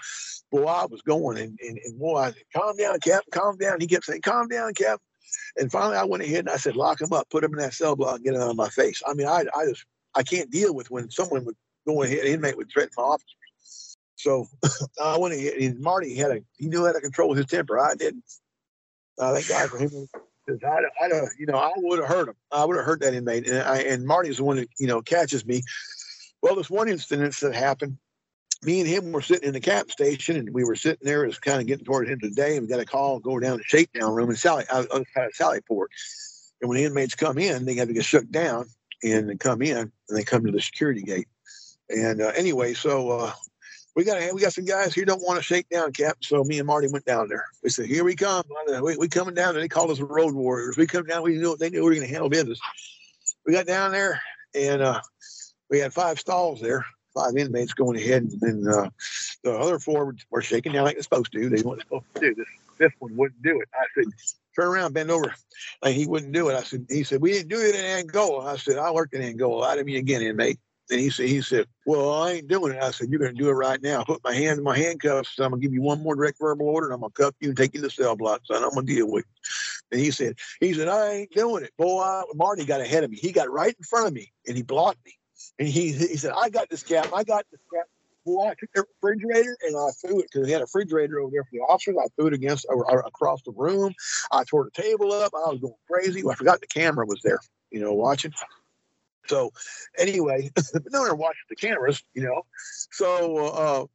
Boy, 0.53 0.65
I 0.65 0.87
was 0.87 1.03
going 1.03 1.39
and, 1.39 1.59
and, 1.61 1.79
and 1.85 1.99
boy, 1.99 2.19
I 2.19 2.31
said, 2.31 2.45
calm 2.55 2.77
down, 2.77 3.01
Captain, 3.01 3.33
calm 3.33 3.57
down. 3.57 3.81
He 3.81 3.89
kept 3.89 4.05
saying, 4.05 4.21
calm 4.23 4.47
down, 4.47 4.75
Captain. 4.75 5.05
And 5.57 5.73
finally, 5.73 5.97
I 5.97 6.05
went 6.05 6.23
ahead 6.23 6.41
and 6.41 6.51
I 6.51 6.57
said, 6.57 6.77
lock 6.77 7.01
him 7.01 7.13
up, 7.13 7.29
put 7.31 7.43
him 7.43 7.53
in 7.53 7.59
that 7.59 7.75
cell 7.75 7.97
block, 7.97 8.23
get 8.23 8.35
it 8.35 8.41
out 8.41 8.51
of 8.51 8.57
my 8.57 8.69
face. 8.69 9.03
I 9.07 9.15
mean, 9.15 9.27
I, 9.27 9.45
I 9.57 9.67
just, 9.67 9.85
I 10.15 10.23
can't 10.23 10.51
deal 10.51 10.75
with 10.75 10.91
when 10.91 11.11
someone 11.11 11.45
would 11.45 11.57
go 11.87 12.03
ahead, 12.03 12.25
inmate 12.25 12.57
would 12.57 12.71
threaten 12.71 12.93
my 12.97 13.05
officer. 13.05 13.27
So 14.17 14.47
I 15.03 15.19
went 15.19 15.35
and 15.35 15.81
Marty 15.81 16.15
had 16.15 16.31
a 16.31 16.41
he 16.57 16.69
knew 16.69 16.87
how 16.87 16.93
to 16.93 17.01
control 17.01 17.35
his 17.35 17.47
temper. 17.47 17.79
I 17.79 17.95
didn't. 17.95 18.25
Uh, 19.19 19.35
thank 19.35 19.49
God 19.49 19.71
for 19.71 19.79
him. 19.79 20.09
I, 20.49 20.81
I, 21.01 21.09
you 21.39 21.47
know, 21.47 21.57
I 21.57 21.73
would 21.77 22.01
have 22.01 22.09
hurt 22.09 22.29
him. 22.29 22.35
I 22.51 22.65
would 22.65 22.77
have 22.77 22.85
hurt 22.85 23.01
that 23.01 23.15
inmate. 23.15 23.49
And 23.49 23.59
I, 23.59 23.79
and 23.83 24.05
Marty's 24.05 24.39
the 24.39 24.45
one 24.45 24.57
that 24.57 24.69
you 24.79 24.87
know 24.87 25.03
catches 25.03 25.47
me. 25.47 25.63
Well, 26.43 26.57
this 26.57 26.71
one 26.71 26.89
incident 26.89 27.35
that 27.37 27.55
happened. 27.55 27.99
Me 28.65 28.79
and 28.79 28.89
him 28.89 29.11
were 29.11 29.23
sitting 29.23 29.49
in 29.49 29.55
the 29.55 29.61
cap 29.61 29.91
station, 29.91 30.37
and 30.37 30.55
we 30.55 30.63
were 30.63 30.77
sitting 30.77 31.05
there. 31.05 31.25
It 31.25 31.29
was 31.29 31.39
kind 31.39 31.61
of 31.61 31.67
getting 31.67 31.85
toward 31.85 32.07
the 32.07 32.13
end 32.13 32.23
of 32.23 32.31
the 32.31 32.41
day, 32.41 32.57
and 32.57 32.63
we 32.63 32.69
got 32.69 32.81
a 32.81 32.85
call 32.85 33.19
go 33.19 33.41
down 33.41 33.57
the 33.57 33.65
shakedown 33.65 34.15
room 34.15 34.31
in 34.31 34.37
Sally, 34.37 34.65
uh, 34.71 34.85
other 34.91 35.05
side 35.15 35.27
of 35.27 35.33
Sallyport. 35.33 35.87
And 36.61 36.69
when 36.69 36.79
the 36.79 36.85
inmates 36.85 37.17
come 37.17 37.39
in, 37.39 37.65
they 37.65 37.75
have 37.75 37.89
to 37.89 37.95
get 37.95 38.05
shook 38.05 38.31
down 38.31 38.67
and 39.03 39.29
they 39.29 39.37
come 39.37 39.63
in, 39.63 39.77
and 39.77 39.93
they 40.19 40.23
come 40.23 40.45
to 40.45 40.53
the 40.53 40.61
security 40.61 41.03
gate. 41.03 41.27
And 41.93 42.23
uh, 42.23 42.33
anyway, 42.35 42.75
so 42.75 43.11
uh, 43.11 43.33
we 43.95 44.05
got 44.05 44.33
we 44.35 44.41
got 44.41 44.53
some 44.53 44.65
guys 44.65 44.95
here 44.95 45.05
don't 45.05 45.23
want 45.23 45.39
to 45.39 45.43
shake 45.43 45.69
down, 45.69 45.93
Cap. 45.93 46.19
So 46.21 46.43
me 46.45 46.59
and 46.59 46.67
Marty 46.67 46.89
went 46.91 47.05
down 47.05 47.29
there. 47.29 47.45
We 47.63 47.71
said, 47.71 47.87
here 47.87 48.05
we 48.05 48.17
come. 48.17 48.45
We, 48.83 48.97
we 48.97 49.09
coming 49.09 49.35
down. 49.35 49.55
And 49.55 49.63
they 49.63 49.69
called 49.69 49.91
us 49.91 49.99
the 49.99 50.05
Road 50.05 50.35
Warriors. 50.35 50.77
We 50.77 50.87
come 50.87 51.05
down. 51.05 51.23
We 51.23 51.37
knew 51.37 51.57
they 51.57 51.71
knew 51.71 51.81
we 51.81 51.85
were 51.85 51.95
going 51.95 52.07
to 52.07 52.13
handle 52.13 52.31
business. 52.31 52.59
We 53.47 53.53
got 53.53 53.67
down 53.67 53.93
there, 53.93 54.21
and 54.55 54.83
uh, 54.83 55.01
we 55.69 55.81
had 55.81 55.93
five 55.93 56.19
stalls 56.19 56.61
there, 56.61 56.87
five 57.15 57.37
inmates 57.37 57.75
going 57.75 57.99
ahead, 57.99 58.23
and 58.23 58.41
then 58.41 58.73
uh, 58.73 58.89
the 59.43 59.53
other 59.53 59.79
four 59.79 60.15
were, 60.31 60.43
shaking 60.43 60.73
down 60.73 60.85
like 60.85 60.97
they're 60.97 61.03
supposed 61.03 61.33
to. 61.33 61.49
They 61.49 61.63
weren't 61.63 61.83
supposed 61.83 62.05
to 62.15 62.21
do 62.21 62.35
this. 62.35 62.47
Fifth 62.79 62.95
one 63.01 63.17
wouldn't 63.17 63.43
do 63.43 63.61
it. 63.61 63.69
I 63.75 63.85
said, 63.95 64.13
turn 64.55 64.69
around, 64.69 64.95
bend 64.95 65.11
over. 65.11 65.35
Like 65.83 65.95
he 65.95 66.07
wouldn't 66.07 66.33
do 66.33 66.49
it. 66.49 66.55
I 66.55 66.63
said, 66.63 66.87
he 66.89 67.03
said, 67.03 67.21
we 67.21 67.33
didn't 67.33 67.49
do 67.49 67.61
it 67.61 67.75
in 67.75 67.85
Angola. 67.85 68.53
I 68.53 68.57
said, 68.57 68.79
I 68.79 68.91
worked 68.91 69.15
in 69.15 69.23
Angola. 69.23 69.69
I 69.69 69.75
didn't 69.75 69.87
mean 69.87 69.97
again, 69.97 70.23
inmate. 70.23 70.59
And 70.93 71.01
he 71.01 71.09
said, 71.09 71.29
he 71.29 71.41
said, 71.41 71.67
well, 71.87 72.13
I 72.13 72.33
ain't 72.33 72.49
doing 72.49 72.75
it. 72.75 72.83
I 72.83 72.91
said, 72.91 73.09
you're 73.09 73.19
going 73.19 73.35
to 73.35 73.43
do 73.43 73.49
it 73.49 73.55
right 73.55 73.83
now. 73.83 74.03
I 74.03 74.05
Put 74.05 74.23
my 74.23 74.35
hand 74.35 74.59
in 74.59 74.65
my 74.65 74.77
handcuffs. 74.77 75.39
I'm 75.39 75.51
going 75.51 75.63
to 75.63 75.67
give 75.67 75.73
you 75.73 75.81
one 75.81 76.03
more 76.03 76.15
direct 76.15 76.39
verbal 76.39 76.69
order 76.69 76.89
and 76.89 76.95
I'm 76.95 77.01
going 77.01 77.13
to 77.13 77.23
cuff 77.23 77.35
you 77.41 77.49
and 77.49 77.57
take 77.57 77.73
you 77.73 77.81
to 77.81 77.87
the 77.87 77.91
cell 77.91 78.15
block, 78.15 78.43
son. 78.45 78.63
I'm 78.63 78.75
going 78.75 78.85
to 78.87 78.95
deal 78.95 79.11
with 79.11 79.25
you. 79.25 79.33
And 79.93 80.01
he 80.01 80.11
said, 80.11 80.37
he 80.61 80.75
said, 80.75 80.89
I 80.89 81.13
ain't 81.13 81.33
doing 81.33 81.65
it. 81.65 81.73
Boy, 81.79 82.03
I, 82.03 82.25
Marty 82.35 82.67
got 82.67 82.83
ahead 82.83 83.05
of 83.05 83.11
me. 83.11 83.17
He 83.17 83.33
got 83.33 83.51
right 83.51 83.75
in 83.75 83.85
front 83.85 84.07
of 84.07 84.13
me 84.13 84.33
and 84.47 84.55
he 84.55 84.63
blocked 84.63 85.03
me. 85.07 85.15
And 85.59 85.67
he, 85.67 85.93
he 85.93 86.17
said, 86.19 86.33
I 86.37 86.51
got 86.51 86.69
this 86.69 86.83
cap. 86.83 87.09
I 87.15 87.25
got 87.25 87.47
this 87.51 87.61
cap. 87.75 87.87
Boy, 88.27 88.49
I 88.49 88.55
took 88.61 88.71
the 88.75 88.85
refrigerator 89.03 89.57
and 89.63 89.77
I 89.77 89.89
threw 90.01 90.21
it 90.21 90.27
because 90.31 90.47
we 90.47 90.53
had 90.53 90.61
a 90.61 90.65
refrigerator 90.65 91.21
over 91.21 91.31
there 91.33 91.45
for 91.45 91.51
the 91.53 91.61
officers. 91.61 91.97
I 91.99 92.07
threw 92.17 92.27
it 92.27 92.35
against 92.35 92.67
or, 92.69 92.89
or 92.91 93.01
across 93.01 93.41
the 93.45 93.53
room. 93.53 93.95
I 94.31 94.45
tore 94.45 94.65
the 94.65 94.83
table 94.83 95.11
up. 95.13 95.33
I 95.35 95.51
was 95.51 95.59
going 95.61 95.75
crazy. 95.91 96.23
I 96.29 96.35
forgot 96.35 96.61
the 96.61 96.67
camera 96.67 97.07
was 97.07 97.21
there, 97.25 97.41
you 97.71 97.81
know, 97.81 97.95
watching. 97.95 98.33
So 99.27 99.53
anyway, 99.99 100.51
no 100.91 101.03
one 101.03 101.19
watched 101.19 101.49
the 101.49 101.57
cameras, 101.57 102.03
you 102.15 102.23
know. 102.23 102.43
So 102.91 103.37
uh, 103.47 103.87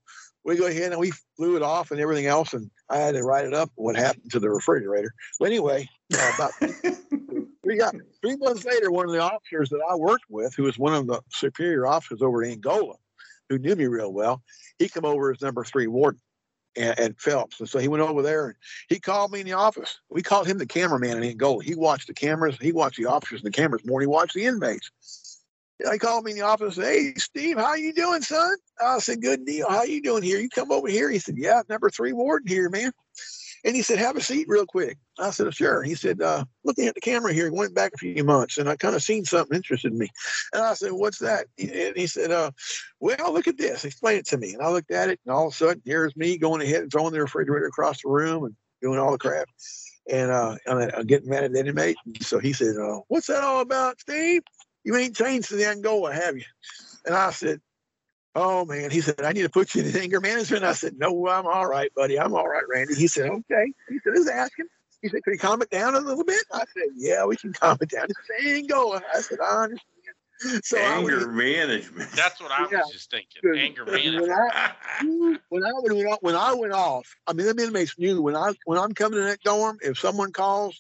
we 0.43 0.55
go 0.55 0.67
ahead 0.67 0.91
and 0.91 0.99
we 0.99 1.11
flew 1.36 1.55
it 1.55 1.61
off 1.61 1.91
and 1.91 1.99
everything 1.99 2.25
else, 2.25 2.53
and 2.53 2.69
I 2.89 2.97
had 2.97 3.15
to 3.15 3.23
write 3.23 3.45
it 3.45 3.53
up 3.53 3.69
what 3.75 3.95
happened 3.95 4.32
to 4.32 4.39
the 4.39 4.49
refrigerator. 4.49 5.13
But 5.39 5.47
anyway, 5.47 5.88
uh, 6.13 6.32
about 6.36 6.51
we 7.63 7.78
got 7.78 7.95
three 8.21 8.38
months 8.38 8.65
later, 8.65 8.91
one 8.91 9.05
of 9.05 9.11
the 9.11 9.21
officers 9.21 9.69
that 9.69 9.82
I 9.89 9.95
worked 9.95 10.25
with, 10.30 10.55
who 10.55 10.63
was 10.63 10.80
one 10.80 10.93
of 10.93 11.07
the 11.07 11.21
superior 11.32 11.86
officers 11.86 12.21
over 12.21 12.43
in 12.43 12.51
Angola, 12.51 12.95
who 13.49 13.57
knew 13.57 13.75
me 13.75 13.88
real 13.88 14.13
well, 14.13 14.41
he 14.80 14.88
came 14.88 15.05
over 15.05 15.32
as 15.32 15.41
number 15.41 15.63
three 15.63 15.88
warden 15.88 16.21
and, 16.78 16.97
and 16.99 17.19
Phelps. 17.19 17.59
And 17.59 17.67
so 17.67 17.80
he 17.80 17.88
went 17.88 18.03
over 18.03 18.21
there 18.21 18.47
and 18.47 18.55
he 18.89 18.99
called 18.99 19.32
me 19.32 19.39
in 19.39 19.45
the 19.45 19.53
office. 19.53 19.99
We 20.09 20.21
called 20.21 20.47
him 20.47 20.57
the 20.57 20.65
cameraman 20.65 21.17
in 21.17 21.23
Angola. 21.23 21.63
He 21.63 21.75
watched 21.75 22.07
the 22.07 22.13
cameras. 22.13 22.57
He 22.61 22.71
watched 22.71 22.97
the 22.97 23.05
officers 23.05 23.41
and 23.41 23.47
the 23.47 23.55
cameras 23.55 23.86
more. 23.86 23.99
than 23.99 24.09
He 24.09 24.13
watched 24.13 24.36
the 24.36 24.45
inmates. 24.45 24.91
He 25.91 25.99
called 25.99 26.25
me 26.25 26.32
in 26.32 26.38
the 26.38 26.43
office. 26.43 26.78
And 26.78 26.86
said, 26.86 26.93
hey, 26.93 27.13
Steve, 27.17 27.57
how 27.57 27.75
you 27.75 27.93
doing, 27.93 28.21
son? 28.21 28.55
I 28.84 28.99
said, 28.99 29.21
good 29.21 29.45
deal. 29.45 29.69
How 29.69 29.84
you 29.84 30.01
doing 30.01 30.23
here? 30.23 30.39
You 30.39 30.49
come 30.49 30.71
over 30.71 30.88
here? 30.88 31.09
He 31.09 31.19
said, 31.19 31.38
yeah, 31.38 31.61
number 31.69 31.89
three 31.89 32.13
warden 32.13 32.47
here, 32.47 32.69
man. 32.69 32.91
And 33.68 33.76
he 33.76 33.82
said, 33.82 33.99
have 33.99 34.15
a 34.15 34.22
seat 34.22 34.47
real 34.47 34.65
quick. 34.65 34.97
I 35.20 35.30
said, 35.32 35.53
sure. 35.53 35.84
He 35.84 35.93
said, 35.93 36.22
uh, 36.22 36.45
looking 36.63 36.88
at 36.88 36.95
the 36.95 37.01
camera 37.01 37.34
here, 37.34 37.43
he 37.43 37.51
went 37.51 37.76
back 37.76 37.91
a 37.93 37.97
few 37.97 38.24
months 38.24 38.57
and 38.57 38.70
I 38.70 38.78
kind 38.78 38.95
of 38.95 39.03
seen 39.03 39.26
something 39.26 39.57
interested 39.57 39.93
me. 39.93 40.07
And 40.53 40.63
I 40.63 40.74
said, 40.74 40.93
what's 40.93 41.20
that? 41.20 41.47
And 41.59 41.97
he 41.97 42.07
said, 42.07 42.32
uh, 42.32 42.51
well, 43.01 43.34
look 43.34 43.45
at 43.45 43.57
this. 43.57 43.84
Explain 43.84 44.20
it 44.20 44.28
to 44.28 44.38
me. 44.38 44.53
And 44.53 44.61
I 44.61 44.70
looked 44.70 44.91
at 44.91 45.09
it 45.09 45.20
and 45.26 45.36
all 45.36 45.47
of 45.47 45.53
a 45.53 45.55
sudden 45.57 45.82
here's 45.84 46.15
me 46.15 46.38
going 46.38 46.61
ahead 46.61 46.84
and 46.84 46.89
throwing 46.89 47.11
the 47.11 47.20
refrigerator 47.20 47.65
across 47.65 48.01
the 48.01 48.09
room 48.09 48.45
and 48.45 48.55
doing 48.82 48.99
all 48.99 49.11
the 49.11 49.18
crap. 49.18 49.49
And 50.09 50.32
uh, 50.32 50.55
I'm 50.65 51.05
getting 51.05 51.30
mad 51.30 51.43
at 51.43 51.51
the 51.51 51.59
inmate. 51.59 51.97
So 52.22 52.39
he 52.39 52.53
said, 52.53 52.78
uh, 52.78 53.01
what's 53.09 53.28
that 53.28 53.43
all 53.43 53.59
about, 53.59 53.99
Steve? 53.99 54.43
You 54.86 54.95
ain't 54.95 55.18
changed 55.18 55.51
the 55.51 55.68
Angola, 55.68 56.13
have 56.13 56.38
you? 56.38 56.45
And 57.05 57.13
I 57.13 57.32
said, 57.32 57.59
Oh 58.40 58.66
man, 58.66 58.92
he 58.92 59.02
said, 59.02 59.24
I 59.24 59.32
need 59.32 59.42
to 59.42 59.50
put 59.50 59.74
you 59.74 59.82
in 59.84 59.98
anger 59.98 60.22
management. 60.22 60.64
I 60.64 60.74
said, 60.74 60.94
No, 60.96 61.28
I'm 61.28 61.48
all 61.48 61.66
right, 61.66 61.92
buddy. 61.96 62.20
I'm 62.20 62.36
all 62.36 62.48
right, 62.48 62.62
Randy. 62.72 62.94
He 62.94 63.08
said, 63.08 63.32
Okay. 63.32 63.74
He 63.90 63.98
said, 64.04 64.14
Who's 64.14 64.28
asking? 64.28 64.68
He 65.02 65.10
said, 65.10 65.24
Can 65.24 65.34
you 65.34 65.40
calm 65.40 65.64
it 65.64 65.72
down 65.72 65.96
a 65.96 66.00
little 66.00 66.24
bit? 66.24 66.46
I 66.54 66.60
said, 66.60 66.90
Yeah, 66.96 67.26
we 67.26 67.36
can 67.36 67.52
calm 67.52 67.80
it 67.82 67.90
down. 67.90 68.06
It's 68.08 68.46
Angola. 68.48 69.02
I 69.12 69.22
said, 69.22 69.40
I 69.44 69.64
understand. 69.64 69.82
So 70.64 70.78
anger 70.78 71.28
management. 71.28 72.12
That's 72.12 72.40
what 72.40 72.52
I 72.52 72.62
was 72.64 72.72
yeah, 72.72 72.82
just 72.92 73.10
thinking. 73.10 73.42
Anger 73.58 73.86
management. 73.86 74.28
When 74.28 74.32
I, 74.32 75.38
when 75.50 75.66
I 75.66 75.72
when 75.72 76.08
I 76.08 76.18
when 76.22 76.36
I 76.36 76.54
went 76.54 76.74
off, 76.74 77.16
I 77.26 77.34
mean, 77.34 77.48
the 77.48 77.64
inmates 77.64 77.98
knew 77.98 78.22
when 78.22 78.36
I 78.36 78.54
when 78.66 78.78
I'm 78.78 78.94
coming 78.94 79.20
in 79.20 79.26
that 79.26 79.42
dorm, 79.42 79.78
if 79.82 79.98
someone 79.98 80.32
calls, 80.32 80.80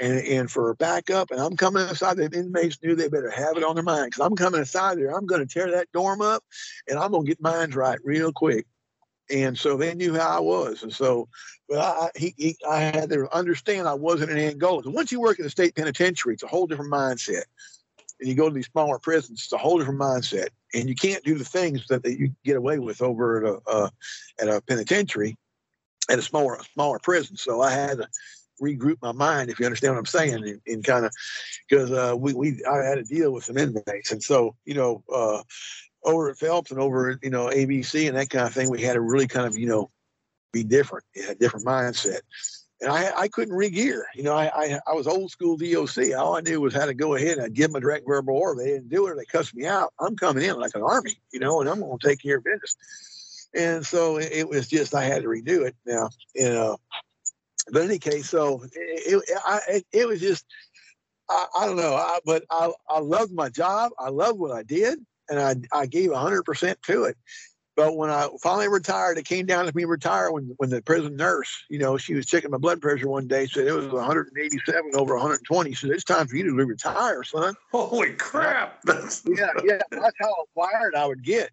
and 0.00 0.18
and 0.20 0.50
for 0.50 0.74
backup, 0.74 1.30
and 1.30 1.40
I'm 1.40 1.56
coming 1.56 1.88
inside, 1.88 2.18
the 2.18 2.30
inmates 2.30 2.78
knew 2.82 2.94
they 2.94 3.08
better 3.08 3.30
have 3.30 3.56
it 3.56 3.64
on 3.64 3.74
their 3.74 3.84
mind 3.84 4.10
because 4.10 4.26
I'm 4.26 4.36
coming 4.36 4.60
inside 4.60 4.98
there. 4.98 5.16
I'm 5.16 5.26
going 5.26 5.46
to 5.46 5.52
tear 5.52 5.70
that 5.70 5.92
dorm 5.92 6.20
up, 6.20 6.44
and 6.88 6.98
I'm 6.98 7.12
going 7.12 7.24
to 7.24 7.30
get 7.30 7.40
mines 7.40 7.74
right 7.74 7.98
real 8.04 8.32
quick. 8.32 8.66
And 9.30 9.56
so 9.56 9.76
they 9.76 9.94
knew 9.94 10.14
how 10.14 10.36
I 10.36 10.40
was, 10.40 10.82
and 10.82 10.92
so, 10.92 11.28
but 11.68 11.78
I 11.78 12.10
he, 12.16 12.34
he 12.36 12.56
I 12.68 12.80
had 12.80 13.10
to 13.10 13.28
understand 13.34 13.86
I 13.88 13.94
wasn't 13.94 14.32
in 14.32 14.38
Angola. 14.38 14.82
So 14.82 14.90
once 14.90 15.12
you 15.12 15.20
work 15.20 15.38
in 15.38 15.44
the 15.44 15.50
state 15.50 15.74
penitentiary, 15.74 16.34
it's 16.34 16.42
a 16.42 16.48
whole 16.48 16.66
different 16.66 16.92
mindset 16.92 17.44
and 18.20 18.28
you 18.28 18.34
go 18.34 18.48
to 18.48 18.54
these 18.54 18.66
smaller 18.66 18.98
prisons, 18.98 19.42
it's 19.42 19.52
a 19.52 19.58
whole 19.58 19.78
different 19.78 20.00
mindset, 20.00 20.48
and 20.74 20.88
you 20.88 20.94
can't 20.94 21.24
do 21.24 21.36
the 21.36 21.44
things 21.44 21.86
that, 21.88 22.02
that 22.02 22.18
you 22.18 22.34
get 22.44 22.56
away 22.56 22.78
with 22.78 23.02
over 23.02 23.38
at 23.38 23.52
a 23.52 23.70
uh, 23.70 23.90
at 24.40 24.48
a 24.48 24.60
penitentiary, 24.62 25.36
at 26.08 26.18
a 26.18 26.22
smaller 26.22 26.58
smaller 26.74 26.98
prison. 26.98 27.36
So 27.36 27.60
I 27.60 27.72
had 27.72 27.98
to 27.98 28.08
regroup 28.62 28.96
my 29.00 29.12
mind, 29.12 29.50
if 29.50 29.58
you 29.58 29.66
understand 29.66 29.94
what 29.94 30.00
I'm 30.00 30.06
saying, 30.06 30.60
and, 30.66 30.84
kind 30.84 31.06
of 31.06 31.12
because 31.68 31.90
uh, 31.90 32.14
we 32.16 32.34
we 32.34 32.62
I 32.70 32.84
had 32.84 32.96
to 32.96 33.04
deal 33.04 33.32
with 33.32 33.44
some 33.44 33.56
inmates, 33.56 34.12
and 34.12 34.22
so 34.22 34.54
you 34.64 34.74
know 34.74 35.02
uh, 35.12 35.42
over 36.04 36.30
at 36.30 36.38
Phelps 36.38 36.70
and 36.70 36.80
over 36.80 37.10
at 37.10 37.18
you 37.22 37.30
know 37.30 37.46
AVC 37.46 38.08
and 38.08 38.16
that 38.16 38.30
kind 38.30 38.46
of 38.46 38.52
thing, 38.52 38.70
we 38.70 38.82
had 38.82 38.94
to 38.94 39.00
really 39.00 39.26
kind 39.26 39.46
of 39.46 39.56
you 39.56 39.66
know 39.66 39.90
be 40.52 40.64
different, 40.64 41.04
a 41.28 41.34
different 41.34 41.64
mindset 41.64 42.20
and 42.80 42.90
I, 42.90 43.12
I 43.16 43.28
couldn't 43.28 43.54
regear. 43.54 44.02
You 44.14 44.22
know, 44.22 44.34
I, 44.34 44.50
I, 44.54 44.80
I 44.86 44.94
was 44.94 45.06
old 45.06 45.30
school 45.30 45.56
DOC. 45.56 46.14
All 46.16 46.36
I 46.36 46.40
knew 46.40 46.60
was 46.60 46.74
how 46.74 46.86
to 46.86 46.94
go 46.94 47.14
ahead 47.14 47.36
and 47.36 47.42
I'd 47.42 47.54
give 47.54 47.68
them 47.68 47.76
a 47.76 47.80
direct 47.80 48.06
verbal 48.06 48.36
order. 48.36 48.62
They 48.62 48.70
didn't 48.70 48.88
do 48.88 49.06
it, 49.06 49.16
they 49.16 49.24
cussed 49.24 49.54
me 49.54 49.66
out. 49.66 49.92
I'm 50.00 50.16
coming 50.16 50.44
in 50.44 50.58
like 50.58 50.74
an 50.74 50.82
army, 50.82 51.16
you 51.32 51.40
know, 51.40 51.60
and 51.60 51.68
I'm 51.68 51.80
going 51.80 51.98
to 51.98 52.08
take 52.08 52.22
care 52.22 52.38
of 52.38 52.44
business. 52.44 52.76
And 53.54 53.84
so 53.84 54.16
it, 54.18 54.30
it, 54.32 54.48
was 54.48 54.68
just 54.68 54.94
I 54.94 55.04
had 55.04 55.22
to 55.22 55.28
redo 55.28 55.66
it 55.66 55.76
now. 55.84 56.10
You 56.34 56.46
uh, 56.46 56.50
know, 56.50 56.80
but 57.72 57.82
in 57.82 57.90
any 57.90 57.98
case, 57.98 58.30
so 58.30 58.62
it, 58.62 58.72
it, 58.74 59.38
I, 59.44 59.60
it, 59.68 59.86
it 59.92 60.08
was 60.08 60.20
just 60.20 60.46
I, 61.28 61.46
I 61.58 61.66
don't 61.66 61.76
know, 61.76 61.94
I, 61.94 62.18
but 62.24 62.44
I 62.50 62.70
I 62.88 63.00
loved 63.00 63.32
my 63.32 63.48
job. 63.48 63.92
I 63.98 64.10
loved 64.10 64.38
what 64.38 64.52
I 64.52 64.62
did, 64.62 64.98
and 65.28 65.40
I 65.40 65.56
I 65.76 65.86
gave 65.86 66.10
100 66.10 66.44
percent 66.44 66.80
to 66.84 67.04
it. 67.04 67.16
But 67.76 67.96
when 67.96 68.10
I 68.10 68.28
finally 68.42 68.68
retired, 68.68 69.18
it 69.18 69.24
came 69.24 69.46
down 69.46 69.66
to 69.66 69.74
me 69.74 69.84
retire 69.84 70.30
when 70.32 70.54
when 70.58 70.70
the 70.70 70.82
prison 70.82 71.16
nurse, 71.16 71.64
you 71.68 71.78
know, 71.78 71.96
she 71.96 72.14
was 72.14 72.26
checking 72.26 72.50
my 72.50 72.58
blood 72.58 72.80
pressure 72.80 73.08
one 73.08 73.26
day, 73.28 73.46
said 73.46 73.66
it 73.66 73.72
was 73.72 73.88
187 73.88 74.90
over 74.94 75.14
120. 75.14 75.72
She 75.72 75.86
said, 75.86 75.94
It's 75.94 76.04
time 76.04 76.26
for 76.26 76.36
you 76.36 76.44
to 76.44 76.52
retire, 76.52 77.22
son. 77.22 77.54
Holy 77.70 78.12
crap. 78.14 78.82
yeah, 78.86 79.48
yeah. 79.64 79.80
That's 79.90 80.16
how 80.20 80.34
wired 80.54 80.94
I 80.94 81.06
would 81.06 81.22
get. 81.22 81.50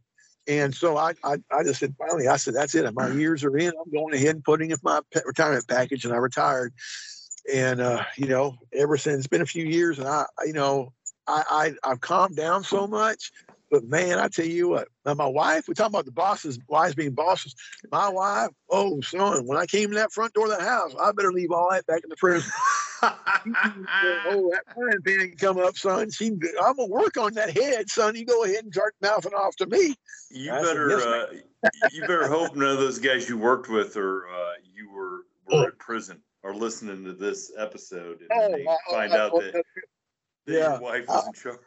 And 0.47 0.73
so 0.73 0.97
I, 0.97 1.13
I, 1.23 1.37
I 1.51 1.63
just 1.63 1.81
said, 1.81 1.93
finally, 1.99 2.27
I 2.27 2.37
said, 2.37 2.53
that's 2.53 2.73
it. 2.73 2.91
My 2.93 3.09
years 3.09 3.43
are 3.43 3.57
in. 3.57 3.67
I'm 3.67 3.91
going 3.91 4.13
ahead 4.13 4.35
and 4.35 4.43
putting 4.43 4.71
in 4.71 4.77
my 4.81 5.01
retirement 5.25 5.67
package, 5.67 6.05
and 6.05 6.13
I 6.13 6.17
retired. 6.17 6.73
And 7.53 7.79
uh, 7.79 8.03
you 8.17 8.27
know, 8.27 8.57
ever 8.73 8.97
since 8.97 9.19
it's 9.19 9.27
been 9.27 9.41
a 9.41 9.45
few 9.45 9.65
years, 9.65 9.99
and 9.99 10.07
I, 10.07 10.25
you 10.45 10.53
know, 10.53 10.93
I, 11.27 11.73
I 11.83 11.91
I've 11.91 12.01
calmed 12.01 12.35
down 12.35 12.63
so 12.63 12.87
much 12.87 13.31
but 13.69 13.83
man, 13.85 14.19
I 14.19 14.27
tell 14.27 14.45
you 14.45 14.69
what, 14.69 14.87
now 15.05 15.13
my 15.13 15.27
wife, 15.27 15.67
we're 15.67 15.73
talking 15.73 15.93
about 15.93 16.05
the 16.05 16.11
bosses, 16.11 16.59
wives 16.67 16.95
being 16.95 17.13
bosses. 17.13 17.55
My 17.91 18.09
wife, 18.09 18.49
oh 18.69 19.01
son, 19.01 19.45
when 19.45 19.57
I 19.57 19.65
came 19.65 19.89
in 19.89 19.95
that 19.95 20.11
front 20.11 20.33
door 20.33 20.45
of 20.51 20.57
the 20.57 20.63
house, 20.63 20.95
I 20.99 21.11
better 21.11 21.31
leave 21.31 21.51
all 21.51 21.69
that 21.71 21.85
back 21.85 22.01
in 22.03 22.09
the 22.09 22.15
prison. 22.15 22.49
oh, 23.03 24.49
that 24.51 24.63
frying 24.73 25.01
pan 25.05 25.33
come 25.37 25.57
up, 25.57 25.77
son. 25.77 26.09
She, 26.11 26.27
I'm 26.27 26.75
gonna 26.75 26.87
work 26.87 27.17
on 27.17 27.33
that 27.33 27.55
head, 27.55 27.89
son. 27.89 28.15
You 28.15 28.25
go 28.25 28.43
ahead 28.43 28.63
and 28.63 28.73
start 28.73 28.95
mouthing 29.01 29.33
off 29.33 29.55
to 29.57 29.67
me. 29.67 29.95
You 30.31 30.53
I 30.53 30.61
better, 30.61 30.99
said, 30.99 31.43
yes, 31.63 31.71
uh, 31.83 31.89
you 31.91 32.01
better 32.01 32.27
hope 32.27 32.55
none 32.55 32.69
of 32.69 32.77
those 32.77 32.99
guys 32.99 33.27
you 33.29 33.37
worked 33.37 33.69
with 33.69 33.97
or 33.97 34.27
uh, 34.27 34.53
you 34.73 34.91
were 34.91 35.25
were 35.47 35.63
oh. 35.63 35.65
in 35.65 35.71
prison 35.79 36.21
are 36.43 36.53
listening 36.53 37.03
to 37.03 37.13
this 37.13 37.51
episode 37.57 38.21
and 38.21 38.29
oh, 38.33 38.51
they 38.51 38.65
find 38.89 39.13
out 39.13 39.33
that, 39.33 39.53
that 39.53 39.63
yeah, 40.45 40.71
your 40.71 40.81
wife 40.81 41.05
is 41.09 41.27
in 41.27 41.33
charge 41.33 41.57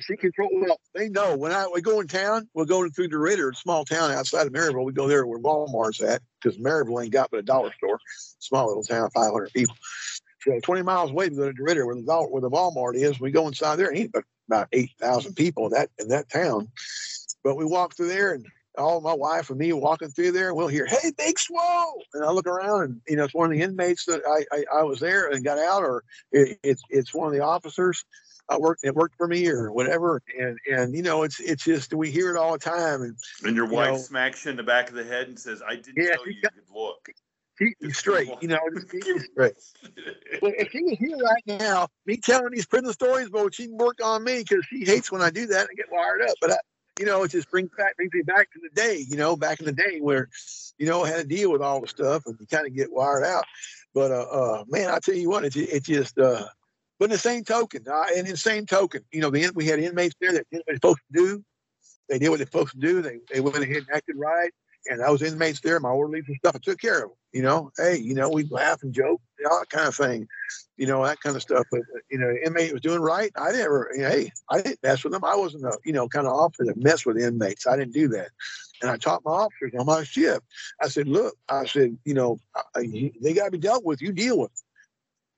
she 0.00 0.16
control. 0.16 0.48
Well, 0.52 0.80
they 0.94 1.08
know 1.08 1.36
when 1.36 1.52
I 1.52 1.68
we 1.72 1.80
go 1.80 2.00
in 2.00 2.08
town, 2.08 2.48
we're 2.54 2.64
going 2.64 2.90
through 2.90 3.08
DeRidder, 3.08 3.52
a 3.52 3.56
small 3.56 3.84
town 3.84 4.10
outside 4.10 4.46
of 4.46 4.52
Merryville. 4.52 4.84
We 4.84 4.92
go 4.92 5.08
there 5.08 5.26
where 5.26 5.38
Walmart's 5.38 6.00
at 6.00 6.22
because 6.40 6.58
Merryville 6.58 7.02
ain't 7.02 7.12
got 7.12 7.30
but 7.30 7.40
a 7.40 7.42
dollar 7.42 7.72
store, 7.72 7.98
small 8.38 8.68
little 8.68 8.82
town, 8.82 9.10
500 9.10 9.52
people. 9.52 9.76
So 10.42 10.58
20 10.60 10.82
miles 10.82 11.10
away, 11.10 11.28
we 11.28 11.36
go 11.36 11.50
to 11.50 11.62
DeRidder 11.62 11.86
where 11.86 11.96
the 11.96 12.28
where 12.30 12.40
the 12.40 12.50
Walmart 12.50 12.94
is. 12.94 13.20
We 13.20 13.30
go 13.30 13.48
inside 13.48 13.76
there, 13.76 13.94
ain't 13.94 14.12
but 14.12 14.24
about 14.48 14.68
8,000 14.72 15.34
people 15.34 15.66
in 15.66 15.72
that 15.72 15.90
in 15.98 16.08
that 16.08 16.30
town. 16.30 16.68
But 17.44 17.56
we 17.56 17.64
walk 17.64 17.96
through 17.96 18.08
there 18.08 18.34
and 18.34 18.46
all 18.76 19.00
my 19.00 19.12
wife 19.12 19.50
and 19.50 19.58
me 19.58 19.72
walking 19.72 20.08
through 20.08 20.32
there, 20.32 20.48
and 20.48 20.56
we'll 20.56 20.68
hear, 20.68 20.86
"Hey, 20.86 21.10
Big 21.16 21.38
Swole!" 21.38 22.02
And 22.14 22.24
I 22.24 22.30
look 22.30 22.46
around, 22.46 22.82
and 22.82 23.00
you 23.08 23.16
know, 23.16 23.24
it's 23.24 23.34
one 23.34 23.50
of 23.50 23.58
the 23.58 23.64
inmates 23.64 24.04
that 24.06 24.22
I 24.26 24.56
I, 24.56 24.80
I 24.80 24.82
was 24.84 25.00
there 25.00 25.28
and 25.28 25.44
got 25.44 25.58
out, 25.58 25.82
or 25.82 26.04
it, 26.30 26.58
it's 26.62 26.82
it's 26.88 27.12
one 27.12 27.26
of 27.26 27.32
the 27.34 27.44
officers 27.44 28.04
I 28.48 28.56
worked 28.56 28.84
it 28.84 28.94
worked 28.94 29.16
for 29.16 29.28
me 29.28 29.48
or 29.48 29.72
whatever. 29.72 30.22
And 30.38 30.58
and 30.70 30.94
you 30.94 31.02
know, 31.02 31.22
it's 31.22 31.40
it's 31.40 31.64
just 31.64 31.92
we 31.94 32.10
hear 32.10 32.34
it 32.34 32.38
all 32.38 32.52
the 32.52 32.58
time. 32.58 33.02
And 33.02 33.16
and 33.44 33.56
your 33.56 33.66
wife 33.66 33.92
know, 33.92 33.98
smacks 33.98 34.44
you 34.44 34.52
in 34.52 34.56
the 34.56 34.62
back 34.62 34.88
of 34.88 34.94
the 34.94 35.04
head 35.04 35.28
and 35.28 35.38
says, 35.38 35.62
"I 35.66 35.76
didn't 35.76 35.94
yeah, 35.96 36.16
tell 36.16 36.26
you 36.26 36.40
could 36.42 36.52
look." 36.74 37.08
Keep 37.58 37.76
you 37.80 37.92
straight, 37.92 38.30
you 38.40 38.46
know. 38.48 38.60
Keep 38.90 39.20
straight. 39.32 39.54
but 40.40 40.52
if 40.56 40.70
she 40.70 40.80
was 40.84 40.96
here 40.96 41.16
right 41.16 41.60
now, 41.60 41.88
me 42.06 42.16
telling 42.16 42.52
these 42.52 42.66
prison 42.66 42.92
stories, 42.92 43.30
well, 43.30 43.48
she'd 43.50 43.72
work 43.72 43.98
on 44.00 44.22
me 44.22 44.38
because 44.38 44.64
she 44.66 44.84
hates 44.84 45.10
when 45.10 45.22
I 45.22 45.30
do 45.30 45.46
that 45.46 45.68
and 45.68 45.76
get 45.76 45.86
wired 45.90 46.22
up. 46.22 46.36
But 46.40 46.52
I, 46.52 46.56
you 47.00 47.06
know, 47.06 47.24
it 47.24 47.32
just 47.32 47.50
brings 47.50 47.70
back 47.76 47.96
brings 47.96 48.12
me 48.14 48.22
back 48.22 48.52
to 48.52 48.60
the 48.62 48.80
day, 48.80 49.04
you 49.08 49.16
know, 49.16 49.36
back 49.36 49.58
in 49.58 49.66
the 49.66 49.72
day 49.72 49.98
where, 50.00 50.28
you 50.78 50.86
know, 50.86 51.02
I 51.02 51.08
had 51.08 51.16
to 51.16 51.24
deal 51.36 51.50
with 51.50 51.62
all 51.62 51.80
the 51.80 51.88
stuff 51.88 52.26
and 52.26 52.36
you 52.38 52.46
kind 52.46 52.66
of 52.66 52.74
get 52.74 52.92
wired 52.92 53.24
out. 53.24 53.44
But 53.92 54.12
uh, 54.12 54.26
uh 54.30 54.64
man, 54.68 54.90
I 54.90 55.00
tell 55.00 55.16
you 55.16 55.28
what, 55.28 55.44
it, 55.44 55.56
it 55.56 55.84
just 55.84 56.16
uh 56.18 56.46
but 56.98 57.06
in 57.06 57.10
the 57.10 57.18
same 57.18 57.44
token, 57.44 57.84
uh, 57.90 58.06
in 58.14 58.26
the 58.26 58.36
same 58.36 58.66
token, 58.66 59.02
you 59.12 59.20
know, 59.20 59.30
the 59.30 59.50
we 59.54 59.66
had 59.66 59.78
inmates 59.78 60.14
there 60.20 60.32
that 60.32 60.46
did 60.50 60.58
what 60.58 60.66
they're 60.66 60.76
supposed 60.76 61.00
to 61.12 61.22
do. 61.22 61.44
They 62.08 62.18
did 62.18 62.28
what 62.30 62.38
they're 62.38 62.46
supposed 62.46 62.72
to 62.72 62.78
do. 62.78 63.02
They 63.02 63.20
they 63.32 63.40
went 63.40 63.56
ahead 63.56 63.76
and 63.76 63.90
acted 63.92 64.16
right. 64.16 64.50
And 64.86 65.00
those 65.00 65.22
inmates 65.22 65.60
there, 65.60 65.78
my 65.80 65.90
orderlies 65.90 66.24
and 66.28 66.36
stuff, 66.38 66.56
I 66.56 66.58
took 66.58 66.80
care 66.80 67.02
of 67.02 67.10
them. 67.10 67.18
You 67.32 67.42
know, 67.42 67.70
hey, 67.76 67.98
you 67.98 68.14
know, 68.14 68.30
we 68.30 68.44
laugh 68.44 68.82
and 68.82 68.94
joke, 68.94 69.20
all 69.50 69.58
that 69.58 69.68
kind 69.68 69.86
of 69.86 69.94
thing, 69.94 70.26
you 70.76 70.86
know, 70.86 71.04
that 71.04 71.20
kind 71.20 71.36
of 71.36 71.42
stuff. 71.42 71.66
But 71.70 71.82
you 72.10 72.18
know, 72.18 72.32
inmate 72.44 72.72
was 72.72 72.80
doing 72.80 73.00
right. 73.00 73.30
I 73.36 73.52
never, 73.52 73.90
you 73.94 74.02
know, 74.02 74.08
hey, 74.08 74.32
I 74.48 74.62
didn't 74.62 74.82
mess 74.82 75.04
with 75.04 75.12
them. 75.12 75.24
I 75.24 75.36
wasn't 75.36 75.64
a, 75.64 75.76
you 75.84 75.92
know, 75.92 76.08
kind 76.08 76.26
of 76.26 76.32
officer 76.32 76.64
that 76.64 76.82
mess 76.82 77.04
with 77.04 77.18
inmates. 77.18 77.66
I 77.66 77.76
didn't 77.76 77.92
do 77.92 78.08
that. 78.08 78.28
And 78.80 78.90
I 78.90 78.96
taught 78.96 79.24
my 79.24 79.32
officers 79.32 79.72
on 79.78 79.86
my 79.86 80.04
shift. 80.04 80.42
I 80.80 80.88
said, 80.88 81.08
look, 81.08 81.34
I 81.48 81.66
said, 81.66 81.98
you 82.04 82.14
know, 82.14 82.38
they 82.74 83.34
got 83.34 83.46
to 83.46 83.50
be 83.50 83.58
dealt 83.58 83.84
with. 83.84 84.00
You 84.00 84.12
deal 84.12 84.38
with 84.38 84.50
them. 84.54 84.67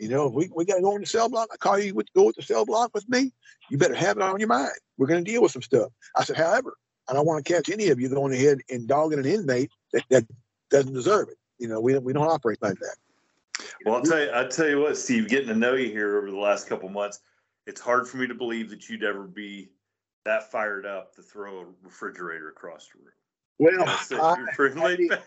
You 0.00 0.08
know, 0.08 0.26
if 0.28 0.32
we, 0.32 0.50
we 0.56 0.64
got 0.64 0.76
to 0.76 0.80
go 0.80 0.94
in 0.94 1.02
the 1.02 1.06
cell 1.06 1.28
block, 1.28 1.50
I 1.52 1.58
call 1.58 1.78
you 1.78 1.92
to 1.92 2.04
go 2.16 2.24
with 2.24 2.36
the 2.36 2.42
cell 2.42 2.64
block 2.64 2.90
with 2.94 3.06
me, 3.10 3.32
you 3.68 3.76
better 3.76 3.94
have 3.94 4.16
it 4.16 4.22
on 4.22 4.38
your 4.38 4.48
mind. 4.48 4.72
We're 4.96 5.06
going 5.06 5.22
to 5.22 5.30
deal 5.30 5.42
with 5.42 5.52
some 5.52 5.60
stuff. 5.60 5.92
I 6.16 6.24
said, 6.24 6.36
however, 6.36 6.78
I 7.06 7.12
don't 7.12 7.26
want 7.26 7.44
to 7.44 7.52
catch 7.52 7.68
any 7.68 7.88
of 7.88 8.00
you 8.00 8.08
going 8.08 8.32
ahead 8.32 8.60
and 8.70 8.88
dogging 8.88 9.18
an 9.18 9.26
inmate 9.26 9.70
that, 9.92 10.04
that 10.08 10.26
doesn't 10.70 10.94
deserve 10.94 11.28
it. 11.28 11.36
You 11.58 11.68
know, 11.68 11.80
we, 11.80 11.98
we 11.98 12.14
don't 12.14 12.28
operate 12.28 12.62
like 12.62 12.78
that. 12.78 12.96
Well, 13.84 13.96
I'll 13.96 14.02
tell 14.02 14.20
you, 14.20 14.30
I'll 14.30 14.48
tell 14.48 14.68
you 14.68 14.80
what, 14.80 14.96
Steve, 14.96 15.28
getting 15.28 15.48
to 15.48 15.54
know 15.54 15.74
you 15.74 15.90
here 15.90 16.16
over 16.16 16.30
the 16.30 16.36
last 16.38 16.66
couple 16.66 16.88
months, 16.88 17.20
it's 17.66 17.80
hard 17.80 18.08
for 18.08 18.16
me 18.16 18.26
to 18.26 18.34
believe 18.34 18.70
that 18.70 18.88
you'd 18.88 19.04
ever 19.04 19.24
be 19.24 19.68
that 20.24 20.50
fired 20.50 20.86
up 20.86 21.14
to 21.16 21.22
throw 21.22 21.60
a 21.60 21.66
refrigerator 21.82 22.48
across 22.48 22.88
the 22.88 23.00
room. 23.00 23.12
Well, 23.58 23.84
I, 23.86 24.46
I 24.48 25.20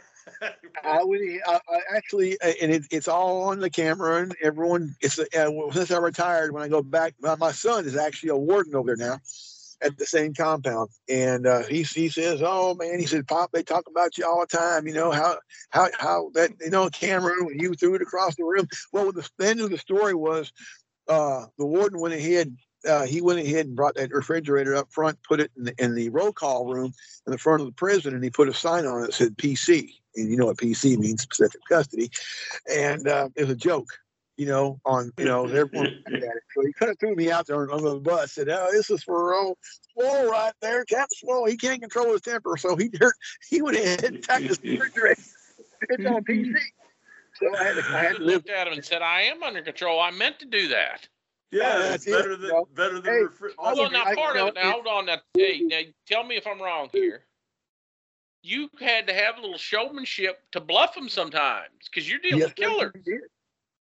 would 1.04 1.22
I, 1.46 1.60
I 1.70 1.80
actually, 1.96 2.38
and 2.42 2.72
it, 2.72 2.84
it's 2.92 3.08
all 3.08 3.44
on 3.44 3.60
the 3.60 3.70
camera, 3.70 4.24
and 4.24 4.36
everyone. 4.42 4.96
It's 5.02 5.20
uh, 5.20 5.72
since 5.72 5.92
I 5.92 5.98
retired. 5.98 6.54
When 6.54 6.64
I 6.64 6.68
go 6.68 6.82
back, 6.82 7.16
my, 7.20 7.36
my 7.36 7.52
son 7.52 7.86
is 7.86 7.96
actually 7.96 8.30
a 8.30 8.38
warden 8.38 8.76
over 8.76 8.96
there 8.96 9.08
now, 9.08 9.20
at 9.82 9.98
the 9.98 10.06
same 10.06 10.34
compound, 10.34 10.90
and 11.10 11.46
uh, 11.46 11.64
he 11.64 11.84
he 11.84 12.10
says, 12.10 12.42
"Oh 12.44 12.76
man," 12.76 13.00
he 13.00 13.06
said, 13.06 13.28
"Pop, 13.28 13.52
they 13.52 13.64
talk 13.64 13.86
about 13.90 14.18
you 14.18 14.26
all 14.26 14.42
the 14.42 14.58
time. 14.58 14.88
You 14.88 14.94
know 14.94 15.12
how 15.12 15.38
how 15.70 15.90
how 15.98 16.32
that 16.34 16.52
you 16.62 16.70
know 16.70 16.90
camera 16.90 17.34
when 17.44 17.60
you 17.60 17.74
threw 17.74 17.96
it 17.96 18.02
across 18.02 18.36
the 18.36 18.46
room." 18.46 18.68
Well, 18.92 19.12
the, 19.12 19.30
the 19.38 19.48
end 19.48 19.62
of 19.62 19.70
the 19.70 19.78
story 19.78 20.14
was 20.14 20.52
uh, 21.08 21.46
the 21.58 21.66
warden 21.66 22.00
went 22.00 22.14
ahead 22.14 22.56
uh, 22.88 23.06
he 23.06 23.22
went 23.22 23.40
ahead 23.40 23.66
and 23.66 23.76
brought 23.76 23.96
that 23.96 24.12
refrigerator 24.12 24.76
up 24.76 24.92
front, 24.92 25.18
put 25.24 25.40
it 25.40 25.52
in 25.58 25.64
the, 25.66 25.74
in 25.78 25.96
the 25.96 26.10
roll 26.10 26.34
call 26.34 26.66
room 26.66 26.94
in 27.26 27.32
the 27.32 27.38
front 27.38 27.62
of 27.62 27.68
the 27.68 27.74
prison, 27.74 28.14
and 28.14 28.24
he 28.24 28.30
put 28.30 28.50
a 28.50 28.54
sign 28.54 28.86
on 28.86 29.04
it 29.04 29.08
that 29.08 29.14
said 29.14 29.38
PC 29.38 29.94
and 30.16 30.30
you 30.30 30.38
know 30.38 30.48
what 30.48 30.58
PC 30.58 30.98
means, 30.98 31.22
specific 31.22 31.62
custody, 31.68 32.10
and 32.70 33.08
uh, 33.08 33.30
it 33.36 33.44
was 33.44 33.52
a 33.52 33.56
joke, 33.56 33.88
you 34.38 34.46
know, 34.46 34.80
on 34.86 35.12
you 35.18 35.26
know 35.26 35.46
everyone. 35.46 36.04
So 36.56 36.64
he 36.64 36.72
kind 36.74 36.92
of 36.92 37.00
threw 37.00 37.16
me 37.16 37.32
out 37.32 37.48
there 37.48 37.72
on, 37.72 37.84
the 37.84 37.96
bus. 37.96 38.34
Said, 38.34 38.48
"Oh, 38.48 38.70
this 38.72 38.92
is 38.92 39.04
for 39.04 39.34
old 39.34 39.58
Swole 39.94 40.30
right 40.30 40.54
there, 40.62 40.86
Captain 40.86 41.08
Swole. 41.16 41.48
He 41.48 41.58
can't 41.58 41.82
control 41.82 42.12
his 42.12 42.22
temper, 42.22 42.58
so 42.58 42.76
he 42.76 42.92
he 43.50 43.62
went 43.62 43.78
ahead 43.78 44.04
and 44.04 44.18
attacked 44.18 44.44
his 44.44 44.60
refrigerator. 44.64 45.22
It's 45.90 46.06
on 46.06 46.24
PC." 46.24 46.56
So 47.40 47.58
I 47.58 47.64
had 47.64 47.76
to, 47.76 47.84
I 47.90 48.04
had 48.04 48.16
to 48.18 48.24
looked 48.24 48.50
at 48.50 48.68
him 48.68 48.74
and 48.74 48.86
said, 48.86 49.02
"I 49.02 49.24
am 49.24 49.42
under 49.42 49.64
control. 49.64 50.00
I 50.00 50.12
meant 50.12 50.38
to 50.40 50.46
do 50.46 50.68
that." 50.68 51.08
Yeah, 51.54 51.78
that's 51.78 52.06
better 52.06 52.36
than 52.36 52.52
better 52.76 53.00
than. 53.00 53.14
Hey, 53.14 53.22
refri- 53.22 53.54
hold 53.58 53.80
on, 53.80 53.94
now 53.94 54.14
part 54.16 54.36
of 54.38 54.48
it. 54.50 54.56
Now 54.56 54.72
hold 54.72 54.88
on. 54.88 55.06
Now, 55.06 55.18
hey, 55.36 55.62
now 55.62 55.82
tell 56.08 56.24
me 56.24 56.36
if 56.36 56.48
I'm 56.48 56.62
wrong 56.62 56.90
here 56.92 57.24
you 58.44 58.70
had 58.80 59.08
to 59.08 59.14
have 59.14 59.38
a 59.38 59.42
little 59.42 59.58
showmanship 59.58 60.44
to 60.52 60.60
bluff 60.60 60.94
them 60.94 61.08
sometimes 61.08 61.70
because 61.86 62.08
you're 62.10 62.20
dealing 62.20 62.40
yes, 62.40 62.50
with 62.50 62.56
killers. 62.56 62.92
You 62.94 63.02
did. 63.14 63.22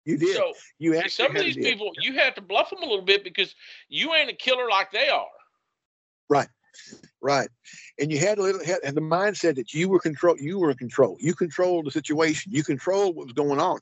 You 0.05 0.17
did. 0.19 0.37
So 0.37 0.53
you 0.79 0.93
had 0.93 1.11
some 1.11 1.35
of 1.35 1.43
these 1.43 1.57
people, 1.57 1.93
you 2.01 2.15
have 2.15 2.35
to 2.35 2.43
bluff 2.43 2.71
them 2.71 2.81
a 2.83 2.87
little 2.87 3.05
bit 3.05 3.25
because 3.25 3.55
you 3.89 4.13
ain't 4.15 4.29
a 4.31 4.35
killer 4.35 4.69
like 4.69 4.93
they 4.93 5.09
are. 5.09 5.27
Right. 6.29 6.49
Right. 7.23 7.49
And 8.01 8.11
you 8.11 8.19
had 8.19 8.39
a 8.39 8.43
little 8.43 8.65
had, 8.65 8.81
the 8.83 9.01
mindset 9.01 9.55
that 9.55 9.73
you 9.73 9.89
were 9.89 10.01
control 10.01 10.37
you 10.41 10.59
were 10.59 10.73
in 10.73 10.77
control. 10.77 11.17
You 11.21 11.35
controlled 11.35 11.87
the 11.87 11.93
situation. 11.93 12.51
You 12.53 12.65
controlled 12.65 13.15
what 13.15 13.27
was 13.27 13.33
going 13.33 13.61
on. 13.61 13.79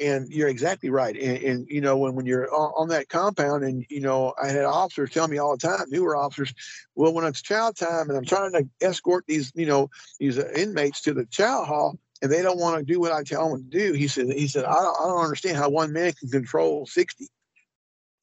And 0.00 0.28
you're 0.28 0.48
exactly 0.48 0.90
right. 0.90 1.16
And, 1.16 1.36
and 1.38 1.66
you 1.68 1.80
know, 1.80 1.96
when, 1.96 2.16
when 2.16 2.26
you're 2.26 2.52
on, 2.52 2.72
on, 2.76 2.88
that 2.88 3.08
compound 3.08 3.62
and 3.62 3.86
you 3.88 4.00
know, 4.00 4.34
I 4.42 4.48
had 4.48 4.64
officers 4.64 5.10
tell 5.10 5.28
me 5.28 5.38
all 5.38 5.56
the 5.56 5.68
time, 5.68 5.84
newer 5.88 6.16
officers, 6.16 6.52
well, 6.96 7.14
when 7.14 7.24
it's 7.24 7.42
chow 7.42 7.70
time 7.70 8.08
and 8.08 8.18
I'm 8.18 8.24
trying 8.24 8.52
to 8.52 8.68
escort 8.80 9.24
these, 9.28 9.52
you 9.54 9.66
know, 9.66 9.88
these 10.18 10.36
uh, 10.36 10.50
inmates 10.56 11.00
to 11.02 11.14
the 11.14 11.26
chow 11.26 11.64
hall, 11.64 11.96
and 12.22 12.30
they 12.30 12.42
don't 12.42 12.58
want 12.58 12.78
to 12.78 12.92
do 12.92 12.98
what 12.98 13.12
I 13.12 13.22
tell 13.22 13.50
them 13.50 13.70
to 13.70 13.78
do. 13.78 13.92
He 13.92 14.08
said, 14.08 14.26
he 14.32 14.48
said, 14.48 14.64
I 14.64 14.74
don't, 14.74 14.96
I 15.00 15.06
don't 15.06 15.24
understand 15.24 15.56
how 15.56 15.70
one 15.70 15.92
man 15.92 16.12
can 16.12 16.28
control 16.28 16.86
60. 16.86 17.28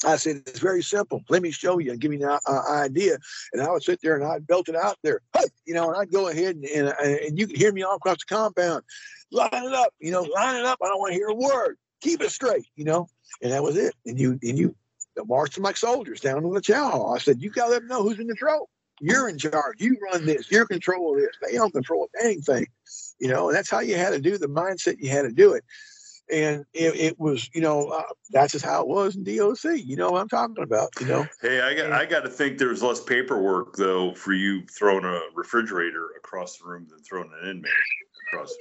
I 0.05 0.15
said, 0.17 0.43
it's 0.45 0.59
very 0.59 0.83
simple. 0.83 1.23
Let 1.29 1.41
me 1.41 1.51
show 1.51 1.79
you 1.79 1.91
and 1.91 1.99
give 1.99 2.13
you 2.13 2.27
an 2.27 2.39
uh, 2.45 2.61
idea. 2.69 3.17
And 3.53 3.61
I 3.61 3.71
would 3.71 3.83
sit 3.83 3.99
there 4.01 4.15
and 4.15 4.23
I'd 4.23 4.45
belt 4.45 4.69
it 4.69 4.75
out 4.75 4.97
there, 5.01 5.21
hey, 5.35 5.45
you 5.65 5.73
know, 5.73 5.89
and 5.89 5.97
I'd 5.99 6.11
go 6.11 6.27
ahead 6.27 6.55
and, 6.55 6.65
and, 6.65 6.89
and 6.89 7.39
you 7.39 7.47
could 7.47 7.57
hear 7.57 7.73
me 7.73 7.83
all 7.83 7.95
across 7.95 8.17
the 8.17 8.35
compound. 8.35 8.83
Line 9.31 9.49
it 9.51 9.73
up, 9.73 9.93
you 9.99 10.11
know, 10.11 10.21
line 10.21 10.55
it 10.55 10.65
up. 10.65 10.79
I 10.83 10.87
don't 10.87 10.99
want 10.99 11.13
to 11.13 11.17
hear 11.17 11.27
a 11.27 11.35
word. 11.35 11.77
Keep 12.01 12.21
it 12.21 12.31
straight, 12.31 12.67
you 12.75 12.85
know. 12.85 13.07
And 13.41 13.51
that 13.51 13.63
was 13.63 13.75
it. 13.75 13.93
And 14.05 14.19
you 14.19 14.39
and 14.41 14.57
you 14.57 14.75
marched 15.25 15.55
them 15.55 15.63
like 15.63 15.77
soldiers 15.77 16.21
down 16.21 16.43
to 16.43 16.53
the 16.53 16.61
chow 16.61 16.89
hall. 16.89 17.15
I 17.15 17.17
said, 17.17 17.41
you 17.41 17.49
got 17.49 17.65
to 17.65 17.71
let 17.71 17.79
them 17.79 17.87
know 17.87 18.03
who's 18.03 18.19
in 18.19 18.27
control. 18.27 18.69
You're 19.01 19.29
in 19.29 19.37
charge. 19.37 19.79
You 19.79 19.97
run 20.11 20.25
this. 20.25 20.49
You're 20.51 20.65
control 20.65 21.13
of 21.13 21.19
this. 21.19 21.35
They 21.41 21.57
don't 21.57 21.73
control 21.73 22.07
anything. 22.21 22.67
You 23.19 23.29
know, 23.29 23.49
and 23.49 23.57
that's 23.57 23.69
how 23.69 23.79
you 23.79 23.95
had 23.95 24.11
to 24.11 24.19
do 24.19 24.37
the 24.37 24.47
mindset 24.47 24.97
you 24.99 25.09
had 25.09 25.23
to 25.23 25.31
do 25.31 25.53
it 25.53 25.63
and 26.31 26.65
it, 26.73 26.95
it 26.95 27.19
was 27.19 27.49
you 27.53 27.61
know 27.61 27.89
uh, 27.89 28.03
that's 28.29 28.53
just 28.53 28.65
how 28.65 28.81
it 28.81 28.87
was 28.87 29.15
in 29.15 29.23
DOC. 29.23 29.77
You 29.83 29.95
know 29.95 30.11
what 30.11 30.21
I'm 30.21 30.29
talking 30.29 30.63
about. 30.63 30.89
You 30.99 31.07
know. 31.07 31.25
Hey, 31.41 31.61
I 31.61 31.73
got 31.73 31.85
and, 31.85 31.93
I 31.93 32.05
got 32.05 32.21
to 32.21 32.29
think 32.29 32.57
there 32.57 32.69
was 32.69 32.83
less 32.83 33.01
paperwork 33.01 33.75
though 33.75 34.13
for 34.13 34.33
you 34.33 34.63
throwing 34.67 35.05
a 35.05 35.21
refrigerator 35.35 36.09
across 36.17 36.57
the 36.57 36.65
room 36.65 36.87
than 36.89 36.99
throwing 36.99 37.31
an 37.41 37.49
inmate 37.49 37.71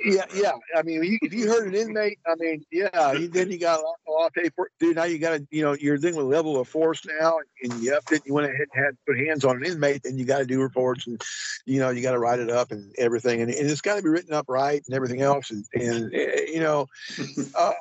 yeah, 0.05 0.25
yeah. 0.35 0.53
I 0.77 0.83
mean, 0.83 1.03
you, 1.03 1.19
if 1.23 1.33
you 1.33 1.49
heard 1.49 1.67
an 1.67 1.75
inmate, 1.75 2.19
I 2.27 2.35
mean, 2.37 2.64
yeah, 2.71 3.12
you, 3.12 3.29
then 3.29 3.51
you 3.51 3.59
got 3.59 3.81
a 3.81 4.11
lot, 4.11 4.27
of 4.27 4.33
paperwork. 4.33 4.73
Dude, 4.79 4.97
now 4.97 5.05
you 5.05 5.19
got 5.19 5.37
to, 5.37 5.47
you 5.51 5.62
know, 5.62 5.75
you're 5.75 5.99
dealing 5.99 6.17
with 6.17 6.27
level 6.27 6.59
of 6.61 6.69
force 6.69 7.05
now, 7.21 7.39
and 7.62 7.83
you 7.83 7.95
upped 7.95 8.12
it. 8.12 8.23
You 8.25 8.35
went 8.35 8.47
ahead 8.47 8.67
and 8.75 8.85
had 8.85 8.91
to 8.93 8.99
put 9.07 9.19
hands 9.19 9.45
on 9.45 9.57
an 9.57 9.64
inmate, 9.64 10.03
then 10.03 10.19
you 10.19 10.25
got 10.25 10.39
to 10.39 10.47
do 10.47 10.61
reports, 10.61 11.07
and 11.07 11.21
you 11.64 11.81
know, 11.81 11.91
you 11.91 12.03
got 12.03 12.12
to 12.12 12.19
write 12.19 12.39
it 12.39 12.51
up 12.51 12.71
and 12.71 12.95
everything, 12.99 13.43
and, 13.43 13.51
and 13.51 13.71
it's 13.71 13.81
got 13.81 13.97
to 13.97 14.03
be 14.03 14.09
written 14.09 14.35
up 14.35 14.47
right 14.49 14.83
and 14.87 14.95
everything 14.95 15.23
else, 15.23 15.51
and, 15.51 15.64
and 15.75 16.14
eh, 16.14 16.47
you 16.49 16.61
know. 16.61 16.87
Uh, 17.55 17.73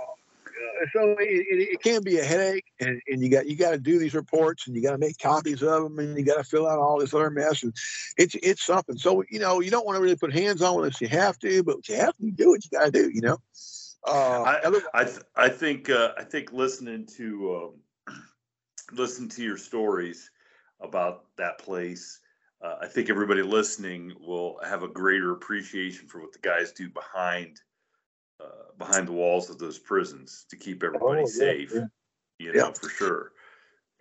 so 0.94 1.12
it, 1.12 1.20
it, 1.20 1.70
it, 1.74 1.82
can 1.82 2.02
be 2.02 2.20
a 2.20 2.24
headache, 2.24 2.66
and, 2.80 3.02
and 3.08 3.22
you 3.22 3.30
got 3.30 3.46
you 3.46 3.56
got 3.56 3.72
to 3.72 3.78
do 3.78 4.00
these 4.00 4.14
reports, 4.14 4.68
and 4.68 4.76
you 4.76 4.82
got 4.82 4.92
to 4.92 4.98
make 4.98 5.18
copies 5.18 5.62
of 5.62 5.84
them, 5.84 6.00
and 6.00 6.18
you 6.18 6.26
got 6.26 6.38
to 6.38 6.44
fill 6.44 6.68
out 6.68 6.80
all 6.80 7.00
this 7.00 7.14
other 7.14 7.30
mess, 7.30 7.64
and 7.64 7.74
it's 8.18 8.36
it's 8.36 8.64
something. 8.64 8.98
So 8.98 9.24
you 9.30 9.40
know 9.40 9.62
you 9.62 9.72
don't 9.72 9.86
want 9.86 9.98
to 9.98 10.02
really 10.02 10.16
put 10.16 10.34
hands 10.34 10.62
on 10.62 10.76
unless 10.76 11.02
you 11.02 11.08
have 11.10 11.38
to, 11.40 11.64
but 11.64 11.88
you 11.88 11.96
have 11.96 12.16
to 12.18 12.32
do 12.32 12.50
what 12.50 12.64
you 12.64 12.78
got 12.78 12.86
to 12.86 12.92
do. 12.92 13.10
You 13.14 13.22
know. 13.22 13.38
Uh, 14.08 14.44
I 14.44 14.80
I, 14.94 15.04
th- 15.04 15.24
I 15.36 15.50
think 15.50 15.90
uh, 15.90 16.14
I 16.18 16.24
think 16.24 16.52
listening 16.52 17.08
to 17.18 17.74
um, 18.08 18.24
listen 18.92 19.28
to 19.30 19.44
your 19.44 19.58
stories 19.58 20.30
about 20.82 21.26
that 21.38 21.58
place. 21.58 22.20
Uh, 22.62 22.76
I 22.82 22.88
think 22.88 23.10
everybody 23.10 23.42
listening 23.42 24.14
will 24.20 24.60
have 24.64 24.84
a 24.84 24.88
greater 24.88 25.32
appreciation 25.32 26.08
for 26.08 26.22
what 26.22 26.34
the 26.34 26.40
guys 26.40 26.72
do 26.72 26.90
behind 26.90 27.62
uh, 28.42 28.72
behind 28.78 29.08
the 29.08 29.14
walls 29.14 29.50
of 29.50 29.58
those 29.58 29.80
prisons 29.80 30.46
to 30.50 30.56
keep 30.56 30.84
everybody 30.84 31.22
oh, 31.22 31.26
safe. 31.26 31.72
Yeah. 31.74 31.86
You 32.38 32.54
know, 32.54 32.68
yeah. 32.68 32.72
for 32.74 32.90
sure. 32.90 33.32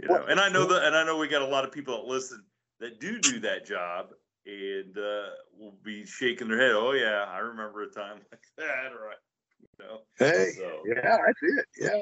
You 0.01 0.09
know, 0.09 0.25
and 0.29 0.41
I 0.41 0.49
know 0.49 0.67
that, 0.67 0.85
and 0.85 0.97
I 0.97 1.05
know 1.05 1.17
we 1.19 1.29
got 1.29 1.43
a 1.43 1.47
lot 1.47 1.65
of 1.65 1.71
people 1.71 1.97
that 1.97 2.07
listen 2.07 2.43
that 2.81 2.99
do 2.99 3.21
do 3.21 3.39
that 3.41 3.65
job, 3.65 4.09
and 4.45 4.99
uh, 4.99 5.29
will 5.57 5.77
be 5.85 6.05
shaking 6.05 6.49
their 6.49 6.59
head. 6.59 6.73
Oh 6.73 6.93
yeah, 6.93 7.25
I 7.29 7.39
remember 7.39 7.83
a 7.83 7.87
time 7.87 8.17
like 8.33 8.41
that, 8.59 8.89
right? 8.89 9.17
You 9.61 9.85
know? 9.85 10.01
Hey, 10.19 10.51
so, 10.57 10.83
yeah, 10.85 11.19
that's 11.25 11.43
it. 11.43 11.65
Yeah, 11.79 12.01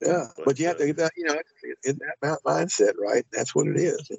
yeah. 0.00 0.24
But, 0.36 0.44
but 0.44 0.58
you 0.60 0.68
have 0.68 0.78
to 0.78 0.86
get 0.86 0.96
that, 0.98 1.10
you 1.16 1.24
know, 1.24 1.38
in 1.84 1.98
that 2.22 2.38
mindset, 2.46 2.92
right? 2.98 3.24
That's 3.32 3.52
what 3.52 3.66
it 3.66 3.76
is. 3.76 4.10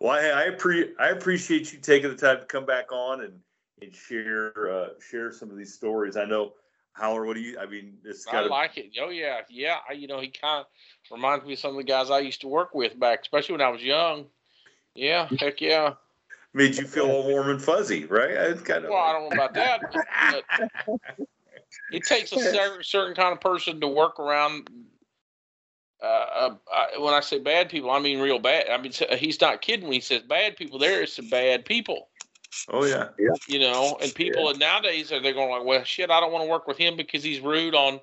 Well, 0.00 0.20
hey, 0.20 0.32
I 0.32 0.54
pre- 0.56 0.94
I 0.98 1.08
appreciate 1.08 1.72
you 1.72 1.78
taking 1.80 2.10
the 2.10 2.16
time 2.16 2.38
to 2.38 2.46
come 2.46 2.64
back 2.64 2.92
on 2.92 3.20
and 3.22 3.40
and 3.82 3.94
share 3.94 4.52
uh, 4.70 4.88
share 5.00 5.32
some 5.32 5.50
of 5.50 5.56
these 5.56 5.74
stories. 5.74 6.16
I 6.16 6.24
know 6.24 6.52
Howler, 6.94 7.26
what 7.26 7.34
do 7.34 7.40
you? 7.40 7.58
I 7.58 7.66
mean, 7.66 7.98
it's 8.04 8.24
got. 8.24 8.44
I 8.44 8.46
like 8.46 8.78
it. 8.78 8.92
Oh 9.02 9.10
yeah, 9.10 9.40
yeah. 9.50 9.78
I, 9.88 9.94
you 9.94 10.06
know, 10.06 10.20
he 10.20 10.28
kind 10.28 10.60
of 10.60 10.66
reminds 11.10 11.44
me 11.44 11.54
of 11.54 11.58
some 11.58 11.72
of 11.72 11.76
the 11.76 11.84
guys 11.84 12.08
I 12.08 12.20
used 12.20 12.40
to 12.42 12.48
work 12.48 12.74
with 12.74 12.98
back, 12.98 13.22
especially 13.22 13.54
when 13.54 13.62
I 13.62 13.70
was 13.70 13.82
young. 13.82 14.26
Yeah, 14.94 15.28
heck 15.38 15.60
yeah. 15.60 15.94
Made 16.52 16.76
you 16.76 16.86
feel 16.86 17.10
all 17.10 17.26
warm 17.28 17.50
and 17.50 17.60
fuzzy, 17.60 18.04
right? 18.04 18.30
It's 18.30 18.62
kind 18.62 18.84
of. 18.84 18.90
Well, 18.90 19.00
I 19.00 19.12
don't 19.12 19.28
know 19.28 19.34
about 19.34 19.54
that. 19.54 19.80
But, 19.92 21.28
it 21.90 22.04
takes 22.04 22.30
a 22.32 22.38
certain, 22.52 22.84
certain 22.84 23.16
kind 23.16 23.32
of 23.32 23.40
person 23.40 23.80
to 23.80 23.88
work 23.88 24.20
around. 24.20 24.70
Uh, 26.00 26.54
uh, 26.72 27.00
when 27.00 27.12
I 27.12 27.20
say 27.20 27.40
bad 27.40 27.70
people, 27.70 27.90
I 27.90 27.98
mean 27.98 28.20
real 28.20 28.38
bad. 28.38 28.68
I 28.68 28.80
mean, 28.80 28.92
he's 29.18 29.40
not 29.40 29.62
kidding 29.62 29.86
when 29.86 29.94
he 29.94 30.00
says 30.00 30.22
bad 30.22 30.56
people. 30.56 30.78
There 30.78 31.02
is 31.02 31.12
some 31.12 31.28
bad 31.28 31.64
people. 31.64 32.08
Oh 32.70 32.84
yeah, 32.84 33.08
yeah. 33.18 33.30
You 33.48 33.58
know, 33.60 33.98
and 34.02 34.14
people 34.14 34.52
yeah. 34.52 34.58
nowadays 34.58 35.12
are 35.12 35.20
they're 35.20 35.32
going 35.32 35.50
like, 35.50 35.64
well, 35.64 35.84
shit, 35.84 36.10
I 36.10 36.20
don't 36.20 36.32
want 36.32 36.44
to 36.44 36.50
work 36.50 36.66
with 36.66 36.78
him 36.78 36.96
because 36.96 37.22
he's 37.22 37.40
rude 37.40 37.74
on 37.74 38.00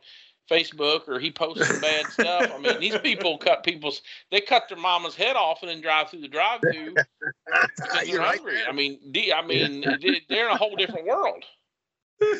Facebook 0.49 1.07
or 1.07 1.19
he 1.19 1.31
posts 1.31 1.67
some 1.67 1.79
bad 1.79 2.05
stuff. 2.09 2.51
I 2.53 2.59
mean, 2.59 2.79
these 2.79 2.97
people 2.99 3.37
cut 3.37 3.63
people's 3.63 4.01
they 4.29 4.41
cut 4.41 4.63
their 4.69 4.77
mama's 4.77 5.15
head 5.15 5.35
off 5.35 5.61
and 5.61 5.69
then 5.69 5.81
drive 5.81 6.09
through 6.09 6.21
the 6.21 6.27
drive-through 6.27 6.93
because 6.93 8.07
they're 8.09 8.21
hungry. 8.21 8.55
Right. 8.55 8.65
I 8.67 8.71
mean, 8.71 8.99
I 9.33 9.45
mean, 9.45 9.81
they're 10.29 10.49
in 10.49 10.55
a 10.55 10.57
whole 10.57 10.75
different 10.75 11.07
world. 11.07 11.43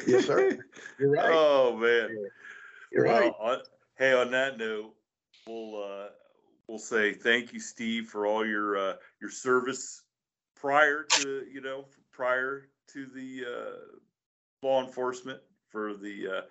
Yes, 0.06 0.26
sir. 0.26 0.60
You're 1.00 1.12
right. 1.12 1.32
Oh 1.32 1.76
man, 1.76 2.10
you're 2.92 3.06
well, 3.06 3.20
right. 3.20 3.34
On, 3.40 3.58
hey, 3.98 4.14
on 4.14 4.30
that 4.32 4.58
note, 4.58 4.94
we'll 5.48 5.84
uh, 5.84 6.08
we'll 6.68 6.78
say 6.78 7.14
thank 7.14 7.52
you, 7.52 7.60
Steve, 7.60 8.08
for 8.08 8.28
all 8.28 8.46
your 8.46 8.78
uh, 8.78 8.94
your 9.20 9.32
service 9.32 10.04
prior 10.56 11.04
to 11.04 11.46
you 11.52 11.62
know 11.62 11.86
prior 12.22 12.68
to 12.88 13.08
the 13.08 13.44
uh, 13.44 13.98
law 14.62 14.86
enforcement 14.86 15.40
for 15.72 15.96
the 15.96 16.28
uh, 16.28 16.42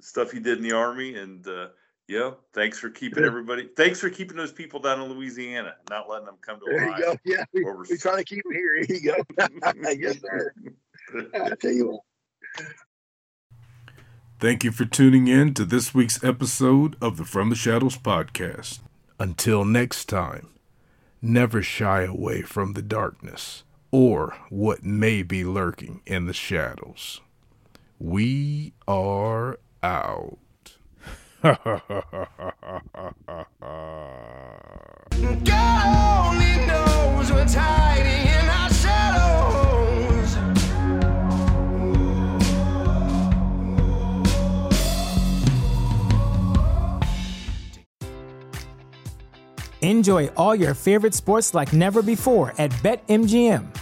stuff 0.00 0.34
you 0.34 0.40
did 0.40 0.58
in 0.58 0.64
the 0.64 0.72
army, 0.72 1.14
and 1.14 1.46
uh, 1.46 1.68
yeah, 2.08 2.32
thanks 2.52 2.76
for 2.76 2.90
keeping 2.90 3.22
everybody. 3.22 3.68
Thanks 3.76 4.00
for 4.00 4.10
keeping 4.10 4.36
those 4.36 4.50
people 4.50 4.80
down 4.80 5.00
in 5.00 5.08
Louisiana, 5.08 5.76
not 5.88 6.08
letting 6.08 6.26
them 6.26 6.38
come 6.40 6.58
to. 6.58 6.64
There 6.66 6.88
you 6.88 6.98
go. 6.98 7.16
Yeah, 7.24 7.44
we, 7.54 7.64
are 7.64 7.84
trying 8.00 8.16
to 8.16 8.24
keep 8.24 8.42
them 8.42 8.52
here. 8.52 8.82
Here 8.84 8.96
you 8.96 9.12
go. 9.12 9.92
yes, 9.92 10.18
sir. 10.22 10.52
I 11.34 11.50
tell 11.60 11.70
you 11.70 11.90
what. 11.92 12.66
Thank 14.40 14.64
you 14.64 14.72
for 14.72 14.86
tuning 14.86 15.28
in 15.28 15.54
to 15.54 15.64
this 15.64 15.94
week's 15.94 16.24
episode 16.24 16.96
of 17.00 17.16
the 17.16 17.24
From 17.24 17.48
the 17.48 17.54
Shadows 17.54 17.96
podcast. 17.96 18.80
Until 19.20 19.64
next 19.64 20.06
time, 20.06 20.48
never 21.20 21.62
shy 21.62 22.02
away 22.02 22.42
from 22.42 22.72
the 22.72 22.82
darkness 22.82 23.62
or 23.92 24.34
what 24.48 24.82
may 24.82 25.22
be 25.22 25.44
lurking 25.44 26.00
in 26.06 26.26
the 26.26 26.32
shadows. 26.32 27.20
We 28.00 28.72
are 28.88 29.58
out. 29.82 30.38
God 31.42 31.52
only 36.26 36.66
knows 36.66 37.32
what's 37.32 37.54
hiding 37.54 38.26
in 38.26 38.48
our 38.48 38.70
shadows. 38.70 39.32
Enjoy 49.82 50.28
all 50.36 50.54
your 50.54 50.74
favorite 50.74 51.12
sports 51.12 51.54
like 51.54 51.72
never 51.72 52.02
before 52.02 52.54
at 52.56 52.70
BetMGM. 52.84 53.81